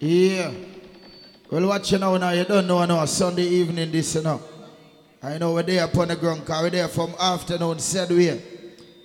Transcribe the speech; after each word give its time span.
Yeah. 0.00 0.52
Well, 1.50 1.66
watch 1.66 1.92
you 1.92 1.98
now, 1.98 2.16
now. 2.16 2.30
You 2.30 2.44
don't 2.44 2.66
know 2.66 2.84
now. 2.84 3.04
Sunday 3.04 3.46
evening, 3.46 3.90
this, 3.90 4.14
you 4.14 4.22
know. 4.22 4.40
I 5.22 5.38
know 5.38 5.54
we're 5.54 5.62
there 5.62 5.84
upon 5.84 6.08
the 6.08 6.16
ground, 6.16 6.40
because 6.40 6.62
we're 6.62 6.70
there 6.70 6.88
from 6.88 7.14
afternoon, 7.18 7.78
said 7.78 8.10
we. 8.10 8.40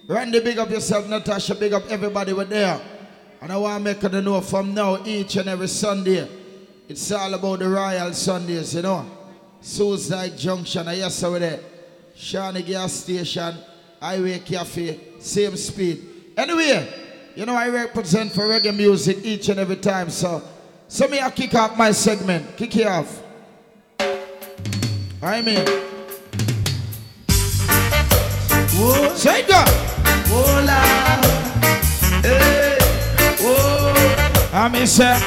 Randy, 0.08 0.40
big 0.42 0.60
up 0.60 0.70
yourself. 0.70 1.08
Natasha, 1.08 1.56
big 1.56 1.74
up 1.74 1.84
everybody. 1.90 2.34
We're 2.34 2.46
there. 2.46 2.80
And 3.42 3.52
I 3.52 3.58
want 3.58 3.84
to 3.84 3.94
make 3.94 4.04
you 4.04 4.22
know 4.22 4.42
from 4.42 4.74
now, 4.74 5.04
each 5.06 5.38
and 5.38 5.50
every 5.50 5.68
Sunday, 5.68 6.28
it's 6.88 7.12
all 7.12 7.34
about 7.34 7.60
the 7.60 7.70
Royal 7.70 8.14
Sundays, 8.14 8.76
you 8.76 8.84
know. 8.84 9.06
Suicide 9.62 10.38
Junction, 10.38 10.88
I 10.88 10.96
yes, 10.96 11.24
over 11.24 11.40
there. 11.40 11.60
Shawnee 12.16 12.62
Gas 12.62 12.94
Station, 12.94 13.56
Highway 14.00 14.40
Cafe, 14.40 15.00
same 15.20 15.56
speed. 15.56 16.34
Anyway, 16.38 16.88
you 17.36 17.46
know 17.46 17.56
I 17.56 17.70
represent 17.70 18.32
for 18.32 18.44
reggae 18.44 18.76
music 18.76 19.20
each 19.24 19.50
and 19.50 19.60
every 19.60 19.78
time, 19.78 20.10
so 20.10 20.42
so 20.94 21.08
me 21.08 21.20
I 21.20 21.32
kick 21.32 21.56
off 21.56 21.76
my 21.76 21.92
segment. 21.92 22.56
Kick 22.56 22.78
it 22.78 22.86
off. 22.86 23.24
I 25.24 25.42
mean. 25.42 25.66
Whoa. 28.78 29.16
Say 29.16 29.40
it 29.40 29.48
go. 29.48 29.64
Hola. 30.30 30.82
Hey. 32.22 32.78
Whoa. 33.42 34.54
I 34.54 34.70
mean, 34.70 34.86
sir. 34.86 35.18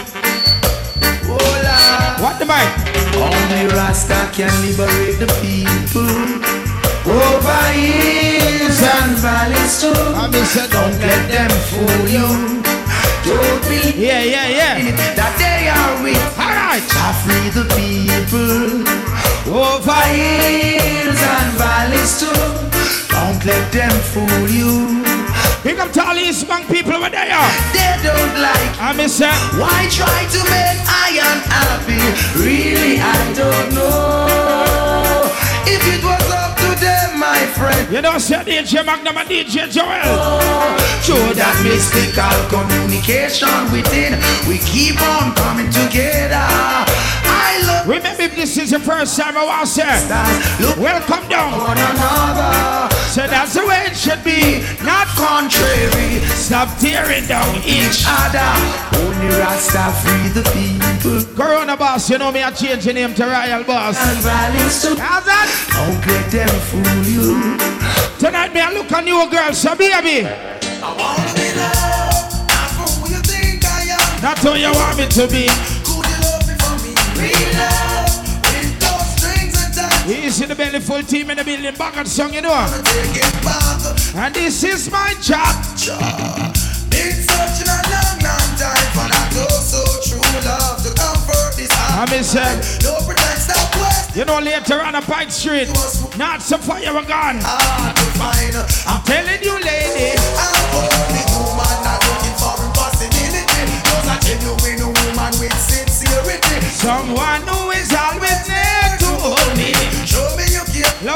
Hola. 1.26 2.22
What 2.22 2.38
the 2.38 2.46
mic? 2.46 2.70
Only 3.18 3.66
Rasta 3.74 4.30
can 4.32 4.54
liberate 4.62 5.18
the 5.18 5.26
people. 5.42 6.06
Over 7.10 7.62
hills 7.74 8.82
and 8.82 9.16
valleys 9.18 9.80
too. 9.80 9.90
I 10.14 10.30
mean, 10.30 10.44
sir. 10.44 10.68
Don't 10.70 10.96
let 11.00 11.28
them 11.28 11.50
fool 11.50 12.08
you. 12.08 12.75
Don't 13.26 13.62
believe 13.66 13.98
Yeah, 13.98 14.22
yeah, 14.22 14.46
yeah. 14.48 14.74
that 15.18 15.34
they 15.42 15.66
are 15.66 15.92
weak. 16.02 16.22
All 16.38 16.54
right. 16.54 16.82
I 16.82 17.10
oh, 17.10 17.14
free 17.22 17.48
the 17.50 17.66
people. 17.74 18.86
Over. 19.50 20.02
Hills 20.14 21.22
and 21.34 21.50
valleys 21.58 22.12
too. 22.22 22.30
Don't 23.10 23.42
let 23.44 23.64
them 23.72 23.94
fool 24.12 24.46
you. 24.48 25.02
Pick 25.62 25.78
up 25.80 25.90
to 25.92 26.00
all 26.06 26.14
these 26.14 26.46
young 26.46 26.64
people 26.66 26.94
over 26.94 27.10
there. 27.10 27.26
They 27.74 27.92
don't 28.06 28.34
like 28.38 28.70
I 28.78 28.94
mean, 28.96 29.08
sir. 29.08 29.32
Why 29.58 29.88
try 29.90 30.20
to 30.34 30.40
make 30.46 30.78
I 30.86 31.18
unhappy? 31.30 31.98
Really, 32.38 33.00
I 33.02 33.18
don't 33.34 33.74
know. 33.74 35.26
If 35.66 35.82
it 35.82 36.02
was 36.06 36.26
up 36.30 36.54
to 36.62 36.65
my 37.16 37.46
friend, 37.56 37.92
You 37.92 38.02
know, 38.02 38.18
say 38.18 38.36
DJ 38.44 38.84
Magnum 38.84 39.16
and 39.16 39.28
DJ 39.28 39.70
Joel. 39.70 40.38
through 41.02 41.34
that 41.34 41.56
mystical 41.64 42.36
communication 42.52 43.48
within, 43.72 44.18
we 44.48 44.58
keep 44.58 45.00
on 45.00 45.34
coming 45.34 45.70
together. 45.70 46.36
I 46.36 47.62
love 47.66 47.88
Remember, 47.88 48.22
if 48.22 48.36
this 48.36 48.56
is 48.58 48.70
your 48.70 48.80
first 48.80 49.16
time 49.16 49.36
I 49.36 49.64
here, 49.64 49.64
stars. 49.64 50.60
Look 50.60 50.76
welcome 50.78 51.28
down. 51.28 51.52
one 51.58 51.78
another. 51.78 52.95
So 53.16 53.26
that's 53.26 53.54
the 53.54 53.64
way 53.64 53.86
it 53.88 53.96
should 53.96 54.22
be. 54.22 54.60
Not 54.84 55.06
contrary, 55.16 56.20
Stop 56.36 56.68
tearing 56.76 57.24
down 57.26 57.56
each. 57.64 58.04
each 58.04 58.04
other. 58.04 58.44
Only 59.00 59.28
Rasta 59.40 59.88
free 60.04 60.28
the 60.36 60.44
people. 60.52 61.24
Corona 61.34 61.78
boss, 61.78 62.10
you 62.10 62.18
know 62.18 62.30
me, 62.30 62.42
I 62.42 62.50
change 62.50 62.84
the 62.84 62.92
name 62.92 63.14
to 63.14 63.24
Royal 63.24 63.64
Boss. 63.64 63.96
And 63.96 64.18
valleys 64.18 64.82
too. 64.82 64.96
How's 65.00 65.24
that? 65.24 65.48
Don't 65.72 66.06
let 66.06 66.30
them 66.30 66.60
fool 66.68 67.04
you. 67.08 67.56
Tonight, 68.18 68.52
me, 68.52 68.60
I 68.60 68.70
look 68.74 68.92
on 68.92 69.06
you, 69.06 69.30
girl, 69.30 69.54
so 69.54 69.74
baby. 69.74 70.26
I 70.28 70.92
wanna 70.92 71.32
be 71.32 71.56
loved, 71.56 72.36
not 72.52 72.68
for 72.76 73.00
who 73.00 73.14
you 73.14 73.22
think 73.22 73.64
I 73.64 73.96
am. 73.96 74.22
Not 74.22 74.38
who 74.40 74.56
you 74.60 74.70
want 74.74 74.98
me 74.98 75.08
to 75.08 75.26
be. 75.26 75.75
He's 80.06 80.40
in 80.40 80.48
the 80.48 80.54
belly 80.54 80.78
full 80.78 81.02
team 81.02 81.30
in 81.30 81.36
the 81.36 81.42
building, 81.42 81.74
back 81.74 81.96
and 81.96 82.06
song, 82.06 82.32
you 82.32 82.40
know. 82.40 82.50
Wanna 82.50 82.80
take 82.82 83.16
it 83.18 83.32
back, 83.42 83.82
And 84.14 84.34
this 84.34 84.62
is 84.62 84.88
my 84.88 85.14
job. 85.20 85.50
Been 86.94 87.10
searching 87.26 87.66
a 87.66 87.78
long, 87.90 88.16
long 88.22 88.50
time 88.54 88.88
for 88.94 89.06
that 89.10 89.34
oh 89.34 89.58
so 89.58 89.82
true 90.06 90.22
love 90.46 90.78
to 90.86 90.94
comfort 90.94 91.58
this 91.58 91.72
heart. 91.74 92.08
I 92.08 92.12
mean, 92.14 92.22
sir, 92.22 92.46
No 92.86 93.02
pretense, 93.02 93.50
stop 93.50 93.66
you 94.14 94.24
know, 94.24 94.38
later 94.38 94.80
on 94.80 94.94
a 94.94 95.02
Pike 95.02 95.30
Street, 95.30 95.68
not 96.16 96.40
some 96.40 96.60
fire 96.62 96.94
were 96.94 97.02
gone. 97.02 97.36
hard 97.42 97.96
to 97.96 98.06
find. 98.16 98.54
I'm 98.86 99.02
Telling 99.04 99.42
you, 99.42 99.58
lady, 99.60 100.16
I'm 100.16 100.72
only 100.72 101.22
woman, 101.36 101.78
not 101.84 102.00
looking 102.00 102.36
for 102.40 102.56
impossibility. 102.64 103.68
Cause 103.84 104.08
I 104.08 104.16
genuine 104.24 104.86
woman 104.88 105.32
with 105.36 105.52
sincerity. 105.60 106.64
someone 106.64 107.42
who 107.42 107.75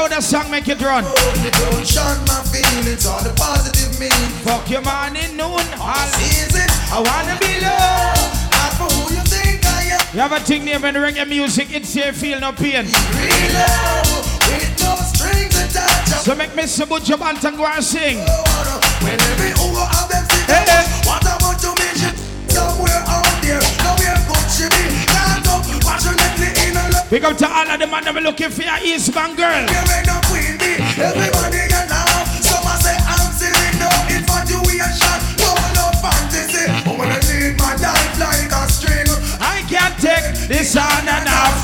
you 0.03 0.09
care. 0.09 0.19
Louder 0.19 0.21
song, 0.21 0.51
make 0.51 0.67
it 0.67 0.81
run. 0.81 1.03
Don't 1.03 1.87
shun 1.87 2.17
my 2.25 2.41
feelings 2.49 3.05
on 3.05 3.23
the 3.23 3.33
positive 3.35 3.99
mean. 3.99 4.11
Fuck 4.43 4.69
your 4.69 4.81
morning, 4.81 5.35
noon, 5.37 5.65
all. 5.79 6.07
Season, 6.17 6.67
I 6.91 6.99
wanna 7.01 7.37
be 7.39 7.59
loved. 7.61 8.51
not 8.51 8.73
for 8.77 8.89
who 8.95 9.15
you 9.15 9.21
think 9.23 9.65
I 9.65 9.83
am. 9.93 9.99
You 10.13 10.19
have 10.21 10.31
a 10.33 10.39
thing 10.39 10.65
name 10.65 10.81
when 10.81 10.95
reggae 10.95 11.27
music, 11.27 11.67
it's 11.71 11.93
here, 11.93 12.13
feel 12.13 12.39
no 12.39 12.51
pain. 12.51 12.85
Real 12.85 13.53
love 13.53 14.39
with 14.47 14.79
no 14.81 14.95
strings 15.13 15.55
attached. 15.55 16.23
So 16.25 16.35
make 16.35 16.55
me 16.55 16.65
some 16.67 16.89
butcher 16.89 17.17
band 17.17 17.43
and 17.45 17.57
go 17.57 17.65
and 17.65 17.83
sing. 17.83 18.17
When 19.01 19.19
every 19.19 19.51
Ugo 19.51 19.83
of 19.85 20.09
them 20.09 20.25
sit 20.29 20.45
Hey, 20.49 20.65
down, 20.65 20.83
hey. 20.85 21.07
what 21.07 21.23
about 21.23 21.57
to 21.61 21.73
mention 21.81 22.15
somewhere 22.49 23.03
out 23.07 23.41
there? 23.41 23.80
A 27.11 27.27
up 27.27 27.37
to 27.37 27.47
all 27.47 27.67
of 27.67 27.79
the 27.79 27.87
man 27.87 28.03
that 28.07 28.15
be 28.15 28.21
looking 28.21 28.49
for 28.49 28.63
your 28.63 28.79
East 28.79 29.11
Eastman 29.11 29.35
girl. 29.35 29.67
You 29.67 29.83
ain't 29.83 30.07
no 30.07 30.15
queen 30.31 30.55
bee. 30.55 30.79
Everybody 30.95 31.67
get 31.67 31.91
now. 31.91 32.07
Some 32.39 32.63
a 32.63 32.75
say 32.79 32.95
I'm 32.95 33.27
silly, 33.35 33.67
no 33.83 33.91
infatuation, 34.07 35.19
no 35.43 35.51
no 35.75 35.85
fantasy. 35.99 36.71
But 36.87 36.95
when 36.95 37.11
I 37.11 37.19
need 37.27 37.59
my 37.59 37.75
life 37.83 38.15
like 38.15 38.47
a 38.47 38.63
string, 38.71 39.11
I 39.43 39.59
can't 39.67 39.95
take 39.99 40.47
this 40.47 40.71
on 40.79 41.03
and 41.03 41.27
off. 41.27 41.59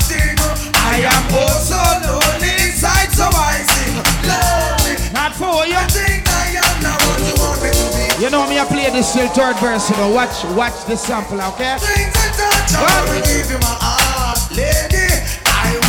I 0.84 1.00
am 1.08 1.24
also 1.32 1.80
lonely 2.04 2.52
inside, 2.68 3.08
so 3.16 3.24
I 3.32 3.64
sing. 3.64 3.96
Love 4.28 4.84
me, 4.84 4.92
Not 5.16 5.32
for 5.32 5.64
you. 5.64 5.80
think 5.88 6.28
I 6.28 6.60
am 6.60 6.76
not 6.84 7.00
what 7.08 7.20
you 7.24 7.34
want 7.40 7.56
me 7.64 7.70
to 7.72 7.86
be. 7.96 8.04
You 8.20 8.28
know 8.28 8.44
me, 8.48 8.58
I 8.60 8.64
play 8.68 8.90
this 8.92 9.12
till 9.16 9.28
third 9.32 9.56
verse, 9.64 9.88
you 9.88 9.96
know. 9.96 10.12
Watch, 10.12 10.44
watch 10.52 10.84
the 10.84 10.96
sample, 10.96 11.40
okay? 11.56 11.80
Things 11.80 12.12
that 12.20 12.36
touch, 12.36 12.76
I 12.76 13.00
will 13.08 13.22
give 13.24 13.48
you 13.48 13.58
my 13.64 13.76
heart, 13.80 14.40
lady. 14.52 14.97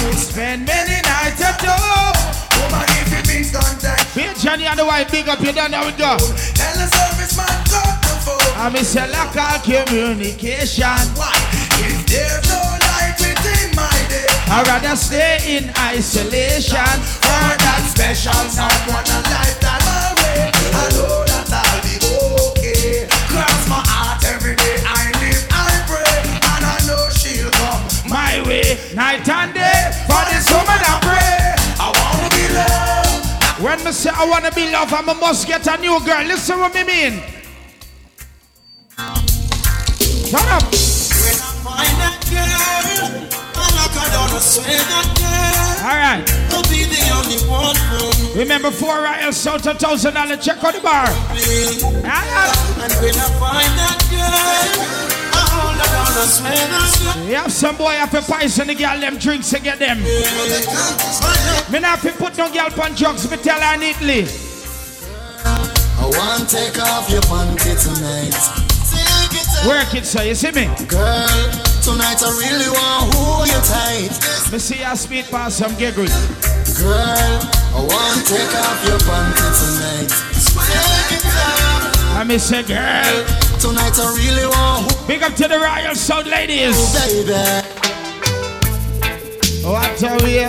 Would 0.09 0.18
spend 0.18 0.66
many 0.66 0.97
nights 1.06 1.38
at 1.46 1.62
home. 1.62 2.18
Woman, 2.58 2.81
if 2.97 3.14
you 3.14 3.22
means 3.30 3.52
contact, 3.53 4.09
Big 4.16 4.36
Johnny 4.38 4.66
and 4.66 4.80
the 4.80 4.86
white, 4.86 5.12
big 5.12 5.30
up, 5.30 5.40
you 5.40 5.53
done 5.53 5.72
how 5.72 5.86
we 5.86 5.92
go. 5.92 6.18
tell 6.58 6.75
the 6.81 6.90
service 6.90 7.38
man 7.38 7.46
cut 7.70 8.02
the 8.02 8.18
phone. 8.25 8.42
I 8.58 8.70
miss 8.74 8.96
a 8.97 9.06
local 9.06 9.62
communication. 9.62 10.97
Why? 11.14 11.30
If 11.86 12.09
there's 12.09 12.42
no 12.50 12.58
light 12.58 13.22
within 13.22 13.70
my 13.78 13.86
day, 14.09 14.25
I'd 14.50 14.66
rather 14.66 14.96
stay 14.97 15.46
in 15.46 15.70
isolation. 15.78 16.90
for 17.22 17.46
that 17.62 17.86
special 17.94 18.34
someone 18.50 19.06
a 19.06 19.20
lifetime 19.30 19.86
away, 20.09 20.50
I 20.74 20.90
know 20.97 21.22
that 21.30 21.53
I'll 21.53 21.86
be 21.86 22.02
okay. 22.58 23.06
Cross 23.30 23.70
my 23.70 23.81
heart 23.86 24.26
every 24.26 24.56
day, 24.58 24.81
I 24.90 25.14
live, 25.22 25.46
I 25.53 25.70
pray, 25.86 26.18
and 26.34 26.64
I 26.66 26.78
know 26.90 27.14
she'll 27.14 27.53
come. 27.62 28.09
My 28.09 28.41
way, 28.50 28.74
night 28.96 29.30
and 29.30 29.53
day, 29.53 29.78
When 33.69 33.84
me 33.84 33.91
say 33.91 34.09
I 34.12 34.25
wanna 34.28 34.49
be 34.52 34.72
loved, 34.72 34.91
I 34.91 35.02
must 35.02 35.46
get 35.46 35.67
a 35.67 35.78
new 35.79 36.03
girl. 36.03 36.23
Listen 36.26 36.58
what 36.58 36.73
me 36.73 36.84
mean. 36.85 37.22
Shut 40.26 40.41
up. 40.49 40.64
When 40.66 41.38
I 41.38 41.53
find 41.61 41.93
girl, 42.26 42.49
I 43.53 43.85
that 44.90 45.05
girl 45.22 45.85
All 45.85 45.97
right. 46.02 46.26
will 46.49 46.64
be 46.64 46.90
the 46.90 46.97
only 47.14 47.38
one 47.47 47.78
for 47.93 48.09
me. 48.34 48.41
Remember 48.41 48.72
four 48.72 49.03
Royal 49.03 49.32
South 49.32 49.67
a 49.67 49.76
thousand 49.76 50.16
dollar 50.16 50.38
check 50.38 50.64
on 50.64 50.73
the 50.73 50.79
bar. 50.82 51.05
And 51.05 51.38
when 52.97 53.14
I 53.14 53.29
find 53.38 53.70
that 53.78 54.02
girl, 54.09 55.18
I 55.49 55.57
hold 55.57 55.75
her 55.75 55.90
down, 55.90 56.13
I 56.13 56.25
swear 56.29 56.53
that 56.53 57.16
girl. 57.16 57.25
You 57.25 57.35
have 57.35 57.51
some 57.51 57.75
boy 57.78 57.97
have 57.97 58.11
to 58.11 58.22
poison 58.22 58.67
the 58.67 58.75
girl 58.75 58.99
them 58.99 59.17
drinks 59.17 59.49
to 59.49 59.59
get 59.59 59.79
them. 59.79 59.97
Me 61.72 61.79
not 61.79 61.99
fi 61.99 62.11
put 62.11 62.37
no 62.37 62.51
girl 62.53 62.69
on 62.81 62.93
drugs, 62.93 63.29
me 63.29 63.37
tell 63.37 63.59
her 63.59 63.78
neatly. 63.78 64.28
I 65.97 66.05
want 66.05 66.49
to 66.49 66.55
take 66.55 66.78
off 66.79 67.09
your 67.09 67.22
panty 67.25 67.73
tonight. 67.73 68.34
Take 68.90 69.41
it 69.41 69.47
up, 69.59 69.67
Work 69.67 69.93
it 69.96 70.05
so 70.05 70.22
you 70.22 70.35
see 70.35 70.51
me. 70.51 70.66
Girl, 70.87 71.28
tonight 71.81 72.22
I 72.22 72.29
really 72.37 72.69
want 72.69 73.11
to 73.11 73.17
hold 73.17 73.47
you 73.49 73.59
tight. 73.66 74.13
Me 74.52 74.59
see 74.59 74.78
her 74.85 74.95
speed 74.95 75.25
past 75.29 75.57
some 75.57 75.75
giggles. 75.75 76.13
Girl, 76.78 76.95
I 76.95 77.81
want 77.81 78.25
to 78.25 78.34
take 78.34 78.53
off 78.53 78.79
your 78.85 78.99
panty 79.02 79.49
tonight. 79.57 80.09
take 81.09 81.17
it 81.17 81.25
up. 81.25 82.19
And 82.19 82.29
me 82.29 82.37
say, 82.37 82.63
girl, 82.63 83.48
tonight 83.59 84.00
I 84.00 84.16
really 84.16 84.47
want, 84.47 85.08
Big 85.08 85.22
up 85.22 85.35
to 85.35 85.47
the 85.47 85.59
Royal 85.59 85.96
Sound 85.96 86.28
ladies. 86.28 86.76
Oh, 86.76 86.94
baby. 86.96 87.34
What 89.67 90.03
are 90.03 90.17
we? 90.23 90.46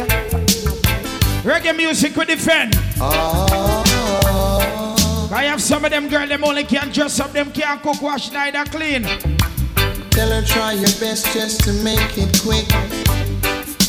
Reggae 1.43 1.77
music 1.77 2.17
we 2.17 2.25
defend. 2.27 2.77
Oh, 3.01 3.49
ah. 3.53 5.33
I 5.33 5.45
have 5.45 5.61
some 5.61 5.85
of 5.85 5.91
them 5.91 6.09
girls, 6.09 6.29
them 6.29 6.45
only 6.45 6.65
can 6.65 6.91
dress 6.91 7.19
up, 7.21 7.33
them 7.33 7.51
can't 7.51 7.83
cook, 7.83 8.01
wash, 8.03 8.31
neither 8.31 8.65
clean. 8.65 9.03
Tell 10.11 10.31
her 10.31 10.43
try 10.45 10.73
your 10.73 10.93
best 11.01 11.33
just 11.33 11.65
to 11.65 11.73
make 11.83 12.19
it 12.19 12.41
quick. 12.43 12.67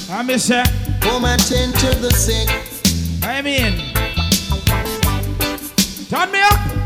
I 0.09 0.23
miss 0.23 0.47
her. 0.49 0.63
Home 1.03 1.25
attend 1.25 1.75
to 1.75 1.95
the 1.99 2.11
sick. 2.11 2.49
I 3.23 3.41
mean, 3.41 3.77
turn 6.09 6.31
me 6.31 6.39
up. 6.41 6.80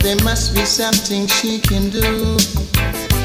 There 0.00 0.16
must 0.24 0.54
be 0.54 0.64
something 0.64 1.26
she 1.26 1.60
can 1.60 1.90
do. 1.90 2.36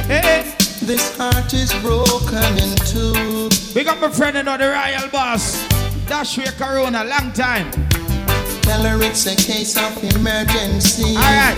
Hey. 0.07 0.53
This 0.87 1.17
heart 1.17 1.53
is 1.53 1.73
broken 1.81 2.57
in 2.57 2.73
two. 2.87 3.49
Big 3.73 3.89
up 3.89 3.99
my 3.99 4.09
friend, 4.09 4.37
you 4.37 4.43
know, 4.43 4.57
the 4.57 4.69
Royal 4.69 5.09
Boss. 5.09 5.67
Dash 6.05 6.37
way 6.37 6.45
Corona, 6.57 7.03
long 7.03 7.33
time. 7.33 7.69
Tell 8.61 8.81
her 8.83 9.03
it's 9.03 9.25
a 9.25 9.35
case 9.35 9.75
of 9.75 10.01
emergency. 10.15 11.17
Alright. 11.17 11.57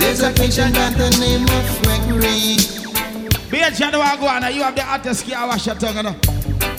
There's 0.00 0.22
a 0.22 0.32
patient 0.32 0.74
by 0.74 0.90
the 0.90 1.10
name 1.20 1.46
of 1.46 1.82
Gregory. 1.84 2.58
Be 3.52 3.60
a 3.60 3.70
January 3.70 4.16
go 4.16 4.48
you 4.48 4.64
have 4.64 4.74
the 4.74 4.82
hottest 4.82 5.20
ski, 5.20 5.34
wash 5.34 5.66
your 5.66 5.76
tongue, 5.76 6.02
know. 6.02 6.16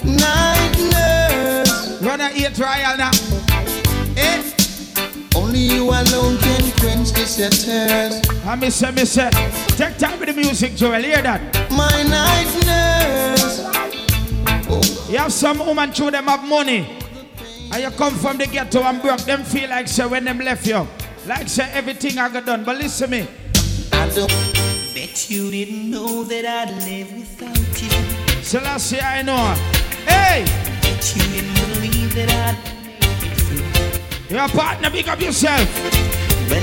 Night 0.03 0.75
nurse. 0.91 2.01
Run 2.01 2.19
a 2.19 2.31
eight 2.33 2.59
Royal 2.59 2.97
now. 2.97 3.11
Eh? 4.17 4.48
Only 5.35 5.59
you 5.59 5.83
alone 5.89 6.37
can 6.37 6.71
quench 6.79 7.11
this 7.11 7.37
thirst. 7.37 8.45
I 8.45 8.55
miss 8.55 8.79
her, 8.81 8.91
miss 8.91 9.15
her. 9.15 9.29
Take 9.77 9.97
time 9.97 10.19
with 10.19 10.29
the 10.29 10.35
music, 10.35 10.75
Joel, 10.75 11.01
hear 11.01 11.21
that? 11.21 11.41
My 11.71 12.03
night 12.03 12.51
nurse. 12.65 13.59
You 15.09 15.17
have 15.17 15.33
some 15.33 15.59
woman 15.59 15.91
through 15.91 16.11
them 16.11 16.25
have 16.25 16.47
money. 16.47 16.97
And 17.71 17.83
you 17.83 17.89
come 17.91 18.15
from 18.15 18.37
the 18.37 18.47
ghetto 18.47 18.81
and 18.81 19.01
broke, 19.01 19.21
them 19.21 19.43
feel 19.43 19.69
like 19.69 19.87
say 19.87 20.05
when 20.05 20.25
them 20.25 20.39
left 20.39 20.65
you. 20.65 20.87
Like 21.27 21.47
say 21.47 21.69
everything 21.73 22.17
I 22.17 22.29
got 22.29 22.45
done. 22.45 22.63
But 22.63 22.77
listen 22.77 23.09
me. 23.09 23.27
I 23.93 24.09
don't 24.09 24.31
Bet 24.93 25.29
you 25.29 25.49
didn't 25.49 25.89
know 25.89 26.23
that 26.25 26.45
I'd 26.45 26.75
live 26.83 27.11
without 27.13 27.81
you. 27.81 28.43
Selassie, 28.43 28.99
I 28.99 29.21
know. 29.21 29.55
Hey! 30.05 30.45
Bet 30.81 31.15
you 31.15 31.23
didn't 31.31 31.53
believe 31.53 32.13
that 32.15 32.29
I'd 32.29 32.78
Your 34.29 34.47
partner, 34.49 34.91
big 34.91 35.09
up 35.09 35.19
yourself. 35.19 35.67
Well, 36.51 36.61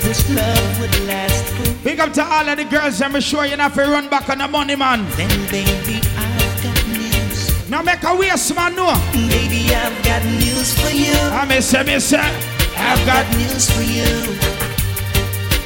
this 0.00 0.30
love 0.34 0.80
would 0.80 1.06
last 1.06 1.44
for 1.52 1.84
Big 1.84 2.00
up 2.00 2.14
to 2.14 2.24
all 2.24 2.48
of 2.48 2.56
the 2.56 2.64
girls. 2.64 3.02
I'm 3.02 3.20
sure 3.20 3.44
you're 3.44 3.58
not 3.58 3.74
to 3.74 3.82
run 3.82 4.08
back 4.08 4.30
on 4.30 4.38
the 4.38 4.48
money, 4.48 4.74
man. 4.74 5.04
Then, 5.10 5.28
baby, 5.50 6.00
I've 6.16 6.62
got 6.62 6.88
news. 6.88 7.68
Now 7.68 7.82
make 7.82 8.02
a 8.02 8.16
waste, 8.16 8.54
man, 8.54 8.74
no. 8.74 8.86
Baby, 9.12 9.74
I've 9.74 10.02
got 10.02 10.24
news 10.24 10.72
for 10.80 10.88
you. 10.88 11.12
Ah, 11.12 11.42
I 11.42 11.44
may 11.44 11.60
say, 11.60 11.82
me 11.82 12.00
say, 12.00 12.16
I've 12.18 12.98
I've 12.98 13.06
got 13.06 13.26
got 13.26 13.36
news 13.36 13.70
for 13.70 13.82
you. 13.82 14.08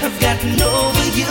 I've 0.02 0.20
gotten 0.20 0.60
over 0.60 1.06
you. 1.14 1.30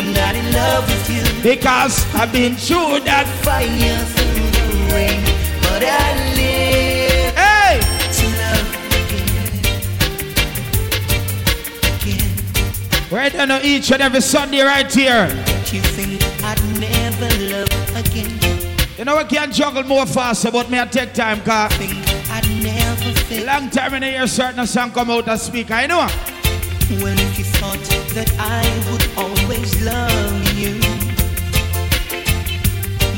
I'm 0.00 0.14
not 0.14 0.34
in 0.34 0.50
love 0.54 0.88
with 0.88 1.10
you. 1.12 1.42
because 1.42 2.06
I've 2.14 2.32
been 2.32 2.56
through 2.56 3.00
that. 3.04 3.26
Fire 3.44 3.68
through 3.68 4.48
the 4.56 4.94
rain, 4.94 5.20
but 5.60 5.84
I 5.84 6.34
live 6.36 6.87
Right 13.10 13.34
on 13.36 13.50
each 13.64 13.90
and 13.90 14.02
every 14.02 14.20
Sunday 14.20 14.60
right 14.60 14.92
here. 14.92 15.28
You 15.72 15.80
think 15.80 16.22
I'd 16.44 16.60
never 16.78 17.28
love 17.48 17.96
again? 17.96 18.38
You 18.98 19.06
know, 19.06 19.16
I 19.16 19.24
can't 19.24 19.50
juggle 19.50 19.82
more 19.84 20.04
faster, 20.04 20.50
but 20.50 20.68
me 20.68 20.78
I 20.78 20.84
take 20.84 21.14
time, 21.14 21.40
cause 21.40 21.72
Think 21.76 21.96
I'd 22.30 22.46
never 22.62 23.18
feel 23.20 23.46
long 23.46 23.70
time 23.70 23.94
in 23.94 24.02
the 24.02 24.10
year 24.10 24.26
certain 24.26 24.66
song 24.66 24.90
come 24.90 25.10
out 25.10 25.26
and 25.26 25.40
speak. 25.40 25.70
I 25.70 25.86
know. 25.86 26.06
Well, 27.00 27.18
if 27.18 27.38
you 27.38 27.44
thought 27.44 27.80
that 28.12 28.30
I 28.38 28.62
would 28.90 29.08
always 29.16 29.82
love 29.82 30.58
you, 30.58 30.74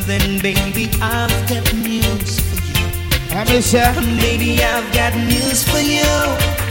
then 0.06 0.40
baby, 0.40 0.88
I've 1.02 1.48
got 1.48 1.74
news 1.74 2.38
for 2.38 2.78
you. 2.78 3.36
I 3.36 3.44
may 3.44 3.60
say, 3.60 3.92
Baby, 4.20 4.62
I've 4.62 4.94
got 4.94 5.16
news 5.16 5.68
for 5.68 5.80
you. 5.80 6.69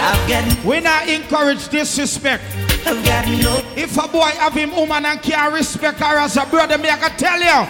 I've 0.00 0.28
got, 0.28 0.64
we 0.64 0.80
not 0.80 1.08
encourage 1.08 1.68
disrespect. 1.68 2.44
I've 2.86 3.04
got 3.04 3.26
no. 3.28 3.62
If 3.76 3.96
a 3.96 4.06
boy 4.08 4.30
have 4.38 4.54
him 4.54 4.74
woman 4.74 5.04
and 5.04 5.20
can't 5.20 5.52
respect 5.52 5.98
her 5.98 6.18
as 6.18 6.36
a 6.36 6.46
brother, 6.46 6.78
me 6.78 6.88
I 6.88 6.96
can 6.96 7.16
tell 7.16 7.38
you. 7.38 7.66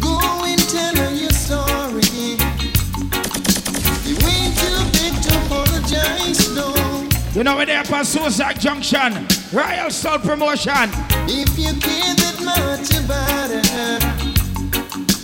go 0.00 0.44
and 0.44 0.60
tell 0.68 0.94
her 0.96 1.12
your 1.12 1.30
story. 1.30 2.02
You 4.06 4.16
ain't 4.30 4.54
too 4.56 4.80
big 4.94 5.14
to 5.22 5.30
apologize, 5.46 6.54
no. 6.54 6.72
You 7.34 7.42
know 7.42 7.56
where 7.56 7.66
they 7.66 7.74
are 7.74 7.84
on 7.92 8.04
Suicide 8.04 8.60
Junction, 8.60 9.26
Royal 9.52 9.90
Soul 9.90 10.18
Promotion. 10.20 10.88
If 11.26 11.58
you 11.58 11.72
care 11.80 12.14
that 12.14 12.40
much 12.44 12.94
about 13.02 13.50
her, 13.50 13.98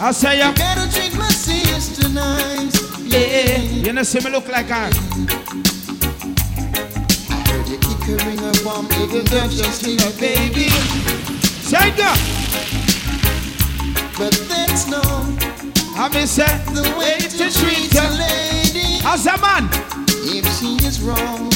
I 0.05 0.11
say 0.13 0.39
you, 0.39 0.55
gotta 0.57 0.93
treat 0.93 1.17
my 1.17 1.29
sister 1.29 2.09
nice. 2.09 2.90
Yeah. 3.11 3.59
You 3.59 3.93
know, 3.93 4.03
see 4.03 4.21
me 4.21 4.31
look 4.31 4.49
like. 4.49 4.71
I 4.71 4.91
heard 7.49 7.69
you 7.69 7.79
kick 7.79 8.03
her 8.07 8.31
in 8.31 8.39
her 8.39 8.53
bum, 8.65 8.89
even 9.01 9.25
though 9.27 9.49
she's 9.49 9.75
still 9.75 10.09
a 10.09 10.13
baby. 10.19 10.69
Say. 11.71 11.93
But 14.19 14.33
that's 14.49 14.87
no. 14.87 15.01
I 15.97 16.09
may 16.13 16.27
say, 16.27 16.47
the 16.73 16.83
way 16.99 17.19
to 17.19 17.51
treat 17.51 17.95
a 17.95 18.09
lady. 18.17 19.01
as 19.05 19.27
a 19.27 19.37
man. 19.39 19.69
If 20.23 20.47
she 20.59 20.77
is 20.87 21.01
wrong, 21.01 21.51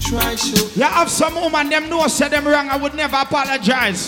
try 0.00 0.34
show 0.34 0.68
You 0.74 0.84
have 0.84 1.10
some 1.10 1.34
woman, 1.34 1.68
them 1.68 1.88
know 1.88 2.06
say 2.06 2.28
them 2.28 2.46
wrong, 2.46 2.68
I 2.68 2.76
would 2.76 2.94
never 2.94 3.16
apologize. 3.16 4.00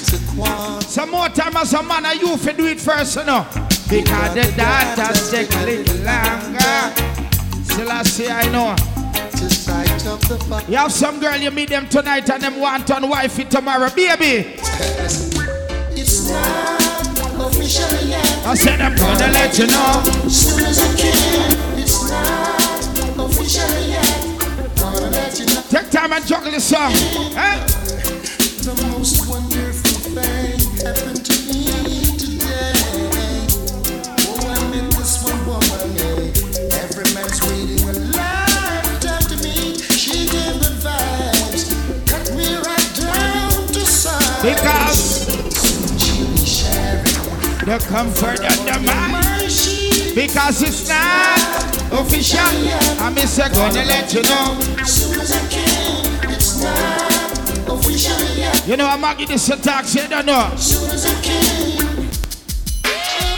Some 0.86 1.10
more 1.10 1.28
time 1.28 1.56
as 1.56 1.72
a 1.72 1.82
man, 1.82 2.06
I 2.06 2.12
you 2.12 2.36
fi 2.36 2.52
do 2.52 2.66
it 2.66 2.80
first, 2.80 3.16
you 3.16 3.24
know. 3.24 3.46
Because 3.92 4.34
the 4.34 4.50
daughters 4.56 5.30
take 5.30 5.52
a 5.54 5.64
little 5.66 5.96
longer. 5.96 6.80
Still 7.62 7.90
I 7.92 8.02
say 8.04 8.30
I 8.30 8.50
know. 8.50 8.74
to 9.32 9.50
sight 9.50 10.06
of 10.06 10.18
the 10.28 10.38
fire. 10.48 10.64
You 10.66 10.76
have 10.78 10.90
some 10.92 11.20
girl, 11.20 11.36
you 11.36 11.50
meet 11.50 11.68
them 11.68 11.86
tonight 11.90 12.30
and 12.30 12.42
them 12.42 12.58
want 12.58 12.90
on 12.90 13.06
wifey 13.06 13.44
tomorrow. 13.44 13.90
Baby, 13.90 14.56
It's 15.92 16.30
not 16.30 16.80
official 17.38 18.08
yet. 18.08 18.46
I 18.46 18.54
said 18.54 18.80
I'm 18.80 18.96
gonna 18.96 19.30
let 19.30 19.58
you 19.58 19.66
know. 19.66 20.02
Soon 20.26 20.64
as 20.64 20.80
I 20.80 20.96
can. 20.96 21.78
It's 21.78 22.08
not 22.08 23.28
official 23.28 23.68
yet. 23.86 24.76
Gonna 24.80 25.10
let 25.10 25.38
you 25.38 25.44
know 25.44 25.62
Take 25.68 25.90
time 25.90 26.12
and 26.14 26.26
juggle 26.26 26.50
the 26.50 26.60
song. 26.60 26.92
Eh? 27.36 27.66
the 28.62 28.74
most 28.96 29.28
wonderful 29.28 30.12
thing 30.14 30.51
Because 44.42 45.26
She 46.02 46.24
be 46.26 46.36
sharing 46.44 47.04
the 47.64 47.78
comfort 47.88 48.40
of 48.40 48.56
the 48.66 48.80
mind. 48.84 50.14
Because 50.16 50.62
it's 50.62 50.88
not 50.88 51.38
official. 51.92 52.40
I'm 52.98 53.14
say 53.16 53.48
gonna 53.50 53.84
let 53.84 54.12
you 54.12 54.22
know. 54.24 54.58
Soon 54.84 55.20
as 55.20 55.30
I 55.32 55.48
can, 55.48 56.30
it's 56.30 56.60
not 56.60 57.68
official 57.68 58.36
yet. 58.36 58.66
You 58.66 58.76
know, 58.76 58.88
I'm 58.88 59.00
gonna 59.00 59.16
give 59.16 59.28
this 59.28 59.48
a 59.48 59.56
talk, 59.56 59.84
say, 59.84 60.02
you 60.02 60.08
don't 60.08 60.26
know. 60.26 60.50
Soon 60.56 60.90
as 60.90 61.06
I 61.06 61.14
can, 61.22 61.96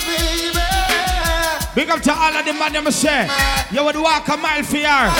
baby, 0.09 0.59
Big 1.75 1.91
up 1.91 2.01
to 2.01 2.13
all 2.15 2.35
of 2.35 2.45
the 2.47 2.53
man 2.55 2.73
them 2.73 2.91
say. 2.91 3.29
You 3.71 3.85
would 3.85 3.97
walk 3.97 4.27
a 4.29 4.37
mile 4.39 4.63
for 4.63 4.79
her. 4.79 5.13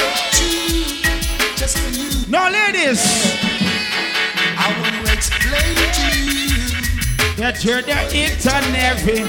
just 1.57 1.77
for 1.77 1.91
you, 1.91 2.31
No, 2.31 2.49
ladies. 2.51 3.34
That 7.37 7.65
you're 7.65 7.83
the 7.83 7.93
every. 8.79 9.21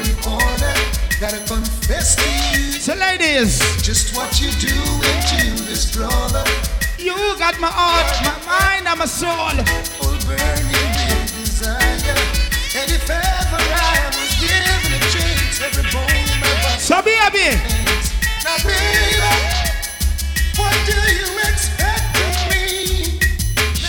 Gotta 1.20 1.40
confess 1.48 2.16
to 2.16 2.28
you 2.56 2.72
So, 2.80 2.94
ladies, 2.94 3.60
just 3.82 4.16
what 4.16 4.40
you 4.40 4.52
do 4.52 4.68
into 4.68 5.64
this 5.66 5.96
brother. 5.96 6.44
you 7.00 7.16
got 7.40 7.60
my 7.60 7.68
heart, 7.72 8.08
my 8.24 8.36
mind, 8.48 8.88
and 8.88 9.00
my 9.00 9.06
soul. 9.06 9.32
All 9.32 10.18
burning 10.28 11.28
desire. 11.40 12.16
And 12.76 12.92
if 12.92 13.10
ever 13.10 13.60
I 13.60 14.12
was 14.12 14.32
given 14.40 14.92
a 14.92 15.00
chance, 15.12 15.60
every 15.64 15.84
bone 15.92 16.08
in 16.08 16.40
my 16.40 16.52
body. 16.64 16.80
So, 16.80 17.02
baby, 17.02 17.56
Now, 18.44 18.60
baby, 18.64 19.24
what 20.60 20.76
do 20.86 20.96
you 21.16 21.32
expect? 21.48 21.75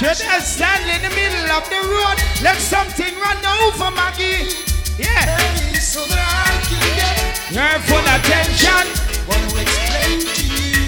Let 0.07 0.25
us 0.25 0.55
stand 0.55 0.89
in 0.89 1.03
the 1.03 1.13
middle 1.17 1.51
of 1.51 1.69
the 1.69 1.83
road. 1.83 2.19
Let 2.41 2.59
something 2.59 3.13
run 3.19 3.39
over 3.67 3.91
Maggie. 3.91 4.55
Yeah. 5.03 5.37
So 5.81 5.99
that 6.07 6.23
I 6.47 6.63
can 6.63 6.79
get 6.95 7.51
You're 7.51 7.81
full 7.91 8.07
attention. 8.15 8.87
Wanna 9.27 9.51
explain 9.63 10.23
to 10.31 10.47
you. 10.47 10.87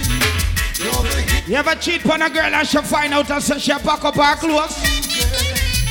You're 0.84 1.02
the 1.02 1.20
hit 1.20 1.48
You 1.48 1.56
ever 1.56 1.74
cheat 1.74 2.08
on 2.08 2.22
a 2.22 2.30
girl 2.30 2.44
and 2.44 2.68
she 2.68 2.78
find 2.78 3.12
out 3.12 3.28
and 3.28 3.42
say 3.42 3.58
she 3.58 3.72
pack 3.72 4.04
up 4.04 4.14
her 4.14 4.36
clothes? 4.36 4.78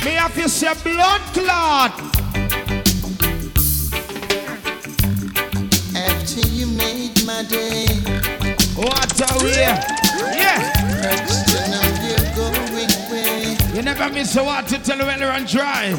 Me 0.06 0.12
have 0.12 0.34
to 0.34 0.48
say 0.48 0.72
blood 0.82 1.20
clot. 1.34 1.92
after 5.94 6.48
you 6.48 6.66
made 6.66 7.26
my 7.26 7.44
day. 7.46 7.88
What 8.74 9.20
a 9.20 9.44
way. 9.44 9.76
Yeah. 10.34 10.77
You 13.78 13.84
never 13.84 14.12
miss 14.12 14.34
a 14.34 14.42
water 14.42 14.76
till 14.78 14.98
well 14.98 15.20
run 15.20 15.44
dry. 15.44 15.94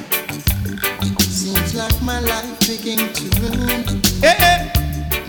Seems 1.22 1.74
like 1.74 2.02
my 2.02 2.20
life 2.20 2.60
began 2.60 3.08
to 3.14 3.24
ruin. 3.40 4.02
Eh, 4.22 4.36
eh. 4.38 4.68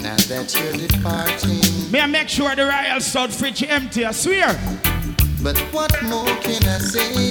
Now 0.03 0.17
that 0.17 0.53
you're 0.59 0.89
departing. 0.89 1.93
Me 1.93 2.01
I 2.01 2.07
make 2.07 2.29
sure 2.29 2.53
the 2.57 2.67
Royal 2.67 3.01
South 3.01 3.33
fridge 3.39 3.63
empty, 3.63 4.05
I 4.05 4.11
swear. 4.11 4.59
But 5.45 5.59
what 5.71 5.93
more 6.03 6.27
can 6.43 6.65
I 6.65 6.79
say? 6.79 7.31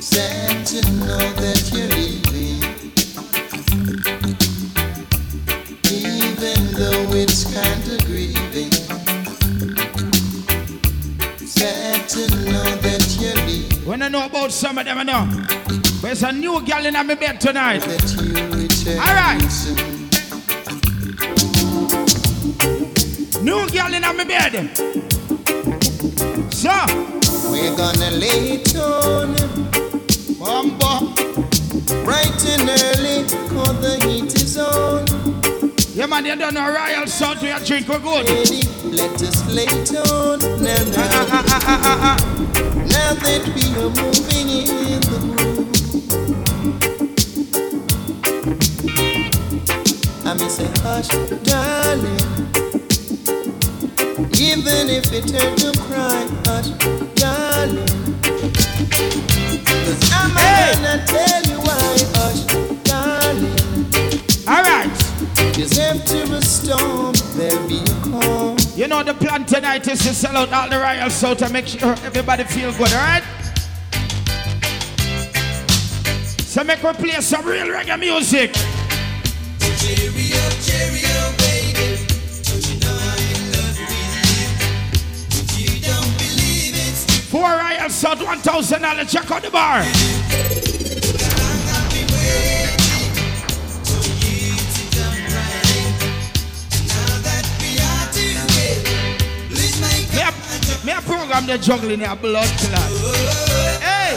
Sad 0.00 0.66
to 0.66 0.90
know 0.98 1.32
that 1.42 1.70
you're 1.72 1.86
leaving. 1.94 2.64
Even 5.94 6.72
though 6.74 7.14
it's 7.14 7.44
kinda 7.44 8.04
grieving. 8.04 8.72
Sad 11.46 12.08
to 12.08 12.28
know 12.50 12.64
that 12.82 13.05
I 14.02 14.08
know 14.08 14.26
about 14.26 14.52
some 14.52 14.78
of 14.78 14.84
them, 14.84 14.98
I 14.98 15.02
know. 15.02 15.26
But 16.00 16.02
There's 16.02 16.22
a 16.22 16.32
new 16.32 16.60
girl 16.64 16.86
in 16.86 16.94
my 16.94 17.14
bed 17.14 17.40
tonight. 17.40 17.82
All 18.88 19.14
right. 19.14 19.40
New 23.42 23.68
girl 23.70 23.94
in 23.94 24.02
my 24.02 24.24
bed. 24.24 24.76
So, 26.52 26.72
We're 27.50 27.76
gonna 27.76 28.10
lay 28.12 28.62
bright 32.06 32.44
and 32.46 32.68
early, 32.68 33.24
cause 33.48 33.80
the 33.80 33.98
heat 34.06 34.34
is 34.34 34.56
on. 34.58 35.45
Yeah, 35.96 36.04
man, 36.06 36.26
you 36.26 36.36
don't 36.36 36.52
know 36.52 36.68
Royal 36.70 37.06
South, 37.06 37.40
we 37.42 37.50
are 37.50 37.58
drink, 37.60 37.88
we're 37.88 37.98
good. 37.98 38.26
Let 38.84 39.22
us 39.22 39.46
lay 39.50 39.64
on 39.66 40.38
now, 40.62 40.76
now. 40.84 40.94
ah, 40.98 41.26
ah, 41.30 41.44
ah, 41.48 41.64
ah, 41.64 41.98
ah. 42.02 42.16
Now 42.84 43.14
that 43.14 43.42
we 43.54 43.64
are 43.80 43.90
moving 43.96 44.48
in 44.60 45.00
the 45.00 45.18
groove. 45.24 45.66
I 50.26 50.28
may 50.34 50.48
say, 50.48 50.68
hush, 50.82 51.08
darling. 51.44 52.26
Even 54.38 54.88
if 54.90 55.10
it 55.14 55.30
hurt 55.30 55.56
to 55.58 55.72
cry, 55.80 56.26
hush, 56.44 56.68
darling. 57.14 57.86
Cause 59.64 60.12
I'm 60.12 60.30
Hey! 60.36 60.72
gonna 60.74 61.06
tell 61.06 61.45
Cause 65.66 65.80
after 65.80 66.32
a 66.32 66.42
storm, 66.42 67.12
there'll 67.34 67.66
be 67.66 67.82
calm. 68.00 68.56
You 68.76 68.86
know 68.86 69.02
the 69.02 69.14
plan 69.14 69.44
tonight 69.46 69.88
is 69.88 69.98
to 70.04 70.14
sell 70.14 70.36
out 70.36 70.52
all 70.52 70.68
the 70.68 70.78
Royal 70.78 71.10
South 71.10 71.42
and 71.42 71.52
make 71.52 71.66
sure 71.66 71.90
everybody 72.04 72.44
feel 72.44 72.70
good, 72.70 72.92
all 72.92 73.00
right? 73.00 73.24
So 76.38 76.62
make 76.62 76.80
we 76.84 76.92
play 76.92 77.20
some 77.20 77.44
real 77.44 77.66
reggae 77.66 77.98
music. 77.98 78.54
Four 87.28 87.50
Royal 87.50 87.90
South, 87.90 88.22
one 88.22 88.38
thousand 88.38 88.82
dollars. 88.82 89.10
Check 89.10 89.28
out 89.32 89.42
the 89.42 89.50
bar. 89.50 90.65
Program 101.26 101.46
the 101.46 101.58
juggling 101.58 102.02
a 102.02 102.14
blood 102.14 102.48
clot. 102.58 102.90
Hey! 103.82 104.16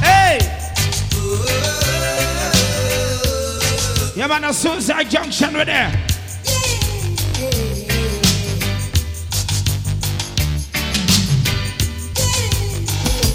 Hey! 0.00 0.38
Yeah, 4.14 4.28
man, 4.28 4.44
a 4.44 4.52
Suicide 4.52 5.10
Junction 5.10 5.54
with 5.54 5.66
there. 5.66 5.90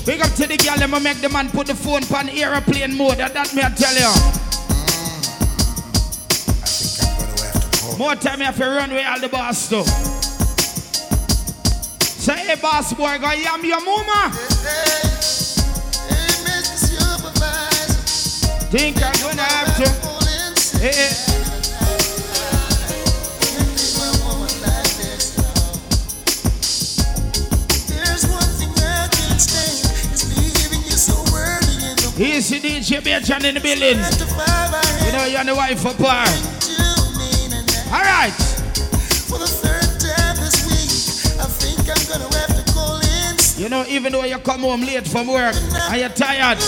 Big 0.06 0.22
up 0.22 0.32
to 0.36 0.48
the 0.48 0.58
girl, 0.58 0.78
them 0.78 1.04
make 1.04 1.20
the 1.20 1.30
man 1.30 1.50
put 1.50 1.68
the 1.68 1.76
phone 1.76 2.04
on 2.16 2.30
airplane 2.30 2.96
mode. 2.96 3.18
That, 3.18 3.34
that 3.34 3.54
me 3.54 3.62
I 3.62 3.70
tell 3.72 3.96
you. 3.96 4.12
More 7.98 8.16
time 8.16 8.40
you 8.40 8.46
have 8.46 8.58
to 8.58 8.66
run 8.66 8.94
with 8.94 9.06
all 9.06 9.20
the 9.20 9.28
boss. 9.28 10.15
Say, 12.26 12.38
hey, 12.38 12.56
boss 12.60 12.92
boy, 12.92 13.20
go 13.20 13.32
yam 13.34 13.64
your 13.64 13.80
mama. 13.86 14.32
Think 18.72 18.98
I'm 18.98 19.14
gonna 19.22 19.44
have 19.44 19.78
to. 19.78 19.88
Hey, 20.80 20.92
hey. 20.92 21.36
Easy 32.18 32.60
DJ 32.60 33.02
Bejan 33.02 33.44
in 33.44 33.54
the 33.54 33.60
building. 33.62 34.00
You 35.06 35.12
know 35.12 35.26
you're 35.26 35.44
the 35.44 35.54
wife 35.54 35.86
of 35.86 35.96
bar. 36.00 36.55
You 43.66 43.70
know, 43.70 43.84
even 43.88 44.12
though 44.12 44.24
you 44.24 44.38
come 44.38 44.60
home 44.60 44.82
late 44.82 45.08
from 45.08 45.26
work 45.26 45.56
and 45.56 46.00
you're 46.00 46.10
tired, 46.10 46.60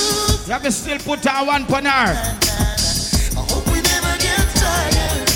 you 0.47 0.51
have 0.51 0.63
to 0.63 0.71
still 0.71 0.97
put 0.97 1.27
on 1.27 1.45
one 1.45 1.63
panar. 1.65 1.85
I 1.85 2.15
hope 3.35 3.67
we 3.67 3.81
never 3.85 4.17
get 4.17 4.41
tired. 4.57 5.29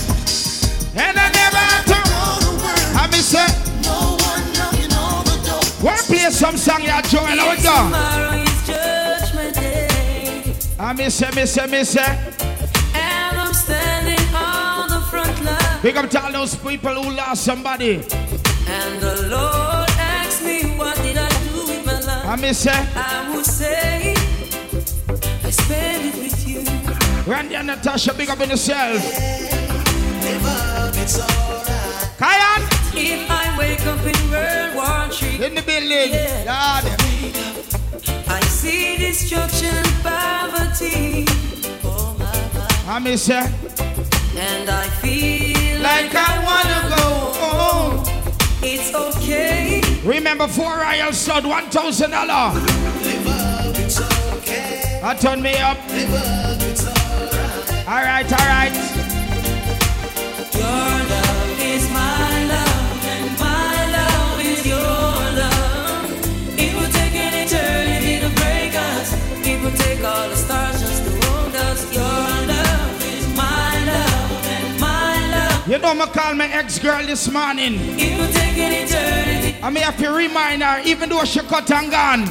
And 0.98 1.20
I 1.20 1.30
never 1.30 1.62
have 1.62 1.86
to. 1.86 2.02
Go 2.10 2.40
to 2.42 2.52
work, 2.66 2.98
I 2.98 3.08
mean, 3.12 3.22
say, 3.22 3.46
no 3.84 4.18
one 4.18 4.42
knocking 4.58 4.92
on 4.92 5.24
the 5.24 5.38
door. 5.46 5.86
Wanna 5.86 6.02
play 6.02 6.32
some 6.32 6.58
song, 6.58 6.82
yeah, 6.82 7.00
Joel, 7.02 7.28
how 7.28 7.52
it 7.52 7.62
go? 7.62 7.78
Tomorrow 7.78 8.42
is 8.42 8.66
judgment 8.66 9.54
day, 9.54 10.56
I 10.80 10.94
me 10.94 11.12
say, 11.12 11.30
me 11.30 11.46
say, 11.46 11.68
me 11.68 11.84
say. 11.84 12.02
and 12.96 13.38
I'm 13.38 13.54
standing 13.54 14.34
on 14.34 14.90
the 14.90 15.02
front 15.12 15.46
line. 15.46 15.82
Big 15.84 15.96
up 15.96 16.10
to 16.10 16.24
all 16.26 16.32
those 16.32 16.56
people 16.56 17.04
who 17.04 17.12
lost 17.12 17.44
somebody. 17.44 17.98
And 18.68 19.00
the 19.00 19.28
Lord 19.30 19.71
I 22.32 22.38
me 22.38 22.54
say, 22.54 22.72
I 22.96 23.30
will 23.30 23.44
say, 23.44 24.14
I 25.44 25.50
spend 25.50 26.06
it 26.06 26.16
with 26.16 26.48
you. 26.48 26.64
Randy 27.30 27.56
and 27.56 27.68
Natasha, 27.68 28.14
big 28.14 28.30
up 28.30 28.40
on 28.40 28.50
yourself. 28.50 29.02
Kayan, 32.18 32.62
If 32.96 33.30
I 33.30 33.56
wake 33.58 33.86
up 33.86 34.00
in 34.06 34.32
World 34.32 34.76
War 34.76 35.10
III, 35.12 35.46
in 35.46 35.56
the 35.56 35.62
building. 35.62 36.12
Lord. 36.48 36.86
I 38.30 38.40
see 38.48 38.96
destruction 38.96 39.76
and 39.76 39.88
poverty. 40.02 41.26
Oh. 41.84 42.16
I 42.88 43.00
me 43.00 43.18
say, 43.18 43.40
And 44.38 44.70
I 44.70 44.88
feel 45.02 45.82
like 45.82 46.16
I 46.16 46.34
wanna 46.48 46.96
go 46.96 47.08
home. 47.42 48.04
it's 48.64 48.94
okay. 48.96 49.91
Remember, 50.04 50.48
four 50.48 50.80
Royal 50.80 51.14
Stud, 51.14 51.46
one 51.46 51.70
thousand 51.70 52.10
dollar. 52.12 52.52
I 55.04 55.16
turn 55.20 55.42
me 55.42 55.56
up. 55.58 55.78
All 57.88 58.02
right, 58.02 58.32
all 58.32 58.48
right. 58.48 58.72
And 75.84 75.98
my 76.00 76.06
love. 76.06 76.16
You 76.16 76.16
know, 76.16 76.22
me 76.22 76.22
call 76.22 76.36
my 76.36 76.48
ex 76.48 76.80
girl 76.80 77.06
this 77.06 77.30
morning. 77.32 77.76
It 78.00 78.18
will 78.20 78.32
take 78.34 78.58
an 78.58 78.72
eternity. 78.72 79.58
I 79.62 79.70
may 79.70 79.82
have 79.82 79.98
to 79.98 80.12
remind 80.12 80.64
her, 80.64 80.82
even 80.86 81.10
though 81.10 81.24
she 81.24 81.40
cut 81.42 81.70
and 81.72 81.92
gone. 81.92 82.22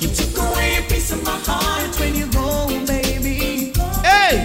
You 0.00 0.08
took 0.08 0.38
away 0.38 0.78
a 0.78 0.82
piece 0.88 1.12
of 1.12 1.22
my 1.24 1.38
heart 1.44 1.98
when 2.00 2.14
you 2.14 2.26
go, 2.26 2.68
baby. 2.86 3.72
Hey, 4.02 4.44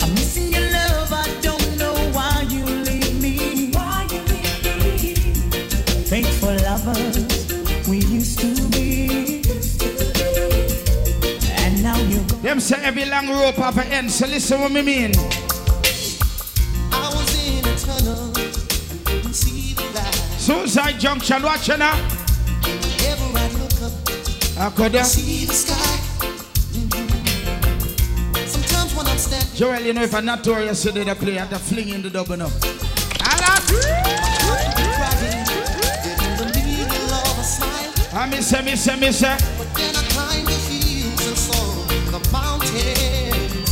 I'm 0.00 0.14
missing 0.14 0.52
your 0.52 0.70
love. 0.72 1.12
I 1.12 1.28
don't 1.40 1.78
know 1.78 1.94
why 2.12 2.46
you 2.48 2.64
leave 2.64 3.20
me. 3.22 3.70
Why 3.72 4.06
you 4.10 4.20
leave 4.20 5.02
me? 5.04 5.14
Faithful 6.04 6.54
lovers 6.56 7.88
we 7.88 7.98
used 7.98 8.38
to 8.40 8.68
be, 8.70 9.42
and 11.58 11.82
now 11.82 11.98
you 12.02 12.20
go. 12.28 12.36
them 12.36 12.60
say 12.60 12.76
every 12.82 13.04
long 13.06 13.28
rope 13.28 13.56
have 13.56 13.78
an 13.78 13.86
end, 13.88 14.10
so 14.10 14.26
listen 14.26 14.60
what 14.60 14.72
me 14.72 14.82
mean. 14.82 15.12
Suicide 20.42 20.98
Junction, 20.98 21.40
watching 21.44 21.78
her. 21.78 21.94
Ever 23.06 23.38
I 23.38 23.48
look 23.60 23.80
up, 23.80 23.92
I 24.58 24.70
could 24.74 25.06
see 25.06 25.44
the 25.44 25.54
sky. 25.54 26.00
Mhm. 26.72 28.48
Sometimes 28.48 28.92
when 28.96 29.06
I'm 29.06 29.18
standing, 29.18 29.54
Joel, 29.54 29.80
you 29.82 29.92
know, 29.92 30.02
if 30.02 30.12
I'm 30.12 30.24
not 30.24 30.42
told 30.42 30.64
yesterday, 30.64 31.04
they 31.04 31.14
play 31.14 31.38
the 31.48 31.60
fling 31.60 31.90
in 31.90 32.02
the 32.02 32.10
double 32.10 32.36
now. 32.36 32.50
crying, 34.98 35.46
in 36.18 36.36
the 36.38 36.46
middle 36.58 37.14
of 37.14 37.38
a 37.38 37.44
smile. 37.44 37.92
I 38.12 38.26
miss 38.26 38.50
her, 38.50 38.62
miss 38.64 38.84
her, 38.86 38.96
miss 38.96 39.20
her. 39.20 39.36
But 39.58 39.72
then 39.76 39.94
I 39.94 40.02
climbed 40.10 40.48
the 40.48 40.58
hills 40.66 41.24
and 41.24 41.38
saw 41.38 41.86
the 42.10 42.20
mountains. 42.32 43.70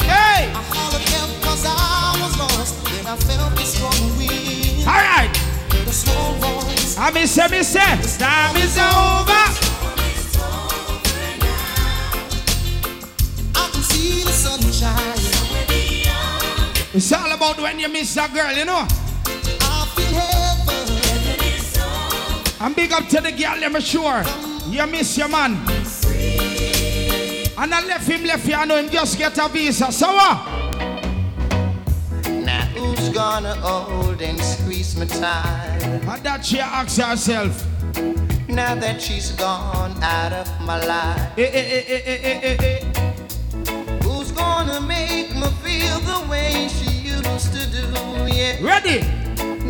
Hey, 0.00 0.48
I 0.48 0.62
hollered 0.72 1.08
help 1.10 1.30
'cause 1.42 1.66
I 1.66 2.16
was 2.22 2.38
lost. 2.38 2.74
Then 2.84 3.06
I 3.06 3.16
felt 3.16 3.54
the 3.54 3.66
strong 3.66 4.16
wind, 4.16 4.88
all 4.88 4.94
right. 4.94 5.47
I 6.06 7.10
miss 7.12 7.36
her, 7.36 7.48
miss 7.48 7.74
her. 7.74 7.96
Time 8.18 8.56
is 8.56 8.76
over. 8.78 9.44
I 13.54 13.70
can 13.72 13.82
see 13.82 14.22
the 14.24 14.32
sunshine. 14.32 15.18
It's 16.94 17.12
all 17.12 17.32
about 17.32 17.60
when 17.60 17.78
you 17.78 17.88
miss 17.88 18.16
a 18.16 18.28
girl, 18.28 18.52
you 18.52 18.64
know. 18.64 18.86
I 18.86 19.86
feel 19.94 20.14
heaven. 20.14 20.88
I'm 22.60 22.74
big 22.74 22.92
up 22.92 23.06
to 23.08 23.20
the 23.20 23.30
girl, 23.30 23.62
I'm 23.62 23.80
sure. 23.80 24.24
You 24.66 24.86
miss 24.86 25.16
your 25.16 25.28
man. 25.28 25.56
And 27.56 27.74
I 27.74 27.80
left 27.86 28.08
him, 28.08 28.24
left 28.24 28.46
you, 28.46 28.54
I 28.54 28.64
know 28.64 28.76
him 28.76 28.88
just 28.88 29.16
get 29.18 29.38
a 29.38 29.48
visa. 29.48 29.90
So 29.92 30.12
what? 30.12 30.46
Now 32.28 32.64
who's 32.74 33.08
gonna 33.10 33.54
hold 33.54 34.20
and 34.22 34.40
my 34.98 35.04
time. 35.06 36.08
And 36.08 36.22
that 36.24 36.44
she 36.44 36.58
asks 36.58 36.96
herself. 36.96 37.64
Now 38.48 38.74
that 38.74 39.00
she's 39.00 39.32
gone 39.32 39.96
out 40.02 40.32
of 40.32 40.48
my 40.62 40.84
life. 40.84 41.38
Eh 41.38 41.50
eh 41.52 41.84
eh, 41.86 42.02
eh, 42.04 42.40
eh, 42.42 42.56
eh, 42.60 44.00
Who's 44.02 44.32
gonna 44.32 44.80
make 44.80 45.34
me 45.34 45.48
feel 45.62 45.98
the 46.00 46.26
way 46.28 46.68
she 46.68 46.90
used 47.14 47.52
to 47.52 47.70
do? 47.70 48.34
Yeah. 48.34 48.58
Ready? 48.60 49.00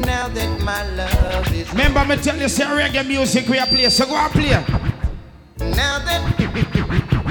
Now 0.00 0.28
that 0.28 0.60
my 0.62 0.82
love 0.94 1.52
is. 1.52 1.70
Remember 1.72 2.04
me 2.04 2.16
tell 2.16 2.36
you, 2.38 2.48
say 2.48 2.64
reggae 2.64 3.06
music 3.06 3.48
we 3.48 3.58
are 3.58 3.66
play. 3.66 3.88
So 3.90 4.06
go 4.06 4.16
and 4.16 4.32
play. 4.32 4.50
Now 5.60 5.98
that. 5.98 6.34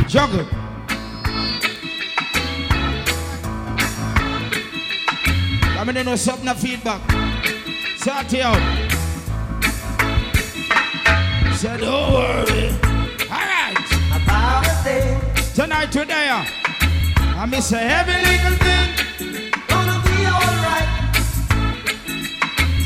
Juggle. 0.08 0.48
I 5.80 5.84
mean, 5.86 5.96
they 5.96 6.04
know 6.04 6.16
something, 6.16 6.54
feedback. 6.56 7.27
Sort 8.08 8.34
it 8.34 8.40
out. 8.42 8.56
Say, 11.58 11.76
don't 11.78 12.14
worry. 12.14 12.70
All 13.30 13.48
right. 13.52 13.76
Tonight 15.54 15.94
we're 15.94 16.06
there. 16.06 16.32
Uh, 16.32 16.46
I 17.36 17.46
miss 17.50 17.70
a 17.74 17.78
heavy 17.80 18.14
little 18.14 18.58
thing. 18.64 19.52
gonna 19.68 20.00
be 20.08 20.26
alright. 20.26 20.90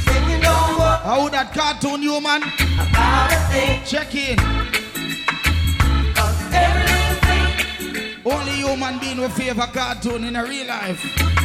Singing 0.08 0.44
over 0.44 0.92
How 1.06 1.30
that 1.30 1.54
cartoon 1.54 2.02
human? 2.02 2.42
about 2.82 3.32
a 3.32 3.38
thing, 3.54 3.84
Check 3.86 4.16
in. 4.16 4.38
cause 6.16 6.42
every 6.52 6.84
little 6.90 7.20
thing 7.28 8.22
Only 8.26 8.54
human 8.54 8.98
being 8.98 9.20
will 9.20 9.30
favor 9.30 9.70
cartoon 9.72 10.24
in 10.24 10.36
a 10.36 10.44
real 10.44 10.66
life. 10.66 11.00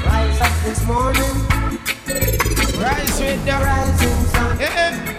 rise 0.06 0.40
up 0.40 0.64
this 0.64 0.82
morning, 0.86 1.34
Rise 2.78 3.20
with 3.20 3.44
the 3.44 3.52
rising 3.52 4.24
sun. 4.26 4.60
Yeah. 4.60 5.12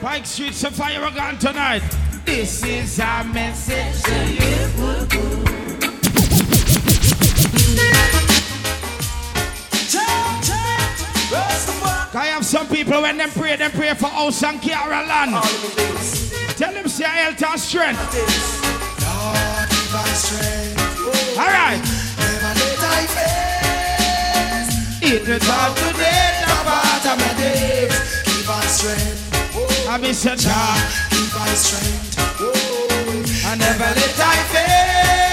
Pike 0.00 0.26
Street's 0.26 0.64
a 0.64 0.70
fire 0.70 1.04
again 1.04 1.38
tonight. 1.38 1.82
This 2.24 2.64
is 2.64 3.00
our 3.00 3.24
message 3.24 4.02
to 4.02 4.32
you. 4.32 4.52
I 12.14 12.26
have 12.26 12.44
some 12.44 12.68
people 12.68 13.02
when 13.02 13.16
them 13.16 13.30
pray, 13.30 13.56
them 13.56 13.70
pray 13.70 13.94
for 13.94 14.06
house 14.06 14.42
and 14.42 14.60
Kiara 14.60 15.06
land. 15.08 16.21
Them 16.92 17.06
say 17.06 17.14
health 17.22 17.42
and 17.42 17.60
strength. 17.60 18.00
Lord, 19.00 19.68
give 19.70 19.94
us 19.94 20.24
strength. 20.24 21.38
All 21.38 21.46
right. 21.46 21.80
Never 22.18 22.52
let 22.60 22.80
I 22.84 23.06
face. 23.16 24.72
It 25.00 25.28
is 25.28 25.42
hard 25.46 25.76
today. 25.76 26.44
No 26.48 26.56
part 26.68 27.06
of 27.06 27.16
my 27.18 27.32
days. 27.40 27.96
Give 28.24 28.50
us 28.50 28.78
strength. 28.78 29.88
I 29.88 29.90
miss 29.98 30.24
a 30.26 30.36
job. 30.36 30.78
Give 31.10 31.36
us 31.36 31.58
strength. 31.64 32.18
I 33.46 33.54
never 33.56 33.84
let 33.84 34.20
I 34.20 34.36
face. 34.52 35.31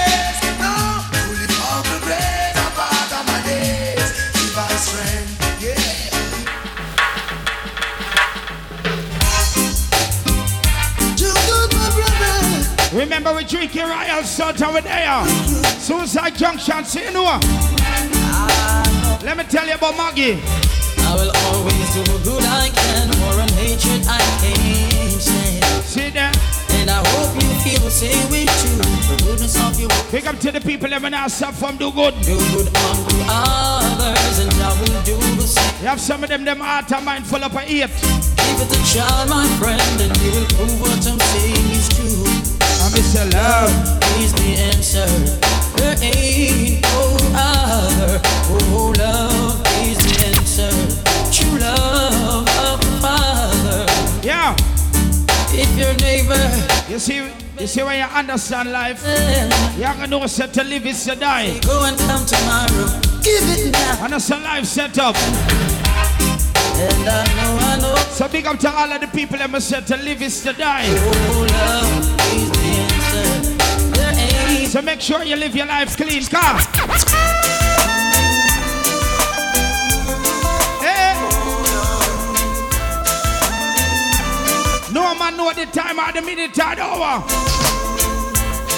Remember 13.30 13.46
we 13.46 13.58
drinking 13.58 13.86
Royal 13.86 14.24
Salt 14.24 14.60
over 14.63 14.82
there. 14.82 15.24
Suicide 15.78 16.36
Junction, 16.36 16.84
see 16.84 17.04
you 17.04 17.12
know. 17.12 17.39
Let 19.22 19.38
me 19.38 19.44
tell 19.44 19.68
you 19.68 19.76
about 19.76 19.96
Maggie. 19.98 20.42
I 20.98 21.13
will 21.13 21.30
always 21.46 21.94
do 21.94 22.02
good 22.24 22.44
I 22.44 22.70
can, 22.70 23.10
and 23.10 23.52
hatred 23.52 24.02
I 24.08 24.18
can't 24.42 25.22
stand. 25.22 25.63
See 25.86 26.10
there? 26.10 26.32
And 26.82 26.89
I 26.89 27.06
hope 27.06 27.36
you 27.36 27.50
feel 27.62 27.80
the 27.82 27.92
same 27.92 28.32
way 28.32 28.46
too. 28.46 28.82
The 28.82 29.24
goodness 29.24 29.62
of 29.62 29.80
your 29.80 29.89
Pick 30.10 30.26
up 30.26 30.39
to 30.39 30.52
the 30.52 30.62
people 30.62 30.89
that 30.89 31.00
when 31.00 31.13
I 31.13 31.30
from 31.30 31.78
do 31.78 31.92
good. 31.92 32.15
do 32.22 32.36
good 32.36 32.68
unto 32.74 33.15
others, 33.30 34.39
and 34.39 34.52
I 34.58 34.74
will 34.82 35.04
do 35.04 35.18
the 35.36 35.46
same. 35.46 35.82
You 35.84 35.88
have 35.89 36.02
some 36.02 36.24
of 36.24 36.30
them, 36.30 36.46
them 36.46 36.60
heart 36.62 36.92
and 36.92 37.06
mind 37.06 37.28
full 37.28 37.44
of 37.44 37.52
hate. 37.52 37.70
Give 37.78 38.58
it 38.58 38.74
a 38.74 38.80
try, 38.89 39.26
my 39.30 39.46
friend, 39.60 40.02
and 40.02 40.18
you 40.18 40.32
will 40.32 40.48
prove 40.48 40.82
what 40.82 41.06
I'm 41.06 41.20
saying 41.20 41.70
is 41.78 41.89
true. 41.89 42.50
I 42.89 42.95
miss 42.95 43.15
a 43.15 43.25
love. 43.25 43.69
Is 44.17 44.34
the 44.34 44.56
answer. 44.58 45.06
There 45.78 45.95
ain't 46.02 46.82
no 46.82 47.17
other. 47.36 48.19
Oh, 48.49 48.58
oh, 48.73 48.93
love 48.97 49.62
is 49.86 49.97
the 49.99 50.25
answer. 50.25 50.71
True 51.32 51.60
love 51.60 52.47
of 52.65 52.80
the 52.82 52.91
Father. 52.99 53.86
Yeah. 54.25 54.56
If 55.52 55.69
your 55.78 55.93
neighbor 55.97 56.36
You 56.91 56.97
see, 56.97 57.30
you 57.60 57.67
see 57.67 57.84
when 57.84 57.99
you 57.99 58.06
understand 58.06 58.71
life, 58.71 59.04
then 59.04 59.52
you're 59.80 59.93
gonna 59.93 60.08
know 60.08 60.25
set 60.25 60.54
to 60.54 60.63
live 60.63 60.86
is 60.88 61.06
to 61.06 61.15
die. 61.15 61.60
go 61.60 61.86
and 61.86 61.97
come 61.97 62.25
tomorrow. 62.25 62.88
Give 63.21 63.43
it 63.54 63.71
now. 63.71 64.04
And 64.06 64.13
that's 64.13 64.30
a 64.32 64.38
life 64.38 64.65
set 64.65 64.97
up. 64.97 65.15
And 66.82 67.10
I 67.10 67.26
know, 67.36 67.58
I 67.60 67.78
know. 67.82 67.96
So 68.12 68.28
big 68.30 68.46
up 68.48 68.58
to 68.60 68.70
all 68.72 68.89
of 68.92 69.02
the 69.02 69.08
people 69.08 69.38
that 69.38 69.50
must 69.50 69.68
set 69.68 69.86
to 69.88 69.98
live 69.98 70.22
is 70.22 70.42
to 70.44 70.54
die. 70.54 70.86
Oh, 70.88 71.48
love 71.52 72.08
is 72.34 72.50
the 72.56 72.60
answer. 72.80 73.56
There 73.96 74.65
So 74.68 74.82
make 74.82 75.02
sure 75.02 75.24
you 75.24 75.36
live 75.36 75.56
your 75.56 75.65
life 75.65 75.98
clean, 75.98 76.24
car. 76.26 76.60
Hey. 80.80 81.13
No 84.94 85.15
man 85.15 85.36
know 85.36 85.52
the 85.54 85.65
time 85.65 86.00
or 86.00 86.12
the 86.13 86.22
minute 86.22 86.58
or 86.60 86.76
the 86.76 86.82
hour. 86.82 87.20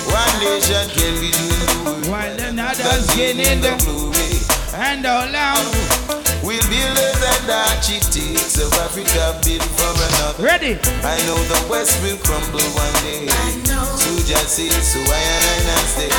One 0.10 0.40
nation 0.44 0.90
can 0.90 1.14
be 1.22 1.32
doing 1.32 2.12
While 2.12 2.36
the 2.36 2.62
others 2.62 3.16
get 3.16 3.38
in 3.38 3.62
the 3.62 3.76
glory. 3.86 4.40
and 4.74 5.06
all 5.06 5.36
out. 5.36 6.11
We'll 6.52 6.60
build 6.68 6.98
it 7.00 7.16
and 7.16 7.50
architects 7.50 8.60
of 8.60 8.74
Africa 8.84 9.40
built 9.40 9.64
for 9.80 9.88
another 9.88 10.44
Ready? 10.44 10.76
I 11.00 11.16
know 11.24 11.40
the 11.48 11.66
West 11.72 12.04
will 12.04 12.18
crumble 12.18 12.60
one 12.76 12.92
day. 13.08 13.24
To 13.24 14.12
just 14.28 14.50
see, 14.50 14.68
so 14.68 15.00
I 15.00 15.16
and 15.16 15.48
I 15.48 15.72
not 15.72 15.88
stay. 15.88 16.12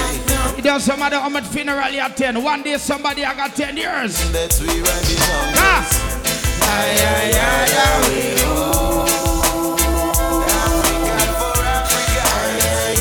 It 0.59 0.65
doesn't 0.65 0.99
matter 0.99 1.21
how 1.21 1.29
much 1.29 1.45
funeral 1.49 1.91
you 1.91 2.03
attend. 2.03 2.43
One 2.43 2.63
day 2.63 2.79
somebody 2.79 3.27
I 3.27 3.35
got 3.35 3.55
10 3.55 3.77
years. 3.77 4.33
That's 4.33 4.59
we 4.59 4.69
run 4.69 5.03
the 5.05 5.21
numbers. 5.21 5.61
Ah. 5.61 5.85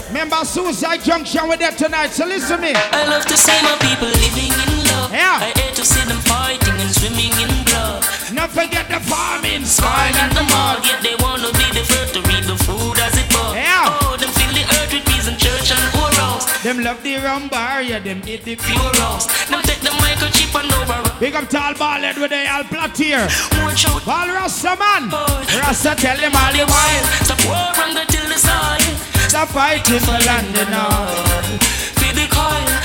Remember 0.10 0.44
Suicide 0.44 1.02
Junction 1.02 1.48
with 1.48 1.60
that 1.62 1.78
tonight, 1.78 2.10
so 2.10 2.26
listen 2.26 2.58
to 2.58 2.62
me. 2.62 2.74
I 2.76 3.08
love 3.08 3.26
to 3.26 3.38
see 3.38 3.62
my 3.63 3.78
people 3.80 4.10
living 4.10 4.52
in 4.52 4.58
love. 4.58 4.70
Yeah. 5.12 5.43
I 5.43 5.52
hate 5.60 5.76
to 5.76 5.84
see 5.84 6.04
them 6.08 6.24
fighting 6.24 6.80
and 6.80 6.91
swimming 6.91 7.36
in 7.36 7.52
blood. 7.67 8.00
Not 8.32 8.50
forget 8.50 8.88
the 8.88 9.04
farming, 9.04 9.65
Smile 9.67 10.15
at 10.15 10.32
the 10.32 10.43
mud, 10.47 10.88
yet 10.88 11.04
they 11.04 11.15
wanna 11.19 11.52
be 11.52 11.67
the 11.76 11.84
first 11.84 12.15
to 12.15 12.21
read 12.24 12.47
the 12.47 12.56
food 12.63 12.95
as 12.95 13.12
it 13.19 13.28
bud. 13.28 13.60
Yeah. 13.60 13.91
Oh, 13.91 14.15
them 14.15 14.32
fill 14.32 14.54
the 14.56 14.63
earth 14.80 14.91
with 14.95 15.04
peas 15.04 15.28
and 15.28 15.38
church 15.38 15.67
and 15.76 15.84
orals. 16.00 16.47
Them 16.63 16.80
love 16.80 17.04
the 17.04 17.17
rum 17.19 17.50
bar, 17.50 17.82
yeah, 17.82 18.00
them 18.00 18.24
eat 18.26 18.43
the 18.47 18.56
pure. 18.56 18.80
Furals. 18.80 19.28
Them 19.52 19.62
take 19.67 19.84
the 19.84 19.91
microchip 20.00 20.56
and 20.56 20.71
over. 20.80 21.19
Big 21.19 21.36
up 21.36 21.50
tall 21.50 21.74
ballhead 21.76 22.15
with 22.15 22.32
the 22.32 22.47
all 22.47 22.63
plot 22.63 22.95
here. 22.95 23.28
More 23.60 23.76
shout. 23.76 24.06
Ball 24.06 24.32
Rasta 24.32 24.80
man. 24.80 25.12
Rasta 25.60 25.91
tell 26.00 26.15
them 26.15 26.32
all 26.39 26.54
the 26.56 26.63
while. 26.71 27.06
Stop 27.28 27.43
war 27.52 27.84
and 27.84 27.95
go 28.00 28.04
till 28.08 28.28
the 28.32 28.39
soil. 28.39 28.95
Stop 29.28 29.50
fighting 29.50 30.00
for 30.00 30.19
land 30.24 30.56
now. 30.71 30.88
Oh. 30.88 31.58
Feed 32.00 32.15
the 32.15 32.28
coil. 32.32 32.81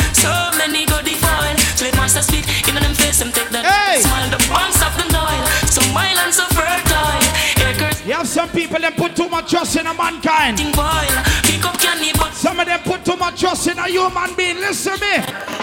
So 1.92 1.92
many 1.92 1.92
go 1.92 1.92
defile. 1.92 1.92
Slave 1.92 1.96
master 1.96 2.22
spit 2.22 2.68
in 2.68 2.74
them 2.74 2.94
face. 2.94 3.18
Them 3.18 3.32
take 3.32 3.50
that 3.50 3.64
Hey. 3.64 4.00
smile. 4.00 4.28
The 4.30 4.40
ones 4.50 4.80
of 4.82 4.92
the 4.96 5.06
Nile. 5.12 5.46
So 5.70 5.80
wild 5.94 6.18
and 6.18 6.34
so 6.34 6.44
fertile. 6.54 7.20
Acres 7.62 8.02
You 8.06 8.14
have 8.14 8.28
some 8.28 8.48
people 8.50 8.80
that 8.80 8.96
put 8.96 9.14
too 9.16 9.28
much 9.28 9.50
trust 9.50 9.76
in 9.76 9.86
a 9.86 9.94
mankind. 9.94 10.58
ting. 10.58 10.72
Pick 10.72 11.64
up 11.64 11.78
candy 11.78 12.12
but 12.18 12.34
Some 12.34 12.60
of 12.60 12.66
them 12.66 12.80
put 12.80 13.04
too 13.04 13.16
much 13.16 13.40
trust 13.40 13.66
in 13.68 13.78
a 13.78 13.88
human 13.88 14.34
being. 14.34 14.56
Listen 14.58 14.98
to 14.98 15.00
me. 15.00 15.16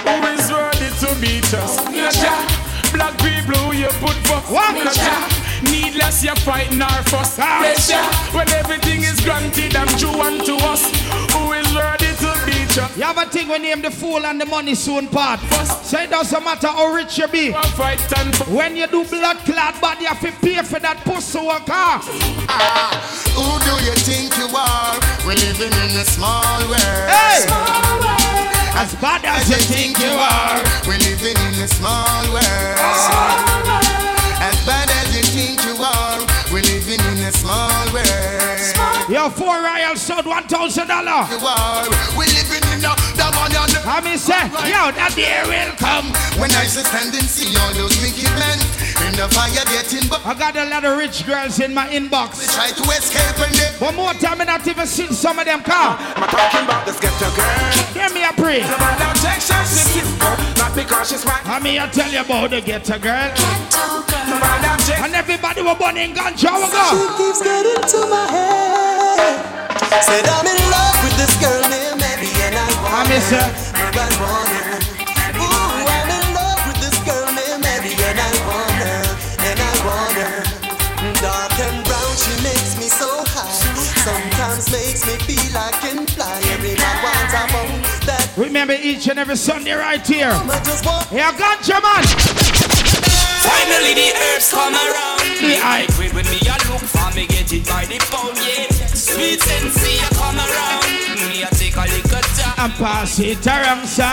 Who 0.05 0.27
is 0.27 0.51
ready 0.51 0.89
to 1.01 1.15
beat 1.21 1.53
us? 1.53 1.77
Black 2.93 3.17
people 3.17 3.57
who 3.57 3.73
you 3.75 3.87
put 3.99 4.15
for 4.27 4.37
What? 4.53 4.75
Needless 5.63 6.23
you 6.23 6.35
fighting 6.35 6.81
our 6.81 7.01
fuss 7.03 7.39
ah. 7.39 7.59
Pressure 7.61 8.03
When 8.37 8.47
everything 8.53 9.01
is 9.03 9.19
granted 9.21 9.75
and 9.75 9.89
true 9.97 10.21
unto 10.21 10.55
us 10.57 10.83
Who 11.33 11.53
is 11.53 11.73
ready 11.73 12.11
to 12.21 12.42
beat 12.73 12.83
us? 12.83 12.97
You 12.97 13.03
have 13.03 13.17
a 13.17 13.25
thing 13.25 13.47
we 13.49 13.59
name 13.59 13.81
the 13.81 13.91
fool 13.91 14.25
and 14.25 14.39
the 14.39 14.45
money 14.45 14.75
soon 14.75 15.07
part. 15.07 15.39
So 15.83 15.99
it 15.99 16.09
doesn't 16.09 16.43
matter 16.43 16.67
how 16.67 16.93
rich 16.93 17.17
you 17.17 17.27
be. 17.27 17.51
Fight 17.75 18.01
and 18.19 18.35
When 18.55 18.75
you 18.75 18.87
do 18.87 19.05
blood 19.05 19.37
clot 19.39 19.79
body, 19.81 20.03
you 20.03 20.07
have 20.07 20.19
to 20.21 20.31
pay 20.39 20.61
for 20.63 20.79
that 20.79 20.97
pussy 21.03 21.39
work. 21.39 21.63
Huh? 21.67 21.99
Who 23.35 23.47
do 23.63 23.73
you 23.85 23.95
think 24.03 24.37
you 24.37 24.49
are? 24.55 24.99
We're 25.25 25.35
living 25.35 25.73
in 25.73 25.91
a 25.99 26.05
small 26.05 26.59
world. 26.67 27.09
Hey! 27.09 27.45
Ah. 27.49 28.81
As 28.83 28.95
bad 28.95 29.21
as 29.23 29.49
you 29.49 29.57
think 29.57 29.99
you 29.99 30.09
are. 30.09 30.59
We're 30.87 30.97
living 30.97 31.37
in 31.37 31.61
a 31.61 31.67
small 31.67 32.25
world. 32.33 32.77
Small 32.97 33.63
world. 33.69 34.03
As 34.43 34.59
bad 34.65 34.89
as 34.89 35.15
you 35.15 35.23
think 35.23 35.63
you 35.63 35.77
are, 35.79 36.19
we're 36.51 36.67
living 36.67 36.99
in 36.99 37.23
a 37.23 37.31
small 37.31 37.85
world. 37.93 38.59
Small. 38.59 39.07
Your 39.07 39.29
four 39.29 39.61
royal 39.63 39.95
sold 39.95 40.25
one 40.25 40.43
thousand 40.47 40.87
dollar. 40.87 41.23
You 41.31 41.39
are, 41.39 41.87
we're 42.83 42.91
living 42.91 43.11
in 43.11 43.17
the 43.17 43.27
money 43.35 43.55
on 43.55 43.69
the 43.71 43.79
I 43.83 44.01
mean 44.01 44.17
say, 44.17 44.43
yo, 44.67 44.91
that 44.91 45.13
day 45.15 45.39
will 45.47 45.73
come. 45.79 46.11
When 46.39 46.51
I 46.51 46.65
sit 46.67 46.85
stand 46.85 47.15
and 47.15 47.27
see 47.27 47.55
all 47.55 47.71
those 47.73 47.95
wicked 48.03 48.27
men 48.35 48.59
in 49.07 49.13
the 49.15 49.27
fire 49.31 49.63
getting 49.71 50.07
but 50.09 50.25
I 50.25 50.33
got 50.35 50.55
a 50.55 50.65
lot 50.67 50.83
of 50.83 50.97
rich 50.97 51.25
girls 51.25 51.59
in 51.59 51.73
my 51.73 51.87
inbox. 51.87 52.43
try 52.55 52.71
to 52.71 52.83
escape 52.91 53.39
and 53.39 53.53
they 53.55 53.69
One 53.79 53.95
more 53.95 54.13
time, 54.13 54.41
and 54.41 54.49
I 54.49 54.57
not 54.57 54.67
even 54.67 54.87
seen 54.87 55.11
some 55.13 55.39
of 55.39 55.45
them 55.45 55.63
car. 55.63 55.97
I'm 55.99 56.27
talking 56.29 56.65
about 56.65 56.85
this 56.85 56.99
ghetto 56.99 57.29
girl 57.35 57.59
Hear 57.95 58.09
me 58.11 58.23
a 58.23 58.33
pray. 58.33 58.61
No 58.61 58.77
man 58.77 58.99
objection 58.99 59.59
she 59.67 59.99
kiss 59.99 60.09
Not 60.57 60.75
because 60.75 61.09
she's 61.09 61.23
white 61.23 61.45
I 61.45 61.59
mean, 61.59 61.79
I 61.79 61.87
tell 61.89 62.11
you 62.11 62.21
about 62.21 62.51
the 62.51 62.61
ghetto 62.61 62.99
girl. 62.99 63.31
No 63.31 64.35
man 64.39 64.61
objection 64.75 65.05
And 65.05 65.13
everybody 65.15 65.61
was 65.61 65.77
born 65.77 65.97
in 65.97 66.13
ganja. 66.13 66.51
We 66.59 66.67
go. 66.71 66.87
keeps 67.17 67.41
getting 67.41 67.81
to 67.81 67.99
my 68.07 68.25
head. 68.27 69.32
I 73.23 73.31
I 73.31 73.39
want 73.39 73.39
mean, 73.39 73.39
her. 73.39 73.39
sir. 73.39 73.47
I 73.95 74.09
want 74.19 74.51
her. 74.51 74.79
Ooh, 75.39 75.87
I'm 75.87 76.09
in 76.11 76.27
love 76.35 76.59
with 76.67 76.79
this 76.83 76.97
girl 77.07 77.27
named 77.31 77.63
Abby 77.63 77.95
and 77.95 78.19
I 78.19 78.31
want 78.43 78.75
her. 78.83 79.03
And 79.47 79.59
I 79.59 79.73
want 79.87 80.15
her. 80.19 80.43
Dark 81.23 81.55
and 81.59 81.79
brown, 81.87 82.13
she 82.19 82.35
makes 82.43 82.75
me 82.77 82.87
so 82.91 83.23
high. 83.23 83.47
Sometimes 84.03 84.71
makes 84.71 85.05
me 85.07 85.15
feel 85.23 85.53
like 85.55 85.75
I 85.75 85.79
can 85.79 86.05
fly. 86.05 86.35
Every 86.51 86.75
man 86.75 86.97
wants 87.03 87.33
a 87.33 87.43
bone 87.53 87.81
that 88.07 88.27
Remember 88.35 88.73
each 88.73 89.07
and 89.07 89.19
every 89.19 89.37
Sunday 89.37 89.71
right 89.73 90.05
here. 90.05 90.27
I. 90.27 91.07
Here, 91.09 91.31
ganja 91.39 91.79
man. 91.79 92.03
Finally 93.43 93.93
the 93.95 94.09
herbs 94.19 94.51
come 94.51 94.73
around. 94.75 95.19
The 95.39 95.59
eye. 95.63 95.85
Liquid 95.87 96.13
when 96.13 96.25
me 96.27 96.39
a 96.43 96.55
look 96.67 96.83
for 96.83 97.09
me 97.15 97.27
get 97.27 97.51
it 97.53 97.63
by 97.67 97.85
the 97.85 97.99
pound, 98.11 98.35
yeah. 98.39 98.67
Sweet 98.91 99.39
and 99.47 99.71
a 99.71 100.12
And 102.63 102.71
pass 102.79 103.19
it 103.19 103.43
around, 103.45 103.83
sir. 103.83 104.07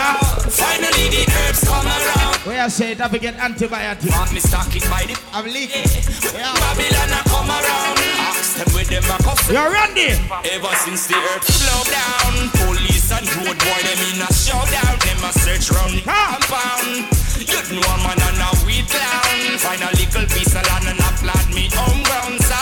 Finally 0.51 1.07
the 1.07 1.23
herbs 1.47 1.63
come 1.63 1.87
around. 1.87 2.35
Where 2.43 2.59
I 2.59 2.67
say 2.67 2.91
it, 2.91 2.99
I 2.99 3.07
get 3.15 3.37
antibiotic. 3.39 4.11
Want 4.11 4.33
me 4.33 4.41
stock 4.43 4.67
it 4.75 4.83
by 4.91 5.07
the 5.07 5.15
I'm 5.31 5.47
leaking. 5.47 5.87
yeah. 6.35 6.51
Babylon 6.59 7.15
a 7.15 7.21
come 7.31 7.47
around. 7.47 7.95
Ask 8.27 8.59
them 8.59 8.67
with 8.75 8.91
them 8.91 9.07
coffee. 9.23 9.55
You're 9.55 9.71
Randy. 9.71 10.19
Ever 10.51 10.73
since 10.83 11.07
the 11.07 11.15
earth 11.31 11.47
slow 11.47 11.79
down, 11.95 12.51
police 12.67 13.07
and 13.15 13.23
road 13.39 13.55
boy 13.55 13.81
them 13.87 13.99
in 14.11 14.19
a 14.19 14.27
showdown. 14.35 14.99
Them 14.99 15.23
a 15.23 15.31
search 15.31 15.71
round 15.71 15.95
the 15.95 16.03
Ah. 16.11 16.35
compound. 16.35 17.07
You 17.39 17.79
know 17.79 17.87
a 17.87 17.95
man 18.03 18.19
and 18.19 18.35
a 18.43 18.51
weed 18.67 18.83
clown. 18.91 19.55
Find 19.63 19.79
a 19.79 19.95
little 19.95 20.27
piece 20.27 20.51
of 20.59 20.67
land 20.67 20.91
and 20.91 20.99
a 20.99 21.09
plant 21.23 21.47
me 21.55 21.71
home 21.71 22.03
ground. 22.03 22.35
So 22.43 22.59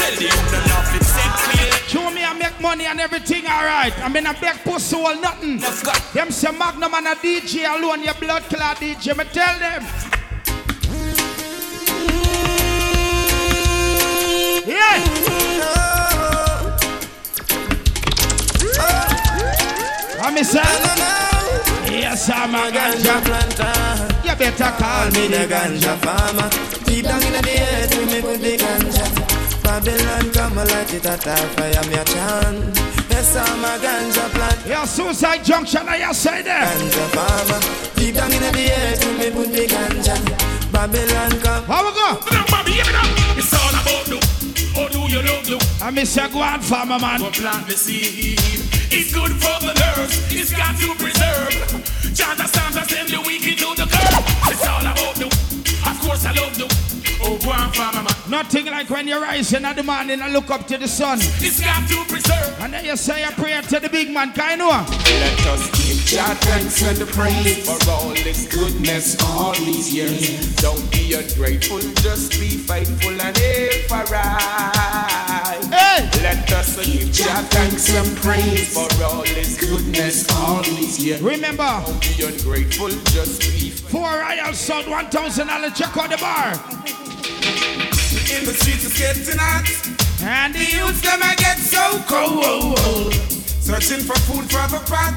tell 0.00 0.16
the 0.16 0.32
make 2.56 2.62
money 2.62 2.86
and 2.86 3.00
everything 3.00 3.44
alright. 3.46 3.92
I 4.04 4.08
mean, 4.08 4.26
I 4.26 4.32
beg 4.38 4.56
pussy 4.64 4.96
all 4.96 5.20
nothing. 5.20 5.58
Them 6.12 6.30
say 6.30 6.50
Magnum 6.52 6.94
and 6.94 7.06
a 7.06 7.14
DJ 7.14 7.66
alone, 7.66 8.02
your 8.02 8.14
blood 8.14 8.42
clot 8.44 8.76
DJ. 8.76 9.16
Me 9.16 9.24
tell 9.32 9.58
them. 9.58 9.82
Yeah. 14.66 15.02
I'm 20.18 20.44
say, 20.44 20.60
yes, 21.92 22.30
I'm 22.30 22.54
a 22.54 22.70
ganja. 22.70 23.22
planter 23.24 24.28
You 24.28 24.36
better 24.36 24.72
call 24.76 25.06
me 25.06 25.28
the 25.28 25.46
ganja. 25.46 25.96
farmer 25.98 26.50
Deep 26.84 27.04
down 27.04 27.22
in 27.22 27.32
the 27.32 27.60
earth 27.60 27.98
we 27.98 28.04
me 28.06 28.20
put 28.20 28.40
the 28.40 28.56
ganja 28.56 28.95
Babylon 29.66 30.30
come 30.32 30.58
and 30.58 30.70
light 30.70 30.94
it 30.94 31.04
at 31.06 31.26
a 31.26 31.34
fire 31.34 31.82
me 31.90 31.98
a 31.98 32.04
chant. 32.04 32.78
Yes 33.10 33.34
I'm 33.34 33.64
a 33.64 33.74
ganja 33.82 34.30
plant. 34.30 34.64
Your 34.64 34.86
suicide 34.86 35.44
junction, 35.44 35.88
I 35.88 36.12
say 36.12 36.42
there. 36.42 36.62
Ganja 36.62 37.06
farmer. 37.10 37.60
Deep 37.96 38.14
down 38.14 38.30
in 38.30 38.42
the 38.42 38.70
earth 38.70 39.04
we 39.04 39.12
me 39.18 39.30
put 39.34 39.50
the 39.50 39.66
ganja. 39.66 40.14
Babylon 40.70 41.32
come. 41.42 41.64
How 41.64 41.82
we 41.82 41.90
go? 41.98 42.14
Bobby, 42.46 42.78
hear 42.78 42.86
me 42.86 42.92
now 42.92 43.34
It's 43.34 43.52
all 43.52 43.74
about 43.74 44.06
do 44.06 44.18
How 44.78 44.86
do 44.86 45.00
you 45.12 45.22
look, 45.22 45.50
look 45.50 45.62
I 45.82 45.90
miss 45.90 46.16
a 46.16 46.28
go 46.28 46.38
on 46.42 46.60
farmer 46.60 47.00
man. 47.00 47.18
Go 47.18 47.30
plant 47.30 47.66
the 47.66 47.74
seed. 47.74 48.38
It's 48.94 49.12
good 49.12 49.32
for 49.34 49.58
the 49.66 49.74
nerves 49.74 50.14
It's 50.30 50.52
got 50.54 50.78
to 50.78 50.94
preserve. 50.94 51.58
Chanta 52.14 52.46
Santa 52.46 52.86
send 52.86 53.08
the 53.08 53.18
wicked 53.26 53.58
to 53.58 53.74
the 53.74 53.86
curb. 53.90 54.24
It's 54.46 54.64
all 54.64 54.86
about 54.86 55.16
do 55.18 55.26
Of 55.26 55.96
course 56.06 56.24
I 56.24 56.32
love 56.38 56.54
do 56.54 56.66
Oh, 57.20 57.36
go 57.42 57.50
on, 57.50 57.72
farmer 57.72 58.04
man 58.04 58.15
Nothing 58.28 58.66
like 58.66 58.90
when 58.90 59.06
you're 59.06 59.20
rising 59.20 59.64
in 59.64 59.76
the 59.76 59.82
morning 59.84 60.20
and 60.20 60.32
look 60.32 60.50
up 60.50 60.66
to 60.66 60.76
the 60.76 60.88
sun. 60.88 61.18
It's 61.20 61.60
got 61.60 61.88
to 61.88 62.04
preserve 62.12 62.56
And 62.60 62.72
then 62.72 62.84
you 62.84 62.96
say 62.96 63.22
a 63.22 63.30
prayer 63.30 63.62
to 63.62 63.78
the 63.78 63.88
big 63.88 64.10
man, 64.10 64.32
kind 64.32 64.60
of. 64.60 64.68
Let 64.68 65.46
us 65.46 65.70
give 65.78 66.18
God 66.18 66.36
thanks 66.38 66.82
and 66.82 67.08
praise 67.10 67.64
for 67.66 67.90
all 67.90 68.10
His 68.10 68.48
goodness 68.48 69.16
all 69.22 69.54
these 69.54 69.94
years. 69.94 70.56
Don't 70.56 70.90
be 70.90 71.14
ungrateful, 71.14 71.78
just 72.02 72.32
be 72.32 72.48
faithful 72.48 73.20
and 73.20 73.36
live 73.38 73.86
for 73.86 74.02
right. 74.12 75.60
Hey! 75.70 76.10
Let 76.22 76.50
us 76.52 76.84
give 76.84 77.16
God 77.26 77.44
thanks 77.46 77.94
and 77.94 78.16
praise 78.18 78.74
for 78.74 79.04
all 79.04 79.22
His 79.22 79.56
goodness 79.56 80.26
all 80.34 80.62
these 80.64 80.98
years. 81.04 81.22
Remember, 81.22 81.82
Don't 81.86 82.00
be 82.00 82.24
ungrateful, 82.26 82.88
just 82.88 83.40
be 83.42 83.70
faithful. 83.70 84.00
four 84.00 84.10
royal 84.10 85.06
thousand 85.10 85.46
dollars. 85.46 85.78
Check 85.78 85.96
out 85.96 86.10
the 86.10 86.16
bar. 86.16 87.05
In 88.36 88.44
the 88.44 88.52
streets 88.52 88.84
it's 88.84 88.98
getting 88.98 89.38
hot. 89.38 89.64
And 90.20 90.54
The 90.54 90.60
youths 90.60 91.00
them 91.00 91.22
a 91.22 91.34
get 91.36 91.56
so 91.56 91.80
cold. 92.04 93.14
Searching 93.64 94.04
for 94.04 94.18
food 94.28 94.44
for 94.52 94.66
the 94.68 94.80
pot. 94.84 95.16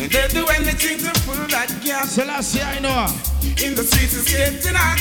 And 0.00 0.10
they'll 0.10 0.28
do 0.28 0.44
anything 0.50 0.98
to 0.98 1.14
fill 1.20 1.46
that 1.54 1.70
gap. 1.84 2.06
Selassie, 2.06 2.62
I 2.62 2.80
know. 2.80 3.06
In 3.62 3.76
the 3.76 3.84
streets 3.84 4.18
it's 4.18 4.34
getting 4.34 4.74
hot. 4.74 4.98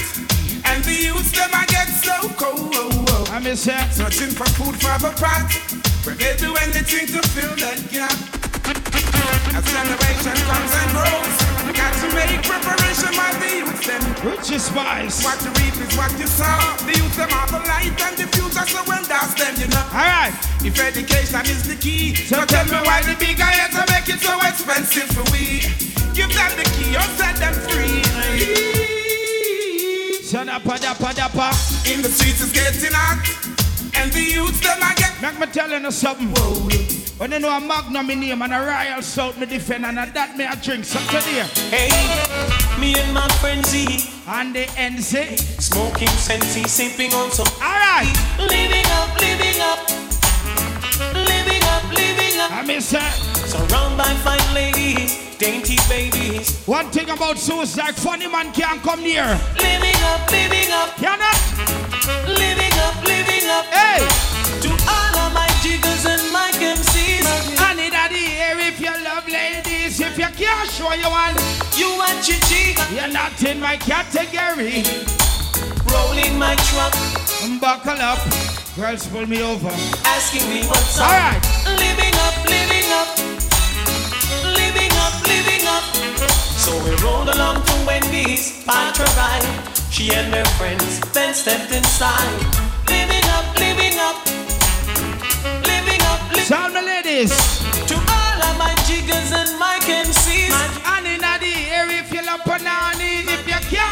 And 0.65 0.83
the 0.83 0.93
youths 0.93 1.31
them 1.31 1.49
a 1.49 1.65
get 1.65 1.87
so 1.87 2.29
cold. 2.37 3.29
I 3.31 3.39
miss 3.39 3.65
it. 3.65 3.91
Searching 3.91 4.29
for 4.29 4.45
food 4.53 4.75
for 4.77 4.93
the 5.01 5.09
pot. 5.17 5.49
Prepared 6.03 6.37
to 6.37 6.53
anything 6.61 7.07
to 7.07 7.27
fill 7.29 7.55
that 7.57 7.81
gap. 7.91 8.36
Richie 14.47 14.59
Spice. 14.59 15.25
What 15.25 15.43
you 15.43 15.51
reap 15.59 15.75
is 15.75 15.97
what 15.97 16.11
you 16.17 16.25
sow. 16.25 16.45
The 16.85 16.95
youth 16.95 17.17
them 17.17 17.33
are 17.33 17.47
the 17.47 17.59
light 17.67 17.91
and 17.99 18.15
the 18.15 18.27
future, 18.31 18.65
so 18.65 18.81
well 18.87 19.03
that's 19.03 19.33
them, 19.35 19.53
you 19.59 19.67
know. 19.67 19.83
All 19.91 20.07
right. 20.07 20.31
If 20.63 20.79
education 20.79 21.41
is 21.51 21.67
the 21.67 21.75
key, 21.75 22.15
so 22.15 22.45
tell 22.45 22.63
me 22.63 22.79
why 22.87 23.01
the 23.03 23.15
big 23.19 23.37
guys 23.37 23.75
are 23.75 23.85
make 23.91 24.07
it 24.07 24.19
so 24.21 24.39
expensive 24.47 25.11
for 25.11 25.27
we. 25.33 25.67
Give 26.15 26.31
them 26.31 26.51
the 26.55 26.63
key 26.79 26.95
or 26.95 27.03
set 27.19 27.35
them 27.35 27.53
free. 27.67 28.03
Son 30.23 30.47
up, 30.47 30.63
dappa, 30.63 31.11
dappa. 31.11 31.51
In 31.91 32.01
the 32.01 32.07
streets 32.07 32.41
it's 32.41 32.53
getting 32.53 32.95
hot, 32.95 33.19
and 33.95 34.13
the 34.13 34.21
youths 34.21 34.61
them 34.61 34.79
I 34.81 34.93
get. 34.95 35.11
Make 35.21 35.39
me 35.39 35.47
tell 35.47 35.69
you 35.69 35.91
something. 35.91 36.96
When 37.17 37.31
you 37.31 37.39
know 37.39 37.49
a 37.49 37.59
Magnum 37.59 38.05
me 38.05 38.13
name 38.13 38.43
and 38.43 38.53
a 38.53 38.59
Royal 38.59 39.01
South 39.01 39.39
me 39.39 39.47
defend 39.47 39.85
and 39.85 39.97
a 39.97 40.05
that 40.13 40.37
me 40.37 40.45
a 40.45 40.55
drink 40.55 40.85
something 40.85 41.19
there. 41.33 41.45
Hey, 41.73 41.89
me 42.79 42.93
and 42.93 43.11
my 43.11 43.27
friend 43.41 43.65
Z 43.65 44.05
And 44.27 44.53
the 44.53 44.65
NC. 44.77 45.39
smoking 45.59 46.07
sensei, 46.09 46.61
sipping 46.67 47.11
on 47.13 47.31
some. 47.31 47.47
Alright. 47.57 48.13
Living 48.37 48.85
up, 49.01 49.09
living 49.19 49.59
up, 49.65 49.81
living 51.25 51.63
up, 51.65 51.83
living 51.89 52.39
up. 52.39 52.51
I 52.51 52.61
miss 52.67 52.93
it. 52.93 53.01
Surrounded 53.49 53.97
by 53.97 54.13
fine 54.21 54.53
ladies, 54.53 55.17
dainty 55.39 55.77
babies. 55.89 56.61
One 56.67 56.91
thing 56.91 57.09
about 57.09 57.39
suicide, 57.39 57.95
funny 57.95 58.27
man 58.27 58.53
can't 58.53 58.79
come 58.83 59.01
near. 59.01 59.25
Living 59.57 59.97
up, 60.05 60.29
living 60.29 60.69
up, 60.71 60.93
Cannot. 60.97 61.39
living 62.27 62.73
up, 62.77 63.03
living 63.03 63.49
up. 63.49 63.65
Hey. 63.73 64.36
Show 70.87 70.95
you 70.95 71.09
one, 71.09 71.35
You 71.75 71.89
and 72.07 72.23
Chichi, 72.23 72.75
you're 72.95 73.11
not 73.11 73.41
in 73.43 73.59
my 73.59 73.77
category. 73.77 74.83
rolling 75.91 76.37
my 76.37 76.55
truck, 76.69 76.93
Buckle 77.59 77.99
up. 78.01 78.19
Girls 78.75 79.07
pull 79.07 79.25
me 79.25 79.41
over. 79.41 79.69
asking 80.05 80.47
me 80.49 80.61
what's 80.67 80.99
up. 80.99 81.07
Alright. 81.07 81.43
Living 81.79 82.15
up, 82.27 82.35
living 82.45 82.87
up, 82.99 83.09
living 84.59 84.93
up, 85.03 85.15
living 85.27 85.65
up. 85.67 85.83
So 86.55 86.71
we 86.83 86.91
rolled 87.03 87.29
along 87.29 87.63
to 87.63 87.73
Wendy's, 87.87 88.63
parked 88.65 88.97
her 88.97 89.11
ride. 89.17 89.45
She 89.89 90.13
and 90.13 90.33
her 90.33 90.45
friends 90.57 90.99
then 91.13 91.33
stepped 91.33 91.71
inside. 91.71 92.37
Living 92.87 93.27
up, 93.37 93.47
living 93.59 93.97
up, 93.99 94.17
living 95.65 96.01
up, 96.11 96.21
living 96.31 96.45
Sound 96.45 96.75
the 96.75 96.81
ladies. 96.81 97.33
To 97.87 97.95
all 97.95 98.39
of 98.49 98.57
my 98.57 98.75
jiggers 98.85 99.31
and 99.31 99.57
my 99.59 99.79
MCs. 99.87 100.06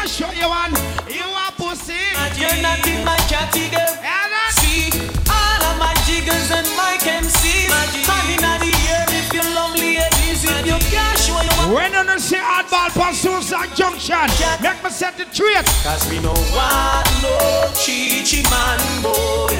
Can't 0.06 0.18
show 0.18 0.40
you 0.40 0.48
one, 0.48 0.70
you 1.10 1.24
are 1.24 1.50
pussy. 1.58 1.94
You're 2.38 2.62
not 2.62 2.86
in 2.86 3.04
my 3.04 3.16
category. 3.26 3.74
And 3.74 4.30
that- 4.32 4.54
See, 4.54 4.90
all 5.28 5.62
of 5.70 5.78
my 5.78 5.92
jiggers 6.06 6.50
and 6.50 6.68
my 6.76 6.96
MCs. 7.02 7.70
And 7.72 8.30
in 8.30 8.40
the 8.62 8.72
air 8.88 9.06
if 9.08 9.32
you 9.32 9.42
love 9.54 9.74
ladies. 9.74 10.44
If 10.44 10.66
you 10.66 10.78
can't 10.90 11.18
show 11.18 11.40
you 11.42 11.50
what. 11.58 11.74
When 11.74 11.92
you 11.92 12.18
say 12.20 12.38
hardball 12.38 12.90
for 12.92 13.12
Suicide 13.12 13.74
Junction, 13.74 14.26
make 14.62 14.82
me 14.84 14.90
set 14.90 15.16
the 15.18 15.24
trade. 15.24 15.66
Cause 15.82 16.08
we 16.08 16.20
know 16.20 16.38
what 16.54 17.06
no 17.22 17.34
chichi 17.74 18.42
man 18.50 18.78
boy. 19.02 19.58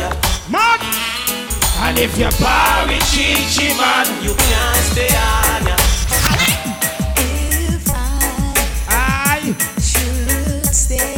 Man, 0.49 0.79
And 1.83 1.99
if 1.99 2.17
you 2.19 2.31
bar 2.41 2.87
with 2.87 3.03
chichi 3.11 3.75
man, 3.75 4.07
you 4.23 4.35
can't 4.35 4.85
stay 4.93 5.11
on 5.17 5.67
ya. 5.67 5.86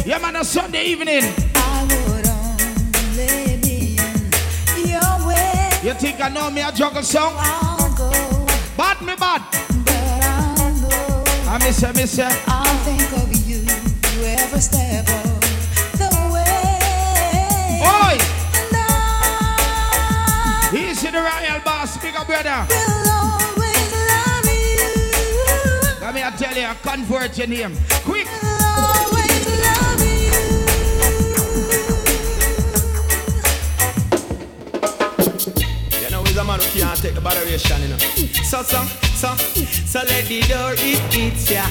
Yeah, 0.05 0.19
man, 0.19 0.35
on 0.35 0.45
Sunday 0.45 0.85
evening. 0.85 1.23
I. 1.55 1.99
You 5.81 5.93
think 5.93 6.19
I 6.21 6.27
know 6.27 6.51
me 6.51 6.61
a 6.61 6.71
juggle 6.73 7.01
song? 7.01 7.33
Bad 8.75 9.01
me 9.01 9.15
bad. 9.15 9.41
I 11.47 11.57
miss 11.63 11.81
her, 11.81 11.93
miss 11.93 12.17
her. 12.17 12.29
I'll 12.47 12.77
think 12.83 13.11
of 13.13 13.31
you 13.47 13.63
every 14.25 14.59
step 14.59 15.07
of 15.07 15.39
the 21.11 21.21
royal 21.21 21.59
boss, 21.63 21.97
big 21.97 22.15
up 22.15 22.27
brother. 22.27 22.67
you. 24.45 24.81
Let 26.01 26.13
me 26.13 26.23
I 26.23 26.31
tell 26.37 26.55
you, 26.55 26.67
convert 26.83 27.37
your 27.37 27.47
name. 27.47 27.75
Quick. 28.03 28.27
Some 39.19 39.37
So 39.37 39.99
let 39.99 40.31
it 40.31 40.55
all 40.55 40.73
eat 40.73 41.01
it, 41.11 41.51
yeah. 41.51 41.69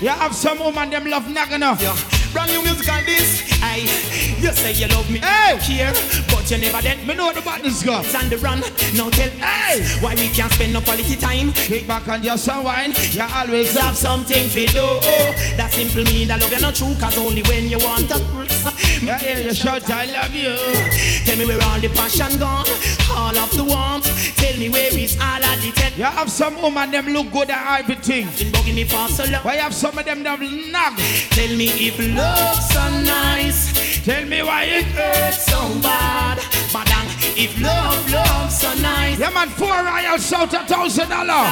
Yeah, 0.00 0.16
I've 0.18 0.34
some 0.34 0.58
woman 0.58 0.90
them 0.90 1.06
love 1.06 1.28
nagging 1.28 1.62
up. 1.62 1.80
Yo, 1.80 1.94
brand 2.34 2.50
new 2.50 2.62
music 2.62 2.90
on 2.92 3.04
this. 3.06 3.40
Aye, 3.62 3.86
you 4.42 4.52
say 4.52 4.72
you 4.72 4.88
love 4.88 5.08
me, 5.10 5.20
Hey! 5.20 5.56
here, 5.62 5.92
but 6.28 6.50
you 6.50 6.58
never 6.58 6.82
did. 6.82 7.06
Me 7.06 7.14
know 7.14 7.32
the 7.32 7.40
buttons 7.40 7.82
go. 7.82 8.00
It's 8.00 8.14
on 8.14 8.28
the 8.28 8.36
run. 8.38 8.60
Now 8.94 9.08
tell 9.08 9.30
Hey! 9.40 9.80
why 10.02 10.14
we 10.16 10.28
can't 10.28 10.52
spend 10.52 10.72
no 10.74 10.80
quality 10.82 11.16
time. 11.16 11.52
Kick 11.54 11.86
back 11.86 12.06
and 12.08 12.22
just 12.22 12.44
some 12.44 12.64
wine. 12.64 12.92
You 13.12 13.22
always 13.22 13.72
Have 13.78 13.96
something 13.96 14.48
to 14.50 14.66
do. 14.66 14.86
That 15.56 15.70
simple 15.72 16.04
mean 16.04 16.28
that 16.28 16.40
love 16.40 16.52
you 16.52 16.60
not 16.60 16.74
true, 16.74 16.94
cause 17.00 17.16
only 17.16 17.42
when 17.42 17.68
you 17.68 17.78
want 17.78 18.08
to. 18.10 18.18
Yeah, 19.04 19.18
hear 19.18 19.38
you 19.46 19.54
shout, 19.54 19.88
I 19.90 20.06
love 20.06 20.34
you. 20.34 20.56
Tell 21.24 21.36
me 21.38 21.46
where 21.46 21.62
all 21.62 21.78
the 21.80 21.88
passion 21.90 22.38
gone, 22.38 22.66
all 23.12 23.36
of 23.36 23.50
the 23.56 23.64
warmth. 23.64 24.08
Tell 24.36 24.56
me 24.58 24.68
where 24.68 24.92
is 24.92 25.16
all 25.20 25.42
of 25.44 25.62
the 25.62 25.72
ten. 25.74 25.92
You 25.96 26.04
have 26.04 26.30
some 26.30 26.60
woman 26.60 26.90
them 26.90 27.08
look 27.08 27.30
good 27.32 27.50
at 27.50 27.80
everything. 27.80 28.26
Been 28.38 28.52
bugging 28.52 28.74
me 28.74 28.84
for 28.84 29.08
so 29.08 29.24
long. 29.30 29.42
Why 29.42 29.54
you 29.54 29.60
have 29.60 29.74
some 29.74 29.96
of 29.96 30.04
them 30.04 30.22
them 30.22 30.40
nag? 30.72 30.96
Tell 31.30 31.56
me 31.56 31.66
if 31.68 31.98
love's 32.24 32.68
so 32.74 32.84
nice, 33.02 33.60
Tell 34.04 34.24
me 34.26 34.42
why 34.42 34.64
it 34.64 34.84
hurts 34.98 35.46
so 35.46 35.60
bad. 35.80 36.38
Madang, 36.74 37.08
if 37.36 37.52
love, 37.60 38.04
love's 38.12 38.58
so 38.58 38.70
nice. 38.82 39.18
Yeah 39.18 39.30
man, 39.30 39.48
four 39.48 39.78
royal 39.88 40.18
south 40.18 40.52
a 40.52 40.60
thousand 40.66 41.08
dollar. 41.08 41.44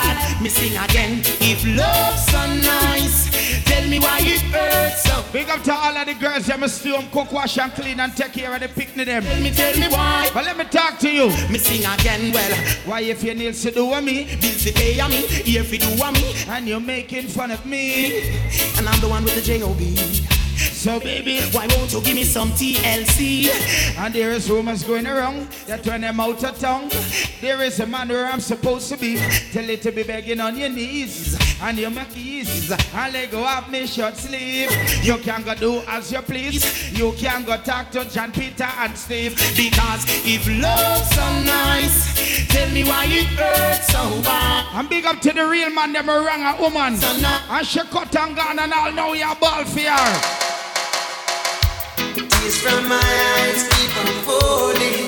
Me 0.43 0.49
sing 0.49 0.77
again. 0.77 1.21
If 1.41 1.65
love's 1.65 2.27
so 2.27 2.43
nice, 2.77 3.65
tell 3.65 3.89
me 3.89 3.99
why 3.99 4.19
it 4.21 4.43
hurts 4.53 5.03
so. 5.05 5.25
Big 5.33 5.49
up 5.49 5.63
to 5.63 5.73
all 5.73 5.97
of 5.97 6.07
the 6.07 6.15
girls 6.15 6.45
them 6.47 6.67
stew 6.69 6.93
them, 6.93 7.09
cook, 7.11 7.33
wash 7.33 7.57
and 7.59 7.73
clean 7.73 8.01
and 8.01 8.15
take 8.15 8.35
care 8.35 8.53
of 8.55 8.61
the 8.61 8.69
picnic 8.69 9.07
them. 9.07 9.23
Tell 9.23 9.41
me, 9.41 9.51
tell 9.51 9.79
me 9.79 9.89
why. 9.89 10.29
But 10.35 10.45
let 10.45 10.59
me 10.59 10.65
talk 10.65 10.99
to 10.99 11.11
you. 11.11 11.29
Me 11.49 11.57
sing 11.59 11.85
again. 11.87 12.33
Well, 12.35 12.53
Why 12.85 13.01
if 13.01 13.25
you 13.25 13.33
need 13.35 13.55
to 13.55 13.71
do 13.71 13.87
with 13.87 14.05
me 14.05 14.25
bills 14.43 14.65
to 14.65 14.73
pay 14.75 15.01
me, 15.09 15.23
here 15.49 15.65
fi 15.65 15.79
do 15.79 15.89
on 16.05 16.13
me, 16.15 16.35
and 16.49 16.69
you're 16.69 16.81
making 16.81 17.29
fun 17.29 17.51
of 17.51 17.65
me? 17.65 18.29
and 18.77 18.89
I'm 18.89 19.01
the 19.01 19.09
one 19.09 19.25
with 19.25 19.35
the 19.37 19.43
J-O-B. 19.43 20.22
So 20.57 20.99
baby, 21.01 21.41
Why 21.53 21.67
won't 21.69 21.93
you 21.93 22.01
give 22.03 22.15
me 22.15 22.25
some 22.25 22.51
TLC? 22.53 23.49
and 23.99 24.13
there 24.15 24.31
is 24.33 24.51
rumors 24.51 24.83
going 24.85 25.07
around 25.07 25.49
that 25.67 25.87
when 25.87 26.05
I'm 26.05 26.19
out 26.21 26.43
of 26.45 26.59
town, 26.59 26.89
there 27.41 27.63
is 27.63 27.81
a 27.81 27.87
man 27.87 28.09
where 28.09 28.27
I'm 28.27 28.41
supposed 28.41 28.89
to 28.91 28.97
be. 28.97 29.17
Tell 29.53 29.69
it 29.69 29.83
to 29.83 29.93
be 29.93 30.03
begging 30.03 30.41
on 30.41 30.57
your 30.57 30.69
knees 30.69 31.39
and 31.63 31.79
your 31.79 31.91
keys 32.13 32.71
and 32.95 33.13
let 33.13 33.31
go 33.31 33.47
of 33.47 33.71
me 33.71 33.87
short 33.87 34.17
sleeve. 34.17 34.71
You 35.05 35.19
can 35.19 35.43
go 35.43 35.55
do 35.55 35.83
as 35.89 36.11
you 36.11 36.21
please. 36.23 36.93
You 36.99 37.13
can 37.13 37.45
go 37.45 37.57
talk 37.59 37.91
to 37.93 38.05
John 38.05 38.33
Peter 38.33 38.65
and 38.65 38.97
Steve. 38.97 39.37
Because 39.57 40.05
if 40.27 40.47
love's 40.61 41.15
so 41.15 41.41
nice, 41.43 42.49
tell 42.49 42.69
me 42.71 42.85
why 42.85 43.07
it 43.09 43.27
hurts 43.27 43.87
so 43.93 44.23
bad. 44.23 44.67
And 44.75 44.89
big 44.89 45.05
up 45.05 45.21
to 45.21 45.33
the 45.33 45.47
real 45.47 45.71
man, 45.71 45.93
them 45.93 46.09
a 46.09 46.13
wrong 46.19 46.43
a 46.43 46.61
woman. 46.61 46.97
So 46.97 47.07
And 47.07 47.67
she 47.67 47.81
cut 47.81 48.15
and 48.17 48.35
gone 48.37 48.59
and 48.59 48.73
all 48.73 48.93
know 48.93 49.13
you're 49.13 49.35
ball 49.37 49.65
for 49.65 49.81
her. 49.81 50.52
Tears 52.43 52.59
from 52.59 52.89
my 52.89 52.97
eyes 52.97 53.69
keep 53.69 53.97
on 53.99 54.07
falling 54.25 55.07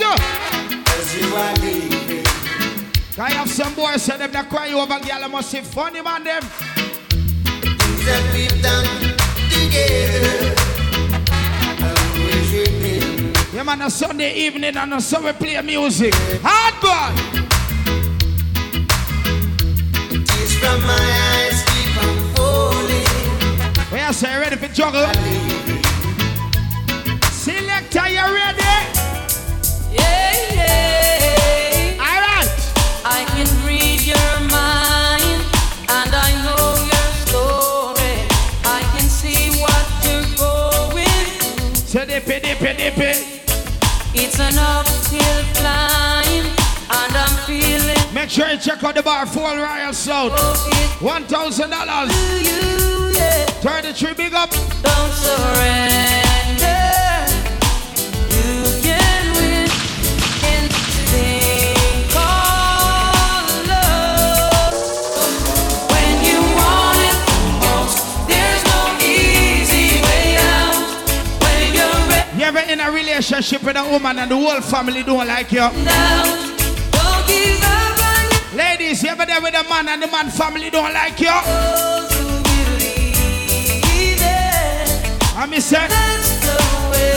you. 0.00 0.12
as 0.96 1.14
you 1.14 1.34
are 1.36 1.54
leaving. 1.56 2.24
I 3.18 3.30
have 3.32 3.50
some 3.50 3.74
boys 3.74 4.02
say 4.02 4.16
them 4.16 4.32
that 4.32 4.48
cry 4.48 4.72
over 4.72 4.98
girl, 4.98 5.24
I 5.24 5.26
must 5.26 5.50
say 5.50 5.60
funny 5.60 6.00
man 6.00 6.24
them. 6.24 6.40
Things 6.40 8.04
that 8.06 8.32
we've 8.32 8.62
done 8.62 8.86
together. 9.50 10.54
Yeah 13.52 13.62
man, 13.62 13.82
a 13.82 13.90
Sunday 13.90 14.32
evening 14.32 14.74
and 14.74 15.02
so 15.02 15.20
we 15.20 15.32
play 15.32 15.60
music. 15.60 16.14
Hard 16.42 16.80
boy. 16.80 17.12
Tears 20.24 20.54
from 20.54 20.80
my 20.80 20.96
eyes 21.36 21.62
keep 21.68 21.92
on 22.02 22.16
falling. 22.34 24.06
You 24.06 24.12
say 24.14 24.38
ready 24.38 24.56
for 24.56 24.68
juggle? 24.72 25.79
Are 27.92 28.08
you 28.08 28.22
ready? 28.22 28.62
Yeah, 29.90 30.30
yeah. 30.54 31.98
All 31.98 32.20
right. 32.22 32.48
I 33.04 33.24
can 33.34 33.48
read 33.66 34.00
your 34.02 34.30
mind, 34.48 35.42
and 35.90 36.14
I 36.14 36.30
know 36.44 36.78
your 36.86 37.10
story. 37.26 38.14
I 38.64 38.80
can 38.96 39.08
see 39.08 39.50
what 39.60 39.84
you're 40.06 40.22
going 40.38 41.26
through. 41.34 41.74
So 41.74 42.06
dippy, 42.06 42.38
dippy, 42.38 42.76
dippy. 42.76 43.40
It's 44.14 44.38
an 44.38 44.56
uphill 44.56 45.44
climb, 45.54 46.46
and 46.46 47.16
I'm 47.16 47.36
feeling. 47.44 48.14
Make 48.14 48.30
sure 48.30 48.48
you 48.50 48.58
check 48.58 48.84
out 48.84 48.94
the 48.94 49.02
bar 49.02 49.26
full 49.26 49.42
Royal 49.42 49.92
sound. 49.92 50.30
One 51.00 51.24
thousand 51.24 51.70
dollars. 51.70 52.12
Thirty-three 53.62 54.14
big 54.14 54.34
up. 54.34 54.50
Don't 54.80 55.12
surrender. 55.12 56.29
In 72.80 72.86
a 72.86 72.90
relationship 72.92 73.62
with 73.62 73.76
a 73.76 73.84
woman 73.90 74.18
and 74.18 74.30
the 74.30 74.36
whole 74.36 74.60
family 74.60 75.02
don't 75.02 75.26
like 75.26 75.52
you? 75.52 75.60
your 75.60 75.70
Ladies, 78.56 79.02
you 79.02 79.10
ever 79.10 79.26
there 79.26 79.40
with 79.40 79.54
a 79.54 79.62
man 79.68 79.88
and 79.88 80.02
the 80.02 80.06
man 80.08 80.30
family 80.30 80.70
don't 80.70 80.92
like 80.92 81.20
you? 81.20 81.28
it. 84.20 84.46
I 85.36 85.46
miss 85.48 85.66
say, 85.66 85.86
That's 85.88 86.40
the 86.40 86.56
way. 86.90 87.10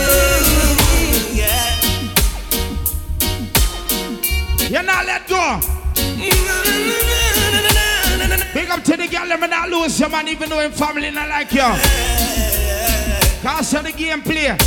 you 4.69 4.83
not 4.83 5.05
let 5.05 5.27
go. 5.27 5.59
Big 8.53 8.69
up 8.69 8.83
to 8.83 8.97
the 8.97 9.07
girl, 9.07 9.25
let 9.27 9.39
me 9.39 9.47
not 9.47 9.69
lose 9.69 9.99
your 9.99 10.09
man 10.09 10.27
even 10.27 10.49
though 10.49 10.59
him 10.59 10.71
family 10.71 11.09
not 11.11 11.29
like 11.29 11.51
you. 11.53 11.61
Cause 13.41 13.73
of 13.73 13.83
the 13.83 13.91
game 13.91 14.21
play. 14.21 14.57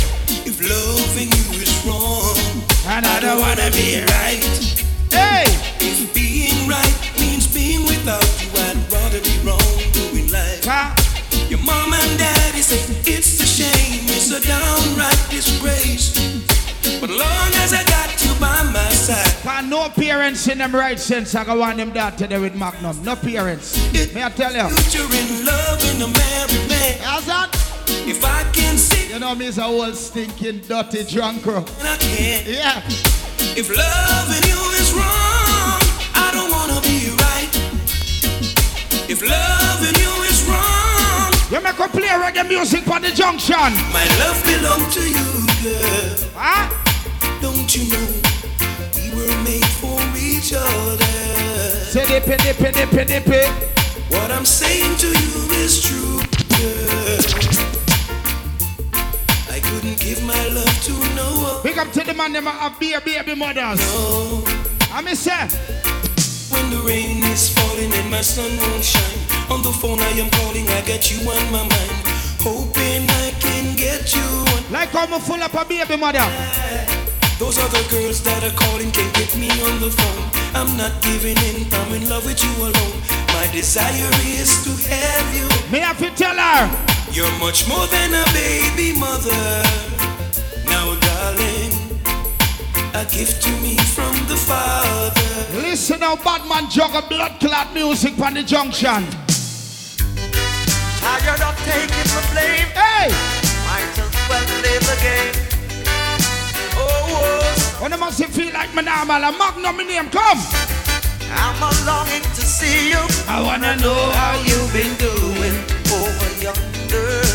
If 0.49 0.61
loving 0.61 1.27
you 1.27 1.59
is 1.59 1.75
wrong, 1.85 2.39
And 2.87 3.05
I 3.05 3.19
don't 3.19 3.37
wanna 3.37 3.69
be 3.71 3.99
right. 3.99 4.39
Hey! 5.11 5.43
if 5.83 6.13
being 6.13 6.69
right 6.69 6.95
means 7.19 7.51
being 7.53 7.83
without 7.83 8.23
you, 8.39 8.47
I'd 8.55 8.79
rather 8.87 9.19
be 9.19 9.35
wrong 9.43 9.75
doing 9.91 10.31
life. 10.31 10.63
Huh? 10.63 10.95
Your 11.49 11.59
mom 11.59 11.91
and 11.91 12.17
daddy 12.17 12.61
say 12.61 12.79
it's 13.03 13.41
a 13.41 13.45
shame, 13.45 14.07
it's 14.07 14.31
a 14.31 14.39
downright 14.39 15.19
disgrace. 15.29 16.15
But 17.01 17.09
long 17.09 17.49
as 17.59 17.73
I 17.73 17.83
got 17.83 18.07
you 18.23 18.31
by 18.39 18.63
my 18.71 18.89
side, 18.91 19.27
Cause 19.43 19.65
no 19.65 19.89
parents 19.89 20.47
in 20.47 20.59
them 20.59 20.73
right 20.73 20.97
sense 20.97 21.35
I 21.35 21.43
go 21.43 21.59
want 21.59 21.75
them 21.75 21.91
daughter 21.91 22.25
there 22.25 22.39
with 22.39 22.55
Magnum. 22.55 23.03
No 23.03 23.17
parents. 23.17 23.75
May 24.13 24.23
I 24.23 24.29
tell 24.29 24.53
you? 24.55 24.73
future 24.77 25.03
in 25.03 25.45
love 25.45 25.83
in 25.91 26.01
a 26.01 26.07
married 26.07 26.69
man. 26.69 26.99
How's 27.01 27.25
that? 27.25 27.56
If 28.09 28.23
I 28.23 28.43
can 28.53 28.77
sit 28.77 29.09
You 29.09 29.19
know 29.19 29.35
me 29.35 29.47
is 29.47 29.57
a 29.57 29.65
old 29.65 29.95
stinking 29.95 30.61
dirty 30.67 31.03
drunk 31.03 31.43
bro. 31.43 31.57
and 31.57 31.87
I 31.87 31.97
can, 31.97 32.43
Yeah. 32.45 32.81
if 33.55 33.67
loving 33.69 34.43
you 34.49 34.61
is 34.81 34.89
wrong, 34.93 35.79
I 36.15 36.29
don't 36.33 36.49
wanna 36.51 36.79
be 36.81 37.09
right. 37.25 37.51
If 39.09 39.21
loving 39.21 39.97
you 40.03 40.13
is 40.31 40.39
wrong, 40.47 41.33
You 41.51 41.59
make 41.61 41.79
a 41.79 41.87
play 41.89 42.07
reggae 42.23 42.47
music 42.47 42.83
for 42.85 42.99
the 42.99 43.11
junction. 43.11 43.71
my 43.91 44.05
love 44.21 44.39
belongs 44.45 44.93
to 44.95 45.01
you, 45.01 45.29
girl. 45.63 46.31
Huh? 46.35 46.69
Don't 47.41 47.69
you 47.75 47.83
know 47.91 48.07
we 48.95 49.09
were 49.17 49.37
made 49.43 49.65
for 49.81 49.99
each 50.17 50.53
other? 50.53 51.05
Say 51.91 52.05
dippy, 52.07 52.35
dippy, 52.43 52.71
dippy, 52.71 53.03
dippy. 53.05 53.43
What 54.09 54.31
I'm 54.31 54.45
saying 54.45 54.95
to 54.97 55.07
you 55.07 55.51
is 55.63 55.81
true, 55.83 56.19
girl. 56.57 57.56
Couldn't 59.69 59.99
give 59.99 60.23
my 60.23 60.47
love 60.49 60.83
to 60.83 60.93
no 61.15 61.27
one. 61.43 61.63
Big 61.63 61.77
up 61.77 61.91
to 61.91 62.03
the 62.03 62.13
man 62.13 62.33
them 62.33 62.47
uh, 62.47 62.51
have 62.51 62.79
baby, 62.79 62.99
baby 63.05 63.35
mothers. 63.35 63.79
I 64.91 65.01
miss 65.01 65.19
say, 65.19 65.47
When 66.51 66.69
the 66.69 66.81
rain 66.85 67.23
is 67.25 67.49
falling 67.55 67.91
and 67.93 68.09
my 68.09 68.21
sun 68.21 68.51
won't 68.57 68.83
shine. 68.83 69.19
On 69.51 69.61
the 69.61 69.71
phone 69.71 69.99
I 69.99 70.09
am 70.19 70.29
calling, 70.31 70.67
I 70.69 70.81
got 70.87 71.11
you 71.11 71.19
on 71.29 71.51
my 71.51 71.63
mind. 71.63 71.97
Hoping 72.41 73.09
I 73.09 73.31
can 73.39 73.75
get 73.75 74.15
you 74.15 74.21
on. 74.21 74.71
like 74.71 74.89
how 74.89 75.05
me 75.05 75.19
full 75.19 75.41
up 75.41 75.53
a 75.53 75.65
baby 75.65 75.97
mother. 75.97 77.06
Those 77.39 77.59
other 77.59 77.83
girls 77.89 78.23
that 78.23 78.43
are 78.43 78.55
calling 78.57 78.89
can't 78.89 79.13
get 79.13 79.35
me 79.37 79.49
on 79.61 79.79
the 79.79 79.91
phone. 79.91 80.23
I'm 80.57 80.75
not 80.75 80.91
giving 81.03 81.37
in, 81.37 81.71
I'm 81.71 81.93
in 81.93 82.09
love 82.09 82.25
with 82.25 82.41
you 82.43 82.49
alone. 82.57 82.97
My 83.37 83.45
desire 83.53 84.09
is 84.25 84.63
to 84.65 84.73
have 84.89 85.27
you. 85.37 85.45
Me 85.71 85.77
have 85.77 85.99
to 85.99 86.09
tell 86.17 86.33
her. 86.33 86.65
You're 87.13 87.31
much 87.37 87.67
more 87.67 87.85
than 87.87 88.09
a 88.13 88.25
baby 88.33 88.97
mother. 88.97 89.37
Now, 90.65 90.97
darling, 90.97 92.01
a 92.97 93.05
gift 93.05 93.43
to 93.43 93.51
me 93.61 93.77
from 93.93 94.17
the 94.25 94.35
Father. 94.35 95.61
Listen 95.61 95.99
now, 95.99 96.15
Batman 96.15 96.69
juggle 96.71 97.03
blood 97.07 97.39
clot 97.39 97.71
music 97.71 98.17
on 98.19 98.33
the 98.33 98.41
junction. 98.41 99.05
Now 101.05 101.17
you're 101.21 101.37
not 101.37 101.55
taking 101.69 102.09
the 102.17 102.23
blame. 102.33 102.69
Hey! 102.73 103.13
Might 103.69 103.93
as 103.93 104.09
well 104.27 104.45
live 104.65 104.85
the 104.89 104.97
game. 105.05 105.53
Oh, 105.53 105.56
When 107.79 107.93
I 107.93 107.97
must 107.97 108.23
feel 108.25 108.51
like 108.53 108.73
my 108.73 108.81
normal, 108.81 109.23
a 109.23 109.31
magnum 109.37 109.79
in 109.81 109.87
name, 109.87 110.09
come. 110.09 110.39
I'm 111.29 111.61
a 111.61 111.69
longing 111.85 112.23
to 112.23 112.41
see 112.41 112.89
you. 112.89 113.03
I 113.27 113.39
wanna 113.39 113.75
know 113.77 114.09
how 114.17 114.33
you've 114.41 114.73
been 114.73 114.95
doing. 114.97 115.55
over 115.93 116.31
yonder. 116.41 117.27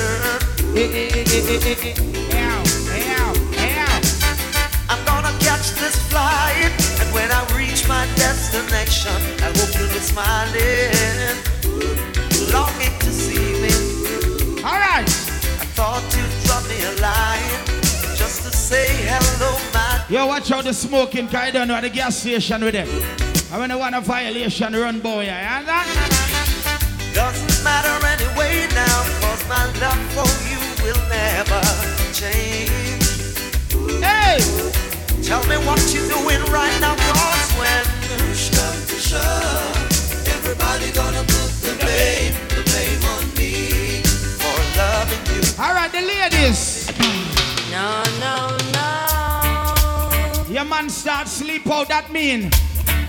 I'm 4.91 5.05
gonna 5.07 5.33
catch 5.39 5.71
this 5.79 5.97
flight, 6.11 6.73
and 7.01 7.09
when 7.15 7.31
I 7.31 7.41
reach 7.57 7.87
my 7.87 8.05
destination, 8.17 9.15
I 9.47 9.49
hope 9.57 9.71
you'll 9.79 9.95
be 9.95 10.03
smiling, 10.03 11.39
longing 12.53 12.99
to 12.99 13.11
see 13.13 13.63
me. 13.63 14.63
All 14.65 14.79
right. 14.79 15.09
I 15.63 15.65
thought 15.77 16.03
you'd 16.17 16.35
drop 16.45 16.65
me 16.69 16.83
a 16.85 17.01
Yo, 20.13 20.27
watch 20.27 20.53
out 20.53 20.63
the 20.63 20.75
smoking, 20.75 21.27
cause 21.27 21.37
I 21.37 21.51
don't 21.51 21.69
know 21.69 21.75
at 21.75 21.81
the 21.81 21.89
gas 21.89 22.19
station 22.19 22.63
with 22.63 22.75
them. 22.75 22.87
I 23.51 23.59
when 23.59 23.71
I 23.71 23.77
want 23.77 23.95
a 23.95 24.01
violation, 24.03 24.75
run 24.75 25.01
boy, 25.01 25.25
you 25.25 25.31
understand? 25.31 25.89
Doesn't 27.15 27.65
matter 27.65 27.97
anyway 28.05 28.69
now, 28.75 29.09
cause 29.25 29.41
my 29.49 29.65
love 29.81 29.97
for 30.13 30.29
you 30.53 30.61
will 30.85 31.01
never 31.09 31.65
change. 32.13 33.01
Hey! 34.05 34.37
Tell 35.25 35.41
me 35.49 35.57
what 35.65 35.81
you're 35.95 36.05
doing 36.05 36.45
right 36.53 36.77
now, 36.79 36.95
cause 36.95 37.51
when 37.57 37.83
push 38.13 38.53
comes 38.53 38.89
to 38.93 38.97
shove, 39.01 40.29
everybody 40.29 40.93
gonna 40.93 41.25
put 41.25 41.51
the 41.65 41.73
blame, 41.81 42.37
the 42.53 42.61
blame 42.69 43.03
on 43.17 43.25
me 43.41 44.03
for 44.37 44.61
loving 44.77 45.25
you. 45.33 45.41
All 45.57 45.73
right, 45.73 45.91
the 45.91 46.03
ladies. 46.05 46.93
No, 47.71 48.03
no, 48.21 48.59
no. 48.75 49.22
Your 50.53 50.67
man 50.67 50.91
start 50.91 51.29
sleep 51.29 51.67
out, 51.67 51.89
that 51.89 52.13
mean. 52.13 52.51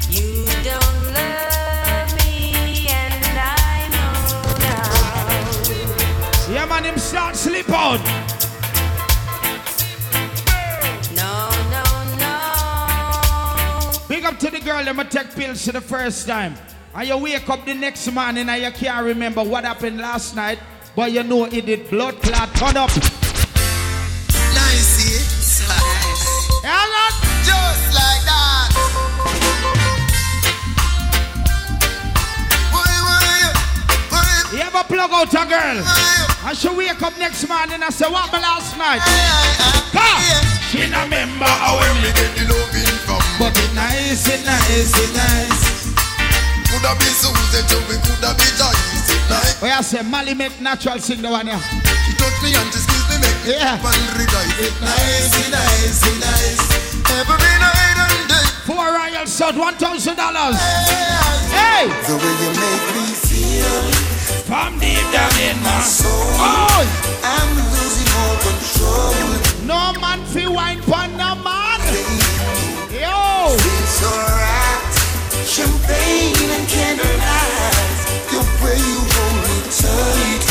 You 0.10 0.45
don't 0.63 1.03
love 1.12 2.15
me, 2.23 2.88
and 2.88 3.25
I 3.38 3.89
know 3.91 4.15
now. 4.63 6.54
Your 6.54 6.67
man 6.67 6.85
him 6.85 6.98
start 6.98 7.35
sleep 7.35 7.69
out. 7.69 8.00
No, 11.13 11.50
no, 11.69 11.83
no. 12.17 14.08
Big 14.08 14.23
up 14.23 14.39
to 14.39 14.50
the 14.50 14.62
girl 14.62 14.85
that 14.85 15.12
take 15.12 15.35
pills 15.35 15.65
for 15.65 15.73
the 15.73 15.81
first 15.81 16.25
time. 16.25 16.56
And 16.96 17.10
you 17.10 17.17
wake 17.17 17.50
up 17.50 17.65
the 17.65 17.73
next 17.73 18.10
morning 18.10 18.48
and 18.48 18.63
you 18.63 18.71
can't 18.71 19.06
remember 19.06 19.44
what 19.44 19.65
happened 19.65 19.98
last 19.98 20.33
night, 20.37 20.60
but 20.96 21.12
you 21.12 21.23
know 21.23 21.44
it 21.44 21.65
did 21.65 21.89
blood 21.89 22.21
clot 22.21 22.56
turn 22.56 22.77
up. 22.77 23.23
You 34.90 34.96
plug 35.00 35.12
out 35.15 35.31
a 35.31 35.44
girl? 35.48 35.79
And 36.44 36.58
she 36.58 36.67
wake 36.69 37.02
up 37.02 37.15
next 37.17 37.48
morning 37.48 37.79
and 37.81 37.94
say, 37.94 38.04
what 38.10 38.27
happened 38.27 38.44
last 38.44 38.75
night? 38.75 39.00
Ha! 39.96 40.12
She 40.67 40.90
not 40.92 41.06
remember 41.08 41.46
how 41.48 41.79
me 42.04 42.12
get 42.12 42.36
the 42.36 42.44
loving 42.52 42.98
from. 43.08 43.23
But 43.40 43.56
it 43.56 43.71
nice, 43.71 44.27
it 44.27 44.44
nice, 44.44 44.92
it 45.00 45.12
nice. 45.15 45.88
Coulda 46.67 46.92
be 47.00 47.08
Susie, 47.15 47.63
Joey, 47.71 47.96
coulda 48.04 48.36
be 48.36 48.48
Joyce. 48.60 49.08
It 49.08 49.23
nice. 49.31 49.63
Oh, 49.63 49.71
I 49.71 49.79
say, 49.81 50.02
Mali 50.04 50.34
make 50.34 50.60
natural 50.60 51.00
sing 51.00 51.21
the 51.21 51.29
one 51.31 51.48
here. 51.48 51.60
She 52.04 52.12
touch 52.19 52.36
me 52.44 52.52
and 52.52 52.67
she 52.73 52.79
squeeze 52.84 53.08
me, 53.08 53.17
make 53.23 53.40
me 53.48 53.54
Yeah. 53.56 53.79
rejoice. 53.79 54.54
It 54.60 54.75
nice, 54.84 55.31
it 55.31 55.48
nice, 55.48 56.02
it 56.12 56.17
nice. 56.19 56.60
Every 57.08 57.56
night 57.62 57.98
and 58.04 58.27
day. 58.27 58.46
Four 58.67 58.92
Royal 58.92 59.27
South, 59.27 59.56
$1,000. 59.56 60.60
Hey, 61.56 61.88
Hey! 61.88 61.88
The 61.88 62.15
way 62.19 62.36
you 62.44 62.52
make 62.52 62.88
me 62.98 63.06
feel, 63.23 64.13
From 64.46 64.77
deep 64.77 65.00
down 65.15 65.31
in 65.39 65.56
my 65.63 65.79
soul. 65.79 66.12
Oh! 66.12 66.83
I'm 67.23 67.50
losing 67.71 68.10
all 68.19 68.35
control. 68.44 69.15
No 69.63 69.98
man 70.02 70.19
fi 70.25 70.48
wine 70.48 70.81
pon 70.83 71.15
no 71.15 71.35
man. 71.39 71.79
Yo. 72.91 73.56
It's 73.56 74.04
alright. 74.04 74.83
Champagne 75.48 76.35
and 76.60 76.67
candlelight. 76.67 77.87
The 78.35 78.44
way 78.60 78.75
you 78.83 79.00
hold 79.15 79.39
me 79.48 79.58
tight. 79.71 80.44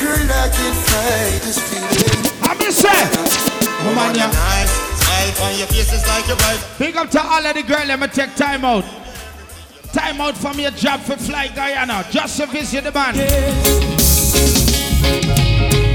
Girl, 0.00 0.24
I 0.24 0.48
can't 0.48 0.78
fight 0.88 1.40
this 1.44 1.60
feeling. 1.68 2.24
I 2.48 2.56
miss 2.56 2.80
it. 2.80 3.84
Woman, 3.84 4.14
yeah. 4.16 4.32
Smile 4.96 5.50
on 5.52 5.58
your 5.58 5.66
face 5.68 5.92
is 5.92 6.06
like 6.08 6.26
your 6.26 6.38
wife. 6.38 6.78
Big 6.78 6.96
up 6.96 7.10
to 7.10 7.20
all 7.22 7.44
of 7.44 7.54
the 7.54 7.62
girls. 7.62 7.88
let 7.88 8.00
me 8.00 8.06
take 8.06 8.34
time 8.36 8.64
out. 8.64 9.03
Time 9.94 10.20
out 10.20 10.36
from 10.36 10.58
your 10.58 10.72
job 10.72 11.00
for 11.02 11.16
fly 11.16 11.46
Guyana. 11.54 12.04
Just 12.10 12.36
to 12.40 12.46
visit 12.46 12.82
the 12.82 12.90
man. 12.90 13.14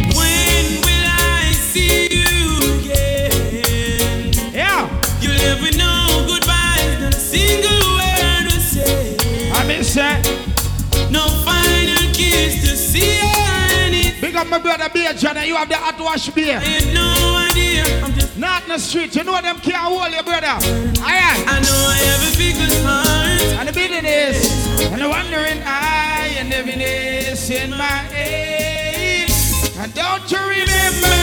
When 0.09 0.81
will 0.85 1.05
I 1.05 1.51
see 1.51 2.07
you 2.09 2.79
again? 2.79 4.31
Yeah. 4.53 4.87
You'll 5.19 5.35
never 5.35 5.77
know 5.77 6.25
goodbye, 6.29 6.97
not 7.01 7.13
a 7.13 7.19
single 7.19 7.97
word 7.97 8.49
to 8.49 8.59
say. 8.61 9.51
I 9.51 9.65
miss 9.67 9.97
it. 9.97 11.11
No 11.11 11.27
final 11.43 12.13
kiss 12.13 12.61
to 12.69 12.77
see 12.77 13.19
anything. 13.19 13.48
Big 14.39 14.45
up 14.45 14.51
my 14.51 14.59
brother 14.59 14.89
Beer 14.93 15.13
John, 15.13 15.35
and 15.35 15.47
you 15.47 15.55
have 15.55 15.67
the 15.67 15.75
hot 15.75 15.99
wash 15.99 16.29
beer. 16.29 16.57
I 16.57 16.63
had 16.63 16.93
no 16.93 17.35
idea. 17.35 17.83
I'm 18.03 18.13
just 18.13 18.37
Not 18.37 18.63
in 18.63 18.69
the 18.69 18.79
street, 18.79 19.13
you 19.15 19.23
know 19.25 19.41
them 19.41 19.57
can't 19.57 19.77
hold 19.77 20.13
you, 20.13 20.23
brother. 20.23 20.47
Aye, 21.03 21.43
I 21.45 21.59
know 21.59 21.75
I 21.75 21.97
have 22.07 22.23
a 22.23 22.37
big 22.37 22.55
heart. 22.85 23.59
And 23.59 23.67
the 23.67 23.73
beating 23.73 24.05
is, 24.05 24.47
and 24.79 25.01
the 25.01 25.09
wandering 25.09 25.61
eye, 25.65 26.35
and 26.39 26.53
heaviness 26.53 27.49
in 27.49 27.71
my 27.71 27.83
head. 27.83 29.29
And 29.77 29.93
don't 29.93 30.31
you 30.31 30.39
remember? 30.39 31.17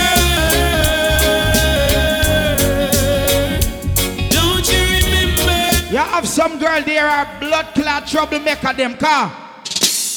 Don't 4.28 4.68
you 4.68 4.82
remember? 4.92 5.90
You 5.90 6.04
have 6.04 6.28
some 6.28 6.58
girl 6.58 6.82
there 6.82 7.08
are 7.08 7.26
blood 7.40 7.66
clot 7.74 8.06
troublemaker 8.06 8.74
them 8.74 8.96
car. 8.98 9.32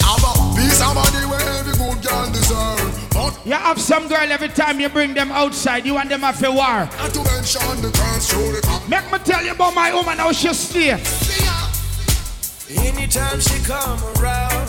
I'm 0.04 0.24
a 0.26 0.56
piece 0.56 0.82
of 0.82 0.96
money 0.96 1.26
where 1.30 1.60
every 1.60 1.78
good 1.78 2.04
girl 2.04 2.32
deserve. 2.32 2.79
You 3.46 3.54
have 3.54 3.80
some 3.82 4.08
girl 4.08 4.32
every 4.32 4.48
time 4.50 4.80
you 4.80 4.88
bring 4.90 5.14
them 5.14 5.32
outside, 5.32 5.86
you 5.86 5.94
want 5.96 6.08
them 6.10 6.24
off 6.24 6.42
a 6.44 6.50
war. 6.52 6.88
not 6.88 7.14
to 7.14 7.24
mention 7.24 7.82
the 7.82 7.92
girls 7.92 8.28
the. 8.30 8.90
Make 8.90 9.12
me 9.12 9.18
tell 9.20 9.44
you 9.44 9.52
about 9.52 9.76
my 9.76 9.94
woman 9.94 10.18
how 10.18 10.32
she 10.32 10.54
stay. 10.54 10.92
Anytime 12.70 13.40
she 13.42 13.60
come 13.66 14.00
around, 14.22 14.68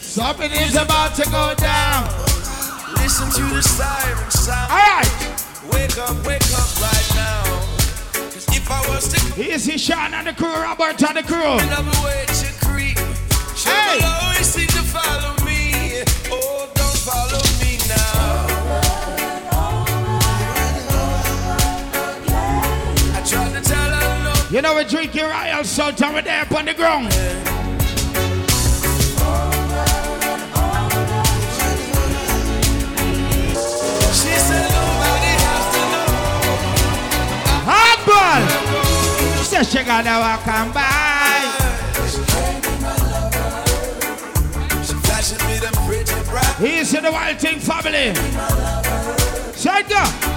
Something 0.00 0.50
is 0.50 0.74
about 0.76 1.14
to 1.16 1.24
go 1.30 1.54
down. 1.58 2.04
listen 2.96 3.28
to 3.30 3.54
the 3.54 3.62
siren 3.62 4.30
sound. 4.30 4.70
Alright, 4.72 5.12
Wake 5.72 5.98
up, 5.98 6.16
wake 6.26 6.42
up 6.56 6.70
right 6.80 7.08
now. 7.14 7.42
'Cause 8.32 8.46
if 8.56 8.70
I 8.70 8.80
was 8.88 9.08
to 9.12 9.18
easy 9.54 9.76
Sean 9.78 10.14
and 10.14 10.26
the 10.26 10.32
crew, 10.32 10.48
Robert 10.54 11.00
and 11.02 11.16
the 11.18 11.22
crew. 11.22 11.58
to 11.60 12.66
creep, 12.66 12.98
she 13.54 13.68
Hey. 13.68 14.00
always 14.02 14.46
seem 14.54 14.66
to 14.68 14.82
follow 14.82 15.34
me. 15.44 16.02
Oh, 16.32 16.68
don't 16.74 16.98
follow 17.08 17.42
me 17.55 17.55
You 24.48 24.62
know 24.62 24.76
we 24.76 24.84
drink 24.84 25.12
your 25.16 25.28
royal 25.28 25.64
salt 25.64 26.00
and 26.00 26.14
we're 26.14 26.22
there 26.22 26.42
up 26.42 26.52
on 26.52 26.66
the 26.66 26.74
ground. 26.74 27.12
She 34.12 34.32
said 34.38 34.70
nobody 34.70 35.32
has 35.42 35.66
to 35.74 35.80
know. 35.90 36.06
Hardball! 37.66 38.42
She 39.38 39.44
said 39.44 39.64
she 39.64 39.82
gotta 39.82 40.14
walk 40.20 40.46
and 40.46 40.72
by. 40.72 41.42
She 44.84 44.94
flashing 44.94 45.42
me 45.48 45.58
them 45.58 45.74
pretty 45.88 46.14
bright. 46.30 46.56
He's 46.60 46.94
in 46.94 47.02
the 47.02 47.10
Wild 47.10 47.38
Thing 47.40 47.58
family. 47.58 48.14
Side 49.56 49.88
go. 49.88 50.35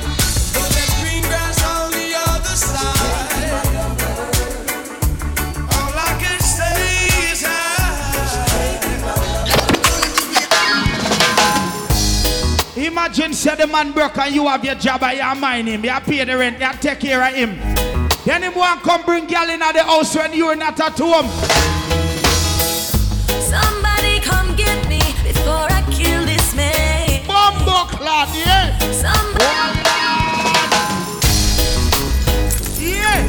Imagine 12.90 13.34
say 13.34 13.56
the 13.56 13.68
man 13.68 13.92
broke 13.92 14.18
and 14.18 14.34
you 14.34 14.48
have 14.48 14.66
your 14.66 14.74
job 14.74 15.04
and 15.04 15.18
you 15.20 15.42
mind 15.42 15.68
him. 15.68 15.86
You 15.86 16.00
pay 16.00 16.24
the 16.26 16.36
rent, 16.36 16.60
you 16.60 16.72
take 16.82 17.00
care 17.00 17.24
of 17.24 17.36
him. 17.36 17.56
Then 18.26 18.42
him 18.42 18.56
want 18.56 18.82
come 18.82 19.04
bring 19.04 19.28
girl 19.28 19.48
in 19.48 19.62
at 19.62 19.74
the 19.74 19.84
house 19.84 20.16
when 20.16 20.34
you're 20.34 20.56
not 20.56 20.80
at 20.80 20.98
home. 20.98 21.30
Somebody 23.46 24.20
come 24.22 24.56
get 24.56 24.90
me 24.90 24.98
before 25.24 25.68
I 25.70 25.84
kill 25.92 26.26
this 26.26 26.56
man. 26.56 27.28
Bumbo 27.28 27.86
clad, 27.96 28.30
yeah. 28.36 28.78
Somebody. 28.92 29.46
Yeah. 32.82 33.28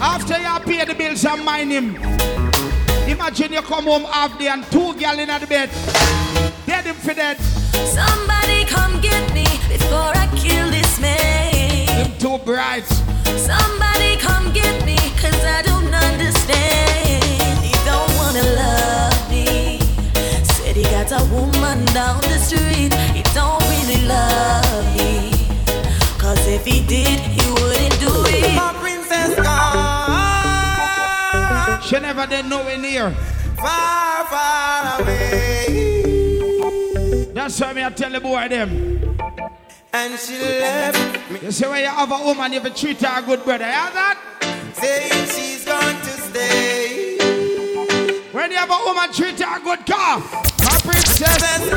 After 0.00 0.38
you 0.38 0.60
pay 0.60 0.84
the 0.84 0.94
bills 0.94 1.24
and 1.24 1.44
mind 1.44 1.72
him. 1.72 1.96
Imagine 3.08 3.54
you 3.54 3.62
come 3.62 3.84
home 3.84 4.04
half 4.04 4.38
day 4.38 4.46
and 4.46 4.64
two 4.70 4.94
girl 4.94 5.18
in 5.18 5.30
at 5.30 5.40
the 5.40 5.46
bed. 5.48 6.27
Dead 6.78 6.94
him 6.94 6.94
for 6.94 7.12
dead. 7.12 7.36
Somebody 7.90 8.64
come 8.64 9.00
get 9.00 9.34
me 9.34 9.42
before 9.66 10.12
I 10.14 10.28
kill 10.36 10.70
this 10.70 11.00
man. 11.00 11.88
Him 11.88 12.16
too 12.18 12.38
bright. 12.44 12.86
Somebody 13.34 14.16
come 14.18 14.52
get 14.52 14.84
me, 14.86 14.96
cause 15.18 15.42
I 15.42 15.62
don't 15.62 15.92
understand. 15.92 17.58
He 17.64 17.72
don't 17.84 18.14
wanna 18.14 18.44
love 18.62 19.28
me. 19.28 19.80
Said 20.44 20.76
he 20.76 20.84
got 20.84 21.10
a 21.10 21.24
woman 21.34 21.84
down 21.86 22.20
the 22.20 22.38
street. 22.38 22.94
He 23.10 23.24
don't 23.34 23.60
really 23.74 24.06
love 24.06 24.96
me. 24.96 25.32
Cause 26.16 26.46
if 26.46 26.64
he 26.64 26.86
did, 26.86 27.18
he 27.18 27.50
wouldn't 27.58 27.98
do 27.98 28.22
it. 28.28 28.54
My 28.54 28.72
princess 28.78 29.34
gone 29.34 30.22
She 31.82 31.98
never 31.98 32.24
did 32.28 32.46
nowhere 32.46 32.78
near. 32.78 33.10
far, 33.56 34.24
far 34.26 35.00
away. 35.02 36.07
That's 37.38 37.60
why 37.60 37.72
me 37.72 37.84
I 37.84 37.90
tell 37.90 38.10
the 38.10 38.20
boy 38.20 38.48
them. 38.48 39.16
And 39.92 40.18
she 40.18 40.36
left 40.40 41.30
me 41.30 41.38
You 41.40 41.52
see 41.52 41.68
when 41.68 41.82
you 41.82 41.86
have 41.86 42.10
a 42.10 42.24
woman, 42.24 42.52
you 42.52 42.58
have 42.58 42.74
to 42.74 42.80
treat 42.80 43.00
her 43.00 43.20
a 43.20 43.24
good 43.24 43.44
brother. 43.44 43.64
You 43.64 43.70
have 43.70 43.94
that? 43.94 44.18
saying 44.72 45.28
she's 45.28 45.64
going 45.64 45.96
to 45.98 46.10
stay. 46.18 47.16
When 48.32 48.50
you 48.50 48.56
have 48.56 48.68
a 48.68 48.80
woman, 48.84 49.12
treat 49.12 49.38
her 49.38 49.56
a 49.56 49.62
good 49.62 49.86
car. 49.86 50.18
My 50.18 50.80
princess. 50.82 51.70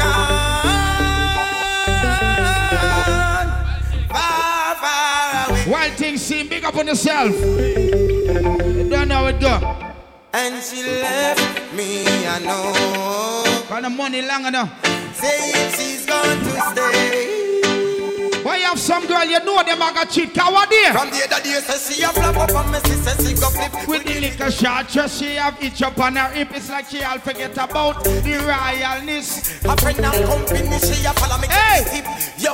Far, 4.10 4.76
far 4.82 5.50
away. 5.52 5.66
Wild 5.70 5.94
things 5.94 6.22
seem 6.24 6.48
big 6.50 6.66
up 6.66 6.76
on 6.76 6.88
yourself. 6.88 7.36
You 7.40 8.90
don't 8.90 9.08
know 9.10 9.16
how 9.16 9.28
it 9.28 9.40
go. 9.40 9.94
And 10.34 10.64
she 10.64 10.82
left 10.82 11.74
me, 11.76 12.04
I 12.26 12.40
know. 12.40 13.66
Got 13.70 13.84
the 13.84 13.90
money 13.92 14.24
long 14.24 14.48
enough. 14.48 14.91
Saying 15.22 15.72
she's 15.74 16.06
to 16.08 16.62
stay. 16.72 18.42
Why 18.42 18.58
you 18.58 18.64
have 18.64 18.80
some 18.80 19.06
girl, 19.06 19.24
you 19.24 19.40
know 19.46 19.62
them 19.64 19.80
are 19.80 19.94
gonna 19.94 20.10
cheat. 20.10 20.34
Coward 20.34 20.68
there. 20.72 20.94
From 20.94 21.12
the 21.12 21.24
other 21.30 21.44
day, 21.44 21.60
say 21.60 21.94
she 21.94 22.02
a 22.02 22.08
flap 22.08 22.38
up 22.38 22.56
on 22.56 22.72
me, 22.72 22.80
she 22.86 22.94
say 22.94 23.14
she 23.24 23.36
go 23.40 23.52
flip. 23.52 23.88
With 23.88 24.04
the 24.04 24.20
liquor 24.20 24.50
shot, 24.50 24.90
just 24.90 25.20
she 25.20 25.36
have 25.36 25.62
itch 25.62 25.84
up 25.84 26.00
on 26.00 26.16
her 26.16 26.28
hip. 26.30 26.48
It's 26.56 26.72
like 26.72 26.88
she 26.90 27.04
all 27.04 27.20
forget 27.20 27.54
about 27.54 28.04
the 28.04 28.42
royalness. 28.42 29.64
A 29.64 29.78
friend 29.80 30.00
and 30.00 30.26
company, 30.26 30.80
she 30.80 31.06
a 31.06 31.14
follow 31.14 31.40
me 31.40 31.48
Hey! 31.50 32.02
Yo, 32.40 32.54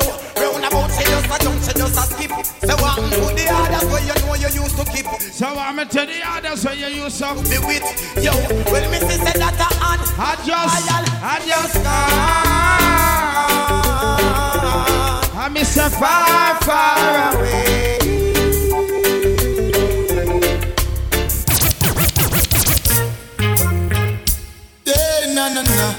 about 0.68 0.91
she 0.91 1.03
just 1.03 1.26
a 1.26 1.38
jump, 1.43 1.63
she 1.63 1.74
just 1.74 1.97
a 1.97 2.03
skip. 2.11 2.32
So 2.68 2.76
what 2.78 2.99
happen 2.99 3.09
to 3.09 3.34
the 3.34 3.45
others 3.49 3.86
where 3.89 4.03
you 4.03 4.15
know 4.22 4.36
you 4.36 4.49
used 4.61 4.78
to 4.78 4.84
keep? 4.86 5.07
So 5.34 5.47
I'm 5.47 5.78
to 5.78 6.05
the 6.05 6.22
others 6.26 6.65
when 6.65 6.78
you 6.80 6.88
use 6.88 7.13
some. 7.13 7.38
Be 7.43 7.57
with, 7.63 7.84
yo, 8.22 8.34
well, 8.72 8.91
me 8.91 8.99
say 8.99 9.18
that 9.18 9.39
a 9.39 9.70
hand. 9.84 10.01
I 10.20 10.36
just, 10.45 10.91
I 11.24 11.39
just 11.45 11.78
I 15.36 15.49
miss 15.49 15.76
her 15.76 15.89
far, 15.89 16.55
far 16.61 17.38
away. 17.39 18.07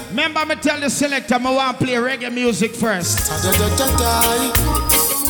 Remember 0.09 0.45
me 0.45 0.55
tell 0.55 0.79
the 0.79 0.89
selector 0.89 1.35
I 1.35 1.37
want 1.37 1.79
to 1.79 1.85
play 1.85 1.95
reggae 1.95 2.33
music 2.33 2.73
first. 2.73 3.19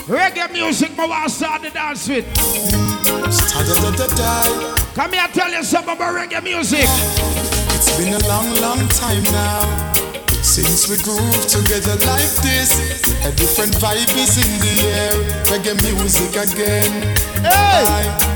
Reggae 0.07 0.51
music 0.51 0.91
I 0.99 1.05
want 1.07 1.29
to 1.29 1.35
start 1.35 1.61
the 1.63 1.69
dance 1.71 2.07
with. 2.07 2.25
Come 4.93 5.13
here 5.13 5.27
tell 5.33 5.51
you 5.51 5.63
something 5.63 5.95
about 5.95 6.15
reggae 6.15 6.43
music. 6.43 6.85
It's 7.73 7.97
been 7.97 8.13
a 8.13 8.27
long, 8.27 8.53
long 8.61 8.87
time 8.89 9.23
now 9.31 9.93
Since 10.43 10.89
we 10.89 10.97
groove 11.01 11.47
together 11.47 11.95
like 12.05 12.33
this, 12.43 13.01
a 13.25 13.31
different 13.31 13.73
vibe 13.75 14.15
is 14.17 14.37
in 14.37 14.59
the 14.59 14.75
air. 14.89 15.13
Reggae 15.45 15.75
music 15.81 16.35
again. 16.35 17.15
Hey! 17.41 18.29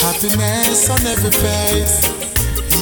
Happiness 0.00 0.90
on 0.90 1.00
every 1.06 1.30
face. 1.30 2.13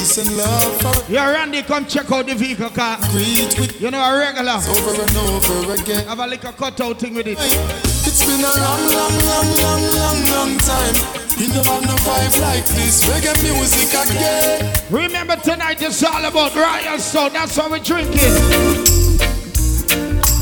Peace 0.03 0.17
and 0.17 0.35
love 0.35 0.81
for 0.81 1.09
Yeah, 1.09 1.31
Randy, 1.31 1.61
come 1.61 1.85
check 1.85 2.11
out 2.11 2.27
the 2.27 2.35
vehicle 2.35 2.69
car. 2.71 2.97
greet 3.11 3.57
with 3.57 3.79
You 3.79 3.89
know, 3.89 4.03
a 4.03 4.19
regular. 4.19 4.51
over 4.51 5.01
and 5.01 5.15
over 5.15 5.73
again. 5.81 6.05
Have 6.07 6.19
a 6.19 6.27
little 6.27 6.51
cutout 6.51 6.99
thing 6.99 7.13
with 7.13 7.25
it. 7.25 7.37
It's 7.39 8.25
been 8.25 8.41
a 8.41 8.51
long, 8.51 8.83
long, 8.91 9.15
long, 9.31 9.47
long, 9.63 9.83
long, 9.95 10.19
long 10.27 10.57
time. 10.59 10.95
You 11.39 11.47
know 11.55 11.63
have 11.63 11.83
no 11.87 11.95
vibe 12.03 12.41
like 12.41 12.65
this. 12.75 13.05
Reggae 13.07 13.31
music 13.43 13.95
again. 13.95 14.75
Remember 14.91 15.37
tonight 15.37 15.81
it's 15.81 16.03
all 16.03 16.25
about 16.25 16.53
Royal 16.53 16.99
Sound. 16.99 17.35
That's 17.35 17.55
why 17.57 17.69
we're 17.69 17.79
drinking. 17.79 18.19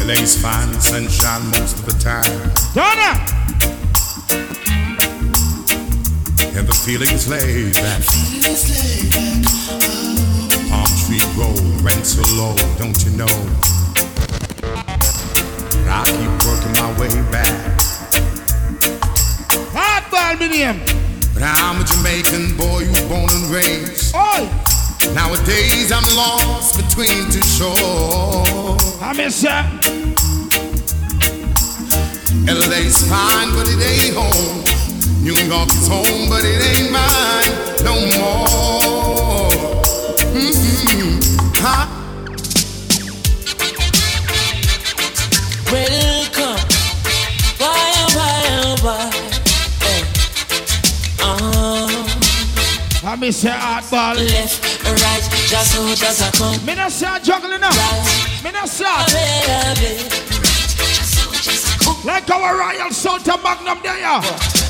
LA's 0.07 0.41
fine 0.41 0.73
sunshine 0.81 1.45
most 1.51 1.77
of 1.77 1.85
the 1.85 1.93
time. 2.01 2.51
Donna! 2.73 3.31
And 6.57 6.67
the 6.67 6.73
feeling 6.73 7.09
is 7.11 7.27
laid 7.29 7.75
back. 7.75 9.50
Palm 10.81 10.97
tree 11.05 11.21
road, 11.37 11.61
rent 11.83 12.03
so 12.07 12.23
low, 12.33 12.55
don't 12.79 12.97
you 13.05 13.11
know? 13.11 13.29
I 15.85 16.01
keep 16.09 16.33
working 16.41 16.73
my 16.81 16.89
way 16.99 17.13
back. 17.29 17.53
Hardball, 19.75 20.39
me 20.39 20.47
name. 20.49 20.81
But 21.35 21.43
I'm 21.43 21.81
a 21.81 21.85
Jamaican 21.85 22.57
boy 22.57 22.85
who's 22.85 23.01
born 23.01 23.29
and 23.29 23.51
raised. 23.53 24.15
Oi! 24.15 24.49
Nowadays 25.13 25.91
I'm 25.91 26.07
lost 26.15 26.77
between 26.77 27.29
two 27.29 27.43
shores. 27.43 28.97
I 29.01 29.13
miss 29.15 29.43
ya. 29.43 29.61
LA's 32.47 33.07
fine, 33.07 33.53
but 33.53 33.67
it 33.69 33.77
ain't 33.85 34.15
home. 34.17 34.63
New 35.21 35.37
York 35.45 35.69
is 35.69 35.87
home, 35.87 36.27
but 36.27 36.41
it 36.43 36.59
ain't 36.73 36.91
mine 36.91 37.51
no 37.85 37.93
more. 38.17 39.51
Mm-hmm. 40.33 40.70
Huh? 41.63 41.85
Welcome. 45.69 46.57
Why, 47.61 47.93
why, 48.17 48.49
oh, 48.65 48.75
why? 48.81 49.13
Hey. 49.85 50.01
Uh, 51.21 53.07
I 53.07 53.15
miss 53.15 53.43
ya, 53.43 53.53
hardball. 53.53 54.17
left, 54.17 54.57
right, 54.89 55.21
just 55.45 55.75
so, 55.75 55.85
just 55.93 56.25
a 56.25 56.35
come. 56.35 56.65
Me 56.65 56.73
not 56.73 56.91
I 56.91 57.19
juggling 57.19 57.61
now. 57.61 57.69
Me 58.43 58.51
not 58.51 58.67
say. 58.67 58.87
Like 62.03 62.27
our 62.31 62.57
Royal 62.57 62.89
Sound 62.89 63.23
to 63.25 63.37
Magnum 63.37 63.77
there. 63.83 63.99
yeah. 63.99 64.23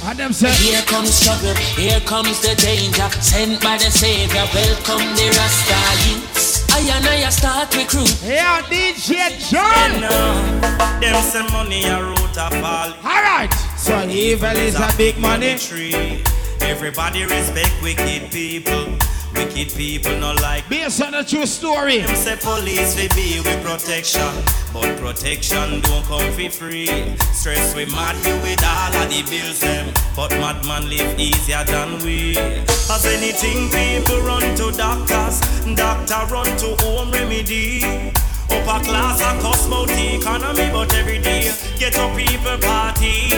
And 0.03 0.19
them 0.19 0.33
say, 0.33 0.51
Here 0.59 0.81
comes 0.81 1.23
trouble, 1.23 1.55
here 1.79 2.01
comes 2.01 2.41
the 2.41 2.53
danger, 2.55 3.07
sent 3.21 3.63
by 3.63 3.77
the 3.77 3.89
Savior. 3.89 4.43
Welcome 4.53 5.07
the 5.15 5.31
Rasta 5.39 6.09
youths. 6.09 6.30
I 6.73 6.79
and 6.95 7.05
I 7.05 7.29
start 7.29 7.75
recruit. 7.75 8.21
yeah, 8.23 8.61
DJ 8.61 9.37
John. 9.51 10.03
Uh, 10.03 10.99
them 11.01 11.21
say 11.21 11.43
money 11.51 11.83
a 11.83 12.01
root 12.01 12.37
of 12.37 12.53
all. 12.63 12.93
Alright. 13.03 13.53
So 13.77 14.07
evil 14.07 14.55
is 14.55 14.75
a 14.75 14.89
big 14.97 15.17
money. 15.17 15.57
Tree. 15.57 16.23
Everybody 16.61 17.25
respect 17.25 17.73
wicked 17.81 18.31
people. 18.31 18.97
Wicked 19.41 19.73
people 19.73 20.15
not 20.19 20.39
like 20.39 20.69
Based 20.69 21.01
on 21.01 21.15
a 21.15 21.23
true 21.23 21.47
story. 21.47 21.97
them 21.97 22.15
say 22.15 22.35
police 22.35 22.95
we 22.95 23.07
be 23.17 23.41
with 23.41 23.65
protection. 23.65 24.29
But 24.71 24.95
protection 24.99 25.81
don't 25.81 26.05
come 26.05 26.31
for 26.33 26.49
free. 26.51 27.15
Stress 27.33 27.75
we 27.75 27.85
mad 27.85 28.15
you 28.23 28.35
with 28.45 28.63
all 28.63 28.93
of 29.01 29.09
the 29.09 29.23
bills 29.31 29.59
them. 29.61 29.91
But 30.15 30.29
madman 30.37 30.87
live 30.89 31.19
easier 31.19 31.63
than 31.63 31.97
we. 32.03 32.37
As 32.37 33.03
anything 33.07 33.65
people 33.73 34.21
run 34.21 34.45
to 34.57 34.71
doctors, 34.77 35.41
doctor 35.73 36.21
run 36.31 36.45
to 36.57 36.75
home 36.85 37.09
remedy. 37.09 37.81
Upper 38.51 38.85
class 38.85 39.23
and 39.23 39.39
cosmote 39.41 39.89
economy, 40.21 40.69
but 40.71 40.93
every 40.93 41.17
day 41.17 41.51
get 41.79 41.97
up 41.97 42.15
people 42.15 42.59
party. 42.59 43.33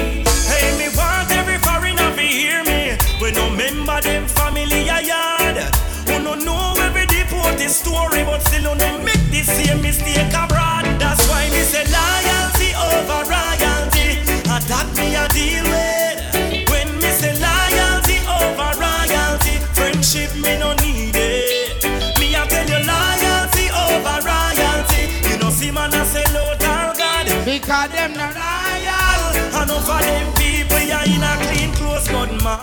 Hey, 0.52 0.68
me 0.78 0.90
want 0.98 1.32
every 1.32 1.60
foreigner 1.60 2.12
to 2.14 2.22
hear 2.22 2.62
me. 2.66 2.98
We 3.22 3.32
no 3.32 3.50
member 3.52 4.02
them 4.02 4.28
family 4.28 4.90
a 4.90 5.02
yard. 5.02 5.93
Who 6.08 6.20
no 6.20 6.36
know 6.36 6.74
every 6.80 7.06
deported 7.08 7.70
story, 7.70 8.24
but 8.24 8.42
still 8.42 8.76
no 8.76 8.98
make 9.00 9.24
the 9.32 9.44
same 9.44 9.82
mistake 9.82 10.34
abroad. 10.34 10.86
That's 11.00 11.24
why 11.30 11.50
me 11.50 11.62
say 11.64 11.86
loyalty 11.88 12.70
over 12.76 13.22
royalty. 13.30 14.20
And 14.52 14.64
that 14.70 14.88
me 14.98 15.16
a 15.16 15.26
deal 15.32 15.64
with. 15.72 16.70
When 16.70 16.88
me 17.02 17.10
say 17.20 17.34
loyalty 17.40 18.20
over 18.28 18.72
royalty, 18.80 19.56
friendship 19.78 20.36
me 20.36 20.58
no 20.60 20.74
need 20.84 21.16
it. 21.16 21.84
Me 22.20 22.36
a 22.36 22.44
tell 22.52 22.68
you 22.68 22.82
loyalty 22.84 23.66
over 23.72 24.18
royalty. 24.28 25.04
You 25.30 25.38
know 25.40 25.50
see 25.50 25.72
man 25.72 25.92
sell 26.06 26.38
out 26.38 26.64
our 26.64 26.94
God. 26.96 27.26
Because 27.46 27.90
them 27.92 28.14
not 28.14 28.36
loyal. 28.36 29.64
Enough 29.64 29.90
of 29.90 30.02
them 30.02 30.28
people 30.36 30.80
ya 30.84 31.02
in 31.08 31.24
a 31.24 31.34
clean 31.40 31.44
clothes, 31.44 31.48
but 31.48 31.52
man. 31.52 31.63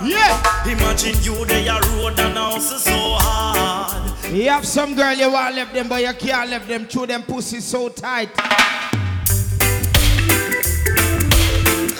Yeah. 0.02 0.66
Imagine 0.66 1.16
you 1.22 1.44
they 1.46 1.66
a 1.68 1.74
road 1.80 2.18
and 2.18 2.36
house 2.36 2.72
is 2.72 2.82
so 2.84 2.92
hard. 2.94 4.32
You 4.32 4.48
have 4.48 4.64
some 4.66 4.94
girl 4.94 5.12
you 5.14 5.30
want 5.30 5.56
left 5.56 5.74
them, 5.74 5.88
but 5.88 6.02
you 6.02 6.12
can't 6.14 6.48
left 6.50 6.68
them 6.68 6.86
through 6.86 7.06
them 7.06 7.22
pussy 7.22 7.60
so 7.60 7.88
tight. 7.88 8.30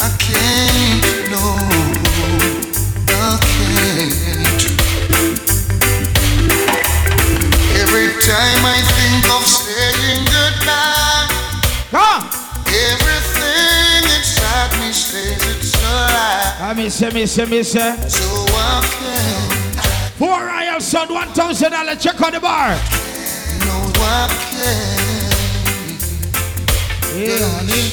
I 0.03 0.09
can't, 0.19 1.31
no, 1.31 1.57
I 3.09 3.39
can't. 3.43 4.63
Every 7.83 8.09
time 8.23 8.63
I 8.65 8.79
think 8.95 9.25
of 9.35 9.45
saying 9.47 10.25
goodbye, 10.31 11.27
Come. 11.91 12.23
everything 12.69 13.80
inside 14.41 14.73
me 14.81 14.89
it's 14.89 15.75
a 15.75 15.79
lie. 15.85 16.57
I 16.61 16.75
miss 16.75 17.01
you, 17.01 17.11
miss 17.13 17.37
you, 17.37 17.47
miss 17.47 17.75
you. 17.75 17.81
So 18.09 18.47
I 18.49 18.81
can't, 18.99 19.85
Four 20.19 20.47
Royal 20.47 20.81
Sound, 20.81 21.11
one 21.11 21.29
thousand 21.29 21.73
dollar. 21.73 21.97
Check 21.97 22.21
on 22.21 22.33
the 22.33 22.41
bar. 22.41 22.69
no, 23.65 23.77
I 23.97 24.29
can't. 24.51 26.01
Yeah, 27.17 27.49
honey. 27.57 27.85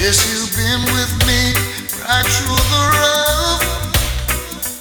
Yes, 0.00 0.18
you've 0.30 0.50
been 0.56 0.82
with 0.94 1.12
me 1.28 1.40
right 2.02 2.26
through 2.26 2.62
the 2.72 2.82
rough, 2.94 3.62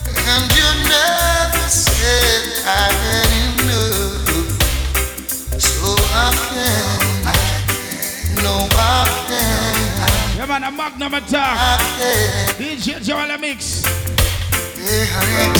and 0.10 0.45
you 0.58 0.70
never 0.89 1.68
said 1.70 2.43
I 2.66 2.68
had 3.02 3.30
enough. 3.45 4.49
So 5.62 5.93
I 6.14 6.28
can't, 6.49 7.32
no, 8.43 8.54
I 8.72 9.06
can't, 9.30 9.70
Yeah, 10.42 10.48
man, 10.48 10.64
a 10.64 10.72
magnum 10.72 11.14
attack. 11.14 11.80
Can't. 12.00 12.58
DJ 12.58 13.00
Joel 13.04 13.38
Mix. 13.38 13.84
Hey, 14.74 15.06
honey, 15.14 15.54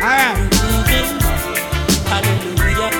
Alright. 0.00 0.54
hallelujah. 2.06 2.90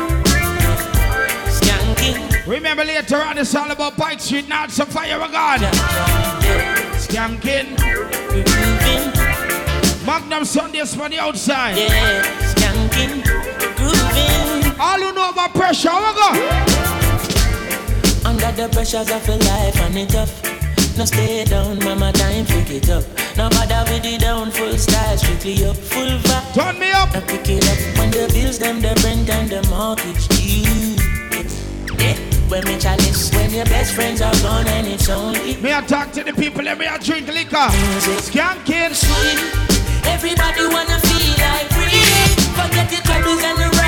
Skanking, 1.46 2.46
Remember 2.48 2.84
later 2.84 3.16
on, 3.18 3.38
it's 3.38 3.54
all 3.54 3.70
about 3.70 3.96
Pike 3.96 4.18
Street, 4.18 4.48
not 4.48 4.72
some 4.72 4.88
fire 4.88 5.22
of 5.22 5.30
God. 5.30 5.60
Skanking. 6.98 7.76
Magnum 10.04 10.44
Sundays 10.44 10.98
on 10.98 11.12
the 11.12 11.20
outside. 11.20 11.76
yeah. 11.76 12.24
Skanking, 12.54 13.22
grooving. 13.76 14.80
All 14.80 14.98
who 14.98 15.12
know 15.12 15.30
about 15.30 15.54
pressure, 15.54 15.90
we 15.90 16.12
go. 16.14 16.95
Under 18.26 18.50
the 18.50 18.68
pressures 18.72 19.08
of 19.08 19.28
a 19.28 19.36
life 19.36 19.80
and 19.82 19.96
it 19.96 20.08
tough. 20.10 20.34
No 20.98 21.04
stay 21.04 21.44
down, 21.44 21.78
mama, 21.78 22.10
time 22.10 22.44
pick 22.44 22.70
it 22.70 22.90
up. 22.90 23.04
Now 23.36 23.48
bother 23.50 23.84
with 23.88 24.02
the 24.02 24.18
down, 24.18 24.50
full 24.50 24.76
style, 24.76 25.16
strictly 25.16 25.64
up, 25.64 25.76
full 25.76 26.18
vibe. 26.26 26.52
Turn 26.52 26.76
me 26.80 26.90
up. 26.90 27.14
I 27.14 27.20
pick 27.20 27.48
it 27.48 27.62
up 27.70 27.78
when 27.96 28.10
the 28.10 28.28
bills, 28.34 28.58
them, 28.58 28.80
the 28.80 28.98
rent 29.04 29.30
and 29.30 29.48
the 29.48 29.62
mortgage 29.70 30.26
due. 30.26 30.98
Yeah, 32.02 32.18
when 32.50 32.64
me 32.64 32.76
chalice, 32.80 33.30
when 33.32 33.52
your 33.54 33.66
best 33.66 33.94
friends 33.94 34.20
are 34.20 34.34
gone 34.42 34.66
and 34.66 34.88
it's 34.88 35.08
only 35.08 35.56
Me 35.58 35.72
I 35.72 35.80
talk 35.82 36.10
to 36.12 36.24
the 36.24 36.32
people 36.32 36.66
and 36.66 36.80
me 36.80 36.86
I 36.86 36.98
drink 36.98 37.28
liquor. 37.28 37.70
Skanking. 38.26 38.92
sweet. 38.92 39.38
Everybody 40.04 40.66
wanna 40.66 40.98
feel 40.98 41.30
like 41.46 41.70
free. 41.70 42.02
Forget 42.58 42.90
the 42.90 42.98
troubles 43.06 43.44
and 43.44 43.58
the. 43.58 43.85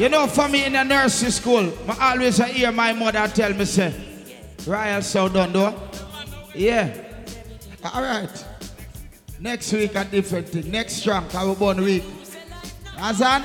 You 0.00 0.08
know 0.08 0.26
for 0.26 0.48
me 0.48 0.64
in 0.64 0.72
the 0.72 0.82
nursery 0.82 1.30
school, 1.30 1.72
I 1.86 2.12
always 2.12 2.38
hear 2.38 2.72
my 2.72 2.94
mother 2.94 3.28
tell 3.28 3.52
me, 3.52 3.66
say, 3.66 3.92
Royal 4.66 5.02
so 5.02 5.28
done, 5.28 5.52
though. 5.52 5.74
Yeah. 6.54 6.90
All 7.84 8.00
right. 8.02 8.46
Next 9.38 9.70
week, 9.74 9.94
a 9.94 10.04
different 10.04 10.48
thing. 10.48 10.70
Next 10.70 11.02
trunk, 11.04 11.34
I 11.34 11.44
will 11.44 11.54
born 11.54 11.82
week. 11.82 12.04
Azan, 12.98 13.44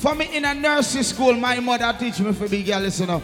for 0.00 0.14
me 0.14 0.34
in 0.34 0.46
a 0.46 0.54
nursery 0.54 1.02
school, 1.02 1.34
my 1.34 1.60
mother 1.60 1.94
teach 1.98 2.20
me 2.20 2.32
for 2.32 2.48
big 2.48 2.66
girl, 2.66 2.80
listen 2.80 3.10
up. 3.10 3.22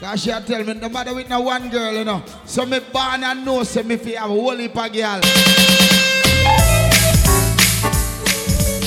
Cause 0.00 0.22
she 0.22 0.30
tell 0.30 0.64
me, 0.64 0.74
no 0.74 0.88
matter 0.88 1.14
with 1.14 1.28
no 1.28 1.40
one 1.40 1.70
girl, 1.70 1.92
you 1.92 2.04
know. 2.04 2.22
So 2.44 2.66
me 2.66 2.80
born 2.80 3.22
and 3.22 3.44
know, 3.44 3.62
say 3.62 3.82
me 3.82 3.96
fi 3.96 4.12
have 4.12 4.30
a 4.30 4.34
whole 4.34 4.56
heap 4.56 4.76
of 4.76 4.92
girl. 4.92 5.20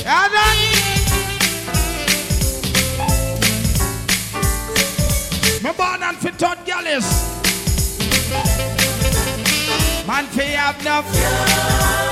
Azan, 0.06 0.58
Me 5.64 5.72
born 5.78 6.04
and 6.04 6.18
fit 6.18 6.44
out 6.44 6.66
gallis. 6.66 7.08
Man 10.08 10.26
fi 10.26 10.44
have 10.44 10.82
enough. 10.82 12.11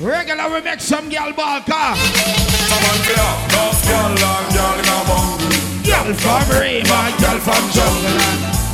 Regular 0.00 0.48
we 0.54 0.60
make 0.60 0.78
some 0.78 1.08
gal 1.08 1.32
ball 1.32 1.60
car. 1.62 1.96
Someone 1.96 3.02
clear, 3.02 3.18
enough 3.18 3.82
girl 3.82 4.14
and 4.14 4.46
girl 4.54 4.78
in 4.78 4.86
a 4.86 4.98
bungle. 5.10 5.50
Girl 5.82 6.14
from 6.14 6.46
Rema, 6.54 7.10
girl 7.18 7.38
from 7.42 7.64
jungle. 7.74 8.14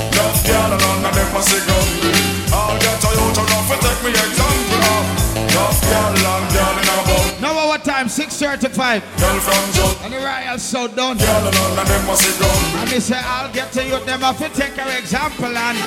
Enough 0.04 0.44
girl 0.44 0.68
and 0.68 0.84
none 0.84 1.04
of 1.08 1.14
them 1.16 1.28
pussy 1.32 1.64
gungle. 1.64 2.12
I'll 2.52 2.76
get 2.76 3.00
a 3.00 3.10
youth 3.16 3.40
enough 3.40 3.72
to 3.72 3.76
take 3.80 4.00
me 4.04 4.10
example 4.12 4.84
of. 4.84 5.04
Girl 5.48 6.12
and 6.12 6.44
girl 6.52 6.76
in 6.76 6.88
a 6.92 6.96
bungle. 7.08 7.53
Now 7.74 7.80
our 7.80 8.06
time, 8.06 8.08
635. 8.08 9.02
Girl 9.18 9.40
from 9.42 9.72
jungle. 9.74 9.98
And 10.06 10.14
the 10.14 10.22
Royal 10.22 10.58
so 10.62 10.86
done. 10.86 11.18
And 11.18 11.26
none 11.26 11.74
of 11.74 11.88
them 11.90 12.06
pussy 12.06 12.30
gungle. 12.38 12.78
And 12.78 12.88
they 12.88 13.00
say, 13.00 13.18
I'll 13.18 13.50
get 13.52 13.72
to 13.72 13.82
you, 13.82 13.98
them 14.06 14.20
have 14.20 14.38
to 14.38 14.48
take 14.54 14.78
our 14.78 14.94
example 14.96 15.50
and 15.50 15.78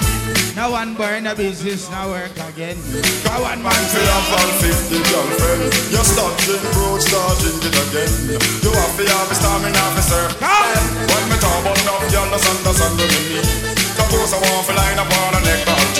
no 0.53 0.71
one 0.71 0.95
burn 0.95 1.27
a 1.27 1.33
business, 1.33 1.89
now 1.89 2.09
work 2.09 2.35
again. 2.51 2.75
Go 3.23 3.39
one 3.39 3.63
man 3.63 3.71
Say 3.87 4.03
I'm 4.03 4.51
50 4.59 4.99
girlfriend. 4.99 5.63
You 5.87 6.03
start 6.03 6.35
drink 6.43 6.67
road, 6.75 6.99
start 6.99 7.39
drink 7.39 7.63
it 7.63 7.79
again. 7.79 8.35
You 8.35 8.71
have 8.75 8.97
to 8.99 9.03
have 9.07 9.31
a 9.31 9.35
stamina 9.39 9.79
officer. 9.79 10.27
When 10.43 11.23
me 11.31 11.39
talk 11.39 11.55
about 11.63 11.79
enough 11.79 12.03
girl, 12.11 12.27
that's 12.35 12.51
understand 12.51 12.99
with 12.99 13.76
me. 13.97 14.03
Suppose 14.05 14.33
I 14.33 14.39
want 14.45 14.65
to 14.67 14.73
line 14.77 14.99
up 14.99 15.09
on 15.09 15.33
a 15.35 15.41
neck 15.45 15.67
or 15.67 15.81
G. 15.97 15.99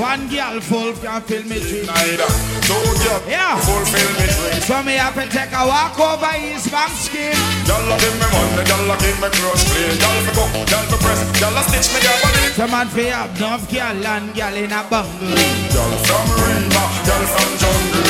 One 0.00 0.28
girl 0.28 0.60
full 0.60 0.92
can 0.98 1.22
fill 1.22 1.44
me 1.48 1.58
dream. 1.62 1.86
Neither. 1.86 2.28
Two 2.66 2.74
girl 3.00 3.20
Yeah. 3.28 3.56
fulfill 3.62 4.10
me 4.18 4.26
dream. 4.26 4.60
So 4.66 4.82
me 4.82 4.94
have 4.98 5.14
to 5.14 5.24
take 5.30 5.52
a 5.54 5.62
walk 5.66 5.98
over 5.98 6.32
East 6.36 6.70
Bank 6.70 6.92
scheme. 6.92 7.38
Girl, 7.64 7.86
give 8.02 8.14
me 8.20 8.26
money, 8.34 8.64
girl, 8.66 8.90
give 8.98 9.18
me 9.22 9.28
clothes 9.30 9.64
clean. 9.70 9.94
Girl, 10.02 10.18
for 10.26 10.34
cook, 10.36 10.52
girl, 10.68 10.84
for 10.90 10.98
press, 11.00 11.20
girl, 11.40 11.56
stitch 11.70 11.88
me 11.94 12.00
girl 12.04 12.18
body. 12.22 12.44
Some 12.58 12.70
man 12.70 12.88
fi 12.88 13.04
have 13.14 13.30
enough 13.38 13.64
girl 13.70 14.06
and 14.06 14.34
girl 14.34 14.54
in 14.54 14.72
a 14.72 14.82
bungle. 14.90 15.38
Girl 15.72 15.92
from 16.06 16.26
Riva, 16.34 16.84
girl 17.06 17.24
from 17.32 17.50
jungle. 17.62 18.06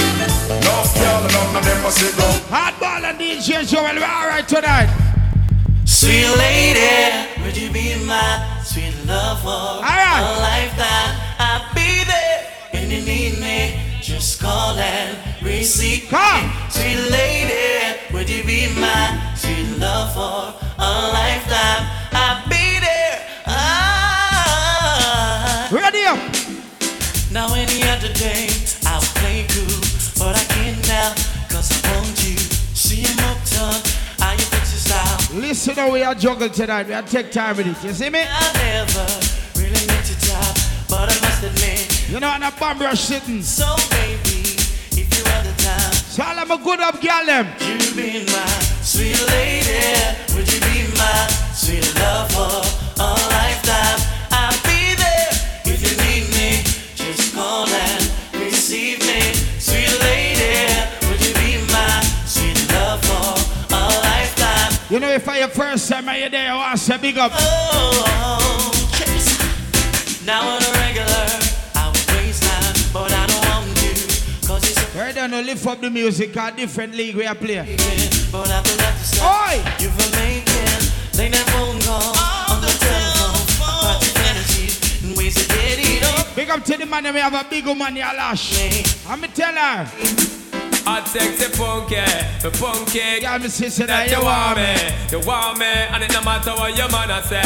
Enough 0.57 0.91
girl, 0.97 1.23
none 1.35 1.57
of 1.57 1.63
them 1.65 1.83
must 1.83 2.17
go. 2.17 2.27
Hardball 2.51 3.05
and 3.05 3.19
DJ 3.21 3.63
Joel, 3.69 3.95
we 3.95 4.03
alright 4.03 4.49
tonight. 4.49 4.89
Sweet 5.85 6.27
lady, 6.39 7.43
would 7.45 7.57
you 7.57 7.71
be 7.71 7.95
my 8.07 8.56
sweet 8.77 8.93
love 9.07 9.41
for 9.41 9.81
right. 9.81 10.21
a 10.21 10.37
lifetime? 10.45 11.17
I'll 11.39 11.65
be 11.75 12.05
there 12.05 12.45
when 12.73 12.91
you 12.91 13.01
need 13.07 13.39
me. 13.41 13.81
Just 14.03 14.39
call 14.39 14.77
and 14.77 15.17
receive 15.43 16.11
Come. 16.11 16.45
me. 16.45 16.53
Sweet 16.69 17.11
lady, 17.11 17.97
would 18.13 18.29
you 18.29 18.45
be 18.45 18.69
my 18.79 19.33
sweet 19.35 19.79
love 19.79 20.13
for 20.13 20.53
a 20.79 20.91
lifetime? 21.19 21.89
I'll 22.13 22.47
be 22.51 22.79
there. 22.87 23.27
Ah. 23.47 24.69
Ready 25.73 26.05
up. 26.05 26.19
Now 27.33 27.55
any 27.55 27.83
other 27.89 28.13
day 28.13 28.46
Listen 35.37 35.75
how 35.75 35.93
we 35.93 36.03
are 36.03 36.15
juggling 36.15 36.51
tonight. 36.51 36.87
We 36.87 36.95
are 36.95 37.03
take 37.03 37.31
time 37.31 37.59
with 37.59 37.67
it. 37.67 37.87
You 37.87 37.93
see 37.93 38.09
me? 38.09 38.21
I 38.23 38.53
never 38.55 39.07
really 39.61 39.87
meant 39.87 40.07
to 40.07 40.17
top, 40.27 40.57
but 40.89 41.13
I 41.13 41.21
must 41.21 41.43
admit. 41.45 42.09
You 42.09 42.21
know, 42.21 42.29
on 42.31 42.43
a 42.43 42.51
bomb 42.53 42.79
rush 42.79 43.01
sitting. 43.03 43.43
So 43.43 43.67
baby, 43.91 44.57
if 44.97 45.07
you 45.13 45.25
had 45.31 45.45
the 45.45 45.63
time, 45.63 45.93
So 45.93 46.23
I'm 46.23 46.51
a 46.51 46.57
good 46.57 46.81
up 46.81 47.03
girl 47.03 47.27
them. 47.27 47.47
you 47.61 47.77
be 47.95 48.25
my 48.25 48.47
sweet 48.81 49.21
lady. 49.29 50.17
Would 50.35 50.51
you 50.51 50.61
be 50.61 50.89
my 50.97 51.29
sweet 51.53 51.85
love 51.97 52.33
for 52.33 52.87
You 65.37 65.43
I 65.43 65.47
your 65.49 65.55
first 65.55 65.91
time 65.91 66.09
I 66.09 66.29
there, 66.31 66.51
I 66.51 66.57
want 66.57 66.79
to 66.79 66.83
say 66.83 66.97
big 66.97 67.19
up. 67.19 67.31
Oh, 67.35 68.73
yes. 68.99 70.25
Now 70.25 70.41
on 70.41 70.63
a 70.63 70.71
regular, 70.81 71.29
I 71.77 71.93
would 71.93 72.09
waste 72.17 72.43
time, 72.43 72.75
but 72.91 73.13
I 73.13 73.27
don't 73.27 73.45
want 73.45 73.77
to, 73.77 74.49
cause 74.49 74.65
it's 74.65 74.95
a 74.95 74.99
Right 74.99 75.15
now, 75.15 75.27
no 75.27 75.43
lift 75.43 75.67
up 75.67 75.83
the 75.83 75.91
music, 75.91 76.35
a 76.37 76.53
different 76.57 76.95
league 76.95 77.17
we 77.17 77.27
are 77.27 77.35
playing. 77.35 77.67
but 78.33 78.49
after 78.49 78.77
that, 78.81 78.97
to 78.99 79.05
stop. 79.05 79.51
Oi! 79.51 79.61
You've 79.79 79.95
been 79.99 80.11
making 80.25 80.89
late 81.21 81.33
night 81.33 81.45
phone 81.53 81.81
calls 81.85 82.17
on 82.49 82.63
the 82.63 82.73
telephone, 82.81 83.45
about 83.61 84.01
your 84.01 84.15
fantasies 84.17 85.05
and 85.05 85.17
ways 85.19 85.35
to 85.35 85.47
get 85.49 85.79
it 85.79 86.03
up. 86.19 86.35
Big 86.35 86.49
up 86.49 86.65
to 86.65 86.79
the 86.79 86.87
man, 86.87 87.13
we 87.13 87.21
have 87.21 87.35
a 87.35 87.45
big 87.51 87.67
woman 87.67 87.95
here, 87.95 88.11
Lash. 88.17 88.57
I'm 89.07 89.21
going 89.21 89.31
to 89.31 89.37
tell 89.37 89.55
her. 89.55 90.46
I 90.89 91.01
take 91.03 91.37
the 91.39 91.51
funky, 91.57 91.97
the 92.43 92.51
funky. 92.57 93.21
Yeah, 93.21 93.39
me 93.39 93.49
sister, 93.49 93.87
that 93.87 94.07
you 94.11 94.23
want 94.23 94.55
me, 94.55 94.71
you 95.11 95.19
want 95.27 95.59
me, 95.59 95.67
and 95.67 96.03
it 96.05 96.13
no 96.13 96.23
matter 96.23 96.53
what 96.55 96.77
your 96.79 96.89
man 96.95 97.11
a 97.11 97.19
say, 97.27 97.43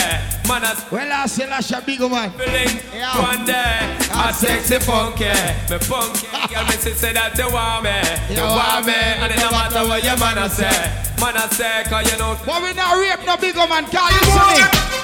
man 0.47 0.61
a 0.63 0.77
Well, 0.93 1.09
I 1.11 1.25
say 1.27 1.49
Lash 1.49 1.73
a 1.73 1.81
big 1.81 2.01
woman. 2.01 2.31
feeling 2.37 2.81
Yeah. 2.93 3.17
one 3.17 3.45
day. 3.47 3.97
I 4.13 4.37
take 4.37 4.65
the 4.69 4.79
funky, 4.85 5.33
the 5.73 5.81
funky. 5.81 6.29
Girl, 6.53 6.65
me 6.69 6.77
sister 6.77 7.13
that 7.17 7.33
you 7.39 7.49
want 7.49 7.89
me, 7.89 7.97
you 8.29 8.45
want 8.45 8.85
me, 8.85 8.93
and 8.93 9.33
it 9.33 9.41
no 9.41 9.51
matter 9.51 9.89
what 9.89 10.05
your 10.05 10.19
man 10.21 10.37
a 10.37 10.49
say, 10.53 10.69
man 11.17 11.37
a 11.41 11.49
say, 11.55 11.85
cause 11.89 12.05
you 12.13 12.19
know. 12.21 12.37
But 12.45 12.61
we 12.61 12.75
not 12.77 12.93
rape 13.01 13.25
no 13.25 13.41
big 13.41 13.57
woman, 13.57 13.89
call 13.89 14.13
you 14.13 14.21
me. 14.37 15.01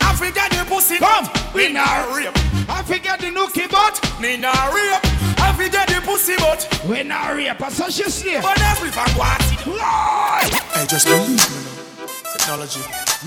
I 0.00 0.48
the 0.48 0.64
pussy. 0.64 0.96
Come. 0.98 1.28
We 1.52 1.72
not 1.72 2.16
rape. 2.16 2.32
I 2.68 2.82
forget 2.82 3.20
the 3.20 3.26
nookie 3.26 3.68
butt. 3.68 4.00
Me 4.20 4.36
not 4.36 4.72
rape. 4.72 5.33
I 5.54 5.56
forget 5.56 5.86
the 5.88 6.00
pussy, 6.02 6.34
but 6.38 6.66
We 6.88 7.02
not 7.04 7.36
rape, 7.36 7.62
so 7.70 7.88
she 7.88 8.02
say. 8.10 8.40
but 8.42 8.58
every 8.60 8.90
fan 8.90 9.06
want 9.16 9.38
it. 9.54 9.62
Lord! 9.66 10.50
Hey, 10.74 10.84
just 10.90 11.06
believe 11.06 11.30
me 11.30 11.36
now. 11.38 12.06
Technology. 12.34 12.80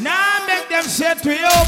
Now 0.04 0.44
make 0.46 0.68
them 0.68 0.84
set 0.84 1.24
to 1.24 1.32
up. 1.48 1.68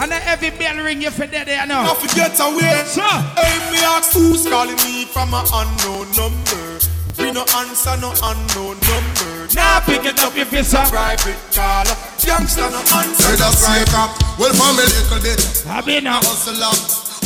And 0.00 0.10
then 0.10 0.22
every 0.24 0.48
bell 0.50 0.82
ring 0.82 1.02
you 1.02 1.10
for 1.10 1.26
dead 1.26 1.46
there 1.46 1.60
I 1.60 1.66
now. 1.66 1.92
forget 1.94 2.32
away. 2.40 2.82
So, 2.88 3.02
Hey, 3.36 3.60
me 3.70 3.84
ask 3.84 4.12
who's 4.12 4.48
calling 4.48 4.76
me 4.76 5.04
from 5.04 5.34
an 5.34 5.44
unknown 5.52 6.08
number. 6.16 6.80
We 7.20 7.32
no 7.32 7.44
answer 7.60 7.96
no 8.00 8.12
unknown 8.16 8.76
number. 8.80 9.48
now 9.54 9.80
pick 9.80 10.04
it 10.04 10.18
up 10.24 10.36
if 10.36 10.52
it's 10.52 10.72
up. 10.74 10.88
Private 10.88 11.36
call. 11.52 11.84
Youngster 12.24 12.68
no 12.72 12.80
answer. 12.80 13.28
Heard 13.28 13.40
a 13.44 13.52
scraper, 13.52 14.08
well 14.40 14.52
from 14.56 14.76
a 14.80 14.84
little 14.88 15.20
bit. 15.20 15.64
I 15.68 15.80
be 15.82 16.00
now. 16.00 16.16
Hustle 16.24 16.62
up, 16.64 16.76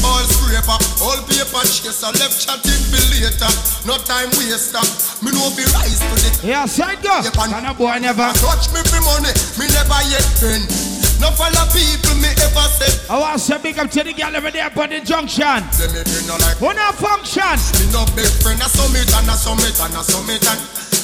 all 0.05 0.25
scraper, 0.29 0.77
all 1.05 1.21
paper 1.29 1.63
chaser, 1.67 2.13
left 2.19 2.37
chatting 2.41 2.83
for 2.91 3.03
later. 3.13 3.53
No 3.87 3.97
time 4.05 4.31
waster, 4.39 4.83
me 5.25 5.31
no 5.33 5.51
be 5.57 5.65
rise 5.77 5.99
to 6.01 6.15
the 6.21 6.31
Yeah, 6.47 6.67
side 6.67 7.03
go. 7.03 7.21
Yep, 7.23 7.37
and- 7.39 7.55
And 7.55 7.67
a 7.67 7.75
boy 7.75 7.99
never. 7.99 8.33
touch 8.41 8.71
me 8.73 8.81
for 8.89 9.01
money, 9.05 9.33
me 9.59 9.67
never 9.73 10.01
yet 10.09 10.27
been. 10.41 10.63
No 11.21 11.29
follow 11.37 11.69
people 11.69 12.17
me 12.17 12.29
ever 12.33 12.67
said. 12.81 12.97
I 13.11 13.19
want 13.19 13.43
to 13.45 13.59
big 13.59 13.79
up 13.79 13.91
to 13.91 14.03
the 14.03 14.13
girl 14.15 14.35
over 14.35 14.51
there 14.51 14.65
at 14.65 14.75
the 14.75 15.01
junction. 15.05 15.61
Say 15.71 15.89
me 15.93 16.01
no 16.27 16.37
like 16.41 16.57
Who 16.57 16.73
not 16.73 16.95
function? 16.97 17.57
me 17.77 17.93
no 17.93 18.07
big 18.17 18.25
friend, 18.41 18.61
a 18.63 18.69
summit 18.69 19.05
and 19.13 19.29
a 19.29 19.37
summit 19.37 19.77
and 19.85 19.95
a 19.97 20.03
summit 20.03 20.41
and 20.49 20.61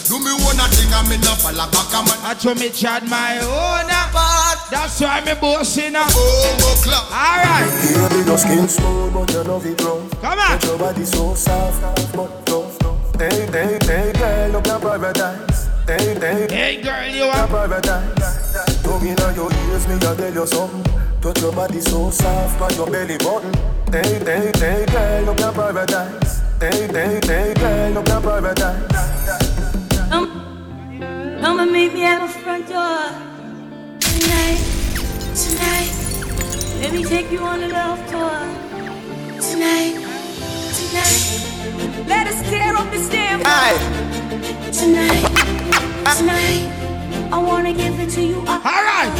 do 0.08 0.18
me 0.22 0.32
one 0.44 0.58
a 0.60 0.66
thing 0.70 0.92
and 0.92 1.08
me 1.08 1.16
no 1.18 1.34
follow 1.38 1.66
back 1.70 1.90
a 1.92 2.00
man. 2.06 2.18
I 2.22 2.34
told 2.34 2.58
me 2.58 2.70
chat 2.70 3.02
my 3.08 3.38
own. 3.42 3.90
Uh, 3.90 4.08
but 4.12 4.58
that's 4.70 5.00
why 5.00 5.20
me 5.24 5.34
bossing 5.40 5.96
up. 5.96 6.06
Uh. 6.08 6.12
Oh, 6.14 6.58
oh 6.62 6.76
club. 6.82 7.04
All 7.10 7.38
right, 7.42 7.66
Baby, 8.10 8.26
your 8.26 8.38
skin 8.38 8.68
smooth, 8.68 9.12
but 9.14 9.30
you 9.32 9.42
love 9.42 9.66
it 9.66 9.80
rough. 9.82 10.10
come 10.22 10.38
on. 10.38 10.58
But 10.58 10.64
your 10.64 10.78
body 10.78 11.04
so 11.04 11.34
soft, 11.34 11.82
but 12.14 12.46
tough. 12.46 12.78
Hey, 13.18 13.46
hey, 13.50 13.78
hey, 13.82 14.12
girl, 14.12 14.50
look 14.52 14.68
at 14.68 14.80
paradise. 14.80 15.68
Hey, 15.86 16.14
hey, 16.20 16.46
Hey 16.50 16.82
girl, 16.82 17.08
you 17.08 17.24
at 17.24 17.50
are. 17.50 17.68
paradise. 17.68 18.82
Tongue 18.82 19.06
inna 19.06 19.32
your 19.34 19.50
ears, 19.52 19.88
me 19.88 19.94
a 19.94 19.98
tell 19.98 20.34
you 20.34 20.46
something. 20.46 20.84
Touch 21.22 21.40
your 21.40 21.52
body 21.52 21.80
so 21.80 22.10
soft, 22.10 22.58
by 22.60 22.68
your 22.76 22.86
belly 22.90 23.16
button. 23.18 23.54
Hey, 23.90 24.18
hey, 24.22 24.52
hey, 24.56 24.86
girl, 24.86 25.22
look 25.24 25.40
at 25.40 25.54
paradise. 25.54 26.40
Hey, 26.60 26.86
hey, 26.92 27.20
hey, 27.24 27.54
girl, 27.54 27.90
look 27.92 28.08
at 28.10 28.22
paradise. 28.22 28.95
Come, 31.46 31.60
and 31.60 31.70
meet 31.70 31.94
me 31.94 32.02
at 32.02 32.18
the 32.18 32.26
front 32.26 32.66
door 32.66 33.06
tonight, 34.00 34.58
tonight. 35.44 35.92
Let 36.80 36.92
me 36.92 37.04
take 37.04 37.30
you 37.30 37.38
on 37.38 37.62
a 37.62 37.68
love 37.68 38.00
tour 38.10 38.40
tonight, 39.40 39.94
tonight. 40.74 41.22
Let 42.08 42.26
us 42.26 42.42
tear 42.50 42.74
up 42.74 42.90
the 42.90 42.98
stairwell 42.98 43.78
tonight, 44.72 45.22
tonight. 46.18 46.66
I 47.30 47.38
wanna 47.38 47.72
give 47.72 47.94
it 48.00 48.10
to 48.16 48.22
you. 48.22 48.38
All 48.40 48.82
right. 48.90 49.14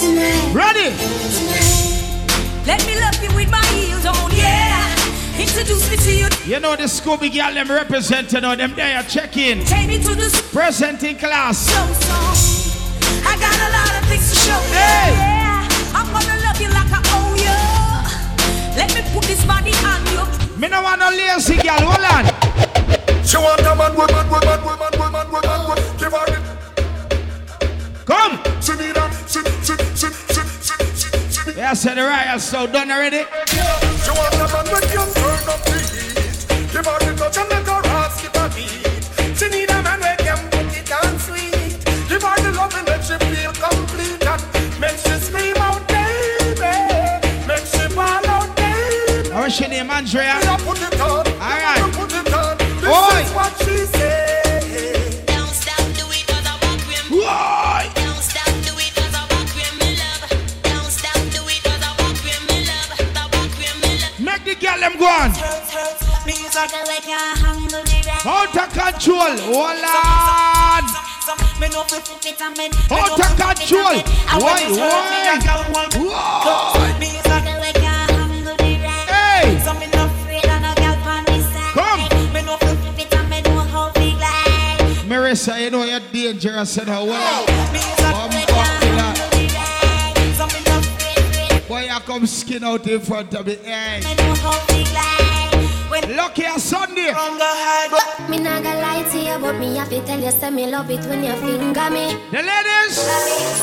Tonight. 0.00 0.50
Ready. 0.52 0.90
Tonight. 1.38 2.66
Let 2.66 2.84
me 2.88 2.98
love 2.98 3.22
you 3.22 3.30
with 3.36 3.50
my 3.52 3.64
heels 3.66 4.04
on, 4.04 4.32
yeah. 4.32 4.96
Introduce 5.38 5.88
me 5.92 5.96
to 5.96 6.12
you. 6.12 6.39
You 6.46 6.58
know 6.58 6.74
the 6.74 6.84
Scooby 6.84 7.32
girl 7.32 7.52
them 7.54 7.68
representing 7.70 8.44
on 8.44 8.58
them 8.58 8.74
there 8.74 9.02
check 9.04 9.36
in. 9.36 9.64
Take 9.66 9.86
me 9.88 9.98
to 9.98 10.14
the 10.14 10.30
Presenting 10.52 11.16
class. 11.16 11.58
so 11.58 11.78
so. 11.92 12.14
I 13.28 13.36
got 13.38 13.54
a 13.54 13.68
lot 13.70 14.02
of 14.02 14.08
things 14.08 14.30
to 14.30 14.36
show 14.36 14.58
you. 14.66 14.72
Yeah. 14.72 15.68
I'm 15.94 16.06
gonna 16.10 16.40
love 16.42 16.60
you 16.60 16.68
like 16.72 16.90
I 16.90 17.00
owe 17.14 17.34
you. 17.36 17.56
Let 18.76 18.88
me 18.94 19.02
put 19.12 19.24
this 19.24 19.44
body 19.44 19.72
on 19.84 20.00
you. 20.10 20.24
Me 20.58 20.68
no 20.68 20.82
want 20.82 21.00
no 21.00 21.10
lazy 21.10 21.56
girl, 21.56 21.78
hold 21.78 22.04
on. 22.08 22.24
She 23.24 23.36
want 23.36 23.60
a 23.60 23.74
man, 23.76 23.94
woman, 23.94 24.28
woman, 24.30 24.64
woman, 24.64 24.90
woman, 24.98 25.30
woman, 25.30 25.60
woman. 25.68 25.98
Give 25.98 26.10
her 26.10 26.24
it. 26.26 26.42
Come. 28.06 28.40
She 28.60 28.72
need 28.74 28.96
a, 28.96 29.06
she, 29.28 29.40
she, 29.62 29.76
she, 29.94 30.08
she, 30.32 30.42
she, 30.66 30.74
she, 30.96 31.08
she. 31.52 31.58
Yeah, 31.58 31.74
said 31.74 31.96
the 31.96 32.02
riot 32.02 32.40
so 32.40 32.66
done 32.66 32.90
already. 32.90 33.24
She 33.46 34.10
want 34.10 34.34
a 34.34 34.48
man 34.50 34.66
with 34.72 34.90
you 34.90 35.04
turn 35.14 35.48
up 35.48 35.62
the 35.64 35.78
heat. 35.78 36.09
Give 36.80 36.86
her 36.86 36.98
the 36.98 37.14
touch 37.14 37.36
and 37.36 37.46
make 37.50 37.66
her 37.66 37.88
heart 37.90 38.10
skip 38.12 38.34
a 38.36 38.48
beat. 38.56 39.36
She 39.36 39.48
need 39.50 39.68
a 39.68 39.82
man 39.82 40.00
with 40.00 40.16
can 40.24 40.50
put 40.50 40.78
it 40.78 40.90
on 40.90 41.10
Andrea? 66.56 67.18
Me 67.40 67.66
a 67.66 67.70
put 67.70 67.86
it. 67.92 68.26
Out 68.26 68.56
of 68.56 68.68
control. 68.72 69.36
Hold 69.54 69.84
on. 69.86 70.84
Out 72.90 73.20
of 73.20 73.32
control. 73.36 73.96
Why? 74.40 74.60
Why? 74.70 74.98
Hey. 79.06 79.46
Come. 81.72 82.02
Marissa, 85.08 85.54
you 85.60 85.70
know 85.70 85.84
you're 85.84 86.00
dangerous 86.12 86.76
and 86.78 86.88
how 86.88 87.04
well. 87.04 87.46
Boy, 91.68 91.82
you 91.82 92.00
come 92.00 92.26
skin 92.26 92.64
out 92.64 92.86
in 92.88 93.00
front 93.00 93.34
of 93.34 93.46
me. 93.46 93.54
Hey. 93.56 95.29
Lucky 95.90 96.44
a 96.44 96.58
Sunday. 96.58 97.12
Me 98.28 98.38
not 98.38 98.62
gonna 98.62 98.80
lie 98.80 99.02
to 99.10 99.18
you, 99.18 99.38
but 99.40 99.58
me 99.58 99.76
have 99.76 99.88
to 99.90 100.00
tell 100.06 100.20
you, 100.20 100.30
say 100.30 100.50
me 100.50 100.70
love 100.70 100.88
it 100.88 101.04
when 101.06 101.24
you 101.24 101.32
finger 101.32 101.90
me. 101.90 102.14
The 102.30 102.42
ladies. 102.46 102.94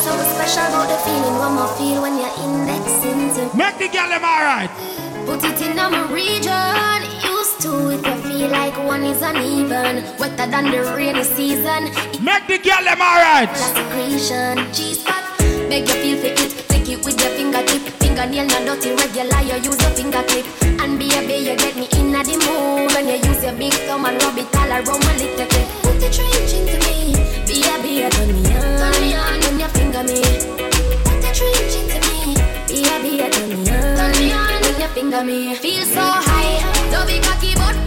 So 0.03 0.11
special 0.35 0.67
about 0.67 0.89
the 0.89 0.97
feeling 1.07 1.37
one 1.39 1.53
more 1.55 1.67
feel 1.77 2.01
when 2.01 2.17
you're 2.19 2.35
indexing 2.43 3.33
to 3.35 3.55
Make 3.55 3.77
the 3.77 3.87
girl 3.87 4.09
them 4.09 4.25
alright. 4.25 4.69
Put 5.25 5.43
it 5.45 5.61
in 5.61 5.77
my 5.77 6.11
region. 6.11 6.99
Used 7.23 7.61
to 7.61 7.91
it, 7.91 8.05
you 8.05 8.15
feel 8.23 8.49
like 8.49 8.77
one 8.85 9.03
is 9.03 9.21
uneven. 9.21 10.03
Wetter 10.19 10.51
than 10.51 10.71
the 10.71 10.83
rainy 10.95 11.23
season. 11.23 11.85
Make 12.21 12.47
the 12.47 12.59
girl 12.59 12.83
them 12.83 13.01
alright. 13.01 13.55
Secretion, 13.55 14.67
G-spot. 14.73 15.23
Make 15.69 15.87
you 15.87 15.95
feel 16.03 16.17
for 16.19 16.43
it. 16.43 16.67
Take 16.67 16.89
it 16.89 17.05
with 17.05 17.19
your 17.21 17.31
fingertip. 17.31 17.96
Fingernail 18.17 18.47
not 18.47 18.65
dirty, 18.65 18.95
regular. 18.95 19.41
You 19.45 19.61
use 19.61 19.79
your 19.79 19.91
finger 19.91 20.23
clip. 20.25 20.45
And 20.81 20.97
baby, 20.97 21.37
you 21.37 21.55
get 21.55 21.75
me 21.75 21.87
in 21.93 22.11
the 22.11 22.33
mood 22.41 22.91
when 22.93 23.05
you 23.05 23.21
use 23.29 23.43
your 23.43 23.53
big 23.53 23.73
thumb 23.85 24.05
and 24.05 24.17
rub 24.23 24.37
it 24.39 24.49
all 24.57 24.71
around 24.71 25.05
my 25.05 25.13
little 25.21 25.45
clip. 25.45 25.67
Put 25.85 25.99
the 26.01 26.09
trench 26.09 26.53
into 26.57 26.81
me. 26.81 27.13
Baby, 27.45 28.09
turn 28.09 28.33
me 28.33 28.41
on. 28.57 28.73
Turn 28.81 28.97
me 29.01 29.13
on 29.13 29.39
when 29.41 29.59
you 29.61 29.69
finger 29.69 30.01
me. 30.01 30.21
Put 31.05 31.21
the 31.21 31.29
trench 31.29 31.77
into 31.77 31.97
me. 32.09 32.33
Baby, 32.65 33.29
turn 33.29 33.49
me 33.53 33.69
on. 33.69 33.97
Turn 33.97 34.11
me 34.17 34.33
on 34.33 34.61
when 34.65 34.81
you 34.81 34.87
finger 34.97 35.23
me. 35.23 35.53
Feel 35.53 35.85
so 35.85 36.01
high. 36.01 36.57
Don't 36.89 37.05
be 37.05 37.19
cocky, 37.21 37.53
but 37.53 37.86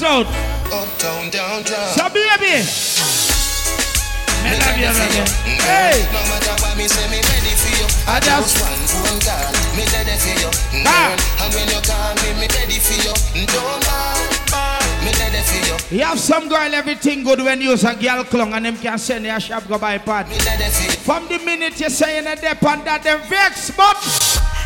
Royal 0.00 0.24
South. 0.24 0.26
Uptown, 0.72 1.30
downtown. 1.30 1.88
So 1.92 2.08
baby. 2.08 2.64
Me 4.44 4.56
love 4.56 4.78
you, 4.78 4.86
love 4.88 5.14
you. 5.14 5.24
Hey. 5.60 6.08
No 6.12 6.20
matter 6.24 6.56
what 6.62 6.76
me 6.76 6.88
say, 6.88 7.04
me 7.10 7.20
ready 7.20 7.54
for 7.60 7.72
you. 7.76 7.86
I 8.08 8.20
just- 8.20 8.60
one 8.60 8.86
phone 8.88 9.20
call, 9.20 9.52
me 9.76 9.84
ready 9.92 10.16
for 10.16 10.34
you. 10.40 10.50
Girl, 10.84 11.16
and 11.42 11.54
when 11.54 11.68
you 11.68 11.80
call 11.84 12.14
me, 12.22 12.32
me 12.40 12.46
ready 12.48 12.78
for 12.78 12.96
you. 13.04 13.12
Don't 13.46 13.84
me 15.04 15.12
ready 15.18 15.42
for 15.42 15.66
you. 15.66 15.98
You 15.98 16.04
have 16.04 16.20
some 16.20 16.48
girl, 16.48 16.74
everything 16.74 17.22
good 17.24 17.40
when 17.42 17.60
you 17.60 17.70
use 17.70 17.84
a 17.84 17.94
girl 17.94 18.24
clung 18.24 18.54
and 18.54 18.64
them 18.64 18.76
can 18.78 18.98
send 18.98 19.24
you 19.24 19.32
a 19.34 19.40
shop 19.40 19.66
go 19.68 19.78
buy 19.78 19.98
pad. 19.98 20.26
From 21.04 21.28
the 21.28 21.38
minute 21.38 21.78
you 21.80 21.90
say 21.90 22.18
in 22.18 22.26
a 22.26 22.36
dep 22.36 22.62
and 22.62 22.84
that 22.84 23.02
them 23.02 23.20
vex, 23.28 23.70
but 23.76 23.96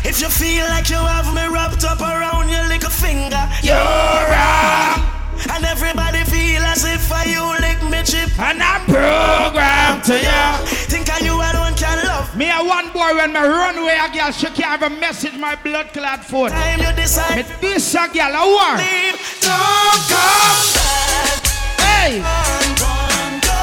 if 0.05 0.21
you 0.21 0.29
feel 0.29 0.65
like 0.67 0.89
you 0.89 0.97
have 0.97 1.33
me 1.33 1.45
wrapped 1.47 1.83
up 1.83 1.99
around 1.99 2.49
your 2.49 2.65
little 2.67 2.89
finger, 2.89 3.49
you're 3.61 3.75
wrong. 3.75 5.14
And 5.53 5.63
everybody 5.65 6.23
feel 6.25 6.63
as 6.63 6.83
if 6.85 7.11
I 7.11 7.25
you 7.25 7.43
lick 7.61 7.81
me 7.89 8.03
chip. 8.03 8.29
And 8.39 8.61
I'm 8.61 8.81
programmed 8.85 10.03
to 10.05 10.15
you. 10.17 10.65
Think 10.89 11.09
I 11.09 11.19
you 11.19 11.35
alone 11.35 11.75
can 11.75 12.03
love. 12.05 12.35
Me 12.35 12.49
a 12.49 12.63
one 12.63 12.91
boy 12.91 13.15
when 13.15 13.33
me 13.33 13.39
run 13.39 13.77
away 13.77 13.97
a 13.97 14.09
girl, 14.13 14.31
she 14.31 14.47
can't 14.47 14.81
even 14.81 14.99
message 14.99 15.37
my 15.37 15.55
blood 15.55 15.87
clot 15.93 16.23
phone. 16.23 16.49
Time 16.49 16.79
you 16.79 16.91
decide. 16.95 17.37
Me 17.37 17.43
this 17.61 17.93
a 17.95 18.07
girl, 18.09 18.33
a 18.33 18.43
war. 18.45 18.75
Leave, 18.77 19.19
don't 19.41 20.01
come 20.11 20.63
back. 20.75 21.39
Hey. 21.79 22.19
Run, 22.19 22.67
run, 22.81 23.33
go. 23.45 23.61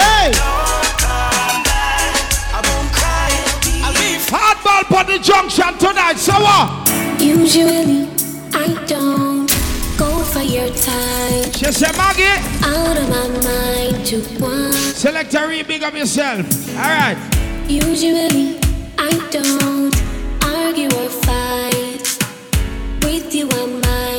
Hey. 0.00 0.32
Don't 0.32 0.92
come 1.04 1.62
back. 1.62 2.14
I 2.52 2.60
won't 2.64 2.90
cry. 2.92 3.30
I'll 3.84 3.94
leave. 4.00 4.24
Hardball 4.26 4.84
for 4.90 5.04
the 5.10 5.18
junction 5.22 5.78
tonight, 5.78 6.18
so 6.18 6.32
what? 6.32 7.20
Usually, 7.20 8.08
I 8.52 8.66
don't 8.86 9.18
go 9.28 9.33
for 10.34 10.42
your 10.42 10.68
time. 10.70 11.44
She 11.52 11.70
said, 11.70 11.96
Maggie. 11.96 12.24
Out 12.66 12.96
of 12.96 13.08
my 13.08 13.28
mind 13.46 14.04
to 14.06 14.18
one. 14.42 14.72
Select 14.72 15.32
a 15.34 15.46
re 15.46 15.62
big 15.62 15.84
up 15.84 15.94
yourself. 15.94 16.44
All 16.70 16.90
right. 16.98 17.16
Usually, 17.68 18.58
I 18.98 19.12
don't 19.30 19.94
argue 20.42 20.90
or 21.00 21.08
fight. 21.26 22.04
With 23.04 23.32
you, 23.32 23.48
I 23.48 23.66
might, 23.84 24.13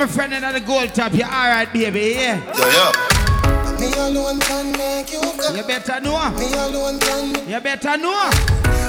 my 0.00 0.06
friend 0.06 0.32
in 0.32 0.40
the 0.40 0.60
gold 0.60 0.94
top. 0.94 1.12
You 1.12 1.24
alright, 1.24 1.70
baby? 1.74 2.16
Yeah. 2.16 2.40
Yeah, 2.56 2.72
yeah. 2.72 3.76
Me 3.76 3.92
alone 4.00 4.40
can 4.40 4.72
make 4.72 5.12
you 5.12 5.20
come. 5.20 5.54
You 5.54 5.62
better 5.62 6.00
know. 6.00 6.16
Me 6.40 6.48
alone 6.56 6.98
can. 7.00 7.36
You 7.46 7.60
better 7.60 7.98
know. 7.98 8.30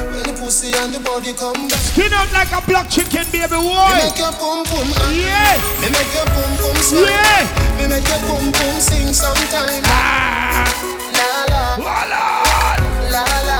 When 0.07 0.23
the 0.23 0.31
pussy 0.39 0.71
and 0.71 0.93
the 0.95 1.01
body 1.03 1.33
come 1.33 1.67
back. 1.67 1.83
Skin 1.91 2.13
out 2.13 2.31
like 2.31 2.47
a 2.55 2.63
block 2.63 2.87
chicken, 2.89 3.27
baby 3.27 3.43
Me 3.43 3.75
make 4.07 4.15
your 4.15 4.31
pum 4.39 4.63
pum 4.63 4.87
hot. 4.95 5.11
Yeah. 5.11 5.59
Me 5.83 5.91
make 5.91 6.15
your 6.15 6.27
pum 6.31 6.51
pum 6.63 6.75
swell. 6.79 7.03
Yeah. 7.03 7.43
Me 7.75 7.91
make 7.91 8.07
your 8.07 8.23
pum 8.23 8.47
pum 8.55 8.79
sing 8.79 9.11
sometime. 9.11 9.83
Ah. 9.91 10.63
La 11.11 11.27
la. 11.51 11.75
La 11.75 12.07
la. 12.07 12.23
La 13.11 13.19
la 13.19 13.23
la 13.27 13.41
la. 13.47 13.50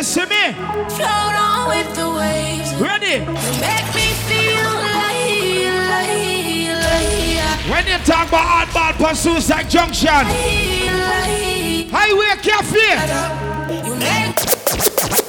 Listen 0.00 0.30
me. 0.30 0.52
float 0.96 1.36
on 1.36 1.68
with 1.68 1.94
the 1.94 2.08
waves. 2.08 2.72
Ready? 2.80 3.20
You 3.20 3.52
make 3.60 3.84
me 3.92 4.16
feel 4.24 4.72
like, 4.80 5.68
like, 5.92 6.72
like, 6.80 7.60
When 7.68 7.84
you 7.86 7.98
talk 8.08 8.28
about 8.28 8.48
hardball 8.48 8.96
for 8.96 9.14
Suicide 9.14 9.68
Junction, 9.68 10.08
like. 10.08 11.92
Highway 11.92 12.32
Cafe. 12.40 12.80
You 13.84 13.94
make 14.00 14.40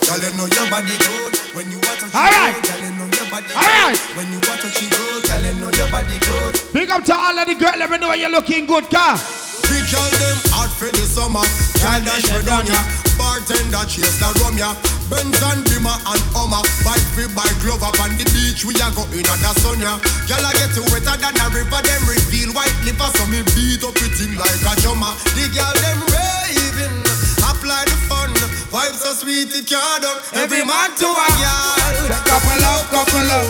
Girl, 0.08 0.24
you 0.24 0.32
know 0.40 0.48
your 0.48 0.70
body 0.72 0.96
good 1.04 1.36
when 1.52 1.68
you 1.70 1.76
want 1.84 2.00
to 2.00 2.06
All 2.16 2.32
right. 2.32 2.56
Girl, 2.64 2.80
you 2.80 2.96
know 2.96 3.12
your 3.12 3.28
body 3.28 3.52
All 3.52 3.68
right. 3.68 4.00
good 4.00 4.16
when 4.16 4.32
you 4.32 4.40
want 4.40 4.62
to 4.62 4.70
she 4.72 4.88
good. 4.88 5.28
Girl, 5.28 5.44
you 5.44 5.54
know 5.60 5.72
your 5.76 5.92
body 5.92 6.16
good. 6.24 6.62
Big 6.72 6.90
up 6.90 7.04
to 7.04 7.14
all 7.14 7.38
of 7.38 7.46
the 7.46 7.56
girls. 7.56 7.76
Let 7.76 7.90
me 7.92 7.98
know 7.98 8.14
you're 8.14 8.32
looking 8.32 8.68
good, 8.68 8.90
car. 8.90 9.20
Big 9.68 9.84
girl 9.92 10.08
them 10.16 10.40
hot 10.56 10.72
for 10.72 10.88
the 10.88 11.04
summer. 11.04 11.44
Girl 11.84 12.00
dash 12.08 12.32
me 12.32 12.40
down 12.48 12.66
ya. 12.66 13.01
Bartender 13.42 13.86
chase 13.90 14.22
the 14.22 14.30
rum 14.38 14.54
ya. 14.54 14.78
Benz 15.10 15.42
and 15.42 15.66
Beamer 15.66 15.98
and 16.06 16.26
Hummer. 16.38 16.62
Bike 16.86 17.10
fi 17.18 17.26
buy 17.34 17.50
glove 17.66 17.82
up 17.82 17.98
on 17.98 18.14
the 18.14 18.26
beach. 18.30 18.62
We 18.62 18.78
a 18.78 18.88
go 18.94 19.02
in 19.18 19.26
at 19.26 19.42
the 19.42 19.52
sun 19.58 19.82
ya. 19.82 19.98
Girl 20.30 20.46
I 20.46 20.54
get 20.54 20.78
wetter 20.94 21.18
than 21.18 21.34
a 21.42 21.46
river. 21.50 21.82
Them 21.82 22.04
reveal 22.06 22.54
white 22.54 22.78
liver 22.86 23.10
so 23.18 23.26
me 23.34 23.42
beat 23.58 23.82
up 23.82 23.98
it 23.98 24.18
in 24.22 24.38
like 24.38 24.62
a 24.62 24.74
drummer. 24.86 25.10
The 25.34 25.50
girl 25.58 25.74
them 25.82 26.00
raving. 26.14 27.02
Apply 27.42 27.82
the 27.90 27.98
fun. 28.06 28.30
Vibe 28.70 28.94
so 28.94 29.10
sweet 29.18 29.50
it 29.50 29.66
can't 29.66 30.06
done. 30.06 30.22
Every 30.38 30.62
man 30.62 30.94
to 31.02 31.10
a 31.10 31.28
girl. 31.42 32.22
Couple 32.30 32.62
up, 32.62 32.94
couple 32.94 33.26
up. 33.26 33.48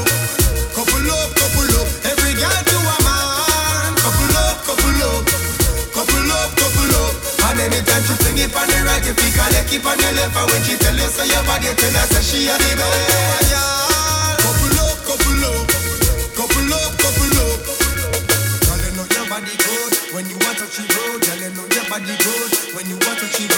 Couple 0.71 1.03
up, 1.11 1.29
couple 1.35 1.73
up. 1.83 1.87
Every 2.07 2.31
girl 2.39 2.61
to 2.63 2.77
a 2.79 2.95
man. 3.03 3.91
Couple 3.99 4.39
up, 4.39 4.55
couple 4.63 5.03
up. 5.03 5.23
Couple 5.91 6.31
up, 6.31 6.49
couple 6.55 6.95
up. 6.95 7.13
And 7.51 7.59
anytime 7.59 8.03
it 8.41 8.55
on 8.57 8.65
the 8.65 8.79
right, 8.85 9.05
you 9.05 9.13
pick 9.13 9.37
leg, 9.37 9.65
keep 9.69 9.85
on 9.85 9.97
the 9.97 10.09
left. 10.17 10.33
And 10.33 10.47
when 10.49 10.61
she 10.65 10.73
tell 10.77 10.95
you 10.97 11.09
say 11.09 11.27
your 11.29 11.43
body, 11.45 11.69
tell 11.77 11.93
her 11.93 12.05
say 12.09 12.23
she 12.25 12.39
a 12.49 12.55
the 12.57 12.71
best. 12.79 13.53
Couple 14.41 14.77
up, 14.81 14.97
couple 15.05 15.45
up. 15.45 15.67
Couple 16.33 16.73
up, 16.73 16.91
couple 16.97 17.37
up. 17.37 17.59
Girl, 18.65 18.81
you 18.81 18.91
know 18.97 19.05
your 19.05 19.25
body 19.29 19.55
good 19.61 19.93
when 20.13 20.25
you 20.25 20.37
want 20.41 20.57
to 20.57 20.65
she 20.73 20.83
roll. 20.89 21.17
Girl, 21.21 21.39
you 21.43 21.51
know 21.53 21.65
your 21.69 21.85
body 21.85 22.15
good 22.17 22.51
when 22.73 22.85
you 22.89 22.97
want 23.05 23.17
to 23.21 23.27
she 23.35 23.50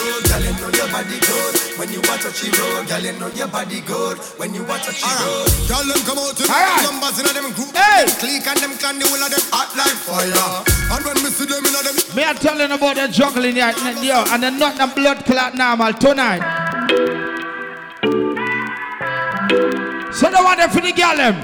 body 0.93 1.17
good 1.25 1.55
when 1.81 1.89
you 1.89 2.01
want 2.05 2.21
to 2.21 2.29
she 2.29 2.53
roll. 2.53 2.85
Girl, 2.85 3.01
you 3.01 3.13
know 3.17 3.27
your 3.33 3.47
body 3.49 3.81
good 3.81 4.17
when 4.37 4.53
you 4.53 4.63
want 4.63 4.83
to 4.85 4.93
she 4.93 5.09
roll. 5.09 5.49
Girl, 5.65 5.81
them 5.89 6.01
come 6.05 6.21
out 6.21 6.37
to 6.37 6.45
All 6.45 6.53
right. 6.53 6.85
numbers 6.85 7.17
in 7.17 7.25
them 7.33 7.49
group. 7.57 7.73
Hey. 7.73 8.05
Them 8.05 8.13
click 8.21 8.45
and 8.45 8.59
them 8.61 8.73
clan, 8.77 9.01
the 9.01 9.09
whole 9.09 9.17
of 9.25 9.33
them 9.33 9.41
hot 9.49 9.73
like 9.73 9.97
fire. 10.05 10.61
And 10.93 11.01
when 11.01 11.17
me 11.25 11.33
see 11.33 11.49
them 11.49 11.65
in 11.65 11.73
them 11.73 11.97
Me 12.13 12.21
are 12.23 12.37
telling 12.37 12.69
about 12.69 12.95
the 12.95 13.07
juggling 13.09 13.55
here, 13.57 13.73
yo, 14.05 14.21
and 14.29 14.43
the 14.43 14.51
not 14.53 14.77
the 14.77 14.85
blood 14.93 15.25
clot 15.25 15.57
normal 15.57 15.93
tonight. 15.97 16.45
So 20.13 20.29
the 20.29 20.37
one 20.45 20.57
there 20.61 20.69
for 20.69 20.81
the 20.81 20.93
girl 20.93 21.17
them. 21.17 21.35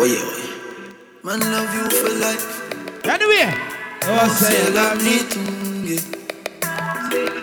Wait, 0.00 0.16
wait. 0.16 0.48
Man 1.22 1.40
love 1.40 1.74
you 1.76 1.84
for 2.00 2.08
life. 2.18 3.04
Anyway, 3.04 3.52
Oh, 4.04 4.28
say 4.28 4.64
you 4.64 4.74
love 4.74 5.02
me 5.02 6.22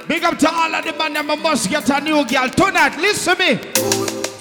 big 0.10 0.24
up 0.24 0.40
to 0.40 0.50
all 0.52 0.74
of 0.74 0.84
the 0.84 0.92
man 0.94 1.14
them 1.14 1.28
must 1.28 1.70
get 1.70 1.88
a 1.90 2.02
new 2.02 2.26
girl 2.26 2.50
tonight. 2.50 2.98
Listen 2.98 3.38
to 3.38 3.40
me. 3.40 3.52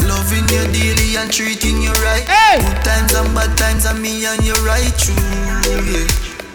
Loving 0.09 0.49
you 0.49 0.65
daily 0.73 1.17
and 1.17 1.31
treating 1.31 1.81
you 1.83 1.93
right. 2.03 2.25
Hey. 2.27 2.59
Good 2.59 2.85
times 2.85 3.15
and 3.15 3.35
bad 3.35 3.57
times 3.59 3.85
and 3.85 4.01
me 4.01 4.25
and 4.25 4.43
you 4.43 4.55
right 4.65 4.91
true. 4.97 5.15
Yeah. 5.69 6.09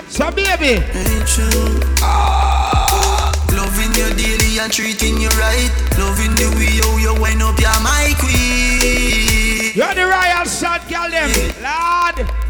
So 0.10 0.32
baby, 0.32 0.82
Ain't 0.98 1.28
true. 1.30 1.80
Loving 3.54 3.94
you 3.94 4.10
daily 4.18 4.60
and 4.60 4.74
treating 4.74 5.22
you 5.22 5.30
right. 5.38 5.70
Loving 5.98 6.34
the 6.36 6.50
way 6.58 6.82
how 6.82 6.98
you 6.98 7.14
wind 7.22 7.44
up, 7.44 7.60
you're 7.60 7.80
my 7.86 8.14
queen. 8.18 9.72
you're 9.76 9.94
the 9.94 10.06
royal 10.10 10.46
son 10.46 10.82
girl 10.90 11.10
them. 11.10 11.30
Lord. 11.62 12.43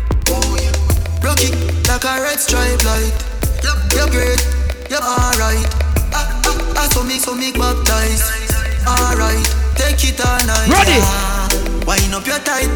Yeah. 1.40 1.92
Like 1.92 2.06
a 2.06 2.22
red 2.22 2.40
stripe 2.40 2.84
light. 2.86 3.14
You're, 3.64 3.78
you're 3.96 4.10
great, 4.10 4.42
you're 4.90 5.02
alright. 5.02 5.66
Ah, 6.14 6.42
ah, 6.46 6.74
ah, 6.78 6.90
so 6.92 7.04
make, 7.04 7.22
so 7.22 7.36
make 7.36 7.56
baptize. 7.56 8.22
Alright, 8.88 9.44
take 9.76 10.04
it 10.04 10.20
all 10.22 10.40
night. 10.46 10.68
Ready. 10.70 11.00
Ah, 11.02 11.48
wind 11.88 12.14
up 12.14 12.26
your 12.28 12.40
tight. 12.40 12.70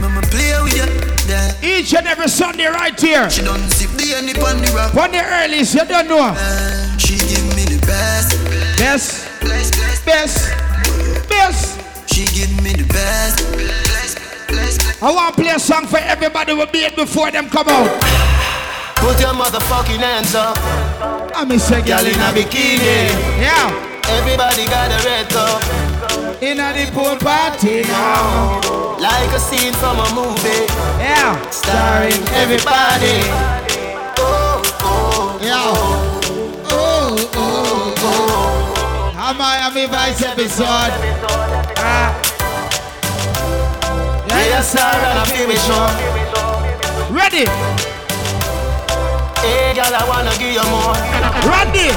Mama 0.00 0.22
play 0.32 0.52
with 0.62 0.76
you. 0.76 0.86
There. 1.26 1.54
Each 1.62 1.94
and 1.94 2.06
every 2.06 2.28
Sunday 2.28 2.66
right 2.66 2.98
here. 2.98 3.28
She 3.30 3.42
done 3.42 3.60
zip 3.70 3.90
the 3.90 4.14
end 4.16 4.30
upon 4.36 4.58
the 4.62 4.72
rock. 4.74 4.94
On 4.94 5.10
the 5.12 5.22
earliest, 5.22 5.74
you 5.74 5.84
don't 5.84 6.08
know. 6.08 6.34
Uh, 6.34 6.96
she 6.98 7.16
give 7.18 7.44
me 7.54 7.64
the 7.64 7.78
best. 7.86 8.36
Best, 8.78 9.28
Bless, 9.40 9.70
bless, 9.70 10.04
best, 10.04 11.28
best. 11.28 11.80
She 12.12 12.24
give 12.34 12.50
me 12.62 12.72
the 12.72 12.86
best. 12.88 13.89
I 15.02 15.12
want 15.12 15.34
to 15.34 15.42
play 15.42 15.52
a 15.52 15.58
song 15.58 15.86
for 15.86 15.98
everybody 15.98 16.52
who 16.52 16.66
be 16.66 16.80
it 16.80 16.94
before 16.94 17.30
them 17.30 17.48
come 17.48 17.68
out. 17.68 17.88
Put 19.00 19.18
your 19.18 19.32
motherfucking 19.32 19.96
hands 19.98 20.34
up. 20.34 20.56
I 21.34 21.44
me 21.46 21.56
say, 21.56 21.80
girl 21.80 22.04
in 22.04 22.20
a 22.20 22.28
bikini. 22.36 23.08
Yeah. 23.40 23.72
Everybody 24.18 24.66
got 24.66 24.92
a 24.92 25.00
red 25.08 25.28
cup. 25.30 26.42
In 26.42 26.60
a 26.60 26.72
the 26.74 26.90
pool 26.92 27.16
party 27.16 27.82
now. 27.82 28.60
Like 28.98 29.32
a 29.32 29.38
scene 29.40 29.72
from 29.74 29.98
a 30.00 30.08
movie. 30.14 30.68
Yeah. 31.00 31.40
Starring 31.50 32.20
everybody. 32.36 33.24
Oh, 34.20 34.60
oh, 34.82 35.38
Yeah. 35.40 35.72
Oh, 36.68 37.16
oh, 37.34 37.94
oh. 37.96 39.14
oh. 39.16 39.30
A 39.30 39.34
Miami 39.34 39.86
Vice 39.86 40.22
episode. 40.22 41.69
Yeah, 44.50 44.56
Yeah, 44.56 44.62
sir, 44.62 44.80
and 44.80 45.18
I 45.18 45.24
feel 45.30 45.46
me 45.46 45.54
sure. 45.62 45.90
Ready? 47.14 47.46
Hey, 49.46 49.74
girl, 49.78 49.94
I 49.94 50.02
wanna 50.10 50.34
give 50.42 50.50
you 50.58 50.66
more. 50.74 50.94
Ready? 51.46 51.94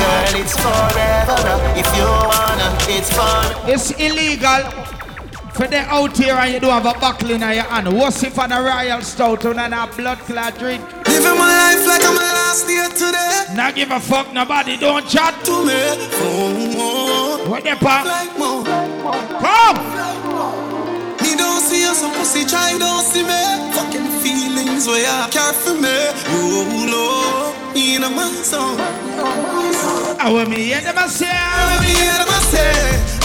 Girl, 0.00 0.40
it's 0.40 0.56
forever. 0.56 1.36
If 1.76 1.88
you 1.94 2.08
wanna, 2.08 2.68
it's 2.88 3.10
fun. 3.12 3.44
It's 3.68 3.90
illegal 4.00 4.62
for 5.52 5.66
them 5.66 5.84
out 5.90 6.16
here 6.16 6.32
and 6.34 6.54
you 6.54 6.60
don't 6.60 6.70
have 6.82 6.86
a 6.96 6.98
buckle 6.98 7.30
in 7.30 7.40
your 7.40 7.62
hand. 7.62 7.92
What's 7.92 8.22
if 8.22 8.38
on 8.38 8.52
a 8.52 8.62
royal 8.62 9.02
stout 9.02 9.44
and 9.44 9.74
a 9.74 9.86
blood 9.94 10.18
clot 10.20 10.58
drink? 10.58 10.80
Living 11.06 11.36
my 11.36 11.74
life 11.76 11.86
like 11.86 12.04
I'm 12.06 12.14
my 12.14 12.22
last 12.22 12.66
day 12.66 12.88
today. 12.88 13.54
Not 13.54 13.74
give 13.74 13.90
a 13.90 14.00
fuck 14.00 14.32
nobody, 14.32 14.78
don't 14.78 15.06
chat. 15.06 15.34
To 15.44 15.64
me, 15.66 15.74
oh, 16.24 17.44
What 17.50 17.64
the 17.64 17.76
pa? 17.76 18.02
like 18.06 18.38
more. 18.38 18.64
Come! 19.44 20.71
Me 21.32 21.38
don't 21.38 21.62
see 21.62 21.80
you, 21.80 21.94
some 21.94 22.12
pussy 22.12 22.44
try 22.44 22.76
don't 22.76 23.00
see 23.00 23.24
me. 23.24 23.72
Fucking 23.72 24.04
feelings 24.20 24.86
where 24.86 25.00
you 25.00 25.30
care 25.32 25.56
for 25.56 25.72
me. 25.72 26.12
Roll 26.28 26.92
up 26.92 27.74
in 27.74 28.02
my 28.02 28.28
song. 28.44 28.76
I 30.20 30.28
want 30.30 30.50
me 30.50 30.68
hear 30.68 30.82
them 30.82 30.98
I 30.98 31.08
say. 31.08 31.32
Me 31.80 31.88
hear 31.88 32.12
them 32.20 32.28
a 32.28 32.38
say, 32.52 32.68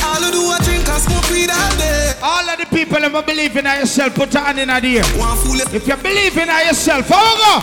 all 0.08 0.24
you 0.24 0.32
do 0.32 0.39
a 0.55 0.58
drink 0.64 0.88
and 0.88 1.01
smoke 1.03 1.28
weed 1.36 1.51
all 1.51 1.76
day. 1.76 2.16
All 2.24 2.47
of 2.47 2.55
the 2.55 2.66
people 2.72 2.95
that 2.95 3.12
believe 3.28 3.58
in 3.58 3.66
yourself, 3.66 4.16
put 4.16 4.32
your 4.34 4.43
hand 4.43 4.60
in 4.60 4.72
the 4.72 5.03
air. 5.03 5.03
One 5.20 5.36
fool 5.43 5.60
it. 5.60 5.68
If 5.76 5.84
you 5.84 5.97
believe 5.99 6.38
in 6.39 6.47
yourself, 6.47 7.12
how 7.12 7.36
go? 7.36 7.60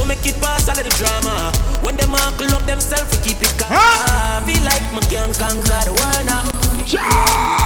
We 0.00 0.08
make 0.08 0.24
it 0.24 0.40
pass 0.40 0.72
all 0.72 0.78
of 0.80 0.80
the 0.80 0.92
drama. 0.96 1.52
When 1.84 2.00
them 2.00 2.16
uncle 2.16 2.48
up 2.48 2.64
themselves, 2.64 3.12
we 3.12 3.20
keep 3.28 3.44
it 3.44 3.52
calm. 3.60 3.76
Huh? 3.76 4.40
Feel 4.48 4.64
like 4.64 4.88
my 4.96 5.04
can 5.04 5.28
conquer 5.36 5.84
the 5.84 5.92
world 5.92 6.24
now. 6.24 6.48
Well, 6.96 7.65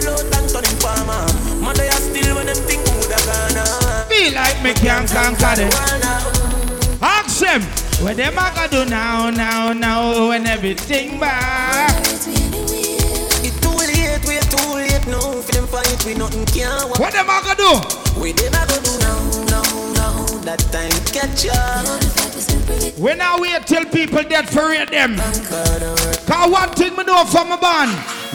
sell 0.00 0.12
out 0.12 0.24
and 0.36 0.48
turn 0.50 0.64
in 0.64 0.76
farmer. 0.82 1.22
Mother, 1.62 1.84
you 1.84 1.92
still 1.92 2.34
when 2.36 2.46
them 2.46 2.56
think 2.66 2.82
who 2.88 3.06
gonna. 3.06 3.64
Feel 4.10 4.34
like 4.34 4.58
me 4.62 4.72
can't 4.74 5.08
conquer 5.08 5.54
them. 5.54 5.72
Ask 7.00 7.38
them. 7.38 7.62
What 8.02 8.16
them 8.16 8.34
I 8.36 8.52
gonna 8.54 8.68
do 8.68 8.90
now, 8.90 9.30
now, 9.30 9.72
now, 9.72 10.28
when 10.28 10.46
everything 10.46 11.20
back? 11.20 11.94
It 13.46 13.54
too 13.62 13.70
late, 13.70 14.24
we 14.26 14.40
too 14.50 14.74
late 14.74 15.06
now. 15.06 15.40
For 15.42 15.52
them 15.52 15.66
fight, 15.68 16.04
we 16.04 16.14
nothing 16.14 16.44
can. 16.46 16.88
What 16.98 17.12
them 17.12 17.26
I 17.28 17.40
gonna 17.44 17.56
do? 17.56 18.20
We 18.20 18.32
them 18.32 18.54
a 18.54 18.66
go 18.66 18.76
do 18.82 18.98
now, 18.98 19.20
now, 19.46 19.92
now. 19.94 20.26
That 20.42 20.58
time 20.74 20.90
catch 21.14 21.44
ya. 21.44 21.54
We 22.98 23.14
now 23.14 23.40
wait 23.40 23.66
till 23.66 23.84
people 23.86 24.22
dead 24.24 24.48
for 24.48 24.74
them. 24.86 25.16
Cause 26.26 26.50
one 26.50 26.70
thing 26.70 26.96
me 26.96 27.04
know 27.04 27.24
from 27.24 27.52
a 27.52 27.58
band. 27.58 27.92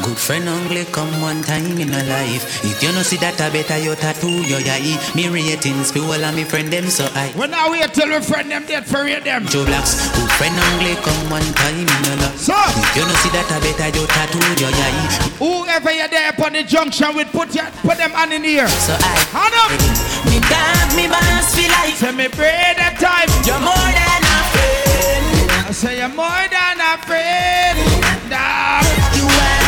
Good 0.09 0.17
friend 0.17 0.49
only 0.49 0.85
come 0.85 1.21
one 1.21 1.43
time 1.43 1.77
in 1.77 1.93
a 1.93 2.01
life. 2.09 2.65
If 2.65 2.81
you 2.81 2.89
no 2.97 3.05
see 3.05 3.21
that, 3.21 3.37
I 3.37 3.53
better 3.53 3.77
you 3.77 3.93
tattoo 3.93 4.41
your 4.41 4.57
eye. 4.57 4.97
Me 5.13 5.29
ratings 5.29 5.93
all 5.93 6.09
of 6.09 6.33
me 6.33 6.49
friend 6.49 6.73
them 6.73 6.89
so 6.89 7.05
I. 7.13 7.29
When 7.37 7.53
I 7.53 7.69
wait 7.69 7.93
till 7.93 8.09
we 8.09 8.17
friend 8.17 8.49
them 8.49 8.65
dead 8.65 8.89
for 8.89 9.05
real 9.05 9.21
them. 9.21 9.45
Joe 9.45 9.69
Blacks, 9.69 10.09
good 10.17 10.31
friend 10.33 10.57
only 10.73 10.97
come 11.05 11.29
one 11.29 11.45
time 11.53 11.85
in 11.85 12.05
a 12.09 12.25
life. 12.25 12.41
So, 12.41 12.57
if 12.57 12.89
you 12.97 13.05
no 13.05 13.13
see 13.21 13.29
that, 13.37 13.53
I 13.53 13.61
better 13.61 13.93
you 13.93 14.09
tattoo 14.09 14.41
your 14.57 14.73
eye. 14.73 14.97
Whoever 15.37 15.93
you're 15.93 16.09
there 16.09 16.33
upon 16.33 16.57
the 16.57 16.65
junction 16.65 17.13
with, 17.13 17.29
put 17.29 17.53
your, 17.53 17.69
put 17.85 18.01
them 18.01 18.09
hand 18.09 18.33
in 18.33 18.41
air. 18.49 18.65
So 18.65 18.97
I. 18.97 19.13
Hand 19.29 19.53
up. 19.61 19.77
Me 20.25 20.41
dog, 20.49 20.89
me 20.97 21.05
boss 21.05 21.53
feel 21.53 21.69
like. 21.69 21.93
Say 21.93 22.17
me 22.17 22.25
pray 22.33 22.73
that 22.81 22.97
time. 22.97 23.29
You're 23.45 23.61
more 23.61 23.77
than 23.93 24.25
a 24.25 24.37
friend. 24.57 25.69
I 25.69 25.71
say 25.77 26.01
you're 26.01 26.09
more 26.17 26.45
than 26.49 26.81
a 26.81 26.97
friend. 27.05 27.77
Dog. 28.25 28.89
You 29.13 29.29
are 29.29 29.58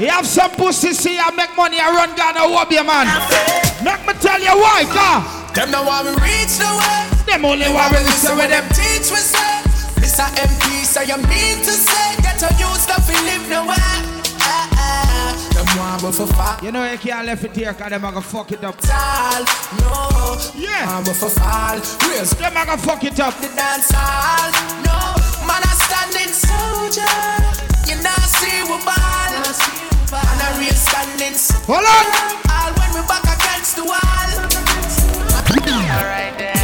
You 0.00 0.08
have 0.08 0.26
some 0.26 0.50
pussy 0.52 0.92
see 0.94 1.18
I 1.18 1.30
make 1.36 1.54
money 1.56 1.76
I 1.78 1.92
run 1.92 2.16
Ghana 2.16 2.48
whoop 2.48 2.72
you 2.72 2.84
man. 2.84 3.04
Make 3.84 4.00
me 4.06 4.14
tell 4.16 4.40
you 4.40 4.56
why, 4.56 4.84
car. 4.88 5.20
Them 5.52 5.70
know 5.70 5.82
why 5.84 6.00
we 6.00 6.10
reach 6.24 6.56
the 6.56 6.64
way. 6.64 7.04
Them 7.28 7.44
only 7.44 7.68
want 7.68 7.92
we 7.92 7.98
listen 8.08 8.36
with 8.36 8.48
them. 8.48 8.64
Teach 8.72 9.12
we 9.12 9.20
say. 9.20 9.60
Mr. 10.00 10.24
MP 10.40 10.84
say 10.88 11.04
you 11.04 11.16
mean 11.28 11.58
to 11.60 11.72
say. 11.76 12.16
Get 12.24 12.38
to 12.40 12.48
use 12.56 12.80
stuff 12.80 13.04
and 13.12 13.20
live 13.28 13.44
nowhere. 13.52 13.76
Them 15.52 15.68
want 15.76 16.02
we 16.02 16.12
for 16.12 16.26
fall. 16.32 16.56
You 16.64 16.72
know 16.72 16.90
you 16.90 16.96
can't 16.96 17.26
left 17.26 17.44
it 17.44 17.54
here 17.54 17.74
cause 17.74 17.90
them 17.90 18.02
are 18.04 18.12
gonna 18.12 18.22
fuck 18.24 18.52
it 18.52 18.64
up. 18.64 18.80
Tall, 18.80 19.44
no. 19.84 20.40
Yeah. 20.56 20.86
Want 20.96 21.08
we 21.08 21.12
for 21.12 21.28
fall. 21.28 21.76
Raise 22.08 22.30
Them 22.40 22.56
are 22.56 22.64
gonna 22.64 22.78
fuck 22.80 23.04
it 23.04 23.20
up. 23.20 23.36
the 23.36 23.48
dance 23.54 23.90
hall. 23.92 24.48
No. 24.84 25.19
Man 25.46 25.62
a 25.62 25.72
standing 25.86 26.32
soldier. 26.32 27.16
You 27.88 27.96
not 28.02 28.20
see 28.38 28.62
we 28.68 28.76
ball. 28.84 29.32
And 30.12 30.40
a 30.42 30.48
real 30.58 30.74
standing 30.74 31.34
soldier. 31.34 31.66
Hold 31.66 31.86
on. 31.86 32.04
All 32.50 32.70
when 32.78 32.90
we 32.94 33.02
back 33.08 33.24
against 33.24 33.76
the 33.76 33.84
wall. 33.84 33.98
Alright 35.90 36.36
then. 36.38 36.58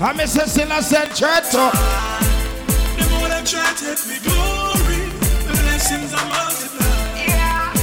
I'm 0.00 0.18
a 0.18 0.26
Cecilia 0.26 0.82
said 0.82 1.14
church. 1.14 1.44
so- 1.44 1.70
The 1.70 3.04
more 3.10 3.28
them 3.28 3.44
try 3.44 3.72
to 3.72 3.94
take 3.94 4.06
me 4.08 4.18
glory, 4.24 5.10
the 5.46 5.52
blessings 5.62 6.12
are 6.12 6.26
multiplied. 6.26 7.78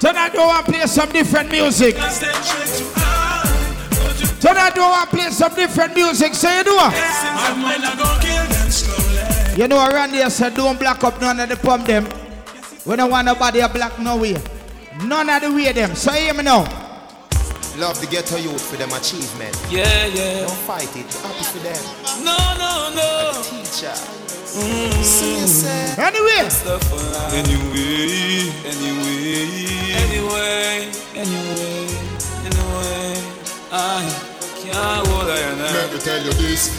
Tonight 0.00 0.32
do 0.32 0.40
I 0.40 0.62
play 0.62 0.86
some 0.86 1.10
different 1.10 1.50
music. 1.50 1.94
I 4.44 4.50
stay 4.50 4.74
straight 4.74 4.74
to 4.74 4.74
I. 4.74 4.74
Do 4.74 4.82
I 4.82 5.06
play 5.06 5.30
some 5.30 5.54
different 5.54 5.94
music. 5.94 6.34
So 6.34 6.48
you 6.50 6.64
do. 6.64 6.70
it. 6.70 6.78
I'm 6.78 7.60
gonna 7.60 8.20
kill 8.20 8.46
them 8.46 8.70
slowly. 8.70 9.56
You 9.56 9.68
know 9.68 9.86
around 9.86 10.10
here 10.10 10.30
said 10.30 10.54
don't 10.54 10.78
black 10.78 11.04
up 11.04 11.20
none 11.20 11.40
of 11.40 11.48
the 11.48 11.56
pump 11.56 11.86
them. 11.86 12.08
We 12.84 12.96
don't 12.96 13.10
want 13.10 13.26
nobody 13.26 13.60
a 13.60 13.68
black 13.68 13.98
no 13.98 14.16
way. 14.16 14.36
None 15.04 15.30
of 15.30 15.42
the 15.42 15.52
way 15.52 15.72
them. 15.72 15.94
So 15.94 16.12
hear 16.12 16.34
me 16.34 16.42
now. 16.42 16.64
Love 17.78 17.98
the 18.00 18.06
ghetto 18.06 18.36
youth 18.36 18.60
for 18.60 18.76
them 18.76 18.92
achievement. 18.92 19.56
Yeah, 19.70 20.06
yeah. 20.06 20.40
Don't 20.40 20.50
fight 20.50 20.94
it. 20.94 21.06
Happy 21.14 21.44
for 21.44 21.58
them. 21.58 22.24
No, 22.24 22.36
no, 22.58 22.90
no. 22.94 23.42
Teacher. 23.42 23.94
Mm. 24.52 25.98
Anyway. 25.98 26.48
Anyway, 27.32 28.52
anyway, 28.66 29.32
anyway, 29.96 30.90
anyway, 31.16 31.88
anyway, 32.44 33.22
I 33.72 34.31
can't 34.72 35.06
hold 35.06 35.28
I 35.28 35.38
and 35.52 35.60
I. 35.60 35.68
Let 35.68 35.92
me 35.92 35.98
tell 36.00 36.20
you 36.24 36.32
this. 36.40 36.72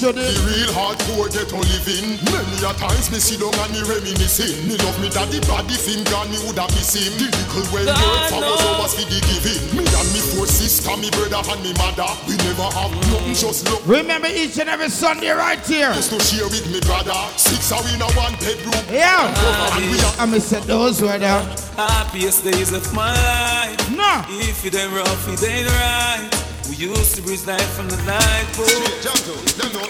to 0.00 0.12
the 0.12 0.28
real 0.46 0.70
hardcore 0.76 1.28
ghetto 1.32 1.58
living. 1.58 2.20
Many 2.30 2.56
a 2.62 2.72
times 2.78 3.10
me 3.10 3.18
see 3.18 3.36
down 3.40 3.54
and 3.58 3.72
me 3.74 3.82
reminiscing. 3.82 4.68
Me 4.68 4.76
love 4.86 4.98
me 5.02 5.10
daddy 5.10 5.40
body 5.50 5.74
finger, 5.74 6.14
and 6.14 6.30
me 6.30 6.38
woulda 6.46 6.68
miss 6.76 6.94
him. 6.94 7.10
The 7.18 7.26
little 7.26 7.66
well 7.74 7.88
God 7.90 7.98
work 7.98 8.22
for 8.30 8.40
us 8.40 8.62
knows. 8.62 8.64
always 8.70 8.94
for 8.94 9.06
the 9.10 9.18
giving. 9.26 9.62
Me 9.74 9.84
and 9.84 10.08
me 10.14 10.20
four 10.32 10.46
sister, 10.46 10.94
me 10.96 11.10
brother 11.10 11.42
and 11.42 11.60
me 11.64 11.72
mother. 11.74 12.10
We 12.28 12.38
never 12.46 12.68
have 12.70 12.92
nothing, 13.10 13.34
just 13.34 13.66
love. 13.66 13.82
Remember 13.88 14.30
each 14.30 14.58
and 14.60 14.70
every 14.70 14.90
Sunday 14.90 15.34
right 15.34 15.60
here. 15.66 15.92
Just 15.96 16.14
to 16.14 16.20
share 16.22 16.46
with 16.46 16.66
me 16.70 16.80
brother. 16.86 17.16
Six 17.34 17.72
are 17.72 17.82
in 17.90 18.00
a 18.00 18.08
one 18.14 18.36
bedroom. 18.38 18.78
Yeah. 18.92 19.26
And 19.74 19.90
we 19.90 19.98
are 19.98 20.14
I'm 20.22 20.32
said 20.40 20.62
those 20.64 21.02
were 21.02 21.18
there. 21.18 21.42
Happiest 21.76 22.44
days 22.44 22.72
of 22.72 22.84
my 22.94 23.10
life. 23.10 23.80
No. 23.90 24.22
If 24.28 24.64
it 24.64 24.74
ain't 24.74 24.92
rough, 24.92 25.28
it 25.28 25.42
ain't 25.44 25.68
right. 25.68 26.39
We 26.68 26.76
used 26.76 27.16
to 27.16 27.22
breathe 27.22 27.46
life 27.46 27.70
from 27.74 27.88
the 27.88 27.96
night. 28.04 28.46
boy. 28.56 28.64
Straight 28.66 29.02
gentle, 29.02 29.38
them 29.58 29.70
know. 29.74 29.88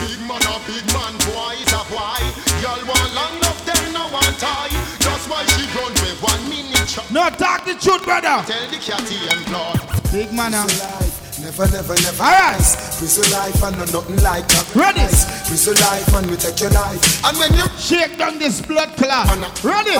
Big 0.00 0.20
man 0.26 0.42
a 0.48 0.56
big 0.66 0.84
man, 0.94 1.14
boy 1.28 1.54
is 1.60 1.72
a 1.72 1.82
boy. 1.90 2.22
Y'all 2.62 2.80
want 2.86 3.14
long 3.14 3.36
enough, 3.38 3.58
them 3.66 3.92
no 3.92 4.08
want 4.12 4.38
tie. 4.38 4.68
That's 5.00 5.26
why 5.28 5.44
she 5.46 5.66
run 5.76 5.92
with 5.92 6.20
one 6.22 6.42
minute. 6.48 6.88
shot. 6.88 7.10
No, 7.10 7.28
talk 7.30 7.64
the 7.64 7.74
truth, 7.74 8.04
brother. 8.04 8.44
Tell 8.46 8.66
the 8.70 8.78
catty 8.78 9.16
and 9.28 9.44
blood. 9.46 9.80
Big 10.12 10.32
man. 10.32 10.54
uh. 10.54 11.29
Never, 11.40 11.64
never, 11.72 11.94
never. 12.04 12.22
All 12.22 12.36
right. 12.36 12.60
Prison 13.00 13.24
life 13.32 13.62
and 13.64 13.76
no 13.80 13.84
nothing 13.96 14.20
like 14.20 14.44
that. 14.52 14.68
Ready. 14.76 15.08
Prison 15.48 15.72
life 15.88 16.12
and 16.12 16.28
we 16.28 16.36
take 16.36 16.60
your 16.60 16.70
life. 16.70 17.00
And 17.24 17.36
when 17.40 17.52
you 17.56 17.64
Shake 17.80 18.18
down 18.18 18.38
this 18.38 18.60
blood 18.60 18.92
clot. 19.00 19.32
Ready? 19.64 19.96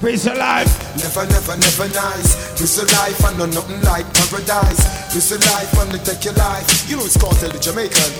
Praise 0.00 0.24
the 0.24 0.34
life. 0.34 0.68
Never, 1.00 1.24
never, 1.32 1.56
never 1.56 1.88
nice. 1.96 2.36
Prison 2.60 2.86
life 3.00 3.24
and 3.24 3.38
no 3.40 3.46
nothing 3.46 3.80
like 3.88 4.04
paradise. 4.12 4.84
Prison 5.10 5.40
life 5.56 5.72
and 5.80 5.92
we 5.92 5.98
take 6.04 6.24
your 6.28 6.34
life. 6.34 6.68
You 6.88 7.00
know 7.00 7.04
it's 7.08 7.16
called 7.16 7.40
tell 7.40 7.48
the 7.48 7.58
Jamaican. 7.58 8.12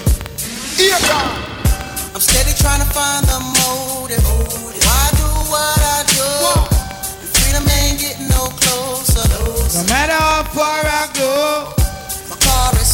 Here 0.81 0.97
God. 1.13 1.29
I'm 2.17 2.21
steady 2.25 2.57
trying 2.57 2.81
to 2.81 2.89
find 2.89 3.29
the 3.29 3.37
motive. 3.53 4.25
Why 4.25 5.05
do 5.21 5.29
what 5.53 5.77
I 5.77 6.01
do? 6.09 6.25
The 7.21 7.29
freedom 7.37 7.69
ain't 7.69 8.01
getting 8.01 8.29
no 8.33 8.49
closer. 8.57 9.29
No 9.77 9.85
matter 9.93 10.17
how 10.17 10.43
far 10.57 10.81
I 10.89 11.09
go. 11.13 11.82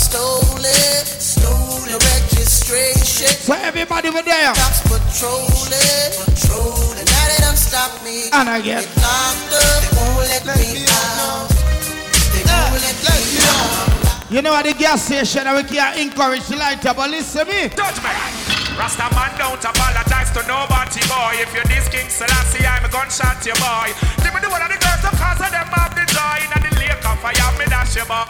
My 0.08 0.16
car 0.16 0.48
is 0.48 0.64
stolen. 0.64 1.04
Stolen. 1.04 1.98
Registration. 1.98 3.28
So 3.28 3.54
everybody 3.54 4.08
over 4.08 4.22
there. 4.22 4.54
Cops 4.54 4.80
patrolling. 4.82 6.12
Patrolling. 6.24 7.04
Now 7.04 7.28
they 7.28 7.38
done 7.40 7.56
stop 7.56 7.92
me. 8.04 8.30
And 8.32 8.48
again. 8.48 8.82
Get 8.82 8.96
locked 8.96 9.52
up. 9.52 9.82
They 9.82 9.96
won't 9.96 10.28
let 10.28 10.44
me 10.46 10.86
out. 10.88 11.48
They 12.32 12.42
won't 12.44 12.80
let 12.80 12.96
me 13.04 13.38
out. 13.44 14.30
You 14.30 14.42
know 14.42 14.54
at 14.54 14.64
the 14.64 14.74
gas 14.74 15.04
station 15.06 15.46
and 15.46 15.56
we 15.56 15.62
can't 15.64 15.96
encourage 15.98 16.44
the 16.48 16.56
lighter, 16.56 16.92
but 16.94 17.10
listen 17.10 17.46
to 17.46 17.52
me. 17.52 17.68
Touch 17.70 17.96
me. 18.04 18.10
Rasta 18.76 19.08
man 19.16 19.32
don't 19.38 19.64
apologize 19.64 20.30
to 20.36 20.44
nobody, 20.46 21.00
boy. 21.08 21.32
If 21.40 21.50
you're 21.56 21.64
this 21.64 21.88
King 21.88 22.08
Selassie, 22.08 22.64
I'm 22.64 22.84
a 22.84 22.88
gunshot 22.88 23.40
you, 23.44 23.56
boy. 23.56 23.90
Give 24.22 24.32
me 24.34 24.40
the 24.44 24.50
one 24.52 24.60
of 24.60 24.68
the 24.68 24.78
girls, 25.08 25.18
the 25.18 25.24
cause 25.24 25.40
of 25.40 25.50
them 25.50 25.66
have 25.68 25.94
the 25.94 26.04
joy. 26.12 26.38
And 26.54 26.64
the 26.64 26.70
lake 26.78 27.04
of 27.04 27.18
fire, 27.20 27.58
me 27.58 27.64
dash 27.66 27.96
you, 27.96 28.04
boy. 28.04 28.24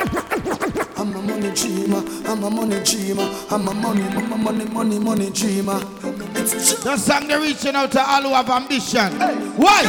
I'm 0.96 1.14
a 1.14 1.22
money 1.22 1.50
dreamer. 1.54 2.02
I'm 2.26 2.42
a 2.44 2.50
money 2.50 2.80
dreamer. 2.84 3.28
I'm 3.50 3.68
a 3.68 3.74
money, 3.74 4.02
I'm 4.02 4.32
a 4.32 4.36
money, 4.36 4.64
money, 4.66 4.98
money 4.98 5.30
dreamer. 5.30 5.78
The 5.78 6.96
song 6.96 7.28
they're 7.28 7.40
reaching 7.40 7.74
out 7.74 7.92
to 7.92 8.00
all 8.00 8.22
who 8.22 8.34
have 8.34 8.50
ambition. 8.50 9.12
Why? 9.56 9.82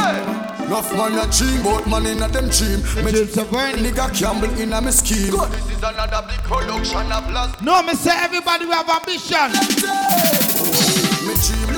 Enough 0.66 0.92
man 0.96 1.18
a 1.18 1.26
dream, 1.32 1.62
but 1.64 1.86
man 1.88 2.06
in 2.06 2.22
a 2.22 2.28
them 2.28 2.48
dream. 2.48 2.80
Me 3.04 3.10
dreams 3.10 3.36
are 3.38 3.44
burning. 3.46 3.84
Nigga 3.84 4.10
gamble 4.18 4.50
in 4.60 4.72
a 4.72 4.80
me 4.80 4.92
scheme. 4.92 5.32
This 5.50 5.70
is 5.70 5.82
another 5.82 6.22
big 6.28 6.38
production 6.46 7.10
of 7.10 7.30
last. 7.32 7.60
No, 7.62 7.82
me 7.82 7.94
say 7.94 8.12
everybody 8.14 8.66
who 8.66 8.72
have 8.72 8.88
ambition. 8.88 9.50
Me 9.52 9.74
dream 9.74 10.39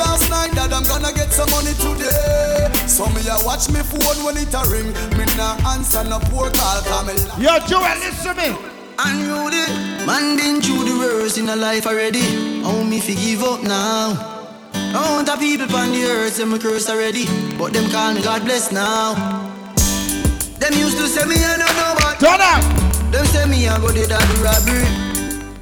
last 0.03 0.27
night 0.31 0.53
that 0.59 0.73
I'm 0.75 0.85
gonna 0.85 1.13
get 1.15 1.31
some 1.33 1.51
money 1.55 1.75
today. 1.79 2.69
So 2.91 3.07
me 3.15 3.23
a 3.31 3.39
watch 3.47 3.71
me 3.71 3.81
phone 3.87 4.19
when 4.27 4.37
it 4.37 4.53
a 4.55 4.63
ring. 4.67 4.91
Me 5.17 5.25
nah 5.39 5.55
answer 5.71 6.05
no 6.05 6.19
poor 6.31 6.51
call, 6.51 6.83
cause 6.83 7.07
me 7.07 7.15
Yo, 7.43 7.59
Joel, 7.71 7.97
listen 8.03 8.35
to 8.35 8.43
me. 8.43 8.49
And 8.99 9.19
you 9.25 9.39
the 9.51 9.65
man 10.07 10.37
been 10.37 10.61
through 10.61 10.85
the 10.85 10.95
worst 10.99 11.39
in 11.39 11.49
a 11.49 11.57
life 11.57 11.87
already. 11.87 12.23
How 12.63 12.83
me 12.83 13.01
fi 13.01 13.15
give 13.15 13.43
up 13.43 13.63
now? 13.63 14.31
Count 14.93 15.29
of 15.29 15.39
people 15.39 15.75
on 15.77 15.91
the 15.91 16.05
earth 16.05 16.35
say 16.35 16.45
me 16.45 16.59
curse 16.59 16.89
already, 16.91 17.25
but 17.57 17.73
them 17.73 17.91
call 17.91 18.13
me 18.15 18.23
God 18.23 18.45
bless 18.45 18.71
now. 18.73 19.15
Them 20.61 20.73
used 20.75 20.99
to 20.99 21.07
say 21.09 21.25
me 21.25 21.37
I 21.37 21.57
don't 21.57 21.75
know 21.77 21.95
what. 21.99 22.21
Turn 22.21 22.41
up. 22.41 22.63
Them 23.11 23.25
say 23.27 23.47
me 23.49 23.69
I 23.69 23.79
go 23.81 23.93
did 23.93 24.09
that 24.11 24.25
robbery, 24.45 24.85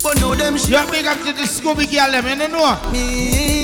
but 0.02 0.20
no 0.20 0.34
them 0.34 0.58
shit. 0.58 0.70
You 0.70 0.90
big 0.90 1.06
up 1.06 1.18
to 1.18 1.32
the 1.32 1.46
Scooby 1.46 1.86
girl, 1.90 2.10
them, 2.10 2.26
you 2.26 2.36
don't 2.36 2.52
know. 2.52 2.90
Me, 2.92 3.59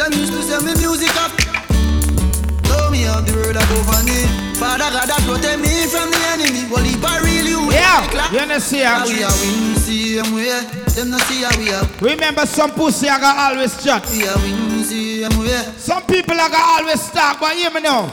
them 0.00 0.12
used 0.16 0.32
to 0.32 0.40
say 0.42 0.58
me 0.64 0.72
music 0.80 1.12
up. 1.20 1.32
Tell 2.64 2.90
me 2.90 3.04
have 3.04 3.26
the 3.28 3.34
word 3.36 3.56
of 3.56 3.66
government. 3.68 4.56
Father 4.56 4.88
God 4.92 5.08
that 5.08 5.20
protect 5.24 5.60
me 5.60 5.88
from 5.88 6.08
the 6.12 6.20
enemy. 6.36 6.68
Well, 6.68 6.84
if 6.84 7.00
I 7.04 7.20
really 7.24 7.56
win, 7.56 7.72
Yeah, 7.76 8.04
clap. 8.12 8.32
you 8.32 8.40
understand? 8.40 8.88
How 8.88 9.08
we 9.08 9.24
are 9.24 9.32
win, 9.40 9.76
see 9.80 10.16
them 10.20 10.32
way. 10.36 10.52
Them 10.96 11.10
not 11.16 11.20
see 11.28 11.40
how 11.44 11.52
we 11.56 11.72
are. 11.72 11.84
Remember, 12.00 12.44
some 12.44 12.70
pussy 12.72 13.08
I 13.08 13.18
got 13.20 13.36
always 13.52 13.72
chat. 13.82 14.04
We 14.12 14.28
are 14.28 14.36
win, 14.36 14.84
see 14.84 15.20
them 15.24 15.32
way. 15.40 15.56
Some 15.80 16.04
people 16.04 16.36
I 16.36 16.48
got 16.52 16.80
always 16.80 17.00
talk, 17.10 17.40
but 17.40 17.56
hear 17.56 17.70
me 17.72 17.80
now. 17.80 18.12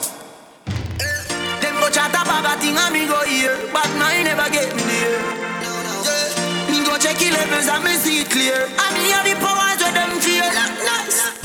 Them 1.59 1.75
go 1.83 1.89
chat 1.91 2.15
a 2.15 2.21
bag 2.23 2.59
thing 2.63 2.77
and 2.79 2.93
me 2.95 3.07
go 3.07 3.19
here, 3.27 3.55
but 3.75 3.88
mine 3.99 4.23
never 4.23 4.47
get 4.49 4.71
me 4.75 4.83
there. 4.88 5.19
Me 6.71 6.79
go 6.88 6.95
check 6.97 7.19
the 7.19 7.27
levels 7.35 7.67
and 7.67 7.83
me 7.83 7.91
see 7.99 8.21
it 8.23 8.29
clear. 8.31 8.71
And 8.71 8.93
me 9.03 9.11
have 9.11 9.27
the 9.27 9.35
powers 9.43 9.66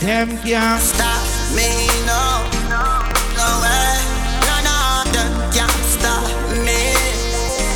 Them 0.03 0.35
can't 0.43 0.83
Stop 0.83 1.23
me 1.55 1.87
no, 2.03 2.43
no 3.39 3.49
way. 3.63 3.95
No, 4.43 4.55
no, 4.67 5.07
them 5.15 5.31
can't 5.55 5.71
stop 5.87 6.27
me. 6.67 6.91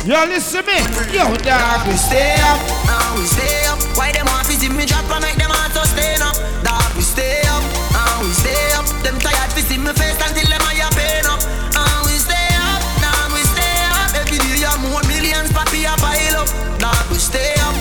Yo, 0.03 0.27
listen 0.27 0.59
me. 0.67 0.75
Yo, 1.15 1.23
dog, 1.39 1.87
we 1.87 1.95
stay 1.95 2.35
up. 2.43 2.59
Now 2.83 3.15
we 3.15 3.23
stay 3.23 3.63
up. 3.71 3.79
Why 3.95 4.11
them 4.11 4.27
want 4.27 4.43
to 4.47 4.59
see 4.59 4.67
me 4.67 4.83
drop 4.83 5.07
and 5.07 5.23
make 5.23 5.39
them 5.39 5.55
heart 5.55 5.71
so 5.71 5.87
stay 5.87 6.19
up? 6.19 6.35
Dog, 6.67 6.91
we 6.99 7.03
stay 7.07 7.47
up. 7.47 7.63
Now 7.95 8.19
we 8.19 8.27
stay 8.35 8.75
up. 8.75 8.83
Them 9.07 9.15
tired 9.23 9.47
to 9.55 9.61
see 9.63 9.79
me 9.79 9.95
face 9.95 10.19
until 10.19 10.51
them 10.51 10.67
eye 10.67 10.83
pain 10.99 11.23
up. 11.31 11.39
Now 11.71 12.03
we 12.03 12.19
stay 12.19 12.51
up. 12.59 12.83
Now 12.99 13.31
we 13.31 13.39
stay 13.55 13.79
up. 13.87 14.11
Every 14.19 14.35
day 14.43 14.67
you 14.67 14.75
more 14.83 14.99
millions, 15.07 15.47
papi 15.55 15.87
a 15.87 15.95
pile 15.95 16.43
up. 16.43 16.51
Dog, 16.75 17.07
we 17.07 17.23
stay 17.23 17.55
up. 17.63 17.71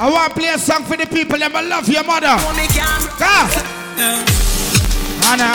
I 0.00 0.08
want 0.08 0.32
to 0.32 0.40
play 0.40 0.48
a 0.48 0.58
song 0.58 0.80
for 0.88 0.96
the 0.96 1.04
people 1.04 1.36
that 1.36 1.52
love 1.52 1.84
your 1.92 2.08
mother. 2.08 2.40
me 2.56 2.64
Come. 4.02 4.26
Anna. 5.30 5.54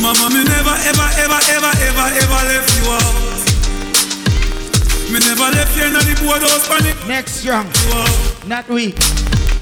Mama, 0.00 0.32
me 0.32 0.40
never, 0.40 0.72
ever, 0.88 1.08
ever, 1.20 1.40
ever, 1.52 1.72
ever, 1.84 2.06
ever 2.16 2.40
left 2.48 2.72
you 2.80 2.88
out. 2.96 3.12
Me 5.12 5.20
never 5.20 5.52
left 5.52 5.76
you 5.76 5.84
in 5.84 5.92
the 5.92 6.16
boardhouse 6.24 6.64
panic. 6.66 6.96
Next 7.06 7.44
strong. 7.44 7.68
Not 8.48 8.66
weak. 8.70 8.96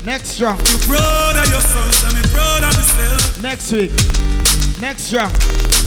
Next 0.05 0.39
strong. 0.39 0.55
You 0.87 0.95
of 0.95 1.51
your 1.51 1.59
sons 1.59 1.99
and 2.07 2.15
me 2.15 2.23
of 2.31 2.79
myself. 2.79 3.43
Next 3.43 3.73
week. 3.73 3.91
Next 4.79 5.11
strong. 5.11 5.33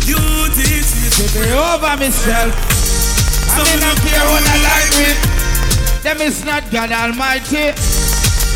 You 0.04 0.20
teach 0.60 0.92
me 1.00 1.08
to 1.08 1.24
be 1.32 1.56
over 1.56 1.96
myself. 2.04 2.52
I 3.56 3.64
mean, 3.64 3.80
I 3.80 3.96
care 3.96 4.28
what 4.28 4.44
I 4.44 4.60
like 4.68 4.92
with. 5.00 6.04
Them 6.04 6.20
is 6.20 6.44
not 6.44 6.70
God 6.70 6.92
Almighty. 6.92 7.72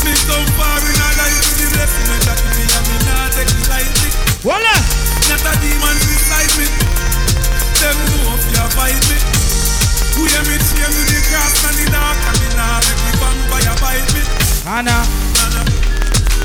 Me 0.03 0.11
far 0.59 0.84
in 0.84 0.99
a 0.99 1.09
life 1.16 1.39
with 1.47 1.64
the 1.64 1.68
blessing 1.72 2.28
that 2.28 2.39
me 2.43 2.72
and 3.43 3.51
me 3.53 3.61
not 3.67 3.83
it. 3.83 4.15
Voila! 4.39 4.75
Not 5.27 5.43
a 5.43 5.53
demon 5.59 5.97
beside 6.07 6.53
me. 6.55 6.67
Them 7.83 7.97
know 8.07 8.39
if 8.39 8.43
you 8.47 8.65
fight 8.71 9.01
me. 9.11 9.17
Who 10.15 10.23
hear 10.31 10.43
me 10.47 10.55
cheer 10.71 10.87
me 10.87 11.03
the 11.11 11.19
grass 11.27 11.59
and 11.67 11.75
the 11.75 11.85
dark 11.91 12.15
and 12.15 12.37
me 12.39 12.49
not 12.55 12.81
make 12.87 13.01
me 13.03 13.11
vampire 13.19 13.75
bite 13.83 14.09
me. 14.15 14.23
Anna. 14.65 14.97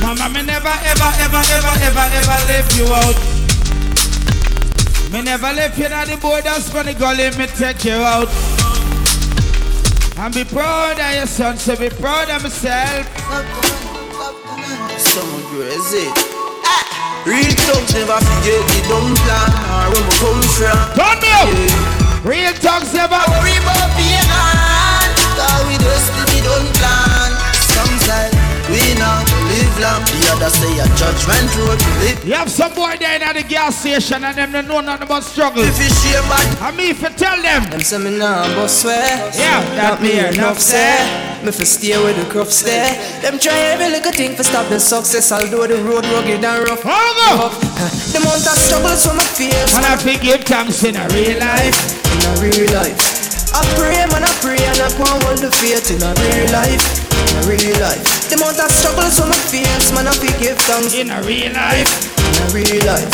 Mama, 0.01 0.29
me 0.31 0.43
never, 0.43 0.69
ever, 0.69 1.11
ever, 1.27 1.43
ever, 1.59 1.75
ever, 1.83 2.07
ever 2.19 2.39
left 2.47 2.77
you 2.79 2.87
out. 2.87 3.19
Me 5.13 5.23
never 5.23 5.53
left 5.53 5.79
you 5.79 5.87
at 5.87 6.07
the 6.07 6.17
borders 6.17 6.69
for 6.71 6.83
the 6.83 6.95
gully, 6.95 7.31
me 7.37 7.47
take 7.47 7.85
you 7.85 7.95
out. 7.95 8.29
And 10.19 10.35
be 10.35 10.45
proud 10.45 10.99
of 10.99 11.15
your 11.15 11.27
son, 11.27 11.57
so 11.57 11.77
be 11.77 11.89
proud 11.91 12.31
of 12.31 12.43
myself. 12.43 13.07
Some 14.99 15.43
crazy. 15.51 16.38
Real 17.29 17.45
thugs 17.45 17.93
never 17.93 18.17
forget 18.25 18.57
the 18.73 18.81
dumb 18.89 19.13
plan 19.21 19.53
or 19.69 19.93
where 19.93 20.01
we 20.01 20.15
come 20.17 20.41
from. 20.57 20.81
Turn 20.97 21.21
me 21.21 21.29
up. 21.37 22.25
Real 22.25 22.55
thugs 22.57 22.95
never 22.95 23.21
live 29.89 29.99
long. 29.99 30.05
The 30.05 30.29
other 30.33 30.51
say 30.51 30.73
a 30.79 30.87
judgment 30.97 31.49
road 31.57 31.79
to 31.79 31.91
live. 32.01 32.25
You 32.25 32.35
have 32.35 32.51
some 32.51 32.75
boy 32.75 32.97
there 32.99 33.17
in 33.17 33.37
the 33.37 33.43
gas 33.43 33.81
station 33.81 34.25
and 34.25 34.37
them 34.37 34.53
don't 34.53 34.69
know 34.69 34.81
nothing 34.81 35.07
about 35.07 35.25
struggle. 35.25 35.63
If 35.63 35.79
you 35.79 35.89
share 35.89 36.23
bad, 36.23 36.59
I 36.61 36.71
mean, 36.77 36.91
if 36.91 37.03
you 37.03 37.11
tell 37.11 37.41
them. 37.41 37.71
Them 37.71 37.81
say 37.81 37.99
me 37.99 38.19
nah 38.19 38.47
bust 38.55 38.83
swear. 38.83 39.01
Yeah, 39.35 39.61
that 39.77 40.01
Not 40.01 40.03
me 40.03 40.09
me 40.09 40.19
enough 40.19 40.35
enough 40.35 40.59
say. 40.59 41.45
Me 41.45 41.53
fi 41.53 41.65
stay 41.65 41.97
with 42.03 42.17
the 42.17 42.27
crooks 42.31 42.63
there. 42.63 42.93
Them 43.23 43.39
try 43.39 43.57
every 43.73 43.89
little 43.89 44.13
thing 44.13 44.35
for 44.35 44.45
stop 44.45 44.69
the 44.69 44.81
success. 44.81 45.33
Although 45.33 45.67
the 45.67 45.83
road 45.83 46.05
rugged 46.07 46.45
and 46.45 46.69
rough. 46.69 46.83
Hold 46.85 47.45
up. 47.45 47.53
The 48.13 48.19
amount 48.19 48.47
of 48.47 48.57
struggles 48.59 49.07
from 49.07 49.17
my 49.17 49.25
face. 49.25 49.75
And 49.75 49.85
I 49.85 49.97
forgive 49.97 50.45
thanks 50.45 50.83
in 50.85 50.97
a 50.97 51.07
real 51.15 51.39
life. 51.39 51.79
In 52.13 52.21
a 52.27 52.33
real 52.43 52.67
life. 52.75 52.99
I 53.55 53.65
pray, 53.75 53.97
man, 54.13 54.23
I 54.23 54.33
pray, 54.45 54.61
and 54.61 54.79
I 54.79 54.91
can't 54.93 55.23
hold 55.25 55.39
the 55.39 55.51
faith 55.51 55.91
in 55.91 56.03
a 56.03 56.13
real 56.21 56.53
life. 56.53 57.08
In 57.39 57.45
a 57.45 57.55
real 57.55 57.79
life. 57.79 58.03
The 58.27 58.35
amount 58.35 58.59
of 58.59 58.67
struggles 58.67 59.15
from 59.15 59.31
my 59.31 59.39
face, 59.47 59.95
man, 59.95 60.11
I 60.11 60.15
give 60.43 60.59
thanks. 60.67 60.91
In 60.95 61.11
a 61.11 61.23
real 61.23 61.55
life. 61.55 61.87
In 62.19 62.35
a 62.43 62.51
real 62.51 62.83
life. 62.83 63.07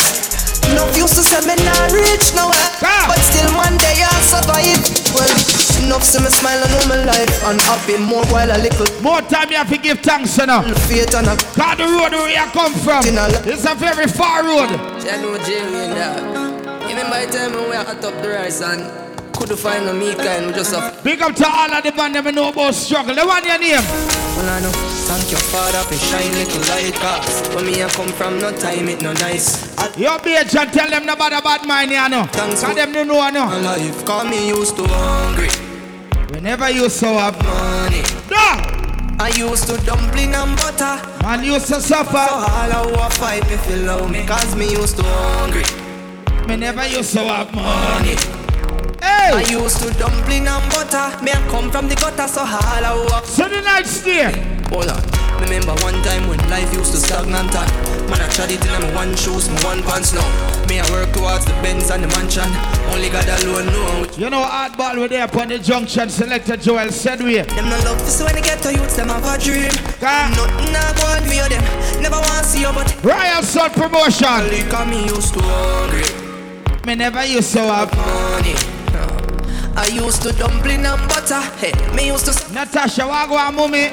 No 0.73 0.89
used 0.97 1.13
to 1.13 1.21
say 1.21 1.45
me 1.45 1.53
not 1.61 1.93
reach 1.93 2.33
nowhere, 2.33 2.57
but 2.81 3.21
still 3.21 3.53
one 3.53 3.77
day 3.77 4.01
I'll 4.01 4.25
survive. 4.25 4.81
Well, 5.13 5.29
enough 5.85 6.01
see 6.01 6.17
me 6.17 6.29
smile 6.33 6.57
and 6.57 6.73
know 6.73 6.89
my 6.89 7.05
life 7.05 7.43
and 7.45 7.61
happy 7.61 8.01
more 8.01 8.25
while 8.33 8.49
a 8.49 8.57
little. 8.57 8.89
More 9.05 9.21
time 9.21 9.51
you 9.51 9.57
have 9.61 9.69
to 9.69 9.77
give 9.77 9.99
thanks, 9.99 10.35
you 10.39 10.47
know. 10.47 10.63
Faith 10.89 11.13
and 11.13 11.29
a 11.29 11.37
God, 11.53 11.77
the 11.77 11.85
road 11.85 12.17
where 12.17 12.33
you 12.33 12.49
come 12.49 12.73
from. 12.81 13.05
It's 13.45 13.69
a 13.69 13.75
very 13.75 14.07
far 14.07 14.41
road. 14.41 14.73
I 15.05 15.21
know 15.21 15.37
Jerry 15.45 15.85
and 15.85 15.93
that. 15.93 16.89
Even 16.89 17.05
by 17.13 17.27
the 17.27 17.31
time 17.31 17.51
we 17.53 17.61
were 17.69 17.77
hot 17.77 18.03
up 18.03 18.21
the 18.23 18.29
rice 18.29 18.61
and 18.61 19.04
couldn't 19.35 19.57
find 19.57 19.85
no 19.85 19.93
me 19.93 20.15
kind, 20.15 20.53
just 20.53 20.73
have. 20.73 21.03
Big 21.03 21.21
up 21.21 21.35
to 21.35 21.47
all 21.47 21.71
of 21.73 21.83
the 21.83 21.91
band 21.91 22.15
them 22.15 22.33
know 22.33 22.49
about 22.49 22.73
struggle. 22.73 23.13
They 23.13 23.23
want 23.23 23.45
your 23.45 23.59
name. 23.59 23.83
Well, 24.35 24.49
I 24.49 24.59
know. 24.61 24.71
Thank 25.05 25.31
your 25.31 25.39
father 25.39 25.83
for 25.85 25.93
shine 25.93 26.31
little 26.33 26.61
light 26.73 26.93
cause 26.95 27.47
Where 27.53 27.63
me 27.63 27.83
I 27.83 27.89
come 27.89 28.09
from, 28.09 28.39
no 28.39 28.51
time 28.57 28.89
it 28.89 29.01
no 29.01 29.13
nice. 29.13 29.69
Your 29.97 30.17
bitch 30.19 30.59
and 30.59 30.73
tell 30.73 30.89
them 30.89 31.05
nobody 31.05 31.35
about 31.35 31.61
the 31.61 31.67
bad 31.67 31.67
mind, 31.67 31.91
you 31.91 32.09
know. 32.09 32.25
Thanks 32.31 32.63
Cause 32.63 32.75
them 32.75 32.91
don't 32.91 33.07
know, 33.07 33.29
no. 33.29 33.45
My 33.45 33.59
life, 33.59 34.05
call 34.05 34.25
me 34.25 34.47
used 34.47 34.75
to 34.77 34.87
hungry. 34.87 35.49
Whenever 36.33 36.69
you 36.71 36.89
so 36.89 37.13
have 37.13 37.37
money. 37.43 38.01
No! 38.29 38.75
I 39.17 39.31
used 39.37 39.67
to 39.67 39.77
dumpling 39.85 40.33
and 40.33 40.55
butter. 40.57 40.99
Man 41.23 41.43
used 41.43 41.67
to 41.67 41.79
suffer. 41.79 42.11
So 42.11 42.35
all 42.35 42.99
I 42.99 43.09
fight 43.11 43.47
me 43.49 43.57
feel 43.57 43.85
love 43.85 44.11
me 44.11 44.25
cause 44.25 44.55
me 44.55 44.71
used 44.71 44.97
to 44.97 45.03
hungry. 45.03 45.63
Me 46.47 46.57
never 46.57 46.85
used 46.87 47.13
to 47.13 47.19
have 47.19 47.53
money. 47.53 48.15
Hey! 49.01 49.31
I 49.33 49.45
used 49.49 49.79
to 49.81 49.93
dumpling 49.99 50.47
and 50.47 50.69
butter. 50.71 51.23
Me 51.23 51.31
I 51.31 51.47
come 51.49 51.71
from 51.71 51.87
the 51.87 51.95
gutter, 51.95 52.27
so 52.27 52.41
all 52.41 52.47
I. 52.49 53.21
So 53.25 53.47
the 53.47 53.61
night 53.61 53.85
stay. 53.85 54.31
Hold 54.69 54.89
on. 54.89 55.25
Remember 55.41 55.75
one 55.83 56.01
time 56.01 56.27
when 56.27 56.39
life 56.49 56.73
used 56.73 56.93
to 56.93 56.97
stagnant 56.97 57.53
and 57.53 57.71
Man 58.09 58.21
I 58.21 58.27
tried 58.29 58.51
it 58.51 58.65
in 58.65 58.71
my 58.71 58.95
one 58.95 59.15
shoes, 59.15 59.49
my 59.49 59.63
one 59.63 59.83
pants 59.83 60.13
now 60.13 60.25
Me 60.67 60.79
I 60.79 60.89
work 60.91 61.11
towards 61.11 61.45
the 61.45 61.51
Benz 61.61 61.91
and 61.91 62.03
the 62.03 62.07
mansion 62.15 62.47
Only 62.89 63.09
God 63.09 63.27
alone 63.43 63.67
know 63.67 64.07
You 64.17 64.29
know 64.29 64.41
hardball 64.43 64.99
with 64.99 65.11
there 65.11 65.25
upon 65.25 65.49
the 65.49 65.59
junction 65.59 66.09
Selected 66.09 66.61
Joel 66.61 66.89
said 66.89 67.21
we 67.21 67.41
Them 67.41 67.69
no 67.69 67.77
love 67.83 67.99
this 67.99 68.23
when 68.23 68.33
they 68.33 68.41
get 68.41 68.61
to 68.63 68.73
youths, 68.73 68.95
them 68.95 69.09
have 69.09 69.25
a 69.25 69.37
dream 69.37 69.71
Nothing 69.99 70.75
I 70.75 70.93
go 70.95 71.29
me 71.29 71.41
or 71.41 71.49
them 71.49 72.01
Never 72.01 72.15
want 72.15 72.39
to 72.39 72.43
see 72.45 72.61
you 72.61 72.71
but 72.71 73.03
Royal 73.03 73.43
Sun 73.43 73.71
Promotion 73.71 74.49
Look 74.49 74.73
at 74.73 74.87
me 74.87 75.05
used 75.05 75.33
to 75.33 75.41
hungry 75.43 76.07
Me 76.85 76.95
never 76.95 77.25
used 77.25 77.51
to 77.53 77.59
have 77.59 77.93
money 77.95 78.84
I 79.77 79.87
used 79.87 80.21
to 80.23 80.31
dumpling 80.31 80.85
and 80.85 81.07
butter 81.09 81.41
Hey, 81.59 81.73
me 81.93 82.07
used 82.07 82.25
to 82.25 82.53
Natasha, 82.53 83.03
on, 83.03 83.55
mommy? 83.55 83.91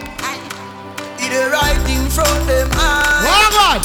It 1.23 1.31
the 1.31 1.51
right 1.51 1.79
in 1.91 2.07
front 2.11 2.47
them 2.47 2.69
eyes. 2.75 3.27
Hold 3.27 3.55
on. 3.63 3.79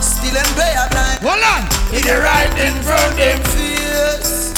Still 0.00 0.32
them 0.32 0.48
play 0.56 0.72
a 0.72 0.88
blind. 0.88 1.20
Hold 1.20 1.44
on. 1.44 1.62
It 1.92 2.04
the 2.04 2.16
right 2.20 2.52
in 2.56 2.72
front 2.80 3.12
them 3.16 3.40
face. 3.52 4.52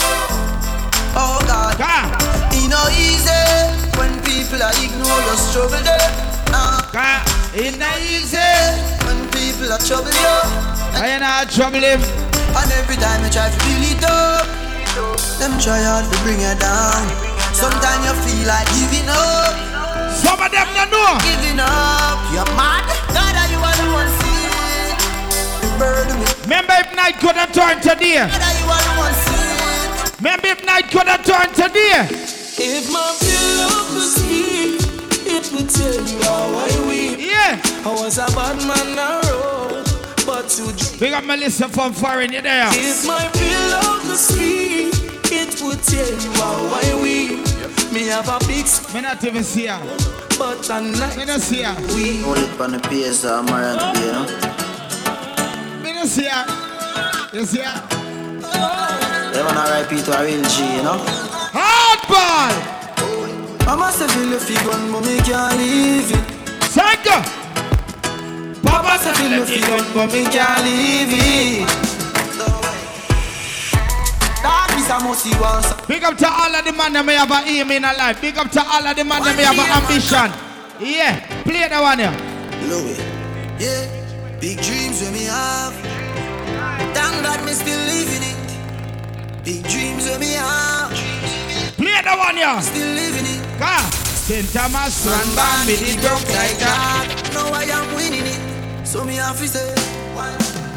Oh 1.14 1.42
God. 1.46 1.78
God. 1.78 2.10
It 2.54 2.70
no 2.70 2.82
easy 2.94 3.34
when 3.98 4.14
people 4.22 4.62
are 4.62 4.74
ignore 4.78 5.20
your 5.26 5.38
struggle 5.38 5.82
there. 5.82 6.10
Uh, 6.54 6.82
God. 6.94 7.22
It 7.54 7.78
not 7.78 7.98
easy 7.98 8.38
when 9.06 9.18
people 9.34 9.70
are 9.74 9.82
trouble 9.82 10.14
you. 10.14 10.38
I 10.94 11.18
ain't 11.18 11.22
not 11.22 11.50
trouble 11.50 11.82
him. 11.82 11.98
And 12.54 12.70
every 12.78 12.94
time 12.96 13.22
you 13.26 13.30
try 13.30 13.50
to 13.50 13.58
build 13.58 13.90
it 13.90 14.04
up, 14.06 14.69
them 15.40 15.56
try 15.60 15.80
hard 15.82 16.04
to 16.06 16.16
bring 16.22 16.40
you 16.40 16.54
down. 16.60 17.02
Sometimes 17.56 18.02
you 18.06 18.14
feel 18.24 18.48
like 18.48 18.68
giving 18.76 19.08
up. 19.08 19.54
Some 20.12 20.40
of 20.40 20.50
them 20.52 20.68
don't 20.76 20.90
know. 20.92 21.16
Giving 21.24 21.60
up, 21.60 22.18
you're 22.32 22.48
mad. 22.56 22.84
God, 23.12 23.34
are 23.36 23.48
you 23.48 23.60
are 23.60 23.76
the 23.80 23.86
one 23.92 24.10
see 24.20 25.78
Burn 25.78 26.08
me. 26.20 26.26
Remember 26.44 26.74
if 26.76 26.94
night 26.94 27.16
could 27.20 27.36
have 27.36 27.52
turned 27.52 27.82
to 27.82 27.94
day. 27.96 28.20
God, 28.20 28.36
are 28.36 28.56
you 28.60 28.66
are 28.68 28.84
the 28.84 28.92
one 29.00 29.16
see 29.24 29.40
Remember 30.20 30.48
if 30.48 30.64
night 30.66 30.90
could 30.90 31.08
have 31.08 31.24
turned 31.24 31.54
to 31.56 31.68
day. 31.72 32.04
If 32.62 32.92
my 32.92 33.16
pillow 33.20 33.88
could 33.88 34.10
speak, 34.12 34.84
it 35.24 35.48
would 35.52 35.70
tell 35.70 35.96
you 36.04 36.22
how 36.24 36.52
I 36.52 36.68
weep. 36.86 37.18
Yeah. 37.18 37.60
I 37.86 37.92
was 37.96 38.18
a 38.18 38.26
bad 38.36 38.60
man 38.68 38.96
road, 39.24 39.84
but 40.26 40.48
to 40.50 40.98
Big 40.98 41.14
up 41.14 41.24
Melissa 41.24 41.68
from 41.68 41.94
foreign, 41.94 42.32
you 42.32 42.42
there. 42.42 42.68
If 42.72 43.06
my 43.06 43.26
pillow 43.32 44.00
could 44.00 44.18
speak, 44.18 44.59
it 45.80 45.86
would 45.86 45.86
tell 45.86 46.22
you 46.22 46.32
how 46.32 46.56
I 46.74 47.02
weep. 47.02 47.92
Me 47.92 48.06
have 48.06 48.28
a 48.28 48.38
big 48.46 48.66
Me 48.94 49.00
not 49.00 49.24
even 49.24 49.44
see 49.44 49.66
her. 49.66 49.80
But 50.38 50.70
I'm 50.70 50.92
not 50.92 51.16
Me 51.16 51.24
not 51.24 51.40
see 51.40 51.62
her. 51.62 51.74
We 51.94 52.22
Hold 52.22 52.38
it 52.38 52.60
on 52.60 52.72
the 52.72 52.78
PS, 52.80 53.24
I'm 53.24 53.48
around 53.48 53.78
to 53.78 53.92
be, 53.98 54.06
you 54.06 54.12
know. 54.12 54.24
Me 55.82 55.92
not 55.92 56.06
see 56.06 56.26
her. 56.26 56.44
You 57.32 57.44
see 57.46 57.60
her? 57.60 57.80
They 59.32 59.42
want 59.42 59.56
to 59.56 59.62
RIP 59.72 60.04
to 60.04 60.18
a 60.18 60.24
real 60.24 60.44
G, 60.44 60.76
you 60.76 60.82
know. 60.82 60.98
Hardball. 61.52 62.54
Mama 63.66 63.92
say 63.92 64.08
feel 64.08 64.30
the 64.30 64.38
fig 64.38 64.64
gun, 64.64 64.92
but 64.92 65.04
me 65.04 65.18
can't 65.20 65.56
leave 65.58 66.10
it. 66.10 66.64
Sanka. 66.64 67.22
Papa 68.62 68.98
say 69.02 69.12
feel 69.14 69.40
the 69.40 69.46
fig 69.46 69.62
gun, 69.62 69.84
but 69.94 70.12
me 70.12 70.24
can't 70.24 70.64
leave 70.64 71.12
it. 71.12 71.99
That 74.42 74.72
is 74.76 74.88
a 74.88 74.98
must 75.04 75.22
see 75.22 75.36
once. 75.38 75.68
Big 75.86 76.02
up 76.04 76.16
to 76.18 76.28
all 76.28 76.54
of 76.54 76.64
the 76.64 76.72
man 76.72 76.92
that 76.94 77.04
may 77.04 77.14
have 77.14 77.30
an 77.30 77.46
aim 77.46 77.70
in 77.70 77.84
a 77.84 77.92
life. 77.92 78.20
Big 78.20 78.36
up 78.38 78.50
to 78.52 78.60
all 78.60 78.86
of 78.86 78.96
the 78.96 79.04
man 79.04 79.22
that 79.22 79.36
may 79.36 79.44
have 79.44 79.58
an 79.58 79.68
ambition. 79.84 80.28
Yeah, 80.80 81.20
play 81.44 81.68
that 81.68 81.80
one 81.80 82.00
here. 82.00 82.16
Louis. 82.68 82.96
Yeah, 83.60 83.84
big 84.40 84.60
dreams 84.62 85.02
when 85.02 85.12
me 85.12 85.24
have. 85.28 85.76
Thank 86.96 87.20
God 87.20 87.44
me 87.44 87.52
still 87.52 87.80
living 87.84 88.24
it. 88.24 89.44
Big 89.44 89.62
dreams 89.68 90.08
when 90.08 90.20
me 90.20 90.32
have. 90.40 90.88
Play 91.76 92.00
that 92.00 92.16
one 92.16 92.36
here. 92.36 92.60
Still 92.64 92.92
living 92.96 93.28
it. 93.28 93.40
Car. 93.60 93.84
St. 94.30 94.46
Thomas 94.52 95.06
run 95.06 95.36
band 95.36 95.66
with 95.66 95.82
it 95.82 96.00
broke 96.00 96.22
like 96.32 96.56
that. 96.62 97.08
Now 97.34 97.50
I 97.52 97.64
am 97.64 97.94
winning 97.96 98.24
it. 98.24 98.86
So 98.86 99.04
me 99.04 99.16
have 99.16 99.36
to 99.38 99.48
say 99.48 99.74
one, 100.14 100.30
one, 100.30 100.38
one, 100.38 100.69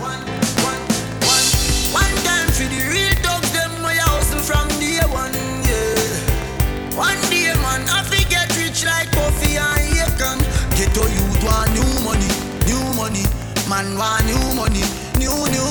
man, 7.73 7.89
I 7.89 8.03
fi 8.03 8.23
get 8.29 8.49
rich 8.57 8.85
like 8.85 9.09
Puffy 9.11 9.57
and 9.57 9.97
Akon. 10.05 10.37
Get 10.77 10.93
to 10.93 11.01
youth 11.01 11.41
want 11.43 11.73
new 11.73 11.89
money, 12.05 12.29
new 12.69 12.83
money. 12.93 13.25
Man 13.69 13.97
want 13.97 14.25
new 14.29 14.43
money, 14.53 14.83
new 15.17 15.33
new. 15.49 15.69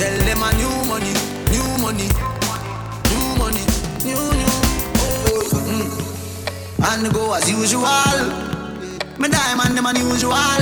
Tell 0.00 0.16
them 0.26 0.42
a 0.42 0.50
new 0.60 0.74
money, 0.88 1.12
new 1.52 1.68
money, 1.84 2.08
new 3.12 3.28
money, 3.40 3.64
new 4.06 4.22
new. 4.40 4.56
Oh, 5.04 5.44
mm. 5.68 5.88
And 6.88 7.12
go 7.12 7.34
as 7.34 7.48
usual. 7.50 8.22
Me 9.18 9.28
diamond 9.28 9.76
them 9.76 9.86
unusual. 9.86 10.60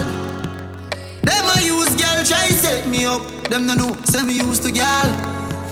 Them 1.22 1.46
a 1.54 1.56
use 1.62 1.94
girl 2.00 2.18
try 2.24 2.48
set 2.48 2.88
me 2.88 3.04
up. 3.04 3.22
Them 3.48 3.66
no 3.66 3.74
know, 3.74 3.96
say 4.04 4.22
me 4.22 4.34
used 4.34 4.62
to 4.64 4.72
girl. 4.72 5.10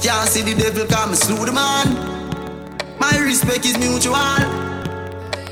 Can't 0.03 0.28
see 0.28 0.43
the 0.43 0.55
devil 0.55 0.86
come 0.86 1.15
slew 1.15 1.45
the 1.45 1.53
man. 1.53 1.89
My 3.01 3.19
respect 3.19 3.65
is 3.65 3.77
mutual. 3.78 4.77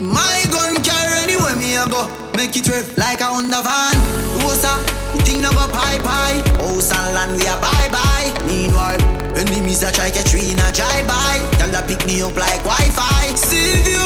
My 0.00 0.44
gun 0.52 0.76
carry 0.84 1.18
anywhere 1.24 1.56
me 1.56 1.76
a 1.76 1.86
go. 1.88 2.04
Make 2.36 2.56
it 2.56 2.68
rev 2.68 2.96
like 2.98 3.20
a 3.20 3.24
Honda 3.32 3.62
van. 3.62 3.96
Up? 4.46 4.80
You 5.14 5.20
think 5.20 5.40
no 5.42 5.50
go 5.50 5.66
pie 5.68 5.98
pie? 6.00 6.40
House 6.60 6.92
and 6.92 7.14
land 7.14 7.32
we 7.36 7.44
a 7.48 7.56
bye 7.60 7.88
bye. 7.90 8.28
Meanwhile, 8.46 9.00
enemies 9.36 9.82
a 9.82 9.90
try 9.92 10.10
catch 10.10 10.32
we 10.34 10.52
in 10.52 10.58
a 10.60 10.68
drive 10.72 11.06
by. 11.08 11.40
Them 11.58 11.72
that 11.72 11.84
pick 11.88 12.04
me 12.06 12.22
up 12.22 12.36
like 12.36 12.62
Wi-Fi. 12.64 13.34
See 13.36 13.84
you 13.84 14.04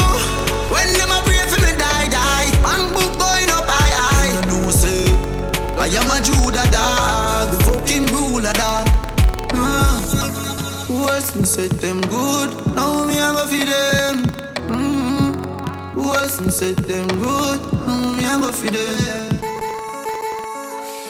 when 0.71 0.89
them 0.95 1.11
a 1.11 1.19
pray 1.27 1.43
for 1.51 1.61
me 1.63 1.75
die 1.79 2.09
die. 2.11 2.51
Bank 2.63 2.95
book 2.95 3.13
going 3.19 3.51
up 3.51 3.67
high 3.67 3.95
high. 3.95 4.31
You 4.35 4.43
know 4.49 4.71
say 4.71 5.07
I 5.79 5.87
am 5.91 6.11
a 6.11 6.19
Judah 6.23 6.67
dog, 6.71 7.51
fucking 7.67 8.07
ruler 8.15 8.55
dog. 8.55 8.87
Ah, 9.55 9.99
What's 10.89 11.35
me 11.37 11.45
said 11.45 11.71
them 11.83 12.01
good? 12.03 12.75
Now 12.75 13.05
me 13.07 13.19
a 13.19 13.31
go 13.35 13.47
feed 13.47 13.69
them. 13.69 14.30
What's 15.95 16.41
me 16.41 16.51
said 16.51 16.77
them 16.77 17.09
good? 17.09 17.73
Now 17.73 18.13
me 18.13 18.25
a 18.25 18.39
go 18.39 18.53
feed 18.53 18.75
them. 18.75 19.39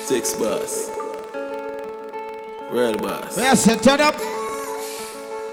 Six 0.05 0.35
boss. 0.35 0.91
Real 2.71 2.97
boss. 2.97 3.37
Yes, 3.37 3.65
sir, 3.65 3.77
turn 3.77 4.01
up. 4.01 4.15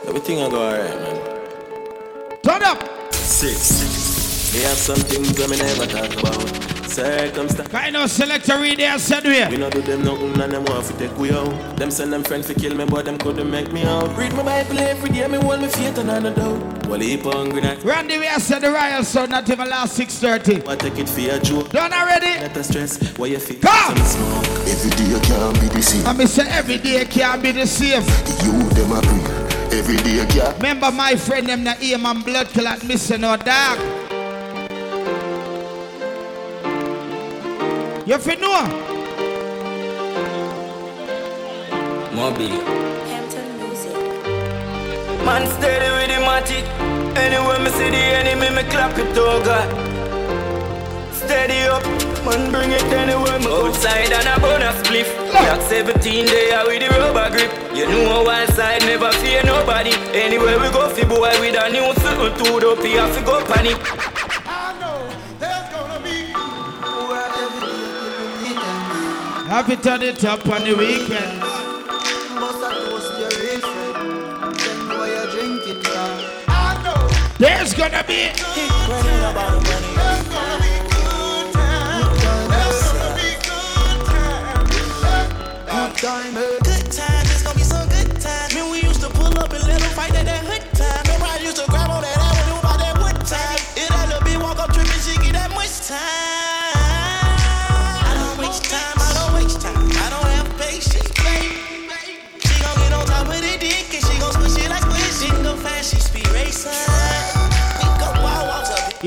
Everything 0.08 0.42
I 0.42 0.50
go 0.50 0.62
alright, 0.62 0.96
man. 1.02 2.40
Turn 2.42 2.64
up. 2.64 3.14
Six. 3.14 4.07
Me 4.54 4.64
have 4.64 4.78
some 4.78 4.96
things 4.98 5.34
that 5.36 5.50
me 5.50 5.58
never 5.58 5.86
talk 5.86 6.12
about. 6.20 6.78
Circumstance. 6.90 7.68
Kind 7.68 7.96
of 7.98 8.10
selector 8.10 8.58
read 8.60 8.80
there, 8.80 8.98
said 8.98 9.24
we. 9.26 9.46
We 9.46 9.58
no 9.58 9.70
do 9.70 9.82
them 9.82 10.04
nothing 10.04 10.40
and 10.42 10.52
them 10.52 10.64
want 10.66 10.86
to 10.88 10.94
take 10.98 11.16
we 11.18 11.32
out. 11.32 11.78
Them 11.78 11.92
send 11.92 12.12
them 12.14 12.24
friends 12.24 12.48
to 12.48 12.54
kill 12.56 12.74
me, 12.76 12.86
but 12.86 13.06
them 13.06 13.18
couldn't 13.18 13.52
make 13.52 13.72
me 13.72 13.84
out. 13.84 14.18
Read 14.18 14.34
my 14.34 14.44
Bible 14.44 14.80
every 14.80 15.10
day, 15.12 15.28
me 15.28 15.38
hold 15.38 15.62
me 15.62 15.68
faith 15.68 15.98
and 15.98 16.10
I 16.10 16.20
no 16.20 16.34
doubt. 16.34 16.88
Well, 16.88 17.00
heap 17.00 17.24
hungry 17.24 17.62
night. 17.62 17.84
Randy, 17.84 18.18
we 18.18 18.26
have 18.26 18.42
said 18.42 18.60
the 18.62 18.72
Royal 18.72 19.04
Sun, 19.04 19.30
not 19.30 19.50
even 19.50 19.70
last 19.70 20.00
6.30. 20.00 20.68
I 20.68 20.76
take 20.78 20.98
it 20.98 21.10
for 21.10 21.20
a 21.30 21.40
joke. 21.40 21.70
Done 21.70 21.92
already? 21.94 22.40
Let 22.40 22.54
the 22.54 22.64
stress, 22.64 22.98
why 23.18 23.28
you 23.28 23.40
feel 23.40 23.60
Come! 23.60 23.98
some 23.98 24.06
smoke. 24.06 24.46
Every 24.68 24.90
day 24.92 25.20
can't 25.28 25.60
be 25.60 25.68
the 25.68 25.82
same. 25.84 26.06
I 26.08 26.14
mean, 26.14 26.28
say 26.28 26.48
every 26.50 26.78
day 26.78 27.06
can't 27.06 27.44
be 27.44 27.52
the 27.52 27.68
same. 27.68 28.02
You 28.44 28.64
them 28.70 28.92
a 28.94 29.02
pray. 29.02 29.78
Every 29.78 29.98
day 29.98 30.26
can't. 30.28 30.56
Remember 30.56 30.90
my 30.92 31.16
friend 31.16 31.48
them 31.48 31.64
the 31.66 31.78
aim 31.84 32.06
and 32.06 32.24
blood 32.24 32.48
clot 32.48 32.84
missing 32.86 33.22
no 33.22 33.36
dog. 33.36 33.97
You 38.08 38.18
fi 38.18 38.36
know? 38.36 38.64
Moby. 42.16 42.48
Man 45.26 45.44
steady 45.52 45.92
with 45.92 46.08
the 46.08 46.24
matic. 46.24 46.64
Anywhere 47.18 47.60
me 47.60 47.70
see 47.70 47.90
the 47.90 47.98
enemy, 47.98 48.56
me 48.56 48.64
clap 48.72 48.98
it, 48.98 49.12
oh 49.18 49.44
God. 49.44 49.68
Steady 51.14 51.68
up, 51.68 51.84
man 52.24 52.50
bring 52.50 52.72
it 52.72 52.82
anywhere 52.84 53.40
me 53.40 53.52
outside 53.52 54.14
and 54.14 54.26
a 54.26 54.40
bonus 54.40 54.82
spliff. 54.88 55.12
Black 55.32 55.62
17 55.64 56.28
there 56.28 56.66
with 56.66 56.80
the 56.80 56.88
rubber 56.98 57.30
grip. 57.30 57.52
You 57.76 57.90
know 57.90 58.24
one 58.24 58.48
side 58.54 58.84
never 58.84 59.12
fear 59.20 59.44
nobody. 59.44 59.92
Anywhere 60.14 60.58
we 60.58 60.70
go, 60.72 60.88
fi 60.88 61.04
boy 61.04 61.36
with 61.42 61.60
a 61.62 61.70
new 61.70 61.94
something 62.00 62.46
to 62.46 62.70
up 62.70 62.80
here, 62.80 63.06
fi 63.06 63.22
go 63.26 63.44
panic. 63.44 64.17
Happy 69.48 69.78
turn 69.78 70.02
it 70.02 70.26
up 70.26 70.46
on 70.50 70.62
the 70.66 70.76
weekend. 70.76 71.42
There's 77.40 77.74
gonna 77.74 78.04
be. 78.04 78.28
About 78.28 79.64
money. 79.64 79.94
There's 82.50 82.92
gonna 82.92 83.16
be 83.16 83.30
good 83.46 83.94
time, 85.96 86.67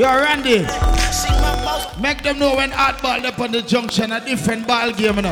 Yo, 0.01 0.06
Randy. 0.06 0.64
Sing. 1.12 2.01
Make 2.01 2.22
them 2.22 2.39
know 2.39 2.56
when 2.56 2.70
hardball 2.70 3.22
up 3.22 3.39
on 3.39 3.52
the 3.52 3.60
junction, 3.60 4.12
a 4.12 4.24
different 4.24 4.66
ball 4.66 4.93
game, 4.93 5.16
you 5.16 5.22
know. 5.22 5.31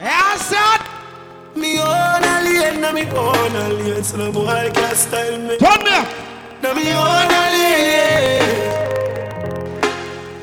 Yeah, 0.00 0.36
son. 0.36 0.78
Me 1.56 1.80
own 1.80 2.22
a 2.22 2.42
lane, 2.44 2.80
na 2.80 2.92
me 2.92 3.10
own 3.10 3.56
a 3.56 3.68
lane, 3.70 4.04
so 4.04 4.18
no 4.18 4.30
boy 4.30 4.70
can 4.72 4.94
style 4.94 5.36
me. 5.36 5.58
Turn 5.58 5.82
me 5.82 5.90
up. 5.90 6.06
Na 6.62 6.72
me 6.74 6.92
own 6.92 7.26
a 7.26 7.42
lane. 7.58 8.52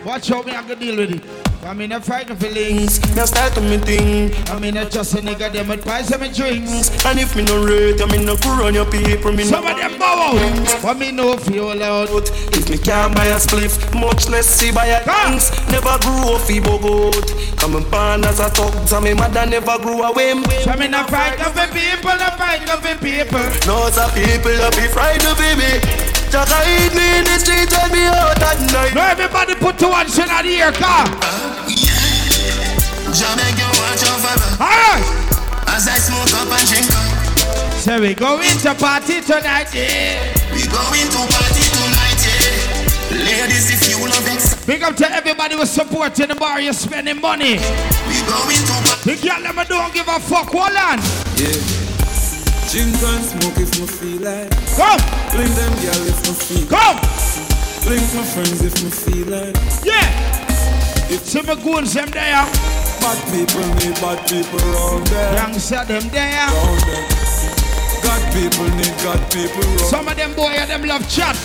Watch 0.03 0.27
how 0.27 0.41
me 0.43 0.51
I 0.53 0.61
can 0.61 0.77
deal 0.77 0.97
with 0.97 1.11
it. 1.11 1.38
I 1.65 1.73
mean, 1.73 1.91
I'm 1.91 2.01
fighting 2.01 2.37
feelings. 2.37 2.99
links. 2.99 3.15
Now 3.15 3.25
start 3.25 3.53
to 3.53 3.61
me 3.61 3.77
thing. 3.77 4.31
I 4.47 4.57
mean, 4.59 4.77
I 4.77 4.85
just 4.85 5.13
a 5.13 5.17
nigga, 5.17 5.51
them 5.51 5.69
advice 5.69 6.07
them 6.07 6.21
drinks. 6.31 6.89
And 7.05 7.19
if 7.19 7.35
me 7.35 7.43
no 7.43 7.63
rate, 7.63 8.01
I 8.01 8.05
mean 8.05 8.25
no 8.25 8.37
go 8.37 8.57
run 8.57 8.73
your 8.73 8.89
people. 8.89 9.33
Me 9.33 9.43
Some 9.43 9.65
no 9.65 9.71
of 9.71 9.77
them 9.77 9.99
bow 9.99 10.39
out. 10.39 10.81
But 10.81 10.97
me 10.97 11.11
no 11.11 11.35
feel 11.35 11.71
out. 11.83 12.09
If 12.55 12.69
me 12.69 12.77
can't 12.77 13.13
buy 13.13 13.25
a 13.25 13.35
spliff, 13.35 13.75
much 13.99 14.29
less 14.29 14.47
see 14.47 14.71
buy 14.71 14.87
a 14.87 15.03
dance. 15.03 15.51
Never 15.67 15.99
grew 15.99 16.31
up 16.31 16.41
fi 16.47 16.59
bogot. 16.63 17.27
Coming 17.59 17.83
born 17.91 18.23
as 18.23 18.39
a 18.39 18.49
thug, 18.49 18.87
so 18.87 19.01
me 19.01 19.13
mother 19.13 19.45
never 19.45 19.77
grew 19.79 20.01
a 20.01 20.13
whim. 20.13 20.43
So 20.63 20.73
me 20.79 20.87
no 20.87 21.03
fight 21.05 21.37
for 21.43 21.67
people, 21.75 22.15
no 22.15 22.29
fight 22.39 22.63
for 22.69 22.95
people. 23.03 23.43
Lots 23.67 23.97
of 23.99 24.15
people 24.15 24.55
that 24.63 24.73
be 24.79 24.87
frightened 24.87 25.27
of 25.27 25.39
me. 25.59 26.09
Just 26.31 26.51
hide 26.53 26.93
me 26.93 27.19
in 27.19 27.25
the 27.25 27.37
street 27.41 27.73
and 27.73 27.91
me 27.91 28.05
out 28.05 28.37
at 28.37 28.61
night. 28.71 28.93
No, 28.93 29.01
everybody 29.01 29.55
put 29.55 29.77
to 29.79 29.87
one 29.87 30.07
shit 30.07 30.29
out 30.29 30.45
here, 30.45 30.71
car. 30.71 31.48
Jamaica, 33.13 33.65
watch 33.81 34.05
out 34.05 34.21
for 34.21 34.35
me. 34.37 34.47
Alright. 34.61 35.05
As 35.67 35.87
I 35.87 35.97
smoke 35.97 36.29
up 36.37 36.51
and 36.53 36.67
drink 36.69 36.89
up. 36.93 37.19
So 37.81 37.99
we 37.99 38.13
go 38.13 38.37
into 38.37 38.73
party 38.75 39.21
tonight, 39.21 39.73
yeah. 39.73 40.21
We 40.53 40.61
going 40.69 41.09
to 41.09 41.21
party 41.25 41.65
tonight, 41.73 42.21
yeah. 42.21 42.89
Ladies, 43.09 43.73
if 43.73 43.89
you 43.89 43.97
love 44.05 44.27
it. 44.29 44.67
Big 44.67 44.83
up 44.83 44.95
to 44.97 45.09
everybody 45.09 45.55
who's 45.55 45.71
supporting 45.71 46.27
the 46.27 46.35
bar, 46.35 46.61
you're 46.61 46.73
spending 46.73 47.19
money. 47.19 47.57
we 48.05 48.17
going 48.29 48.61
to 48.69 48.75
party. 48.85 49.15
The 49.15 49.27
girl 49.27 49.41
them 49.41 49.59
don't 49.67 49.93
give 49.93 50.07
a 50.07 50.19
fuck, 50.19 50.53
hold 50.53 50.77
on. 50.77 50.99
Yeah. 51.33 51.57
Drink 52.69 52.93
and 53.01 53.25
smoke 53.25 53.57
if 53.57 53.73
me 53.79 53.87
feel 53.87 54.21
like. 54.21 54.53
Come. 54.77 55.01
Blink 55.33 55.55
them 55.57 55.73
girl 55.81 56.05
if 56.05 56.21
me 56.29 56.33
feel. 56.37 56.67
Come. 56.69 56.99
Blink 57.81 58.05
my 58.13 58.21
friends 58.21 58.61
if 58.61 58.83
me 58.83 58.91
feel 58.91 59.27
like. 59.33 59.55
Yeah. 59.83 60.29
See 61.29 61.41
me 61.41 61.55
goons 61.61 61.93
them 61.93 62.09
there. 62.09 62.88
Bad 62.99 63.19
people 63.31 63.67
need 63.79 63.95
bad 64.01 64.19
people 64.27 64.59
round 64.59 65.07
there. 65.07 65.33
Youngster 65.35 65.83
them 65.85 66.09
there. 66.09 66.47
Round 66.47 66.81
there. 66.83 67.07
God 68.03 68.23
people 68.33 68.69
need 68.75 68.95
God 69.03 69.21
people 69.31 69.61
round. 69.61 69.79
Some 69.81 70.07
of 70.07 70.15
them 70.15 70.33
boy 70.35 70.53
them 70.67 70.83
love 70.83 71.07
chat. 71.09 71.35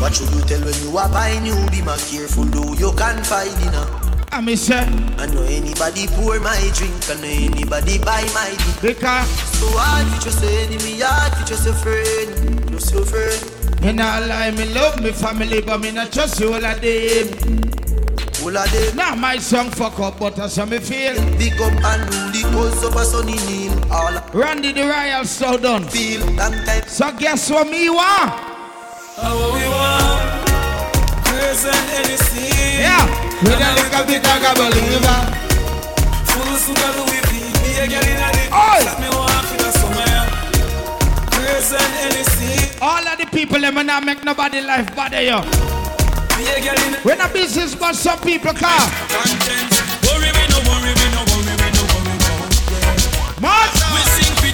What 0.00 0.14
should 0.14 0.30
you 0.30 0.40
tell 0.42 0.60
when 0.64 0.74
you 0.82 0.96
are 0.96 1.08
buying 1.08 1.44
you? 1.46 1.54
Be 1.70 1.82
more 1.82 1.96
careful, 1.96 2.44
though 2.44 2.72
you 2.74 2.92
can 2.96 3.22
find 3.24 3.52
in 3.62 3.74
a. 3.74 4.04
I 4.32 4.40
me 4.40 4.56
say. 4.56 4.80
I 5.18 5.26
know 5.26 5.42
anybody 5.44 6.08
pour 6.08 6.40
my 6.40 6.58
drink, 6.74 6.94
I 7.08 7.14
know 7.20 7.28
anybody 7.28 7.98
buy 7.98 8.24
my 8.34 8.54
drink. 8.58 8.82
Because 8.82 9.28
so 9.60 9.68
hard 9.78 10.06
to 10.12 10.24
just 10.24 10.40
say 10.40 10.64
enemy, 10.64 11.00
hard 11.00 11.32
to 11.38 11.44
just 11.44 11.68
a 11.68 11.72
friend, 11.72 12.70
just 12.70 12.92
your 12.92 13.04
friend. 13.04 13.80
Me 13.82 13.92
not 13.92 14.26
lie, 14.26 14.50
me 14.50 14.64
love 14.74 15.00
me 15.00 15.12
family, 15.12 15.60
but 15.60 15.80
me 15.80 15.92
not 15.92 16.10
trust 16.10 16.40
you 16.40 16.52
all 16.52 16.64
of 16.64 16.80
them. 16.80 17.73
All 18.44 18.54
of 18.54 18.70
them. 18.72 18.96
Now 18.96 19.14
my 19.14 19.38
song 19.38 19.70
fuck 19.70 19.98
up, 20.00 20.18
but 20.18 20.36
that's 20.36 20.56
how 20.56 20.66
me 20.66 20.78
feel. 20.78 21.14
Big 21.38 21.58
up 21.62 21.72
and 21.72 22.02
rule 22.12 22.28
the 22.28 22.42
cause 22.52 22.84
of 22.84 22.94
a 22.94 23.02
sunny 23.02 23.36
name. 23.48 23.72
All 23.90 24.20
Randy 24.34 24.72
the 24.72 24.82
Royal 24.82 25.24
so 25.24 25.56
done. 25.56 25.88
Feel 25.88 26.20
long 26.36 26.52
time. 26.52 26.82
So 26.86 27.10
guess 27.16 27.50
what 27.50 27.70
me 27.70 27.88
want? 27.88 28.30
How 29.16 29.32
we 29.48 29.64
want? 29.64 30.44
Grace 31.24 31.64
and 31.64 31.88
Hennessy. 31.88 32.52
Yeah. 32.84 33.08
With 33.40 33.56
a 33.56 33.70
little 33.80 34.04
bit 34.04 34.20
of 34.20 34.44
a 34.44 34.52
believer. 34.60 35.20
Full 36.28 36.56
sugar 36.60 36.90
Louis 37.00 37.24
V. 37.24 37.32
Be 37.64 37.80
a 37.80 37.88
girl 37.88 38.04
in 38.04 38.20
a 38.20 38.28
dick. 38.28 38.52
Oi. 38.52 38.80
Let 38.84 39.00
me 39.00 39.08
walk 39.08 39.48
in 39.52 39.58
the 39.64 39.72
summer. 39.72 40.20
Grace 41.32 41.72
and 41.72 41.92
Hennessy. 41.96 42.76
All 42.82 43.08
of 43.08 43.16
the 43.16 43.24
people 43.24 43.58
them 43.58 43.76
will 43.76 43.84
not 43.84 44.04
make 44.04 44.22
nobody 44.22 44.60
life 44.60 44.94
bother 44.94 45.22
you. 45.22 45.73
When 46.34 47.20
a 47.20 47.28
business 47.28 47.76
but 47.76 47.94
some 47.94 48.18
people 48.18 48.52
call. 48.54 48.90
content. 49.06 49.70
Worry 50.02 50.34
we 50.34 50.42
no 50.50 50.58
worry 50.66 50.90
we 50.90 51.06
no 51.14 51.22
worry 51.30 51.54
we 51.62 51.68
no 51.70 51.82
worry 51.94 52.16
no. 52.18 52.34
Man. 53.38 53.70
We 53.94 54.02
sing 54.18 54.34
for. 54.34 54.50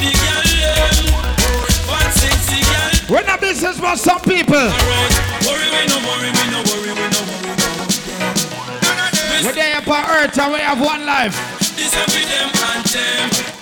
When 3.08 3.24
business 3.40 3.80
but 3.80 3.96
some 3.96 4.20
people. 4.20 4.60
Alright. 4.60 5.14
Worry 5.48 5.72
we 5.72 5.88
no 5.88 5.96
worry 6.04 6.28
we 6.28 6.44
no 6.52 6.60
worry 6.68 6.92
we 6.92 7.06
no 7.16 7.20
worry 7.32 7.56
no. 7.56 7.68
We're 9.42 9.54
there 9.54 9.78
upon 9.78 10.04
earth 10.04 10.38
and 10.38 10.52
we 10.52 10.60
have 10.60 10.80
one 10.80 11.06
life. 11.06 11.32
This 11.76 11.96
a 11.96 12.04
be 12.12 12.28
them. 12.28 12.50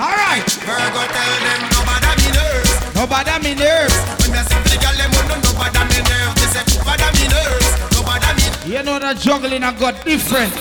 Alright. 0.00 0.42
Virgo 0.66 1.06
tell 1.06 1.34
them 1.46 1.70
me 2.18 2.28
nerves. 2.34 2.70
Nobody 2.96 3.38
me 3.46 3.54
nerves. 3.54 3.94
When 4.26 4.32
me 4.34 4.42
see 4.42 4.58
the 4.66 4.76
girl 4.82 4.96
them 4.98 5.12
no 5.30 5.36
nobody 5.38 5.82
me 5.86 6.02
nerves. 6.02 6.34
They 6.42 6.50
say 6.50 6.64
nobody 6.78 7.06
me 7.14 7.28
nerves. 7.28 7.97
Me. 8.20 8.76
You 8.76 8.82
know 8.82 8.98
that 8.98 9.18
juggling 9.18 9.62
I 9.62 9.72
got 9.78 10.04
different. 10.04 10.52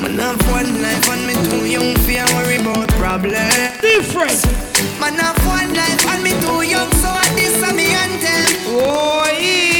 Man 0.00 0.18
have 0.18 0.40
one 0.50 0.82
life 0.82 1.08
and 1.08 1.26
me 1.26 1.34
too 1.48 1.66
young 1.66 1.94
for 2.02 2.24
worry 2.34 2.56
about 2.56 2.88
problems. 2.98 3.54
Different. 3.80 4.40
Man 5.00 5.14
have 5.14 5.38
one 5.46 5.72
life 5.74 6.06
and 6.08 6.22
me 6.24 6.32
too 6.40 6.62
young 6.62 6.90
so 6.98 7.12
this 7.36 7.62
a 7.62 7.72
me 7.72 7.92
anthem. 7.92 8.72
Oh 8.72 9.24
yeah. 9.38 9.76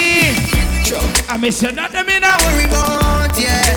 I 1.28 1.36
miss 1.38 1.62
you 1.62 1.72
nothing 1.72 2.06
me 2.06 2.20
now. 2.20 2.36
Worry 2.46 2.64
about 2.64 3.38
yeah. 3.38 3.76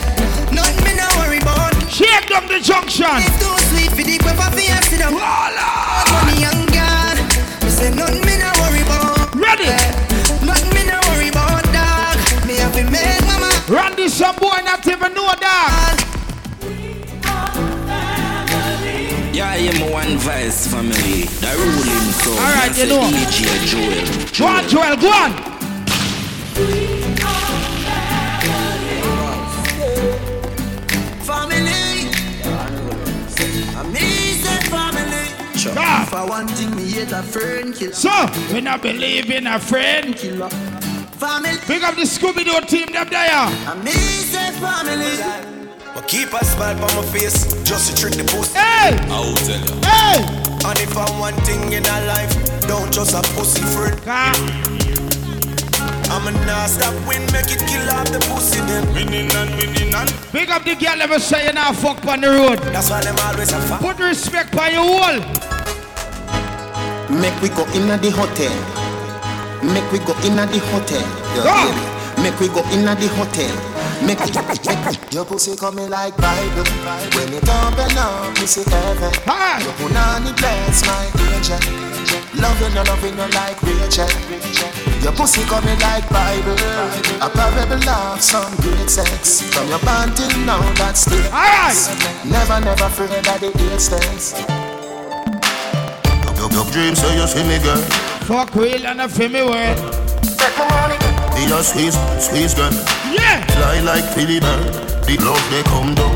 Nothing 0.52 0.84
me 0.86 0.95
now 0.95 1.10
worry 1.18 1.40
about. 1.40 1.74
Shake 1.90 2.30
down 2.30 2.48
the 2.48 2.60
junction. 2.60 3.07
It's 3.20 3.40
too 3.40 3.57
sweet 3.72 3.90
for 3.91 4.03
the 4.03 4.18
pepper 4.20 4.52
for 4.52 4.84
sit 4.86 4.99
down. 4.99 5.14
Money 5.14 6.45
and 6.45 6.68
God. 6.72 7.18
Me 7.64 7.70
say 7.70 7.90
nothing 7.95 8.22
me 8.26 8.38
now 8.38 8.53
worry 8.61 8.82
about. 8.82 9.36
Ready? 9.36 9.66
Nothing 9.66 9.99
Randy, 13.70 14.08
some 14.08 14.36
boy 14.38 14.58
not 14.66 14.86
even 14.88 15.14
know 15.14 15.28
that. 15.40 16.04
Yeah, 19.32 19.50
I 19.52 19.58
am 19.58 19.91
one 19.91 20.18
vice 20.18 20.66
family. 20.66 21.26
The 21.40 21.54
ruling 21.56 22.12
so. 22.18 22.32
All 22.32 22.38
right, 22.38 22.76
you 22.76 22.88
know. 22.88 23.02
DJ 23.12 23.46
uh, 23.46 23.66
Joel. 23.70 24.40
Go 24.40 24.48
on, 24.48 24.68
Joel, 24.68 24.98
go 24.98 25.12
on. 25.14 25.32
Family. 31.24 32.10
Amazing 33.78 34.64
family. 34.72 35.76
God. 35.76 36.08
For 36.10 36.28
one 36.28 36.48
thing, 36.48 36.76
me 36.76 36.90
hate 36.90 37.12
a 37.12 37.22
friend 37.22 37.76
killer. 37.76 37.94
So, 37.94 38.26
we 38.52 38.62
not 38.62 38.82
believe 38.82 39.30
in 39.30 39.46
a 39.46 39.60
friend. 39.60 40.16
Killer. 40.16 40.50
Family. 41.20 41.58
Pick 41.68 41.84
up 41.84 41.96
the 41.96 42.04
Scooby 42.04 42.46
Doo 42.46 42.66
team, 42.66 42.94
them 42.94 43.10
there. 43.10 43.44
Amazing 43.68 44.54
family. 44.64 45.20
But 45.94 46.08
keep 46.08 46.32
a 46.32 46.46
smile 46.46 46.82
on 46.82 46.96
my 46.96 47.04
face, 47.12 47.44
just 47.64 47.91
to 47.91 48.02
trick 48.02 48.14
the 48.14 48.24
pussy. 48.24 48.58
Hey! 48.58 48.96
I 48.96 49.20
will 49.20 49.36
tell 49.36 49.60
you. 49.60 49.76
Hey! 49.84 50.24
And 50.64 50.80
if 50.80 50.96
I'm 50.96 51.20
one 51.20 51.34
thing 51.44 51.74
in 51.74 51.86
our 51.86 52.06
life, 52.06 52.32
don't 52.62 52.90
just 52.94 53.14
a 53.14 53.22
pussy 53.36 53.60
friend. 53.76 54.00
I'm 56.08 56.26
a 56.26 56.32
non-stop 56.46 56.96
win, 57.06 57.26
make 57.34 57.52
it 57.52 57.68
kill 57.68 57.90
off 57.91 58.08
the 58.08 58.24
pussy 58.32 58.62
them. 58.62 58.88
Winning 58.94 59.30
and 59.36 59.52
winning 59.60 59.94
and. 59.94 60.10
Pick 60.32 60.50
up 60.50 60.64
the 60.64 60.76
girl, 60.76 60.96
let 60.96 61.10
me 61.10 61.20
say 61.20 61.48
you 61.48 61.52
now 61.52 61.74
fuck 61.74 62.06
on 62.06 62.22
the 62.22 62.30
road. 62.30 62.60
That's 62.72 62.90
why 62.90 63.02
them 63.02 63.18
always 63.28 63.52
a 63.52 63.60
fuck. 63.64 63.82
Put 63.82 64.00
respect 64.00 64.56
on 64.56 64.72
your 64.72 64.88
wall. 64.88 65.20
Make 67.12 67.36
we 67.41 67.50
go 67.50 67.68
in 67.76 67.88
the 67.88 68.10
hotel. 68.10 68.78
Make 69.61 69.91
we 69.91 69.99
go 69.99 70.15
in 70.23 70.40
at 70.40 70.48
the 70.52 70.60
hotel. 70.72 71.03
Yo, 71.36 71.44
Go. 71.44 71.52
baby. 71.52 71.84
Make 72.23 72.40
we 72.40 72.48
go 72.48 72.64
in 72.72 72.88
at 72.88 72.95
the 72.99 73.07
hotel. 73.19 73.52
Make, 74.07 74.19
make 74.88 75.14
your 75.14 75.26
pussy 75.26 75.56
coming 75.57 75.90
like 75.90 76.15
Bible. 76.15 76.64
When 77.11 77.34
it 77.36 77.44
open 77.44 77.91
up, 77.99 78.38
you 78.40 78.48
see 78.48 78.64
heaven. 78.64 79.11
Your 79.60 79.76
punani 79.76 80.31
bless 80.40 80.88
my 80.88 81.03
angel. 81.36 81.60
Loving 82.40 82.72
you, 82.72 82.84
loving 82.88 83.18
you 83.19 83.27
like 83.36 83.60
Rachel. 83.64 84.07
Your 85.03 85.11
pussy 85.11 85.44
coming 85.44 85.77
like 85.80 86.07
Bible. 86.10 86.56
A 87.19 87.27
parable 87.30 87.90
of 87.90 88.22
some 88.22 88.56
great 88.64 88.90
sex. 88.90 89.41
From 89.52 89.68
your 89.68 89.80
band 89.80 90.15
till 90.15 90.31
now, 90.48 90.61
that's 90.80 91.02
still. 91.02 91.19
Never, 92.23 92.60
never 92.64 92.86
afraid 92.86 93.11
that 93.27 93.41
the 93.44 93.52
eight. 93.52 93.91
Your, 96.40 96.48
your 96.49 96.65
dreams 96.72 96.99
say 96.99 97.11
you 97.19 97.27
see 97.27 97.44
me, 97.44 97.60
girl. 97.60 98.09
Fuck 98.30 98.53
real 98.53 98.85
and 98.85 99.01
a 99.01 99.10
feel 99.10 99.27
me 99.27 99.41
word. 99.41 99.76
Be 101.34 101.51
a 101.51 101.64
squeeze, 101.64 101.97
squeeze, 102.23 102.53
girl. 102.53 102.72
Yeah. 103.11 103.43
Fly 103.57 103.80
like 103.80 104.03
Philly 104.14 104.39
bird. 104.39 104.72
The 105.07 105.18
love 105.26 105.43
they 105.49 105.64
come 105.64 105.95
down. 105.95 106.14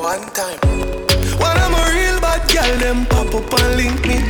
One 0.00 0.24
time. 0.32 0.58
When 1.36 1.58
I'm 1.58 1.74
a 1.74 1.84
real 1.92 2.18
bad 2.22 2.48
girl, 2.50 2.78
them 2.78 3.04
pop 3.04 3.34
up 3.34 3.52
and 3.60 3.76
link 3.76 4.00
me. 4.06 4.20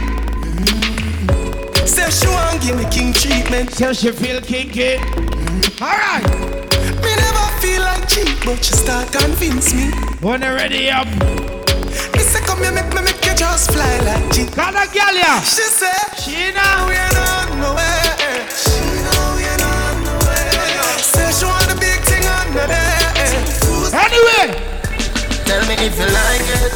Mm-hmm. 0.50 1.86
Say 1.86 2.10
she 2.10 2.26
want 2.26 2.60
give 2.60 2.76
me 2.76 2.84
king 2.90 3.12
treatment. 3.12 3.70
Say 3.70 3.94
she 3.94 4.10
feel 4.10 4.40
kinky. 4.40 4.98
Alright. 5.80 6.24
Me 6.24 6.30
never 6.34 6.58
feel 6.58 6.73
like 7.84 8.08
cheap, 8.08 8.28
but 8.44 8.64
she 8.64 8.74
start 8.74 9.12
convince 9.12 9.74
me. 9.74 9.92
When 10.20 10.40
they 10.40 10.50
ready 10.50 10.90
up. 10.90 11.06
Me 12.14 12.22
say 12.24 12.40
come 12.42 12.60
here, 12.64 12.72
make 12.72 12.90
me 12.94 13.00
make 13.02 13.20
you 13.24 13.34
just 13.36 13.70
fly 13.70 13.98
like 14.08 14.26
G. 14.32 14.46
Got 14.56 14.74
a 14.74 14.84
girl 14.90 15.14
ya. 15.14 15.40
She 15.44 15.64
say 15.68 16.00
she 16.18 16.50
know 16.56 16.88
we 16.88 16.96
are 16.96 17.14
not 17.14 17.48
nowhere. 17.60 18.34
She 18.50 18.80
know 19.04 19.36
we 19.36 19.44
are 19.46 19.60
not 19.60 19.94
nowhere. 20.06 20.98
Say 20.98 21.28
she 21.36 21.44
want 21.44 21.68
the 21.68 21.76
big 21.78 22.00
thing 22.08 22.24
on 22.24 22.46
the 22.56 22.64
bed. 22.66 23.04
Anyway. 23.94 24.74
Tell 25.44 25.62
me 25.68 25.74
if 25.86 25.98
you 25.98 26.08
like 26.10 26.48
it. 26.58 26.72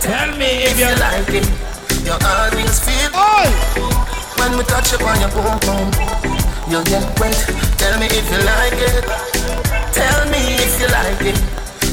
Tell 0.00 0.36
me 0.36 0.64
if, 0.66 0.78
you 0.78 0.90
like 0.98 1.28
it. 1.28 1.46
You 2.04 2.12
always 2.12 2.80
feel 2.80 3.10
oh. 3.14 3.46
when 4.38 4.58
we 4.58 4.64
touch 4.64 4.92
upon 4.94 5.20
your 5.20 5.30
boom 5.30 5.58
boom. 5.60 5.88
You 6.68 6.82
get 6.84 7.04
wet. 7.20 7.36
Tell 7.78 7.98
me 8.00 8.06
if 8.06 8.26
you 8.32 8.40
like 8.44 8.80
it. 8.80 9.63
Tell 9.94 10.26
me 10.26 10.58
if 10.58 10.74
you 10.80 10.88
like 10.90 11.22
it. 11.22 11.38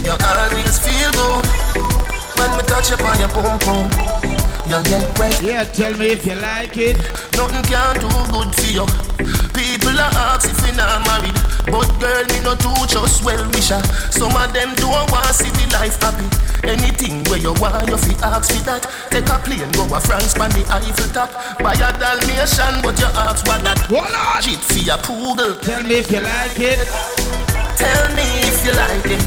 You 0.02 0.18
always 0.18 0.76
feel 0.82 1.12
good 1.14 1.46
when 2.34 2.50
we 2.58 2.64
touch 2.66 2.90
upon 2.90 3.20
your 3.22 3.30
boom 3.30 3.54
boom. 3.62 3.86
You 4.66 4.82
get 4.90 5.06
wet. 5.20 5.42
Yeah, 5.42 5.64
tell 5.66 5.94
me 5.98 6.18
if 6.18 6.26
you 6.26 6.34
like 6.36 6.78
it. 6.78 6.98
Nothing 7.38 7.62
can 7.70 8.02
do 8.02 8.10
good 8.34 8.50
for 8.58 8.72
you. 8.74 8.86
People 9.54 9.94
are 10.02 10.34
ask 10.34 10.50
if 10.50 10.58
we 10.66 10.74
not 10.74 11.06
married, 11.06 11.38
but 11.70 11.86
girl 12.02 12.26
me 12.34 12.42
no 12.42 12.56
too 12.58 12.74
just 12.90 13.24
well 13.24 13.46
wisher. 13.54 13.78
Some 14.10 14.34
of 14.34 14.50
them 14.52 14.74
don't 14.82 15.06
want 15.12 15.30
see 15.38 15.54
the 15.54 15.70
life 15.78 16.02
happy. 16.02 16.26
Anything 16.66 17.24
where 17.30 17.38
you 17.38 17.54
want, 17.62 17.86
you 17.88 17.98
fi 17.98 18.14
ask 18.26 18.50
for 18.50 18.64
that. 18.66 18.82
Take 19.12 19.30
a 19.30 19.38
plane, 19.46 19.70
go 19.78 19.86
a 19.94 20.02
France, 20.02 20.34
pan 20.34 20.50
the 20.58 20.66
Eiffel 20.74 21.10
top. 21.14 21.30
Buy 21.60 21.74
a 21.78 21.94
Dalmatian, 22.02 22.82
but 22.82 22.98
you 22.98 23.10
ask 23.14 23.46
what 23.46 23.62
that. 23.62 23.78
Hold 23.94 24.10
on. 24.10 24.42
Cheat 24.42 24.58
for 24.58 24.82
your 24.82 24.98
poodle. 24.98 25.54
Tell 25.62 25.84
me 25.84 26.02
if 26.02 26.10
you 26.10 26.22
like 26.22 26.58
it. 26.58 27.51
Tell 27.78 28.04
me 28.16 28.26
if 28.48 28.66
you 28.66 28.74
like 28.74 29.06
it. 29.06 29.24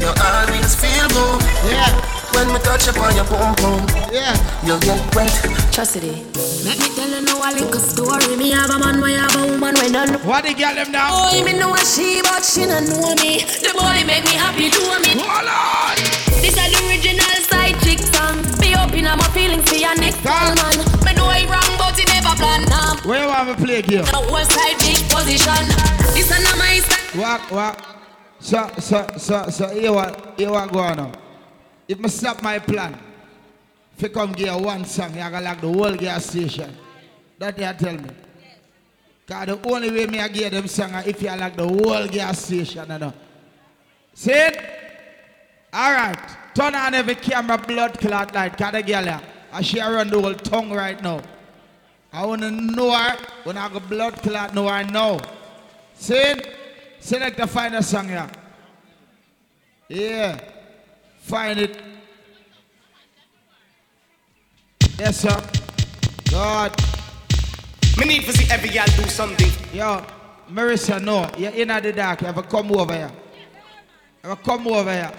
You 0.00 0.10
always 0.10 0.74
feel 0.74 1.08
good. 1.08 1.42
Yeah. 1.68 1.90
When 2.32 2.46
we 2.52 2.58
touch 2.60 2.88
upon 2.88 3.14
your 3.16 3.24
boom 3.24 3.54
boom. 3.60 3.82
Yeah. 4.12 4.34
You 4.64 4.78
get 4.80 5.00
wet. 5.14 5.32
Chastity. 5.72 6.24
Let 6.64 6.78
me 6.78 6.88
tell 6.94 7.10
you 7.10 7.20
now 7.22 7.40
a 7.42 7.50
little 7.52 7.80
story. 7.80 8.36
Me 8.36 8.50
have 8.50 8.70
a 8.70 8.78
man, 8.78 9.00
we 9.00 9.14
have 9.14 9.34
a 9.36 9.46
woman, 9.46 9.74
we 9.82 9.90
don't 9.90 10.12
know. 10.12 10.18
What 10.24 10.44
the 10.44 10.54
girl 10.54 10.74
them 10.74 10.92
now? 10.92 11.08
Oh, 11.10 11.44
me 11.44 11.52
know 11.58 11.74
a 11.74 11.78
she, 11.84 12.22
but 12.22 12.44
she 12.44 12.64
don't 12.64 12.88
know 12.88 13.14
me. 13.16 13.44
The 13.44 13.72
boy 13.74 14.04
make 14.06 14.24
me 14.24 14.34
happy, 14.38 14.70
do 14.70 14.80
me. 15.02 15.20
Hold 15.20 15.48
on. 15.48 16.19
This 16.40 16.56
is 16.56 16.72
the 16.72 16.88
original 16.88 17.36
side 17.44 17.76
chick 17.84 18.00
song. 18.00 18.40
Be 18.60 18.74
open 18.74 19.06
up 19.06 19.18
my 19.18 19.28
feelings 19.36 19.68
for 19.68 19.76
your 19.76 19.94
next 19.96 20.24
man. 20.24 20.56
Me 21.04 21.12
know 21.12 21.28
I 21.28 21.44
wrong, 21.44 21.76
but 21.76 21.98
he 21.98 22.04
never 22.08 22.34
plan 22.36 22.64
now. 22.64 22.96
Where 23.04 23.22
you 23.22 23.28
want 23.28 23.48
me 23.48 23.64
play 23.64 23.82
here? 23.82 24.02
The 24.02 24.16
whole 24.16 24.44
side 24.44 24.78
chick 24.80 25.04
position. 25.12 25.68
This 26.16 26.30
is 26.30 26.42
not 26.42 26.56
my 26.56 26.80
style. 26.80 27.20
Walk, 27.20 27.50
walk. 27.50 27.86
So, 28.40 28.70
so, 28.78 29.06
so, 29.18 29.50
so, 29.50 29.68
here 29.68 29.92
what, 29.92 30.34
here 30.38 30.50
what 30.50 30.72
go 30.72 30.78
on. 30.80 31.12
If 31.86 31.98
me 31.98 32.08
stop 32.08 32.42
my 32.42 32.58
plan, 32.58 32.98
if 33.96 34.02
you 34.02 34.08
come 34.08 34.34
you 34.38 34.56
one 34.56 34.86
song, 34.86 35.10
you 35.10 35.20
gonna 35.20 35.40
like 35.42 35.60
the 35.60 35.68
whole 35.70 35.94
gas 35.94 36.24
station. 36.24 36.74
That 37.38 37.58
you 37.58 37.72
tell 37.78 37.98
me. 37.98 38.10
Cause 39.26 39.46
the 39.46 39.68
only 39.68 39.90
way 39.90 40.06
me 40.06 40.18
I 40.18 40.28
give 40.28 40.52
them 40.52 40.66
song 40.68 40.94
is 40.94 41.06
if 41.08 41.22
you 41.22 41.28
like 41.28 41.56
the 41.56 41.68
whole 41.68 42.08
gas 42.08 42.46
station, 42.46 42.90
you 42.90 42.98
know. 42.98 43.12
See 44.14 44.32
it? 44.32 44.89
Alright. 45.72 46.18
Turn 46.54 46.74
on 46.74 46.94
every 46.94 47.14
camera 47.14 47.58
blood 47.58 47.98
clot 47.98 48.34
light. 48.34 48.56
Cause 48.56 48.72
the 48.72 48.82
girl 48.82 49.04
here, 49.04 49.20
and 49.52 49.64
she 49.64 49.80
run 49.80 50.08
the 50.08 50.20
whole 50.20 50.34
tongue 50.34 50.72
right 50.72 51.00
now. 51.02 51.20
I 52.12 52.26
wanna 52.26 52.50
know 52.50 52.90
her 52.92 53.16
when 53.44 53.56
I 53.56 53.68
go 53.68 53.78
blood 53.80 54.14
clot 54.14 54.54
know 54.54 54.68
her 54.68 54.82
now. 54.84 55.20
See 55.94 56.14
it? 56.14 56.56
Select 56.98 57.36
the 57.36 57.46
final 57.46 57.82
song 57.82 58.08
here. 58.08 58.28
Yeah. 59.88 60.38
Find 61.20 61.60
it. 61.60 61.80
Yes, 64.98 65.20
sir. 65.20 65.40
God. 66.30 66.74
Me 67.96 68.06
need 68.06 68.24
to 68.24 68.32
see 68.32 68.52
every 68.52 68.70
girl 68.70 68.84
do 68.86 69.04
something. 69.04 69.50
Yo, 69.72 70.04
Marissa, 70.50 71.02
no. 71.02 71.30
You're 71.38 71.52
in 71.52 71.68
the 71.68 71.92
dark. 71.92 72.20
You 72.20 72.26
have 72.26 72.36
to 72.36 72.42
come 72.42 72.72
over 72.72 72.92
here. 72.92 73.10
You 74.22 74.30
have 74.30 74.38
to 74.38 74.44
come 74.44 74.66
over 74.66 74.92
here. 74.92 75.12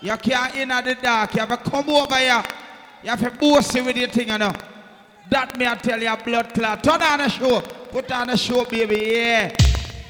You 0.00 0.16
can't 0.16 0.54
in 0.56 0.70
at 0.70 0.84
the 0.84 0.94
dark. 0.94 1.34
You 1.34 1.40
have 1.40 1.48
to 1.48 1.70
come 1.70 1.88
over 1.88 2.16
here. 2.16 2.42
You 3.02 3.10
have 3.10 3.20
to 3.20 3.30
boast 3.30 3.74
with 3.74 3.96
your 3.96 4.08
thing, 4.08 4.28
you 4.28 4.38
know. 4.38 4.52
That 5.30 5.56
me 5.58 5.66
I 5.66 5.74
tell 5.74 6.00
you, 6.00 6.16
blood 6.24 6.54
clot. 6.54 6.84
Turn 6.84 7.02
on 7.02 7.18
the 7.18 7.28
show. 7.28 7.60
Put 7.60 8.10
on 8.12 8.28
the 8.28 8.36
show, 8.36 8.64
baby. 8.64 9.12
Yeah. 9.14 9.56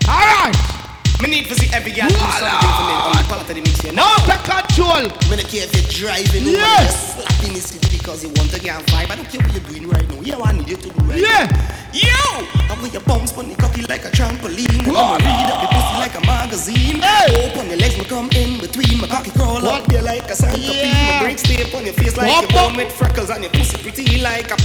All 0.08 0.44
right. 0.44 0.75
Me 1.22 1.28
need 1.30 1.46
to 1.48 1.54
see 1.54 1.72
every 1.72 1.92
girl 1.92 2.08
do 2.08 2.14
something 2.14 2.72
for 2.76 2.84
me 2.84 2.92
the 2.92 3.24
part 3.28 3.40
of 3.40 3.48
the 3.48 3.54
mix 3.54 3.80
here. 3.80 3.92
No! 3.92 4.04
Take 4.28 4.44
control! 4.44 5.08
Me 5.32 5.40
don't 5.40 5.48
care 5.48 5.64
if 5.64 5.72
you're 5.72 6.12
driving 6.12 6.44
Yes! 6.44 7.16
slapping 7.16 7.56
city 7.56 7.96
because 7.96 8.22
you 8.22 8.28
want 8.36 8.50
to 8.52 8.60
get 8.60 8.84
vibe. 8.92 9.10
I 9.10 9.16
don't 9.16 9.28
care 9.28 9.40
what 9.40 9.54
you're 9.56 9.64
doing 9.64 9.88
right 9.88 10.06
now. 10.08 10.20
Yeah, 10.20 10.36
I 10.44 10.52
need 10.52 10.68
you 10.68 10.76
to 10.76 10.88
do 10.90 11.00
right 11.08 11.16
Yeah! 11.18 11.48
now. 11.48 11.74
You! 11.96 12.20
I 12.68 12.76
want 12.78 12.92
your 12.92 13.00
bounce 13.02 13.32
on 13.38 13.48
the 13.48 13.54
cocky 13.56 13.80
like 13.88 14.04
a 14.04 14.10
trampoline. 14.12 14.84
I'ma 14.84 15.16
read 15.16 15.48
up 15.48 15.64
your 15.64 15.72
pussy 15.72 15.96
like 16.04 16.14
a 16.20 16.26
magazine. 16.26 17.00
Hey! 17.00 17.48
Open 17.48 17.64
your 17.70 17.78
legs, 17.78 17.96
me 17.96 18.04
come 18.04 18.28
in 18.36 18.60
between. 18.60 19.00
My 19.00 19.08
cocky 19.08 19.30
crawl 19.30 19.64
up 19.66 19.86
there 19.86 20.02
like 20.02 20.28
a 20.28 20.36
centipede. 20.36 20.68
Yeah. 20.68 21.16
My 21.16 21.24
brakes 21.24 21.40
stay 21.42 21.64
up 21.64 21.72
on 21.74 21.84
your 21.86 21.94
face 21.94 22.16
like 22.18 22.28
Up, 22.28 22.52
you're 22.52 22.76
with 22.76 22.92
freckles 22.92 23.30
and 23.30 23.42
your 23.42 23.52
pussy 23.52 23.78
pretty 23.80 24.20
like 24.20 24.50
a... 24.52 24.56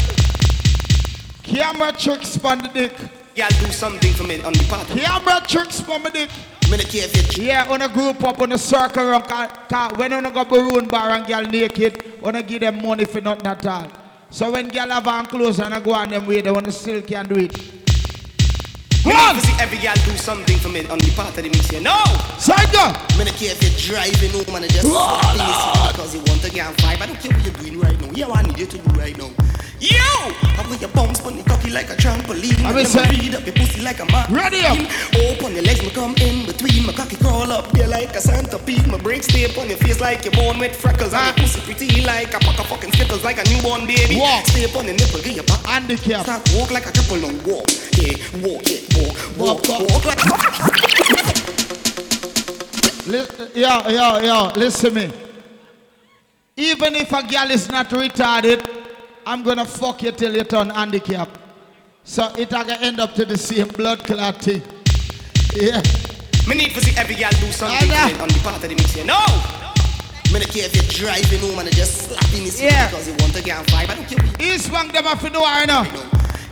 Camera 1.43 1.93
tricks 1.93 2.37
on 2.43 2.57
the 2.59 2.67
dick. 2.67 3.20
Girl 3.33 3.47
do 3.47 3.71
something 3.71 4.13
for 4.13 4.23
me 4.23 4.41
on 4.41 4.51
the 4.51 4.65
part 4.67 4.89
of 4.89 4.97
Camera 4.97 5.41
tricks 5.47 5.79
dick. 6.11 6.29
Me 6.69 6.77
don't 6.77 6.89
care 6.89 7.05
if 7.05 7.37
you 7.37 7.45
Yeah, 7.45 7.65
on 7.69 7.81
a 7.81 7.87
group 7.87 8.21
up 8.23 8.41
on 8.41 8.51
a 8.51 8.57
circle 8.57 9.07
around 9.07 9.23
car, 9.23 9.47
car. 9.69 9.93
When 9.95 10.11
on 10.11 10.31
go 10.33 10.43
balloon 10.43 10.87
bar 10.87 11.11
and 11.11 11.25
girl 11.25 11.43
naked, 11.43 12.21
wanna 12.21 12.43
give 12.43 12.59
them 12.59 12.81
money 12.81 13.05
for 13.05 13.21
nothing 13.21 13.47
at 13.47 13.65
all. 13.65 13.87
So 14.29 14.51
when 14.51 14.67
girl 14.67 14.89
have 14.89 15.07
on 15.07 15.25
clothes 15.27 15.59
and 15.59 15.73
I 15.73 15.79
go 15.79 15.93
on 15.93 16.09
them 16.09 16.27
way, 16.27 16.41
they 16.41 16.51
wanna 16.51 16.73
still 16.73 17.01
can 17.01 17.27
do 17.27 17.35
it. 17.35 17.80
Me 19.05 19.13
need 19.13 19.33
to 19.33 19.41
see 19.41 19.55
every 19.59 19.77
girl 19.79 19.95
do 20.05 20.15
something 20.17 20.57
for 20.59 20.69
me 20.69 20.85
on 20.87 20.99
the 20.99 21.09
part 21.15 21.29
of 21.29 21.35
the 21.43 21.49
mix 21.49 21.67
here. 21.69 21.81
No! 21.81 21.97
Side 22.37 22.69
go! 22.71 22.85
Me 23.17 23.25
don't 23.25 23.33
care 23.35 23.51
if 23.57 23.61
you're 23.63 23.73
driving 23.97 24.29
home 24.29 24.55
and 24.55 24.65
I 24.65 24.67
just 24.69 24.85
the 24.85 24.93
city 24.93 25.87
because 25.89 26.13
you 26.13 26.21
want 26.29 26.41
to 26.45 26.51
get 26.51 26.69
vibe. 26.77 27.01
I 27.01 27.05
don't 27.07 27.19
care 27.19 27.33
what 27.33 27.45
you're 27.45 27.57
doing 27.65 27.79
right 27.81 27.99
now. 27.99 28.09
Yeah, 28.13 28.27
what 28.27 28.39
I 28.39 28.41
need 28.47 28.59
you 28.59 28.67
to 28.67 28.77
do 28.77 28.89
right 28.93 29.17
now. 29.17 29.29
You! 29.81 29.97
I 29.97 30.61
want 30.69 30.79
your 30.79 30.91
bounce 30.93 31.25
on 31.25 31.35
the 31.35 31.41
cocky 31.41 31.71
like 31.71 31.89
a 31.89 31.97
trampoline. 31.97 32.61
I 32.61 32.69
will 32.69 32.85
Let 32.85 32.85
me 32.85 32.85
say- 32.85 33.09
read 33.09 33.33
up 33.33 33.45
your 33.49 33.55
pussy 33.57 33.81
like 33.81 33.97
a 33.99 34.05
man. 34.05 34.29
Ready 34.29 34.61
up. 34.69 34.77
Open 35.17 35.57
your 35.57 35.65
legs, 35.65 35.81
me 35.81 35.89
come 35.89 36.13
in 36.21 36.45
between. 36.45 36.85
My 36.85 36.93
cocky 36.93 37.17
crawl 37.17 37.49
up 37.51 37.71
there 37.73 37.87
like 37.87 38.13
a 38.13 38.21
centipede. 38.21 38.85
My 38.85 38.99
brakes 39.01 39.25
stay 39.25 39.49
on 39.57 39.67
your 39.67 39.81
face 39.81 39.99
like 39.99 40.23
you're 40.25 40.37
born 40.37 40.59
with 40.59 40.75
freckles. 40.77 41.13
And 41.17 41.25
your 41.25 41.33
pussy 41.41 41.59
pretty 41.65 42.05
like 42.05 42.35
a 42.35 42.39
pack 42.39 42.59
of 42.59 42.67
fucking 42.69 42.93
skittles 42.93 43.23
like 43.23 43.41
a 43.41 43.49
newborn 43.49 43.87
baby. 43.87 44.21
Walk. 44.21 44.45
Stay 44.45 44.69
on 44.69 44.85
your 44.85 44.93
nipple, 44.93 45.21
get 45.25 45.33
your 45.33 45.45
back. 45.49 45.65
Handicap. 45.65 46.21
Start 46.29 46.45
walk 46.53 46.69
like 46.69 46.85
a 46.85 46.91
triple 46.93 47.17
long 47.17 47.41
walk. 47.41 47.65
Yeah, 47.97 48.13
walk 48.45 48.61
it, 48.69 48.85
walk, 48.97 49.67
walk, 49.67 49.89
walk, 49.89 50.05
like 50.05 50.25
Li- 53.07 53.27
yo, 53.55 53.89
yo, 53.89 54.19
yo, 54.19 54.51
listen 54.55 54.93
me. 54.93 55.11
Even 56.55 56.95
if 56.95 57.11
a 57.11 57.23
girl 57.23 57.49
is 57.51 57.69
not 57.69 57.89
retarded, 57.89 58.65
I'm 59.25 59.43
gonna 59.43 59.65
fuck 59.65 60.03
you 60.03 60.11
till 60.11 60.35
you 60.35 60.43
turn 60.43 60.69
handicap. 60.69 61.29
So 62.03 62.31
it 62.37 62.49
gonna 62.49 62.73
end 62.73 62.99
up 62.99 63.13
to 63.15 63.25
the 63.25 63.37
same 63.37 63.67
blood 63.69 64.03
clot 64.03 64.37
thing. 64.37 64.61
Yeah. 65.55 65.81
Me 66.47 66.55
need 66.55 66.71
to 66.71 66.81
see 66.81 66.97
every 66.97 67.15
girl 67.15 67.29
do 67.31 67.51
something 67.51 67.91
on 68.21 68.27
the 68.27 68.39
part 68.43 68.55
of 68.55 68.61
the 68.61 68.69
mix 68.69 68.93
here. 68.93 69.05
No! 69.05 69.19
Me 70.31 70.39
don't 70.39 70.49
care 70.51 70.65
if 70.65 70.75
you're 70.75 71.07
driving 71.09 71.39
home 71.39 71.59
and 71.59 71.75
just 71.75 72.07
slapping 72.09 72.45
city 72.51 72.73
Yeah. 72.73 72.89
because 72.89 73.07
you 73.07 73.13
want 73.19 73.33
to 73.35 73.43
get 73.43 73.57
on 73.57 73.65
vibe. 73.65 73.89
I 73.89 73.95
don't 73.95 74.07
care 74.07 74.53
East 74.53 74.71
Bank 74.71 74.93
them 74.93 75.03
have 75.05 75.19
to 75.21 75.29
know 75.29 75.45
her 75.45 75.63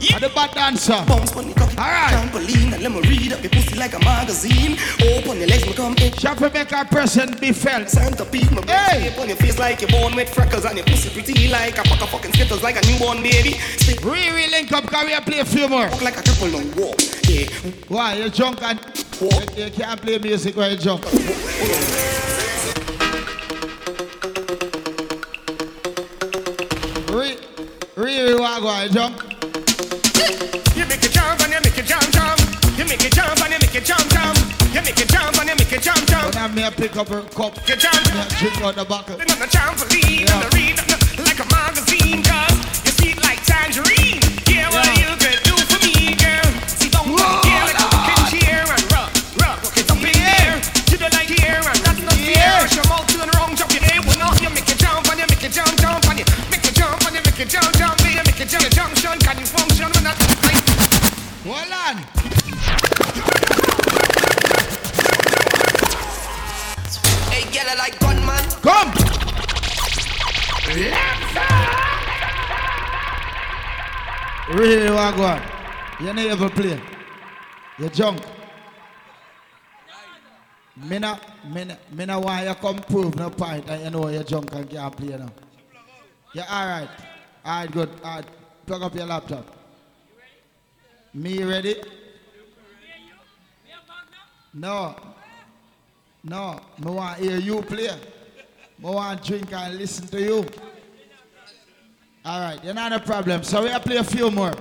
now. 0.01 0.15
And 0.15 0.23
the 0.23 0.29
bad 0.29 0.51
dancer. 0.53 1.03
bounce 1.07 1.35
on 1.35 1.47
the 1.47 1.53
cocky 1.53 1.77
Alright. 1.77 2.13
trampoline 2.13 2.73
and 2.73 2.83
let 2.83 2.91
me 2.91 3.01
read 3.09 3.33
up 3.33 3.41
your 3.43 3.51
pussy 3.51 3.75
like 3.75 3.93
a 3.93 3.99
magazine. 3.99 4.77
Open 5.15 5.37
your 5.39 5.47
legs, 5.47 5.65
me 5.67 5.73
come 5.73 5.95
in. 5.97 6.11
We 6.39 6.49
make 6.49 6.73
our 6.73 6.85
present 6.85 7.39
be 7.41 7.51
felt? 7.51 7.89
Centipede, 7.89 8.51
my 8.51 8.61
brakes 8.61 8.71
Hey. 8.71 8.99
stay 8.99 9.09
up 9.13 9.19
on 9.19 9.27
your 9.27 9.37
face 9.37 9.59
like 9.59 9.81
you're 9.81 9.89
born 9.91 10.15
with 10.15 10.29
freckles 10.33 10.65
and 10.65 10.77
your 10.77 10.85
pussy 10.85 11.09
pretty 11.09 11.47
like 11.49 11.77
a 11.77 11.83
pack 11.83 12.01
of 12.01 12.09
fucking 12.09 12.33
skittles 12.33 12.63
like 12.63 12.77
a 12.77 12.87
newborn 12.87 13.21
baby. 13.21 13.53
Stay 13.77 13.95
Really 14.03 14.47
link 14.49 14.71
up, 14.71 14.85
can 14.87 15.05
we 15.05 15.19
play 15.21 15.39
a 15.39 15.45
few 15.45 15.67
more? 15.67 15.87
walk 15.89 16.01
like 16.01 16.17
a 16.17 16.23
triple 16.23 16.47
long 16.49 16.71
walk. 16.75 16.97
Yeah, 17.27 17.45
Why? 17.87 18.15
You 18.15 18.29
drunk 18.29 18.61
and 18.63 18.79
you, 19.21 19.65
you 19.65 19.71
can't 19.71 20.01
play 20.01 20.17
music 20.17 20.55
while 20.55 20.71
you 20.71 20.77
drunk. 20.77 21.05
Re, 27.11 27.37
really 27.95 28.35
want 28.39 28.61
go 28.63 28.83
you 28.83 28.89
drunk? 28.89 29.15
You 29.21 29.28
make 29.28 29.28
it 29.28 29.28
jump 29.28 29.28
and 29.28 29.28
you 29.28 29.28
make 29.28 29.28
it 29.28 29.28
jump 29.28 29.28
pick 30.19 30.41
up 30.41 30.59
a 30.59 30.59
cup, 30.59 31.77
You 31.77 31.83
jump 31.83 32.11
jump. 32.11 32.39
Give 32.75 32.87
me 32.87 32.95
get 32.97 33.15
your 33.15 33.25
money 33.39 33.55
make 33.59 33.75
a 33.75 33.81
jump 33.81 34.07
jump. 34.09 34.37
Give 34.73 34.83
me 34.85 34.91
get 34.91 35.11
your 35.11 35.31
money 35.35 35.53
make 35.57 35.71
you 35.71 35.79
jump 35.79 36.07
jump. 36.07 36.33
Got 36.33 36.35
not 36.35 36.55
me 36.55 36.63
a 36.63 36.71
drink 38.39 38.61
out 38.61 38.75
the 38.75 38.85
buckle. 38.85 39.17
Then 39.17 39.31
on 39.31 39.39
the 39.39 39.45
trampoline 39.45 40.21
and 40.21 40.43
I 40.43 40.49
read 40.55 40.75
like 41.25 41.39
a 41.39 41.47
magazine 41.51 42.23
cause 42.23 42.85
you 42.85 42.91
sweet 42.91 43.21
like 43.23 43.43
tangerine. 43.43 44.21
Yeah, 44.47 44.69
what 44.71 44.97
you 44.99 45.08
Really 74.59 74.89
on? 74.89 75.41
You 76.01 76.11
never 76.11 76.49
play. 76.49 76.81
You 77.77 77.87
drunk. 77.87 78.19
Me 80.75 80.99
not, 80.99 81.21
me 81.49 81.63
not, 81.63 81.93
me 81.93 82.05
not 82.05 82.21
want 82.21 82.45
you 82.45 82.53
come 82.55 82.79
prove 82.79 83.15
no 83.15 83.29
point 83.29 83.69
and 83.69 83.85
you 83.85 83.89
know 83.89 84.09
you're 84.09 84.23
drunk 84.23 84.51
and 84.51 84.69
can't 84.69 84.97
play 84.97 85.15
now. 85.15 85.29
Yeah, 86.33 86.43
alright. 86.51 86.89
Alright, 87.45 87.71
good. 87.71 87.89
Alright, 88.03 88.25
plug 88.65 88.83
up 88.83 88.95
your 88.95 89.05
laptop. 89.05 89.45
Me 91.13 91.41
ready? 91.41 91.81
No. 94.53 94.93
No, 96.21 96.59
me 96.79 96.91
want 96.91 97.17
hear 97.17 97.37
you 97.37 97.61
play. 97.61 97.91
Me 98.77 98.89
want 98.89 99.23
drink 99.23 99.53
and 99.53 99.77
listen 99.77 100.05
to 100.07 100.21
you. 100.21 100.45
All 102.25 102.39
right, 102.41 102.63
you're 102.63 102.73
not 102.73 102.91
a 102.93 102.99
problem. 102.99 103.43
So 103.43 103.63
we'll 103.63 103.79
play 103.79 103.97
a 103.97 104.03
few 104.03 104.29
more. 104.29 104.53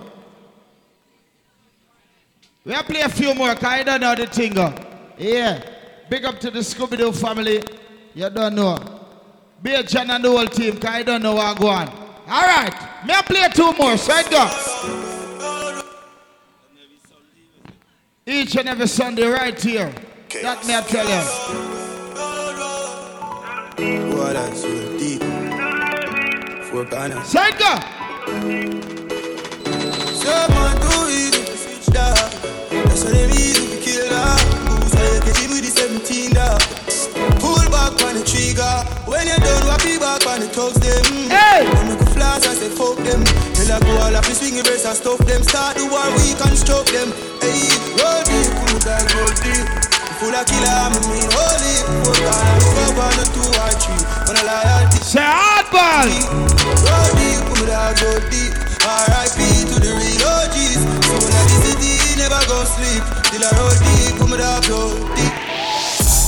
We'll 2.64 2.82
play 2.82 3.01
a 3.01 3.09
few 3.09 3.35
more 3.35 3.55
because 3.55 3.68
I 3.68 3.82
don't 3.82 4.01
know 4.01 4.14
the 4.14 4.26
thing. 4.26 4.56
Yeah. 5.18 5.62
Big 6.09 6.24
up 6.24 6.39
to 6.40 6.51
the 6.51 6.60
Scooby 6.60 6.97
Doo 6.97 7.12
family. 7.12 7.62
You 8.14 8.30
don't 8.30 8.55
know. 8.55 8.78
Be 9.62 9.74
a 9.74 9.82
John 9.82 10.10
and 10.10 10.24
the 10.24 10.30
whole 10.30 10.47
team, 10.47 10.74
because 10.74 10.90
I 10.90 11.02
don't 11.02 11.22
know 11.22 11.35
what 11.35 11.59
go 11.59 11.68
on. 11.68 11.89
All 12.28 12.43
right. 12.43 12.72
May 13.06 13.14
I 13.14 13.22
play 13.22 13.48
two 13.52 13.72
more? 13.72 13.97
So 13.97 14.12
I 14.12 14.22
go. 14.28 14.48
Each 18.26 18.56
and 18.56 18.68
every 18.68 18.86
Sunday 18.86 19.26
right 19.26 19.60
here. 19.60 19.93
That 20.43 20.64
me 20.66 20.74
I 20.76 20.80
tell 20.82 21.09
you. 21.09 21.22
So 24.55 24.98
deep. 24.98 25.27
Four 26.70 26.85
corners. 26.85 27.24
Psycho! 27.24 27.81
Someone 30.20 30.77
too 30.85 31.09
easy 31.09 31.40
to 31.40 31.57
switch 31.57 31.86
that. 31.97 32.28
That's 32.69 33.05
what 33.05 33.15
them 33.15 33.31
easy 33.31 33.73
to 33.73 33.81
kill 33.81 34.09
that. 34.12 34.36
Who's 34.69 34.93
like 34.93 35.24
a 35.24 35.49
with 35.49 35.65
the 35.65 35.73
17 35.73 36.35
that. 36.36 36.61
Pull 37.40 37.65
back 37.73 37.97
on 38.05 38.20
the 38.20 38.24
trigger. 38.27 38.69
When 39.09 39.27
you're 39.27 39.40
done, 39.40 39.65
walk 39.65 39.81
back 39.81 40.27
on 40.28 40.40
the 40.45 40.49
thugs 40.53 40.77
them. 40.85 41.32
Hey! 41.32 41.65
When 41.65 41.97
flash, 42.12 42.45
I 42.45 42.53
say 42.53 42.69
fuck 42.69 43.01
them. 43.01 43.24
Tell 43.57 43.73
I 43.73 43.81
go 43.81 43.97
all 44.05 44.16
up, 44.16 44.27
swing 44.27 44.61
verse 44.61 44.85
and 44.85 44.97
stuff 44.97 45.24
them. 45.24 45.43
Start 45.45 45.81
the 45.81 45.89
war, 45.89 46.05
we 46.20 46.36
can 46.36 46.53
stop 46.53 46.85
them. 46.93 47.16
Hey, 47.40 47.65
roll 47.97 48.20
deep, 48.28 48.53
cool 48.61 48.77
like 48.85 49.09
roll 49.16 49.32
deep. 49.40 49.88
Full 50.19 50.35
of 50.35 50.45
killer, 50.51 50.66
I'm 50.66 50.90
a 50.90 51.01
mean 51.15 51.31
holy. 51.31 51.74
Four 52.03 52.11
corners, 52.19 52.66
four 52.74 52.90
one 52.99 53.19
or 53.23 53.28
two 53.31 53.39
or 53.55 53.70
three. 53.78 54.03
When 54.27 54.35
I 54.35 54.43
lie, 54.51 54.90
Say 54.99 55.23
hardball. 55.23 56.11
Roll 56.11 57.11
deep, 57.15 57.39
cool 57.47 57.62
like 57.70 58.03
roll 58.03 58.19
deep. 58.27 58.51
R.I.P. 58.82 59.39
to 59.70 59.77
the 59.78 59.95
real 59.95 60.27
OGs. 60.27 60.82
Soon 61.07 61.35
as 61.39 61.47
the 61.55 61.59
city 61.70 62.19
never 62.19 62.43
go 62.51 62.66
sleep. 62.66 63.03
Till 63.31 63.47
I 63.47 63.51
roll 63.62 63.70
deep, 63.78 64.19
with 64.27 64.43
a 64.43 64.59
blow 64.66 64.90
deep. 65.15 65.27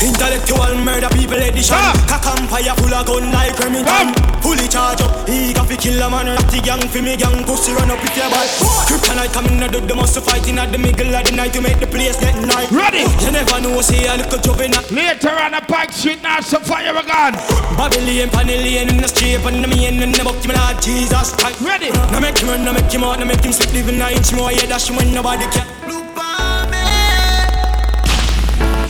Intellectual 0.01 0.74
murder 0.81 1.09
people 1.12 1.36
edition. 1.36 1.77
Cock 2.09 2.24
and 2.32 2.48
fire 2.48 2.74
full 2.81 2.94
of 2.94 3.05
gun 3.06 3.31
like 3.32 3.59
Remington. 3.60 4.16
Fully 4.40 4.66
charge 4.66 5.01
up, 5.02 5.28
he 5.28 5.52
got 5.52 5.68
fi 5.68 5.77
kill 5.77 6.01
a 6.01 6.09
man. 6.09 6.27
Ratty 6.27 6.60
gang 6.60 6.81
fi 6.89 7.01
me 7.01 7.16
gang, 7.16 7.44
pussy 7.44 7.72
run 7.72 7.90
up 7.90 8.01
with 8.01 8.16
your 8.16 8.31
ball 8.31 8.48
Kryptonite 8.89 9.32
coming 9.32 9.62
out 9.62 9.74
of 9.74 9.86
the 9.86 9.94
muscle 9.94 10.22
fighting 10.22 10.59
at 10.59 10.72
the 10.72 10.78
middle 10.78 11.14
of 11.14 11.24
the 11.27 11.32
night 11.36 11.52
To 11.52 11.60
make 11.60 11.78
the 11.78 11.86
place 11.86 12.18
get 12.18 12.35
night. 12.40 12.70
Ready? 12.70 13.05
You 13.20 13.32
never 13.32 13.60
know, 13.60 13.81
say 13.82 14.06
a 14.09 14.16
little 14.16 14.39
juvenile 14.40 14.82
Later 14.90 15.36
on 15.36 15.55
a 15.55 15.60
Pike 15.60 15.93
Street, 15.93 16.22
now 16.22 16.40
some 16.40 16.62
fire 16.62 16.97
again. 16.97 17.36
Babylon, 17.77 18.32
Panellian 18.32 18.89
in 18.89 18.97
the 18.98 19.09
street 19.09 19.44
And 19.44 19.62
the 19.62 19.68
main 19.68 20.02
in 20.02 20.12
the 20.12 20.24
book, 20.24 20.40
me 20.48 20.55
Lord 20.56 20.81
Jesus 20.81 21.36
Christ. 21.36 21.60
Ready? 21.60 21.90
Now 21.90 22.20
make 22.20 22.39
him 22.39 22.48
run, 22.48 22.64
now 22.64 22.72
make 22.72 22.90
him 22.90 23.05
out, 23.05 23.18
now 23.18 23.27
make 23.27 23.44
him 23.44 23.52
slip 23.52 23.72
Living 23.74 24.01
an 24.01 24.12
inch 24.16 24.32
more, 24.32 24.51
yeah, 24.51 24.64
him 24.64 24.97
when 24.97 25.12
nobody 25.12 25.44
can 25.52 25.68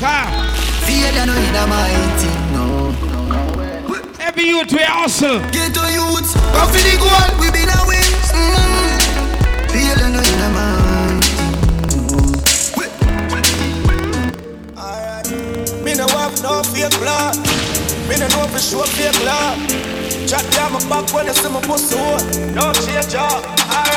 Come. 0.01 0.50
Fear 0.87 1.13
than 1.13 1.29
with 1.29 1.61
a 1.63 1.67
mighty, 1.67 2.31
no. 2.53 2.65
Every 4.21 4.45
youth 4.45 4.73
we 4.73 4.83
hustle. 4.83 5.39
Get 5.51 5.75
to 5.75 5.85
youth, 5.93 6.35
go 6.55 6.63
for 6.67 6.83
the 6.87 6.95
goal, 6.99 7.31
we 7.41 7.51
been 7.51 7.69
a 7.69 7.81
win. 7.89 8.11
Mm. 8.37 8.99
Fear 9.71 9.95
than 9.97 10.13
with 10.15 10.45
a 10.47 10.49
mighty. 10.55 10.91
Me 15.85 15.95
no 15.95 16.07
have 16.09 16.43
no 16.43 16.63
fake 16.63 16.99
blood. 17.01 17.37
Me 18.09 18.17
no 18.19 18.29
know 18.29 18.47
for 18.49 18.59
sure 18.59 18.87
fake 18.87 19.25
love. 19.25 19.59
Chat 20.29 20.45
down 20.53 20.73
my 20.73 20.79
back 20.89 21.13
when 21.13 21.27
you 21.27 21.33
see 21.33 21.49
my 21.49 21.61
pussy 21.63 21.97
hole. 21.97 22.19
No 22.55 22.73
change 22.73 23.15
up. 23.15 23.90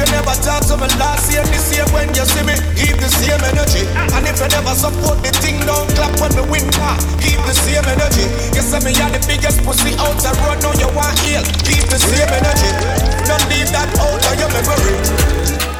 You 0.00 0.06
never 0.16 0.32
talk 0.40 0.64
to 0.72 0.80
me 0.80 0.88
last 0.96 1.28
year, 1.28 1.44
this 1.52 1.76
year 1.76 1.84
when 1.92 2.08
you 2.16 2.24
see 2.24 2.40
me, 2.40 2.56
keep 2.72 2.96
the 2.96 3.12
same 3.20 3.36
energy. 3.52 3.84
And 4.16 4.24
if 4.24 4.40
you 4.40 4.48
never 4.48 4.72
support 4.72 5.20
the 5.20 5.28
thing, 5.44 5.60
don't 5.68 5.92
clap 5.92 6.16
when 6.16 6.32
me 6.32 6.40
win. 6.48 6.64
Keep 7.20 7.36
the 7.44 7.52
same 7.52 7.84
energy. 7.84 8.24
You 8.56 8.64
say 8.64 8.80
me 8.80 8.96
are 8.96 9.12
the 9.12 9.20
biggest 9.28 9.60
pussy 9.60 9.92
out 10.00 10.16
the 10.16 10.32
road, 10.40 10.56
now 10.64 10.72
you 10.80 10.88
want 10.96 11.18
heal. 11.20 11.44
Keep 11.68 11.92
the 11.92 12.00
same 12.00 12.32
energy. 12.32 12.70
Don't 13.28 13.44
leave 13.52 13.68
that 13.76 13.92
out 14.00 14.24
of 14.24 14.40
your 14.40 14.48
memory. 14.56 15.79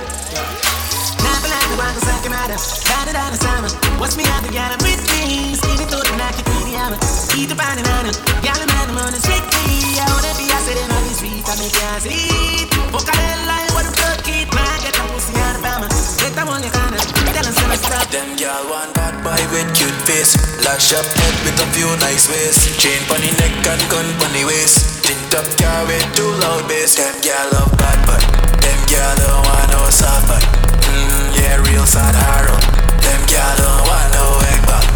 Them, 26.96 27.14
girl 27.22 27.48
love 27.52 27.72
bad 27.78 27.98
boy. 28.06 28.20
Them 28.60 28.78
girl 28.88 29.14
don't 29.16 29.44
want 29.46 29.70
no 29.70 29.90
soft 29.90 30.28
boy 30.28 30.59
real 31.70 31.86
sad 31.86 32.14
hard 32.14 32.50
Them 32.98 33.22
girl 33.30 33.54
don't 33.62 33.82
want 33.86 34.08
no 34.14 34.24
egg 34.50 34.62
back 34.66 34.86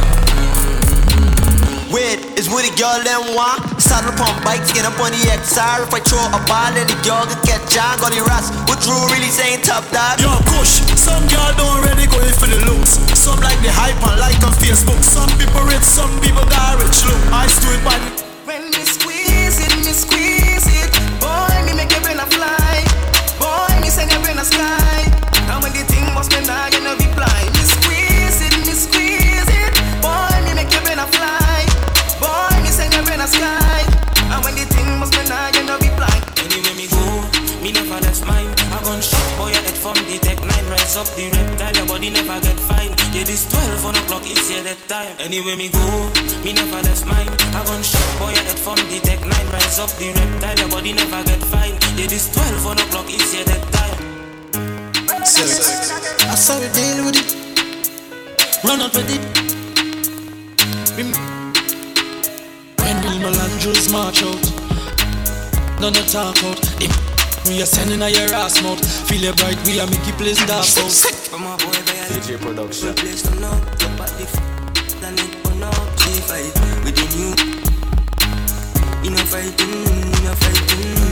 Wait, 1.95 2.19
is 2.35 2.51
what 2.51 2.67
the 2.67 2.75
girl 2.75 2.99
them 3.07 3.39
want? 3.39 3.63
Saddle 3.79 4.11
pump 4.19 4.35
bikes, 4.43 4.75
get 4.75 4.83
up 4.83 4.99
on 4.99 5.15
the 5.15 5.23
XR. 5.31 5.87
If 5.87 5.95
I 5.95 6.03
throw 6.03 6.19
a 6.19 6.43
ball 6.43 6.75
and 6.75 6.91
the 6.91 6.99
girl 7.07 7.23
can 7.23 7.39
catch 7.47 7.79
on, 7.79 8.03
got 8.03 8.11
the 8.11 8.19
rats. 8.27 8.51
What 8.67 8.83
Drew 8.83 8.99
really 9.15 9.31
saying 9.31 9.63
top 9.63 9.87
dog? 9.95 10.19
Yo, 10.19 10.35
push. 10.51 10.83
Some 10.99 11.23
girl 11.31 11.55
don't 11.55 11.87
really 11.87 12.11
go 12.11 12.19
in 12.19 12.35
for 12.35 12.51
the 12.51 12.59
looks. 12.67 12.99
Some 13.15 13.39
like 13.47 13.63
the 13.63 13.71
hype 13.71 13.95
and 14.03 14.19
like 14.19 14.43
on 14.43 14.51
Facebook. 14.59 14.99
Some 15.07 15.31
people 15.39 15.63
rich, 15.71 15.87
some 15.87 16.11
people 16.19 16.43
got 16.51 16.83
rich 16.83 17.07
look. 17.07 17.23
I 17.31 17.47
do 17.63 17.71
it 17.71 17.83
by 17.87 17.95
When 18.43 18.75
me 18.75 18.83
squeeze 18.83 19.63
it, 19.63 19.71
me 19.79 19.95
squeeze 19.95 20.67
it. 20.67 20.91
Boy, 21.23 21.55
me 21.63 21.79
make 21.79 21.95
your 21.95 22.03
brain 22.03 22.19
a 22.19 22.27
fly. 22.27 22.83
Boy, 23.39 23.71
me 23.79 23.87
send 23.87 24.11
your 24.11 24.19
brain 24.19 24.35
a 24.35 24.43
sky. 24.43 24.84
Me 33.25 33.31
send 33.31 33.45
your 33.45 33.57
brain 33.57 33.81
a 33.81 33.81
sky. 33.81 33.83
And 34.29 34.45
when 34.45 34.55
the 34.55 34.65
thing 34.69 35.01
was 35.01 35.11
me 35.13 35.25
nah, 35.29 35.49
you 35.57 35.65
know 35.65 35.79
be 35.81 35.89
blind. 35.97 36.25
Anyway 36.45 36.75
me 36.77 36.87
go, 36.89 37.01
me 37.63 37.73
never 37.73 38.01
left 38.01 38.25
mine. 38.27 38.53
I 38.73 38.79
gun 38.85 39.01
shot 39.01 39.39
boy 39.39 39.49
your 39.49 39.63
head 39.65 39.77
from 39.77 39.97
the 40.05 40.19
tech 40.21 40.41
nine. 40.45 40.67
Rise 40.69 40.97
up 40.97 41.09
the 41.17 41.31
reptile, 41.33 41.75
your 41.77 41.87
body 41.87 42.11
never 42.11 42.41
get 42.41 42.59
fine. 42.61 42.93
Yeah, 43.13 43.25
this 43.25 43.49
12 43.49 43.87
on 43.87 43.97
o'clock 43.97 44.25
is 44.29 44.51
yeah 44.51 44.63
that 44.63 44.79
time. 44.89 45.17
Anyway 45.21 45.57
me 45.57 45.69
go, 45.69 45.85
me 46.45 46.53
never 46.53 46.81
left 46.85 47.07
mine. 47.07 47.33
I 47.57 47.65
gun 47.65 47.83
shot 47.83 48.11
boy 48.21 48.33
your 48.33 48.45
head 48.45 48.59
from 48.59 48.77
the 48.93 49.01
tech 49.01 49.21
nine. 49.25 49.49
Rise 49.53 49.79
up 49.79 49.91
the 49.97 50.13
reptile, 50.13 50.59
your 50.61 50.69
body 50.69 50.93
never 50.93 51.23
get 51.25 51.41
fine. 51.49 51.77
Yeah, 51.97 52.09
this 52.09 52.29
12 52.33 52.67
on 52.67 52.79
o'clock 52.79 53.09
is 53.09 53.25
yeah 53.33 53.45
that 53.49 53.65
time. 53.73 53.97
I 55.25 56.37
saw 56.37 56.61
we 56.61 56.69
deal 56.77 57.05
with 57.09 57.17
it. 57.17 57.29
Run 58.65 58.81
out 58.81 58.93
with 58.93 59.09
it. 59.09 59.23
Mm. 60.99 61.34
When 63.25 63.33
Bill 63.33 63.41
Melandros 63.41 63.91
march 63.91 64.23
out 64.23 64.45
None 65.81 65.97
of 65.97 66.07
talk 66.13 66.37
out 66.45 66.61
Them 66.77 66.93
We 67.49 67.63
are 67.63 67.67
sending 67.67 68.03
a 68.03 68.09
your 68.11 68.35
ass 68.35 68.63
mouth 68.63 68.85
Feel 69.09 69.25
it 69.25 69.37
bright, 69.39 69.57
we 69.65 69.81
are 69.81 69.87
make 69.87 70.07
you 70.07 70.13
place 70.13 70.45
dark 70.45 70.69
out 70.77 70.93
From 71.33 71.45
a 71.45 71.57
boy 71.57 71.73
by 71.73 71.95
a 71.95 72.07
DJ 72.21 72.39
Production 72.39 72.95
place 72.95 73.23
to 73.23 73.35
know. 73.41 73.57
Your 73.81 73.97
body 73.97 74.25
f- 74.25 75.01
than 75.01 75.15
it 75.15 75.47
or 75.47 75.55
not. 75.57 75.75
Play 75.97 76.21
fight 76.21 76.55
with 76.85 76.97
the 76.97 77.07
new. 77.17 77.33
You 79.05 79.11
know 79.11 79.25
fighting, 79.25 79.71
you 79.71 80.23
know 80.23 80.35
fighting. 80.35 81.04